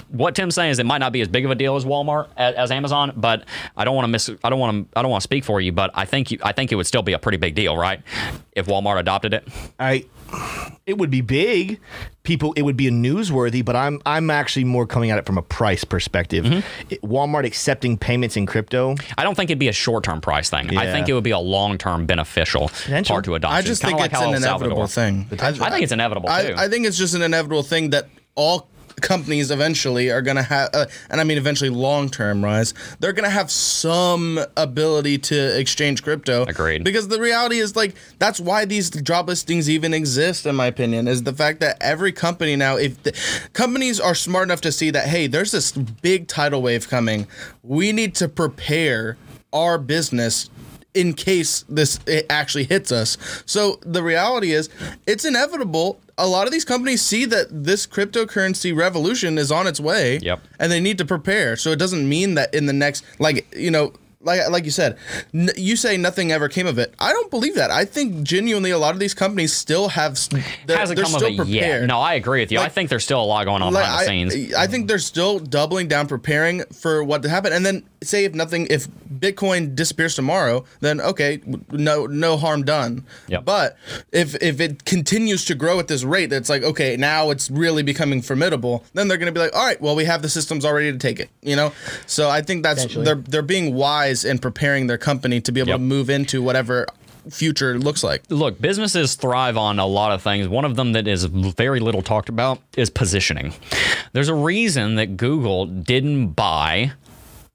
what 0.09 0.34
Tim's 0.34 0.54
saying 0.54 0.70
is 0.70 0.78
it 0.78 0.86
might 0.86 0.98
not 0.98 1.12
be 1.12 1.20
as 1.20 1.28
big 1.28 1.44
of 1.44 1.50
a 1.50 1.54
deal 1.54 1.76
as 1.76 1.84
Walmart 1.84 2.28
as, 2.36 2.54
as 2.54 2.70
Amazon, 2.70 3.12
but 3.16 3.44
I 3.76 3.84
don't 3.84 3.94
want 3.94 4.04
to 4.04 4.11
miss. 4.11 4.30
I 4.42 4.50
don't 4.50 4.59
want 4.59 4.92
to. 4.92 4.98
I 4.98 5.02
don't 5.02 5.11
want 5.11 5.22
to 5.22 5.24
speak 5.24 5.44
for 5.44 5.61
you, 5.61 5.72
but 5.72 5.90
I 5.94 6.04
think 6.04 6.30
you, 6.30 6.38
I 6.42 6.52
think 6.52 6.72
it 6.72 6.76
would 6.76 6.86
still 6.86 7.02
be 7.02 7.12
a 7.12 7.18
pretty 7.18 7.38
big 7.38 7.54
deal, 7.54 7.76
right? 7.76 8.00
If 8.52 8.66
Walmart 8.66 8.98
adopted 8.98 9.34
it. 9.34 9.46
I 9.78 10.07
it 10.86 10.98
would 10.98 11.11
be 11.11 11.20
big. 11.20 11.80
People, 12.22 12.52
it 12.54 12.62
would 12.62 12.76
be 12.76 12.88
a 12.88 12.90
newsworthy, 12.90 13.64
but 13.64 13.76
I'm 13.76 14.00
I'm 14.04 14.30
actually 14.30 14.64
more 14.64 14.86
coming 14.86 15.11
at 15.11 15.18
it 15.18 15.26
from 15.26 15.38
a 15.38 15.42
price 15.42 15.84
perspective. 15.84 16.44
Mm-hmm. 16.44 17.07
Walmart 17.07 17.44
accepting 17.44 17.96
payments 17.96 18.36
in 18.36 18.46
crypto. 18.46 18.96
I 19.16 19.22
don't 19.22 19.34
think 19.34 19.50
it'd 19.50 19.59
be 19.59 19.68
a 19.68 19.72
short 19.72 20.04
term 20.04 20.20
price 20.20 20.50
thing. 20.50 20.72
Yeah. 20.72 20.80
I 20.80 20.86
think 20.86 21.09
it 21.09 21.12
would 21.12 21.24
be 21.24 21.30
a 21.30 21.38
long 21.38 21.78
term 21.78 22.07
beneficial 22.07 22.70
part 23.04 23.24
to 23.26 23.34
adoption. 23.34 23.57
I 23.57 23.62
just 23.62 23.82
think 23.82 23.98
like 23.98 24.12
it's 24.12 24.20
an 24.20 24.34
inevitable 24.34 24.86
thing. 24.86 25.26
I, 25.40 25.48
I, 25.48 25.70
think 25.70 25.82
it's 25.82 25.92
inevitable 25.92 26.28
I, 26.28 26.46
too. 26.46 26.54
I 26.57 26.68
think 26.68 26.86
it's 26.86 26.98
just 26.98 27.14
an 27.14 27.22
inevitable 27.22 27.62
thing 27.62 27.90
that 27.90 28.09
all 28.34 28.68
companies 29.01 29.51
eventually 29.51 30.11
are 30.11 30.22
going 30.22 30.36
to 30.36 30.42
have, 30.42 30.70
uh, 30.72 30.86
and 31.11 31.20
I 31.20 31.24
mean 31.24 31.38
eventually 31.38 31.70
long 31.70 32.09
term, 32.09 32.44
rise, 32.44 32.74
they're 33.01 33.12
going 33.12 33.24
to 33.24 33.30
have 33.30 33.51
some 33.51 34.40
ability 34.57 35.18
to 35.18 35.59
exchange 35.59 36.03
crypto. 36.03 36.44
Agreed. 36.44 36.84
Because 36.84 37.09
the 37.09 37.20
reality 37.20 37.59
is, 37.59 37.76
like, 37.76 37.94
that's 38.18 38.40
why 38.40 38.64
these 38.64 38.90
drop 38.90 39.28
listings 39.28 39.68
even 39.68 39.94
exist, 39.94 40.47
in 40.47 40.57
my 40.57 40.66
opinion, 40.66 41.09
is 41.09 41.22
the 41.22 41.32
fact 41.32 41.61
that 41.61 41.76
every 41.80 42.12
company 42.12 42.57
now, 42.57 42.76
if 42.76 43.03
the, 43.03 43.12
companies 43.53 44.01
are 44.01 44.14
smart 44.14 44.44
enough 44.44 44.61
to 44.62 44.72
see 44.72 44.90
that, 44.90 45.09
hey, 45.09 45.26
there's 45.26 45.53
this 45.53 45.72
big 45.72 46.28
tidal 46.28 46.62
wave 46.62 46.88
coming, 46.88 47.26
we 47.62 47.92
need 47.92 48.14
to 48.16 48.28
prepare 48.28 49.16
our 49.53 49.78
business 49.78 50.51
in 50.94 51.12
case 51.12 51.64
this 51.68 52.01
it 52.07 52.24
actually 52.30 52.64
hits 52.64 52.90
us. 52.90 53.18
So 53.44 53.78
the 53.82 54.03
reality 54.03 54.53
is, 54.53 54.70
it's 55.07 55.24
inevitable 55.26 56.01
a 56.19 56.27
lot 56.27 56.47
of 56.47 56.53
these 56.53 56.64
companies 56.64 57.03
see 57.03 57.25
that 57.27 57.47
this 57.51 57.87
cryptocurrency 57.87 58.75
revolution 58.75 59.37
is 59.39 59.53
on 59.53 59.67
its 59.67 59.79
way 59.79 60.19
yep. 60.19 60.41
and 60.59 60.73
they 60.73 60.81
need 60.81 60.99
to 60.99 61.05
prepare. 61.05 61.57
So 61.57 61.71
it 61.71 61.79
doesn't 61.79 62.09
mean 62.09 62.35
that 62.35 62.55
in 62.55 62.67
the 62.67 62.73
next 62.73 63.05
like, 63.19 63.55
you 63.55 63.71
know, 63.71 63.93
like 64.27 64.49
like 64.51 64.64
you 64.64 64.70
said, 64.70 64.99
n- 65.33 65.51
you 65.57 65.77
say 65.77 65.97
nothing 65.97 66.33
ever 66.33 66.49
came 66.49 66.66
of 66.66 66.79
it. 66.79 66.95
I 66.99 67.12
don't 67.12 67.31
believe 67.31 67.55
that. 67.55 67.70
I 67.70 67.85
think 67.85 68.22
genuinely 68.24 68.70
a 68.72 68.79
lot 68.79 68.93
of 68.95 69.01
these 69.01 69.14
companies 69.14 69.53
still 69.53 69.89
have 69.89 70.18
they're, 70.66 70.77
Hasn't 70.77 70.97
they're 70.97 71.05
come 71.05 71.14
of 71.14 71.20
still 71.20 71.33
it 71.33 71.37
prepared. 71.37 71.81
yet. 71.83 71.87
No, 71.87 72.01
I 72.01 72.14
agree 72.14 72.41
with 72.41 72.53
you. 72.53 72.59
I 72.59 72.68
think 72.68 72.91
there's 72.91 73.05
still 73.05 73.22
a 73.22 73.24
lot 73.24 73.45
going 73.45 73.62
on 73.62 73.72
Like, 73.72 73.85
behind 73.85 74.31
the 74.31 74.35
scenes. 74.35 74.55
I, 74.55 74.64
I 74.64 74.66
think 74.66 74.89
they're 74.89 74.99
still 74.99 75.39
doubling 75.39 75.89
down, 75.89 76.07
preparing 76.09 76.64
for 76.66 77.03
what 77.03 77.22
to 77.22 77.29
happen. 77.29 77.53
And 77.53 77.64
then 77.64 77.85
say 78.03 78.24
if 78.24 78.35
nothing, 78.35 78.66
if 78.70 78.89
Bitcoin 79.18 79.74
disappears 79.74 80.14
tomorrow, 80.14 80.64
then 80.81 81.01
okay, 81.01 81.41
no 81.70 82.07
no 82.07 82.37
harm 82.37 82.64
done. 82.64 83.05
Yep. 83.29 83.45
But 83.45 83.77
if 84.12 84.35
if 84.43 84.61
it 84.61 84.85
continues 84.85 85.45
to 85.47 85.55
grow 85.55 85.79
at 85.79 85.89
this 85.89 86.05
rate, 86.05 86.27
that's 86.27 86.49
like 86.49 86.62
okay, 86.62 86.97
now 86.97 87.31
it's 87.31 87.51
really 87.51 87.83
becoming 87.83 88.22
formidable. 88.22 88.85
Then 88.95 89.09
they're 89.09 89.18
going 89.18 89.33
to 89.33 89.39
be 89.39 89.41
like, 89.41 89.55
all 89.55 89.64
right, 89.64 89.81
well 89.81 89.95
we 89.97 90.05
have 90.05 90.22
the 90.22 90.29
systems 90.29 90.64
already 90.64 90.93
to 90.93 90.99
take 90.99 91.20
it. 91.20 91.31
You 91.43 91.57
know. 91.57 91.72
So 92.07 92.29
I 92.31 92.43
think 92.43 92.62
that's 92.62 92.83
Potentially. 92.83 93.05
they're 93.05 93.14
they're 93.16 93.43
being 93.43 93.74
wise 93.74 94.16
in 94.25 94.39
preparing 94.39 94.87
their 94.87 94.99
company 94.99 95.41
to 95.41 95.53
be 95.53 95.61
able 95.61 95.69
Yep. 95.71 95.77
to 95.79 95.83
move 95.83 96.11
into 96.11 96.43
whatever 96.43 96.87
future 97.31 97.79
looks 97.79 98.05
like. 98.05 98.23
Look, 98.29 98.61
businesses 98.61 99.14
thrive 99.17 99.57
on 99.57 99.79
a 99.81 99.87
lot 99.87 100.12
of 100.12 100.23
things. 100.23 100.47
One 100.49 100.64
of 100.64 100.77
them 100.77 100.93
that 100.93 101.09
is 101.09 101.25
very 101.25 101.81
little 101.81 102.03
talked 102.03 102.29
about 102.29 102.61
is 102.77 102.89
positioning. 102.91 103.53
There's 104.12 104.29
a 104.29 104.35
reason 104.35 104.95
that 104.95 105.17
Google 105.17 105.67
didn't 105.67 106.29
buy 106.31 106.93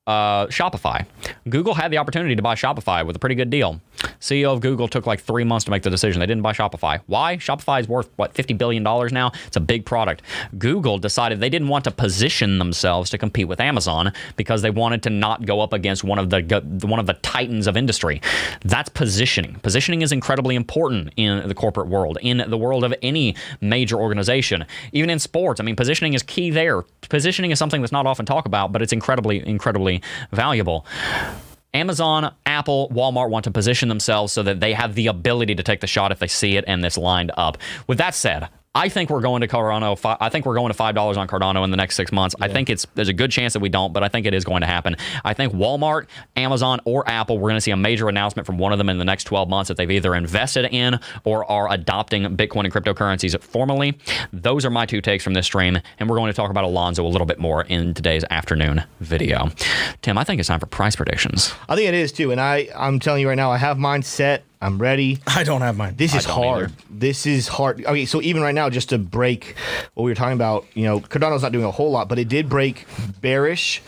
uh, 0.07 0.47
Shopify. 0.47 1.05
Google 1.47 1.73
had 1.75 1.91
the 1.91 1.97
opportunity 1.99 2.35
to 2.35 2.41
buy 2.41 2.55
Shopify 2.55 3.05
with 3.05 3.15
a 3.15 3.19
pretty 3.19 3.35
good 3.35 3.49
deal. 3.49 3.79
CEO 4.21 4.53
of 4.53 4.61
Google 4.61 4.87
took 4.87 5.05
like 5.05 5.19
three 5.19 5.43
months 5.43 5.65
to 5.65 5.71
make 5.71 5.83
the 5.83 5.89
decision. 5.89 6.19
They 6.19 6.27
didn't 6.27 6.43
buy 6.43 6.53
Shopify. 6.53 7.01
Why? 7.07 7.37
Shopify 7.37 7.81
is 7.81 7.87
worth 7.87 8.09
what 8.15 8.33
fifty 8.33 8.53
billion 8.53 8.83
dollars 8.83 9.11
now. 9.11 9.31
It's 9.47 9.57
a 9.57 9.61
big 9.61 9.85
product. 9.85 10.21
Google 10.57 10.97
decided 10.97 11.39
they 11.39 11.49
didn't 11.49 11.67
want 11.67 11.83
to 11.85 11.91
position 11.91 12.59
themselves 12.59 13.09
to 13.09 13.17
compete 13.17 13.47
with 13.47 13.59
Amazon 13.59 14.13
because 14.37 14.61
they 14.61 14.69
wanted 14.69 15.03
to 15.03 15.09
not 15.09 15.45
go 15.45 15.59
up 15.59 15.73
against 15.73 16.03
one 16.03 16.19
of 16.19 16.29
the 16.29 16.41
one 16.83 16.99
of 16.99 17.07
the 17.07 17.13
titans 17.15 17.67
of 17.67 17.75
industry. 17.75 18.21
That's 18.63 18.89
positioning. 18.89 19.55
Positioning 19.63 20.01
is 20.01 20.11
incredibly 20.11 20.55
important 20.55 21.13
in 21.17 21.47
the 21.47 21.55
corporate 21.55 21.87
world, 21.87 22.17
in 22.21 22.43
the 22.47 22.57
world 22.57 22.83
of 22.83 22.93
any 23.01 23.35
major 23.59 23.97
organization, 23.97 24.65
even 24.91 25.09
in 25.09 25.19
sports. 25.19 25.59
I 25.59 25.63
mean, 25.63 25.75
positioning 25.75 26.13
is 26.13 26.23
key 26.23 26.51
there. 26.51 26.83
Positioning 27.09 27.51
is 27.51 27.59
something 27.59 27.81
that's 27.81 27.91
not 27.91 28.05
often 28.05 28.25
talked 28.25 28.47
about, 28.47 28.71
but 28.71 28.81
it's 28.81 28.93
incredibly, 28.93 29.45
incredibly 29.45 30.01
valuable. 30.31 30.85
Amazon, 31.73 32.33
Apple, 32.45 32.89
Walmart 32.89 33.29
want 33.29 33.45
to 33.45 33.51
position 33.51 33.87
themselves 33.87 34.33
so 34.33 34.43
that 34.43 34.59
they 34.59 34.73
have 34.73 34.95
the 34.95 35.07
ability 35.07 35.55
to 35.55 35.63
take 35.63 35.79
the 35.79 35.87
shot 35.87 36.11
if 36.11 36.19
they 36.19 36.27
see 36.27 36.57
it 36.57 36.65
and 36.67 36.83
it's 36.85 36.97
lined 36.97 37.31
up. 37.37 37.57
With 37.87 37.97
that 37.99 38.13
said, 38.13 38.49
I 38.73 38.87
think 38.87 39.09
we're 39.09 39.19
going 39.19 39.41
to 39.41 39.49
Cardano. 39.49 39.99
I 40.21 40.29
think 40.29 40.45
we're 40.45 40.55
going 40.55 40.69
to 40.69 40.73
five 40.73 40.95
dollars 40.95 41.17
on 41.17 41.27
Cardano 41.27 41.65
in 41.65 41.71
the 41.71 41.77
next 41.77 41.97
six 41.97 42.09
months. 42.11 42.35
I 42.39 42.47
think 42.47 42.69
it's 42.69 42.87
there's 42.95 43.09
a 43.09 43.13
good 43.13 43.29
chance 43.29 43.51
that 43.51 43.59
we 43.59 43.67
don't, 43.67 43.91
but 43.91 44.01
I 44.01 44.07
think 44.07 44.25
it 44.25 44.33
is 44.33 44.45
going 44.45 44.61
to 44.61 44.67
happen. 44.67 44.95
I 45.25 45.33
think 45.33 45.51
Walmart, 45.53 46.07
Amazon, 46.37 46.79
or 46.85 47.07
Apple, 47.09 47.37
we're 47.37 47.49
going 47.49 47.57
to 47.57 47.61
see 47.61 47.71
a 47.71 47.77
major 47.77 48.07
announcement 48.07 48.45
from 48.45 48.57
one 48.57 48.71
of 48.71 48.77
them 48.77 48.87
in 48.87 48.97
the 48.97 49.03
next 49.03 49.25
12 49.25 49.49
months 49.49 49.67
that 49.67 49.75
they've 49.75 49.91
either 49.91 50.15
invested 50.15 50.65
in 50.71 50.99
or 51.25 51.49
are 51.51 51.69
adopting 51.69 52.23
Bitcoin 52.37 52.63
and 52.63 52.73
cryptocurrencies 52.73 53.37
formally. 53.43 53.97
Those 54.31 54.65
are 54.65 54.69
my 54.69 54.85
two 54.85 55.01
takes 55.01 55.23
from 55.25 55.33
this 55.33 55.45
stream, 55.47 55.79
and 55.99 56.09
we're 56.09 56.17
going 56.17 56.31
to 56.31 56.35
talk 56.35 56.49
about 56.49 56.63
Alonzo 56.63 57.05
a 57.05 57.09
little 57.09 57.27
bit 57.27 57.39
more 57.39 57.63
in 57.63 57.93
today's 57.93 58.23
afternoon 58.29 58.85
video. 59.01 59.49
Tim, 60.01 60.17
I 60.17 60.23
think 60.23 60.39
it's 60.39 60.47
time 60.47 60.61
for 60.61 60.65
price 60.65 60.95
predictions. 60.95 61.53
I 61.67 61.75
think 61.75 61.89
it 61.89 61.93
is 61.93 62.13
too. 62.13 62.31
And 62.31 62.39
I, 62.39 62.69
I'm 62.73 62.99
telling 63.01 63.19
you 63.19 63.27
right 63.27 63.35
now, 63.35 63.51
I 63.51 63.57
have 63.57 63.77
mine 63.77 64.01
set. 64.01 64.45
I'm 64.61 64.77
ready. 64.77 65.19
I 65.27 65.43
don't 65.43 65.61
have 65.61 65.75
mine. 65.75 65.95
This 65.95 66.13
is 66.13 66.25
hard. 66.25 66.65
either. 66.65 66.73
This 66.89 67.25
is 67.25 67.47
hard. 67.47 67.83
Okay, 67.83 68.05
so 68.05 68.21
even 68.21 68.41
right 68.43 68.55
now, 68.55 68.69
just 68.69 68.89
to 68.89 68.97
break 68.97 69.55
what 69.95 70.03
we 70.03 70.11
were 70.11 70.15
talking 70.15 70.33
about, 70.33 70.65
you 70.73 70.83
know, 70.83 70.99
Cardano's 70.99 71.41
not 71.41 71.51
doing 71.51 71.65
a 71.65 71.71
whole 71.71 71.91
lot, 71.91 72.07
but 72.07 72.19
it 72.19 72.27
did 72.27 72.47
break 72.47 72.85
bearish 73.21 73.81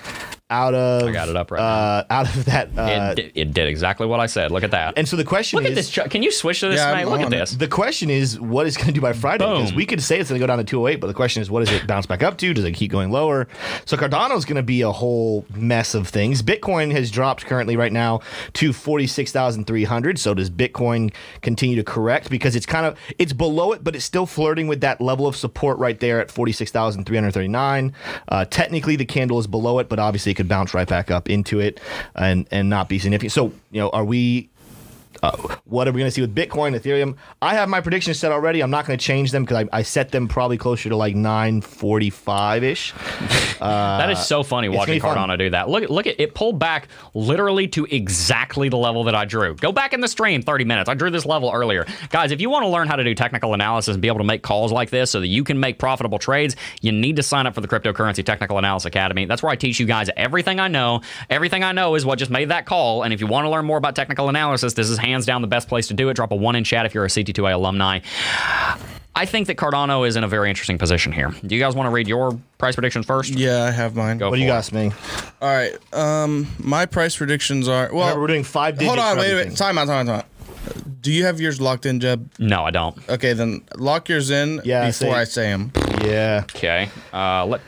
out 0.54 0.76
of. 0.76 1.08
I 1.08 1.12
got 1.12 1.28
it 1.30 1.36
up 1.36 1.50
right 1.52 1.60
uh, 1.60 2.04
Out 2.10 2.28
of 2.36 2.46
that. 2.46 2.70
Uh, 2.78 3.16
It, 3.18 3.32
it 3.36 3.54
did 3.54 3.68
exactly 3.68 4.06
what 4.06 4.20
I 4.20 4.28
said. 4.28 4.52
Look 4.52 4.64
at 4.64 4.72
that. 4.72 4.94
and 4.98 5.08
so 5.10 5.16
the 5.18 5.24
question 5.24 5.58
Look 5.58 5.66
is. 5.66 5.72
at 5.72 5.76
this. 5.76 5.90
Chuck. 5.90 6.10
Can 6.12 6.22
you 6.24 6.32
switch 6.32 6.60
to 6.62 6.68
this, 6.70 6.78
Yeah, 6.80 6.92
I'm? 6.92 7.10
Look 7.10 7.22
at 7.22 7.28
it. 7.28 7.32
this. 7.32 7.52
The 7.52 7.68
question 7.68 8.10
is, 8.10 8.40
what 8.40 8.68
is 8.68 8.78
going 8.78 8.88
to 8.88 8.94
do 8.94 9.02
by 9.02 9.14
Friday? 9.14 9.46
Because 9.46 9.72
Boom. 9.72 9.78
we 9.78 9.86
could 9.86 10.02
say 10.02 10.20
it's 10.20 10.30
going 10.30 10.40
to 10.40 10.44
go 10.44 10.48
down 10.48 10.60
to 10.60 10.64
208, 10.64 11.00
but 11.02 11.08
the 11.08 11.14
question 11.14 11.42
is, 11.42 11.50
what 11.50 11.66
does 11.66 11.72
it 11.74 11.88
bounce 11.88 12.06
back 12.06 12.22
up 12.24 12.38
to? 12.38 12.54
Does 12.54 12.64
it 12.66 12.74
keep 12.74 12.92
going 12.92 13.10
lower? 13.12 13.48
So 13.86 13.98
Cardano's 13.98 14.46
going 14.46 14.56
to 14.58 14.64
be 14.64 14.82
a 14.82 14.92
whole 14.92 15.46
mess 15.56 15.96
of 15.96 16.08
things. 16.08 16.42
Bitcoin 16.44 16.92
has 16.92 17.10
dropped 17.10 17.46
currently 17.46 17.76
right 17.76 17.92
now 17.92 18.22
to 18.54 18.72
46,300. 18.74 20.20
So 20.20 20.34
does 20.34 20.50
Bitcoin 20.50 21.14
continue 21.42 21.76
to 21.78 21.84
correct? 21.84 22.30
Because 22.30 22.56
it's 22.56 22.66
kind 22.66 22.86
of, 22.86 22.98
it's 23.18 23.34
below 23.34 23.72
it, 23.72 23.84
but 23.84 23.96
it's 23.96 24.06
still 24.06 24.26
flirting 24.26 24.68
with 24.68 24.82
that 24.82 25.02
level 25.02 25.26
of 25.28 25.36
support 25.36 25.78
right 25.80 26.00
there 26.00 26.20
at 26.20 26.30
46,339. 26.32 27.94
Uh, 28.28 28.46
technically, 28.46 28.96
the 28.96 29.06
candle 29.06 29.40
is 29.40 29.48
below 29.48 29.80
it, 29.80 29.90
but 29.90 30.00
obviously 30.00 30.32
it 30.32 30.36
could 30.36 30.43
bounce 30.48 30.74
right 30.74 30.88
back 30.88 31.12
up 31.12 31.30
into 31.30 31.60
it 31.60 31.80
and, 32.16 32.48
and 32.52 32.70
not 32.70 32.90
be 32.90 33.00
significant. 33.00 33.32
So, 33.32 33.54
you 33.72 33.82
know, 33.82 33.90
are 33.90 34.06
we 34.06 34.50
uh, 35.24 35.58
what 35.64 35.88
are 35.88 35.94
we 35.94 36.00
going 36.00 36.08
to 36.08 36.12
see 36.12 36.20
with 36.20 36.36
Bitcoin, 36.36 36.78
Ethereum? 36.78 37.16
I 37.42 37.54
have 37.54 37.70
my 37.70 37.80
predictions 37.80 38.20
set 38.20 38.34
already. 38.34 38.62
I'm 38.62 38.70
not 38.70 38.86
going 38.86 39.00
to 39.00 39.04
change 39.04 39.32
them 39.32 39.46
because 39.46 39.66
I, 39.72 39.80
I 39.80 39.82
set 39.82 40.12
them 40.12 40.28
probably 40.28 40.58
closer 40.58 40.90
to 40.90 40.98
like 40.98 41.16
945 41.16 42.64
ish. 42.66 42.94
that 43.60 44.10
is 44.10 44.20
so 44.26 44.44
funny 44.44 44.68
watching 44.68 45.00
gonna 45.00 45.16
fun. 45.16 45.40
Do 45.40 45.50
that. 45.52 45.70
Look, 45.70 45.90
look 45.90 46.08
at 46.08 46.20
it 46.20 46.36
pulled 46.36 46.60
back 46.60 46.90
literally 47.14 47.70
to 47.70 47.86
exactly 47.86 48.68
the 48.68 48.76
level 48.76 49.06
that 49.06 49.16
I 49.16 49.24
drew. 49.24 49.56
Go 49.56 49.72
back 49.72 49.94
in 49.94 50.02
the 50.02 50.10
stream 50.10 50.42
30 50.42 50.66
minutes. 50.66 50.90
I 50.90 50.94
drew 50.94 51.10
this 51.10 51.26
level 51.26 51.52
earlier. 51.54 51.86
Guys, 52.10 52.32
if 52.32 52.42
you 52.42 52.50
want 52.50 52.64
to 52.64 52.68
learn 52.68 52.90
how 52.90 52.98
to 52.98 53.04
do 53.06 53.16
technical 53.16 53.54
analysis 53.54 53.94
and 53.94 54.02
be 54.02 54.10
able 54.10 54.18
to 54.18 54.26
make 54.26 54.44
calls 54.44 54.74
like 54.74 54.90
this 54.90 55.10
so 55.10 55.22
that 55.22 55.28
you 55.28 55.46
can 55.46 55.58
make 55.58 55.80
profitable 55.80 56.20
trades, 56.20 56.58
you 56.82 56.92
need 56.92 57.16
to 57.16 57.24
sign 57.24 57.48
up 57.48 57.56
for 57.56 57.62
the 57.62 57.68
Cryptocurrency 57.70 58.26
Technical 58.26 58.58
Analysis 58.58 58.88
Academy. 58.88 59.24
That's 59.24 59.42
where 59.42 59.54
I 59.54 59.56
teach 59.56 59.80
you 59.80 59.86
guys 59.86 60.10
everything 60.18 60.60
I 60.60 60.68
know. 60.68 61.00
Everything 61.30 61.64
I 61.64 61.72
know 61.72 61.96
is 61.96 62.06
what 62.06 62.20
just 62.20 62.30
made 62.30 62.50
that 62.50 62.66
call. 62.66 63.04
And 63.04 63.14
if 63.14 63.22
you 63.22 63.28
want 63.28 63.46
to 63.46 63.50
learn 63.50 63.66
more 63.66 63.78
about 63.78 63.96
technical 63.96 64.28
analysis, 64.28 64.74
this 64.74 64.90
is 64.90 64.98
hands 64.98 65.13
down 65.22 65.42
the 65.42 65.48
best 65.48 65.68
place 65.68 65.88
to 65.88 65.94
do 65.94 66.10
it. 66.10 66.16
Drop 66.16 66.32
a 66.32 66.36
one 66.36 66.56
in 66.56 66.64
chat 66.64 66.86
if 66.86 66.94
you're 66.94 67.06
a 67.06 67.10
CT2A 67.10 67.54
alumni. 67.54 68.00
I 69.16 69.26
think 69.28 69.46
that 69.48 69.58
Cardano 69.58 70.08
is 70.08 70.16
in 70.16 70.24
a 70.24 70.28
very 70.28 70.50
interesting 70.50 70.80
position 70.80 71.12
here. 71.12 71.32
Do 71.46 71.54
you 71.56 71.62
guys 71.62 71.76
want 71.76 71.86
to 71.86 71.92
read 71.92 72.08
your 72.08 72.40
price 72.58 72.74
predictions 72.76 73.06
first? 73.06 73.32
Yeah, 73.34 73.64
I 73.64 73.70
have 73.72 73.96
mine. 73.96 74.18
Go 74.18 74.30
What 74.32 74.38
do 74.38 74.42
you 74.42 74.48
for 74.48 74.54
got, 74.56 74.66
Sming? 74.66 74.92
All 75.40 75.50
right. 75.54 75.74
Um, 75.94 76.48
my 76.58 76.88
price 76.88 77.16
predictions 77.16 77.68
are 77.68 77.90
well. 77.94 78.02
Remember, 78.08 78.22
we're 78.22 78.28
doing 78.28 78.44
five 78.44 78.76
digits. 78.80 78.88
hold 78.88 79.00
on, 79.00 79.16
for 79.16 79.22
wait, 79.22 79.30
everything. 79.32 79.52
wait. 79.52 79.58
Time 79.58 79.78
out, 79.78 79.86
time 79.86 80.10
out, 80.10 80.12
time 80.12 80.20
out. 80.22 81.02
Do 81.02 81.12
you 81.12 81.26
have 81.26 81.40
yours 81.40 81.62
locked 81.62 81.86
in, 81.86 82.00
Jeb? 82.00 82.32
No, 82.40 82.64
I 82.64 82.72
don't. 82.72 82.98
Okay, 83.10 83.34
then 83.34 83.62
lock 83.78 84.10
yours 84.10 84.32
in 84.32 84.62
Yeah, 84.64 84.88
before 84.88 85.12
say- 85.14 85.20
I 85.20 85.24
say 85.26 85.44
them. 85.52 85.72
Yeah. 86.04 86.42
Okay. 86.46 86.90
Uh, 87.14 87.46
let 87.46 87.62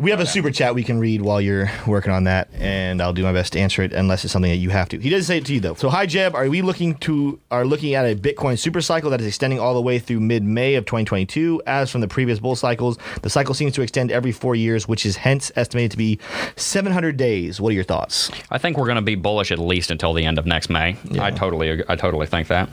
We 0.00 0.10
have 0.12 0.20
a 0.20 0.24
super 0.24 0.50
chat 0.50 0.74
we 0.74 0.82
can 0.82 0.98
read 0.98 1.20
while 1.20 1.42
you're 1.42 1.70
working 1.86 2.10
on 2.10 2.24
that, 2.24 2.48
and 2.54 3.02
I'll 3.02 3.12
do 3.12 3.22
my 3.22 3.34
best 3.34 3.52
to 3.52 3.60
answer 3.60 3.82
it 3.82 3.92
unless 3.92 4.24
it's 4.24 4.32
something 4.32 4.50
that 4.50 4.56
you 4.56 4.70
have 4.70 4.88
to. 4.88 4.98
He 4.98 5.10
doesn't 5.10 5.26
say 5.26 5.36
it 5.36 5.44
to 5.44 5.52
you 5.52 5.60
though. 5.60 5.74
So 5.74 5.90
hi 5.90 6.06
Jeb, 6.06 6.34
are 6.34 6.48
we 6.48 6.62
looking 6.62 6.94
to 7.00 7.38
are 7.50 7.66
looking 7.66 7.92
at 7.92 8.06
a 8.06 8.16
Bitcoin 8.16 8.58
super 8.58 8.80
cycle 8.80 9.10
that 9.10 9.20
is 9.20 9.26
extending 9.26 9.60
all 9.60 9.74
the 9.74 9.82
way 9.82 9.98
through 9.98 10.20
mid 10.20 10.42
May 10.42 10.76
of 10.76 10.86
2022? 10.86 11.60
As 11.66 11.90
from 11.90 12.00
the 12.00 12.08
previous 12.08 12.38
bull 12.38 12.56
cycles, 12.56 12.96
the 13.20 13.28
cycle 13.28 13.52
seems 13.52 13.74
to 13.74 13.82
extend 13.82 14.10
every 14.10 14.32
four 14.32 14.54
years, 14.54 14.88
which 14.88 15.04
is 15.04 15.16
hence 15.16 15.52
estimated 15.54 15.90
to 15.90 15.98
be 15.98 16.18
700 16.56 17.18
days. 17.18 17.60
What 17.60 17.68
are 17.68 17.74
your 17.74 17.84
thoughts? 17.84 18.30
I 18.50 18.56
think 18.56 18.78
we're 18.78 18.86
going 18.86 18.96
to 18.96 19.02
be 19.02 19.16
bullish 19.16 19.52
at 19.52 19.58
least 19.58 19.90
until 19.90 20.14
the 20.14 20.24
end 20.24 20.38
of 20.38 20.46
next 20.46 20.70
May. 20.70 20.96
I 21.20 21.30
totally, 21.30 21.84
I 21.90 21.96
totally 21.96 22.26
think 22.26 22.48
that. 22.48 22.70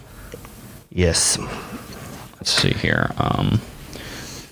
Yes. 0.92 1.38
Let's 2.38 2.52
see 2.52 2.72
here. 2.72 3.12
Um, 3.18 3.60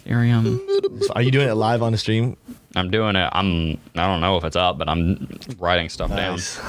Ethereum. 0.06 1.02
Are 1.16 1.22
you 1.22 1.32
doing 1.32 1.50
it 1.50 1.56
live 1.56 1.82
on 1.82 1.92
the 1.92 1.98
stream? 1.98 2.38
I'm 2.76 2.92
doing 2.92 3.16
it. 3.16 3.30
I'm. 3.32 3.78
I 3.96 4.08
don't 4.08 4.22
know 4.22 4.38
if 4.38 4.44
it's 4.44 4.56
up, 4.56 4.78
but 4.78 4.90
I'm 4.90 5.40
writing 5.60 5.90
stuff 5.90 6.10
Nice. 6.10 6.60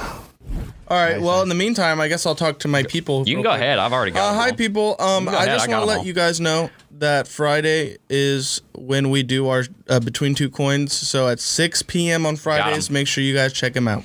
All 0.89 0.95
right. 0.97 1.15
Nice, 1.15 1.21
well, 1.21 1.35
nice. 1.37 1.43
in 1.43 1.49
the 1.49 1.55
meantime, 1.55 1.99
I 1.99 2.07
guess 2.07 2.25
I'll 2.25 2.35
talk 2.35 2.59
to 2.59 2.67
my 2.69 2.83
people. 2.83 3.27
You 3.27 3.35
can 3.35 3.43
go 3.43 3.49
quick. 3.49 3.61
ahead. 3.61 3.79
I've 3.79 3.91
already 3.91 4.11
got. 4.11 4.33
Uh, 4.33 4.39
hi, 4.39 4.47
them. 4.47 4.55
people. 4.55 4.95
Um, 4.99 5.27
I 5.27 5.33
ahead, 5.33 5.47
just 5.47 5.67
want 5.67 5.81
to 5.81 5.85
let 5.85 5.99
all. 5.99 6.05
you 6.05 6.13
guys 6.13 6.39
know 6.39 6.69
that 6.91 7.27
Friday 7.27 7.97
is 8.09 8.61
when 8.73 9.09
we 9.09 9.23
do 9.23 9.49
our 9.49 9.65
uh, 9.89 9.99
between 9.99 10.33
two 10.33 10.49
coins. 10.49 10.93
So 10.93 11.27
at 11.27 11.39
6 11.39 11.81
p.m. 11.83 12.25
on 12.25 12.37
Fridays, 12.37 12.89
make 12.89 13.07
sure 13.07 13.23
you 13.23 13.35
guys 13.35 13.53
check 13.53 13.73
them 13.73 13.87
out. 13.87 14.03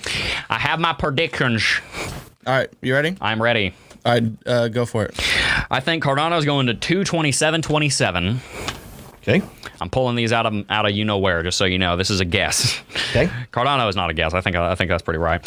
I 0.51 0.59
have 0.59 0.81
my 0.81 0.93
predictions. 0.93 1.65
All 2.47 2.55
right, 2.55 2.69
you 2.83 2.93
ready? 2.93 3.17
I'm 3.21 3.41
ready. 3.41 3.73
All 4.05 4.13
right, 4.13 4.25
uh, 4.47 4.67
go 4.67 4.85
for 4.85 5.05
it. 5.05 5.15
I 5.71 5.79
think 5.79 6.03
Cardano's 6.03 6.45
going 6.45 6.67
to 6.67 6.75
227.27. 6.75 8.82
Okay. 9.23 9.41
I'm 9.81 9.89
pulling 9.89 10.17
these 10.17 10.33
out 10.33 10.47
of 10.47 10.69
out 10.69 10.85
of 10.85 10.93
you 10.93 11.05
know 11.05 11.19
where, 11.19 11.43
just 11.43 11.57
so 11.57 11.65
you 11.65 11.79
know. 11.79 11.97
This 11.97 12.11
is 12.11 12.21
a 12.21 12.25
guess. 12.25 12.81
Okay. 13.11 13.27
Cardano 13.53 13.89
is 13.89 13.97
not 13.97 14.11
a 14.11 14.15
guess. 14.15 14.35
I 14.35 14.41
think 14.41 14.57
I 14.57 14.75
think 14.75 14.91
that's 14.91 15.03
pretty 15.03 15.19
right. 15.19 15.41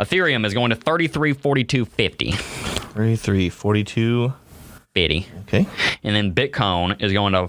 Ethereum 0.00 0.46
is 0.46 0.54
going 0.54 0.70
to 0.70 0.76
33.42.50. 0.76 2.34
33, 2.34 3.50
42. 3.50 4.32
50. 4.94 5.26
Okay. 5.42 5.66
And 6.02 6.16
then 6.16 6.34
Bitcoin 6.34 7.00
is 7.02 7.12
going 7.12 7.32
to 7.34 7.48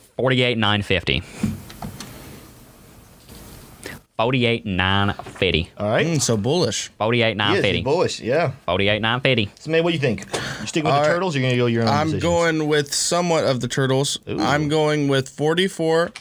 48.950. 4.20 5.15
48.950. 5.15 5.67
All 5.78 5.89
right. 5.89 6.05
Mm, 6.05 6.22
so 6.22 6.36
bullish. 6.38 6.89
He 6.99 7.22
is, 7.22 7.26
he's 7.26 7.36
48.950. 7.38 7.84
bullish. 7.84 8.20
Yeah. 8.20 8.51
48.950. 8.67 9.49
So, 9.59 9.72
man, 9.72 9.84
what 9.84 9.91
do 9.91 9.93
you 9.95 9.99
think? 9.99 10.26
You 10.59 10.67
sticking 10.67 10.84
with 10.86 10.93
All 10.93 11.01
the 11.01 11.07
right. 11.07 11.13
turtles? 11.13 11.36
Or 11.36 11.39
you're 11.39 11.49
gonna 11.49 11.57
go 11.57 11.65
your 11.67 11.84
own? 11.84 11.88
I'm 11.89 12.07
decisions? 12.07 12.24
going 12.24 12.67
with 12.67 12.93
somewhat 12.93 13.45
of 13.45 13.61
the 13.61 13.67
turtles. 13.70 14.20
I'm 14.28 14.67
going 14.67 15.07
with 15.07 15.30
44, 15.30 16.11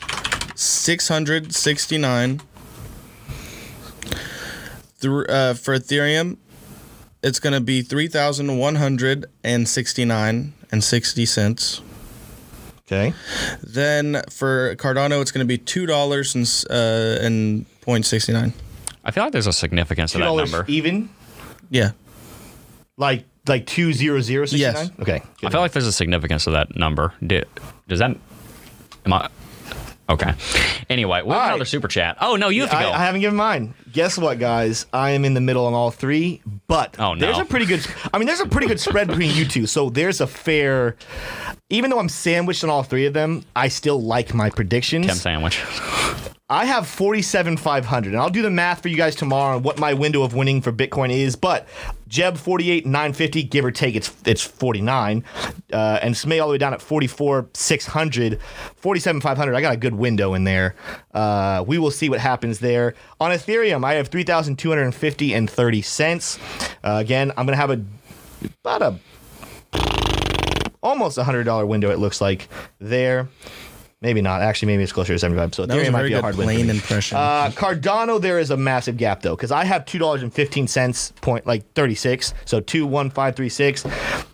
669 0.54 2.40
Thr- 5.00 5.26
uh, 5.28 5.54
for 5.54 5.78
Ethereum, 5.78 6.38
it's 7.22 7.38
going 7.38 7.52
to 7.52 7.60
be 7.60 7.82
three 7.82 8.08
thousand 8.08 8.58
one 8.58 8.74
hundred 8.74 9.26
and 9.44 9.68
sixty 9.68 10.04
nine 10.04 10.54
and 10.72 10.82
sixty 10.82 11.24
cents. 11.24 11.82
Okay. 12.80 13.12
Then 13.62 14.22
for 14.28 14.74
Cardano, 14.74 15.20
it's 15.22 15.30
going 15.30 15.46
to 15.46 15.48
be 15.48 15.56
two 15.58 15.86
dollars 15.86 16.34
and 16.34 16.44
uh, 16.68 17.18
and 17.24 17.64
point 17.88 18.04
sixty 18.04 18.34
nine. 18.34 18.52
I 19.02 19.10
feel 19.12 19.24
like 19.24 19.32
there's 19.32 19.46
a 19.46 19.52
significance 19.52 20.12
to 20.12 20.18
that 20.18 20.24
number. 20.34 20.66
even. 20.68 21.08
Yeah, 21.70 21.92
Like 22.98 23.24
like 23.46 23.64
two 23.64 23.94
zero 23.94 24.20
zero 24.20 24.44
sixty 24.44 24.66
nine. 24.66 24.74
Yes. 24.74 24.90
Okay. 25.00 25.22
I 25.42 25.48
feel 25.50 25.60
like 25.62 25.72
there's 25.72 25.86
a 25.86 25.92
significance 25.92 26.44
to 26.44 26.50
that 26.50 26.76
number. 26.76 27.14
Di- 27.26 27.44
Does 27.88 28.00
that? 28.00 28.14
Am 29.06 29.12
I? 29.14 29.30
Okay. 30.10 30.34
Anyway, 30.90 31.22
we 31.22 31.28
have 31.28 31.36
All 31.36 31.38
right. 31.38 31.46
another 31.48 31.64
super 31.64 31.88
chat. 31.88 32.18
Oh 32.20 32.36
no, 32.36 32.50
you 32.50 32.60
have 32.62 32.70
to 32.70 32.76
I, 32.76 32.82
go. 32.82 32.90
I 32.92 32.98
haven't 32.98 33.22
given 33.22 33.36
mine. 33.36 33.72
Guess 33.90 34.18
what, 34.18 34.38
guys? 34.38 34.84
I 34.92 35.10
am 35.12 35.24
in 35.24 35.32
the 35.32 35.40
middle 35.40 35.64
on 35.66 35.72
all 35.72 35.90
three, 35.90 36.42
but 36.66 36.96
Oh, 36.98 37.14
no. 37.14 37.20
there's 37.20 37.38
a 37.38 37.44
pretty 37.46 37.64
good. 37.66 37.86
I 38.12 38.18
mean, 38.18 38.26
there's 38.26 38.40
a 38.40 38.46
pretty 38.46 38.66
good 38.66 38.80
spread 38.80 39.08
between 39.08 39.34
you 39.34 39.46
two. 39.46 39.66
So 39.66 39.88
there's 39.88 40.20
a 40.20 40.26
fair. 40.26 40.96
Even 41.70 41.88
though 41.90 41.98
I'm 41.98 42.08
sandwiched 42.10 42.64
on 42.64 42.70
all 42.70 42.82
three 42.82 43.06
of 43.06 43.14
them, 43.14 43.44
I 43.56 43.68
still 43.68 44.00
like 44.02 44.34
my 44.34 44.50
predictions. 44.50 45.06
Tim 45.06 45.16
sandwich. 45.16 45.62
I 46.50 46.64
have 46.64 46.86
47,500, 46.86 48.14
and 48.14 48.16
I'll 48.18 48.30
do 48.30 48.40
the 48.40 48.50
math 48.50 48.80
for 48.80 48.88
you 48.88 48.96
guys 48.96 49.14
tomorrow 49.14 49.56
on 49.56 49.62
what 49.62 49.78
my 49.78 49.92
window 49.92 50.22
of 50.22 50.32
winning 50.32 50.62
for 50.62 50.72
Bitcoin 50.72 51.10
is. 51.10 51.36
But 51.36 51.68
Jeb 52.08 52.38
48,950, 52.38 53.42
give 53.42 53.66
or 53.66 53.70
take, 53.70 53.94
it's 53.94 54.10
it's 54.24 54.42
49, 54.42 55.24
uh, 55.74 55.98
and 56.00 56.14
Samay 56.14 56.40
all 56.40 56.48
the 56.48 56.52
way 56.52 56.58
down 56.58 56.72
at 56.72 56.80
forty-four 56.80 57.42
44,600, 57.52 58.40
47,500. 58.76 59.54
I 59.54 59.60
got 59.60 59.74
a 59.74 59.76
good 59.76 59.94
window 59.94 60.32
in 60.32 60.44
there. 60.44 60.74
Uh, 61.12 61.62
we 61.66 61.76
will 61.76 61.90
see 61.90 62.08
what 62.08 62.20
happens 62.20 62.60
there. 62.60 62.94
On 63.20 63.30
Ethereum, 63.30 63.84
I 63.84 63.94
have 63.94 64.08
3,250 64.08 65.34
and 65.34 65.50
30 65.50 65.82
cents. 65.82 66.38
Uh, 66.82 66.96
again, 66.98 67.30
I'm 67.36 67.44
gonna 67.44 67.56
have 67.56 67.70
a 67.70 67.84
about 68.64 68.80
a 68.82 68.98
almost 70.82 71.18
a 71.18 71.24
hundred 71.24 71.44
dollar 71.44 71.66
window. 71.66 71.90
It 71.90 71.98
looks 71.98 72.22
like 72.22 72.48
there. 72.78 73.28
Maybe 74.00 74.22
not. 74.22 74.42
Actually, 74.42 74.66
maybe 74.68 74.84
it's 74.84 74.92
closer 74.92 75.12
to 75.12 75.18
75. 75.18 75.54
So 75.54 75.66
that 75.66 75.76
Ethereum 75.76 75.92
might 75.92 76.04
be 76.04 76.12
a 76.12 76.20
hard 76.20 76.36
win 76.36 76.46
me. 76.46 76.70
impression. 76.70 77.18
Uh, 77.18 77.50
Cardano, 77.52 78.20
there 78.20 78.38
is 78.38 78.50
a 78.50 78.56
massive 78.56 78.96
gap 78.96 79.22
though, 79.22 79.34
because 79.34 79.50
I 79.50 79.64
have 79.64 79.84
two 79.86 79.98
dollars 79.98 80.22
and 80.22 80.32
fifteen 80.32 80.68
cents 80.68 81.12
point 81.20 81.46
like 81.46 81.72
thirty 81.72 81.96
six. 81.96 82.32
So 82.44 82.60
two 82.60 82.86
one 82.86 83.10
five 83.10 83.34
three 83.34 83.48
six. 83.48 83.84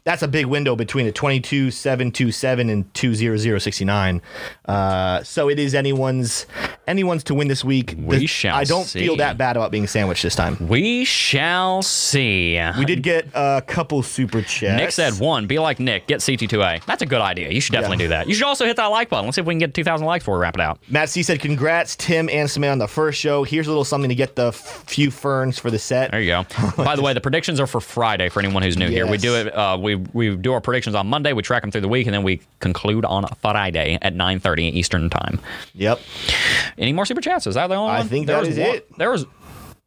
That's 0.05 0.23
a 0.23 0.29
big 0.29 0.45
window 0.45 0.77
between 0.77 1.07
a 1.07 1.13
twenty 1.13 1.41
two 1.41 1.71
seven 1.71 2.11
two 2.13 2.31
seven 2.31 2.69
and 2.69 2.93
two 2.93 3.15
zero 3.15 3.39
zero 3.39 3.59
sixty 3.59 3.87
nine. 3.87 4.21
Uh, 4.67 5.23
so 5.23 5.49
it 5.49 5.59
is 5.59 5.75
anyone's 5.75 6.45
anyone's 6.87 7.25
to 7.25 7.35
win 7.35 7.49
this 7.49 7.65
week. 7.65 7.95
We 7.99 8.19
The- 8.19 8.27
shall 8.27 8.55
I 8.55 8.65
don't 8.65 8.85
see. 8.85 9.01
feel 9.01 9.17
that 9.17 9.39
bad 9.39 9.57
about 9.57 9.71
being 9.71 9.87
sandwiched 9.87 10.23
this 10.23 10.35
time. 10.35 10.59
We 10.69 11.07
shall 11.07 11.81
see. 11.81 12.61
We 12.79 12.85
did 12.85 13.03
get 13.03 13.29
a 13.33 13.63
couple 13.67 14.03
super 14.03 14.43
chats. 14.43 14.79
Nick 14.79 14.91
said 14.91 15.15
one. 15.19 15.47
Be 15.47 15.59
like 15.59 15.81
Nick. 15.81 16.07
Get 16.07 16.21
CT2A. 16.21 16.85
That's 16.85 17.01
a 17.01 17.07
good 17.07 17.23
idea. 17.23 17.49
You 17.49 17.63
should 17.63 17.73
definitely 17.73 17.97
Yeah. 18.05 18.05
do 18.05 18.09
that. 18.11 18.29
You 18.29 18.35
should 18.35 18.45
also 18.45 18.67
hit 18.67 18.77
that 18.77 18.87
like 18.89 19.09
button. 19.09 19.25
Let's 19.25 19.37
see 19.37 19.41
if 19.41 19.47
we 19.47 19.55
can 19.55 19.59
get 19.59 19.73
2,000 19.73 20.05
likes 20.07 20.23
before 20.25 20.35
we 20.37 20.43
wrap 20.43 20.55
it 20.57 20.61
out. 20.61 20.81
Matt 20.91 21.09
C 21.09 21.23
said, 21.23 21.41
"Congrats, 21.41 21.97
Tim 21.97 22.29
and 22.29 22.47
Samay 22.47 22.71
on 22.71 22.77
the 22.77 22.89
first 22.89 23.19
show. 23.19 23.43
Here's 23.43 23.69
a 23.69 23.71
little 23.71 23.85
something 23.85 24.11
to 24.11 24.15
get 24.15 24.37
the 24.37 24.49
f- 24.49 24.85
few 24.87 25.11
ferns 25.11 25.59
for 25.59 25.71
the 25.71 25.79
set." 25.79 26.11
There 26.11 26.21
you 26.21 26.31
go. 26.31 26.47
By 26.77 26.95
the 26.95 27.01
way, 27.01 27.15
the 27.15 27.23
predictions 27.23 27.59
are 27.59 27.67
for 27.67 27.81
Friday 27.81 28.29
for 28.29 28.41
anyone 28.41 28.63
who's 28.63 28.77
new 28.77 28.89
here. 28.91 29.07
We 29.07 29.17
do 29.17 29.35
it. 29.37 29.47
Uh, 29.57 29.79
we 29.81 29.94
we 29.97 30.35
do 30.37 30.53
our 30.53 30.61
predictions 30.61 30.95
on 30.95 31.07
Monday. 31.09 31.33
We 31.33 31.43
track 31.43 31.63
them 31.63 31.71
through 31.71 31.81
the 31.83 31.89
week, 31.89 32.07
and 32.07 32.15
then 32.15 32.23
we 32.23 32.41
conclude 32.61 33.05
on 33.05 33.27
Friday 33.41 33.99
at 34.03 34.15
9:30 34.15 34.63
Eastern 34.75 35.11
time. 35.11 35.41
Yep. 35.75 36.01
Any 36.79 36.93
more 36.93 37.07
super 37.07 37.21
chats? 37.21 37.47
Is 37.47 37.55
that 37.55 37.67
the 37.69 37.75
only 37.75 37.93
I 37.93 37.99
one? 37.99 38.09
think 38.09 38.27
There 38.27 38.37
that 38.37 38.41
was 38.47 38.57
is 38.57 38.59
one- 38.59 38.77
it. 38.77 38.99
There 38.99 39.11
was. 39.11 39.27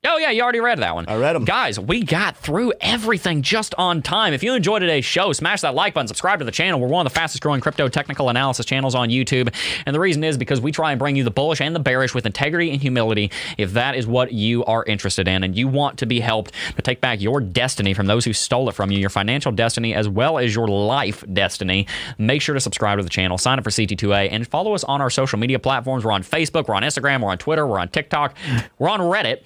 Oh 0.05 0.17
yeah, 0.17 0.29
you 0.29 0.43
already 0.43 0.59
read 0.59 0.77
that 0.77 0.93
one. 0.93 1.05
I 1.07 1.15
read 1.15 1.33
them. 1.33 1.43
Guys, 1.43 1.79
we 1.79 2.03
got 2.03 2.37
through 2.37 2.71
everything 2.79 3.41
just 3.41 3.73
on 3.79 4.03
time. 4.03 4.31
If 4.31 4.43
you 4.43 4.53
enjoyed 4.53 4.81
today's 4.81 5.03
show, 5.03 5.33
smash 5.33 5.61
that 5.61 5.73
like 5.73 5.95
button, 5.95 6.07
subscribe 6.07 6.37
to 6.37 6.45
the 6.45 6.51
channel. 6.51 6.79
We're 6.79 6.87
one 6.87 7.07
of 7.07 7.11
the 7.11 7.19
fastest 7.19 7.41
growing 7.41 7.61
crypto 7.61 7.87
technical 7.89 8.29
analysis 8.29 8.63
channels 8.67 8.93
on 8.93 9.09
YouTube. 9.09 9.51
And 9.87 9.95
the 9.95 9.99
reason 9.99 10.23
is 10.23 10.37
because 10.37 10.61
we 10.61 10.71
try 10.71 10.91
and 10.91 10.99
bring 10.99 11.15
you 11.15 11.23
the 11.23 11.31
bullish 11.31 11.61
and 11.61 11.75
the 11.75 11.79
bearish 11.79 12.13
with 12.13 12.27
integrity 12.27 12.69
and 12.69 12.79
humility. 12.79 13.31
If 13.57 13.73
that 13.73 13.95
is 13.95 14.05
what 14.05 14.31
you 14.31 14.63
are 14.65 14.85
interested 14.85 15.27
in 15.27 15.43
and 15.43 15.57
you 15.57 15.67
want 15.67 15.97
to 15.97 16.05
be 16.05 16.19
helped 16.19 16.51
to 16.75 16.81
take 16.83 17.01
back 17.01 17.19
your 17.19 17.41
destiny 17.41 17.95
from 17.95 18.05
those 18.05 18.23
who 18.23 18.33
stole 18.33 18.69
it 18.69 18.75
from 18.75 18.91
you, 18.91 18.99
your 18.99 19.09
financial 19.09 19.51
destiny 19.51 19.95
as 19.95 20.07
well 20.07 20.37
as 20.37 20.53
your 20.53 20.67
life 20.67 21.23
destiny, 21.33 21.87
make 22.19 22.43
sure 22.43 22.53
to 22.53 22.61
subscribe 22.61 22.99
to 22.99 23.03
the 23.03 23.09
channel, 23.09 23.39
sign 23.39 23.57
up 23.57 23.63
for 23.63 23.71
CT2A, 23.71 24.29
and 24.31 24.47
follow 24.47 24.75
us 24.75 24.83
on 24.83 25.01
our 25.01 25.09
social 25.09 25.39
media 25.39 25.57
platforms. 25.57 26.05
We're 26.05 26.11
on 26.11 26.21
Facebook, 26.21 26.67
we're 26.67 26.75
on 26.75 26.83
Instagram, 26.83 27.23
we're 27.23 27.31
on 27.31 27.39
Twitter, 27.39 27.65
we're 27.65 27.79
on 27.79 27.89
TikTok, 27.89 28.37
we're 28.77 28.89
on 28.89 28.99
Reddit 28.99 29.41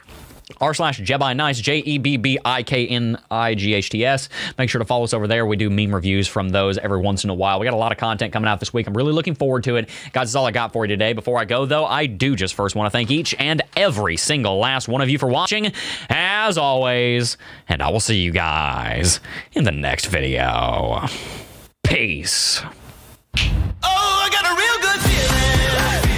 r 0.59 0.73
slash 0.73 0.99
Jebbi 0.99 1.35
Knights, 1.35 1.59
J 1.59 1.79
E 1.79 1.97
B 1.97 2.17
B 2.17 2.39
I 2.43 2.63
K 2.63 2.87
N 2.87 3.17
I 3.29 3.55
G 3.55 3.73
H 3.73 3.89
T 3.89 4.05
S. 4.05 4.29
Make 4.57 4.69
sure 4.69 4.79
to 4.79 4.85
follow 4.85 5.03
us 5.03 5.13
over 5.13 5.27
there. 5.27 5.45
We 5.45 5.55
do 5.57 5.69
meme 5.69 5.93
reviews 5.93 6.27
from 6.27 6.49
those 6.49 6.77
every 6.77 6.99
once 6.99 7.23
in 7.23 7.29
a 7.29 7.33
while. 7.33 7.59
We 7.59 7.65
got 7.65 7.73
a 7.73 7.77
lot 7.77 7.91
of 7.91 7.97
content 7.97 8.33
coming 8.33 8.47
out 8.47 8.59
this 8.59 8.73
week. 8.73 8.87
I'm 8.87 8.95
really 8.95 9.13
looking 9.13 9.35
forward 9.35 9.63
to 9.65 9.75
it. 9.77 9.89
Guys, 10.11 10.27
that's 10.27 10.35
all 10.35 10.45
I 10.45 10.51
got 10.51 10.73
for 10.73 10.85
you 10.85 10.89
today. 10.89 11.13
Before 11.13 11.39
I 11.39 11.45
go, 11.45 11.65
though, 11.65 11.85
I 11.85 12.05
do 12.05 12.35
just 12.35 12.53
first 12.53 12.75
want 12.75 12.87
to 12.87 12.91
thank 12.91 13.11
each 13.11 13.33
and 13.39 13.61
every 13.75 14.17
single 14.17 14.57
last 14.57 14.87
one 14.87 15.01
of 15.01 15.09
you 15.09 15.17
for 15.17 15.27
watching, 15.27 15.71
as 16.09 16.57
always, 16.57 17.37
and 17.67 17.81
I 17.81 17.89
will 17.89 17.99
see 17.99 18.19
you 18.19 18.31
guys 18.31 19.19
in 19.53 19.63
the 19.63 19.71
next 19.71 20.07
video. 20.07 21.05
Peace. 21.83 22.61
Oh, 23.83 23.83
I 23.83 24.29
got 24.31 24.45
a 24.45 24.55
real 24.55 24.79
good 24.81 25.01
feeling. 25.01 26.10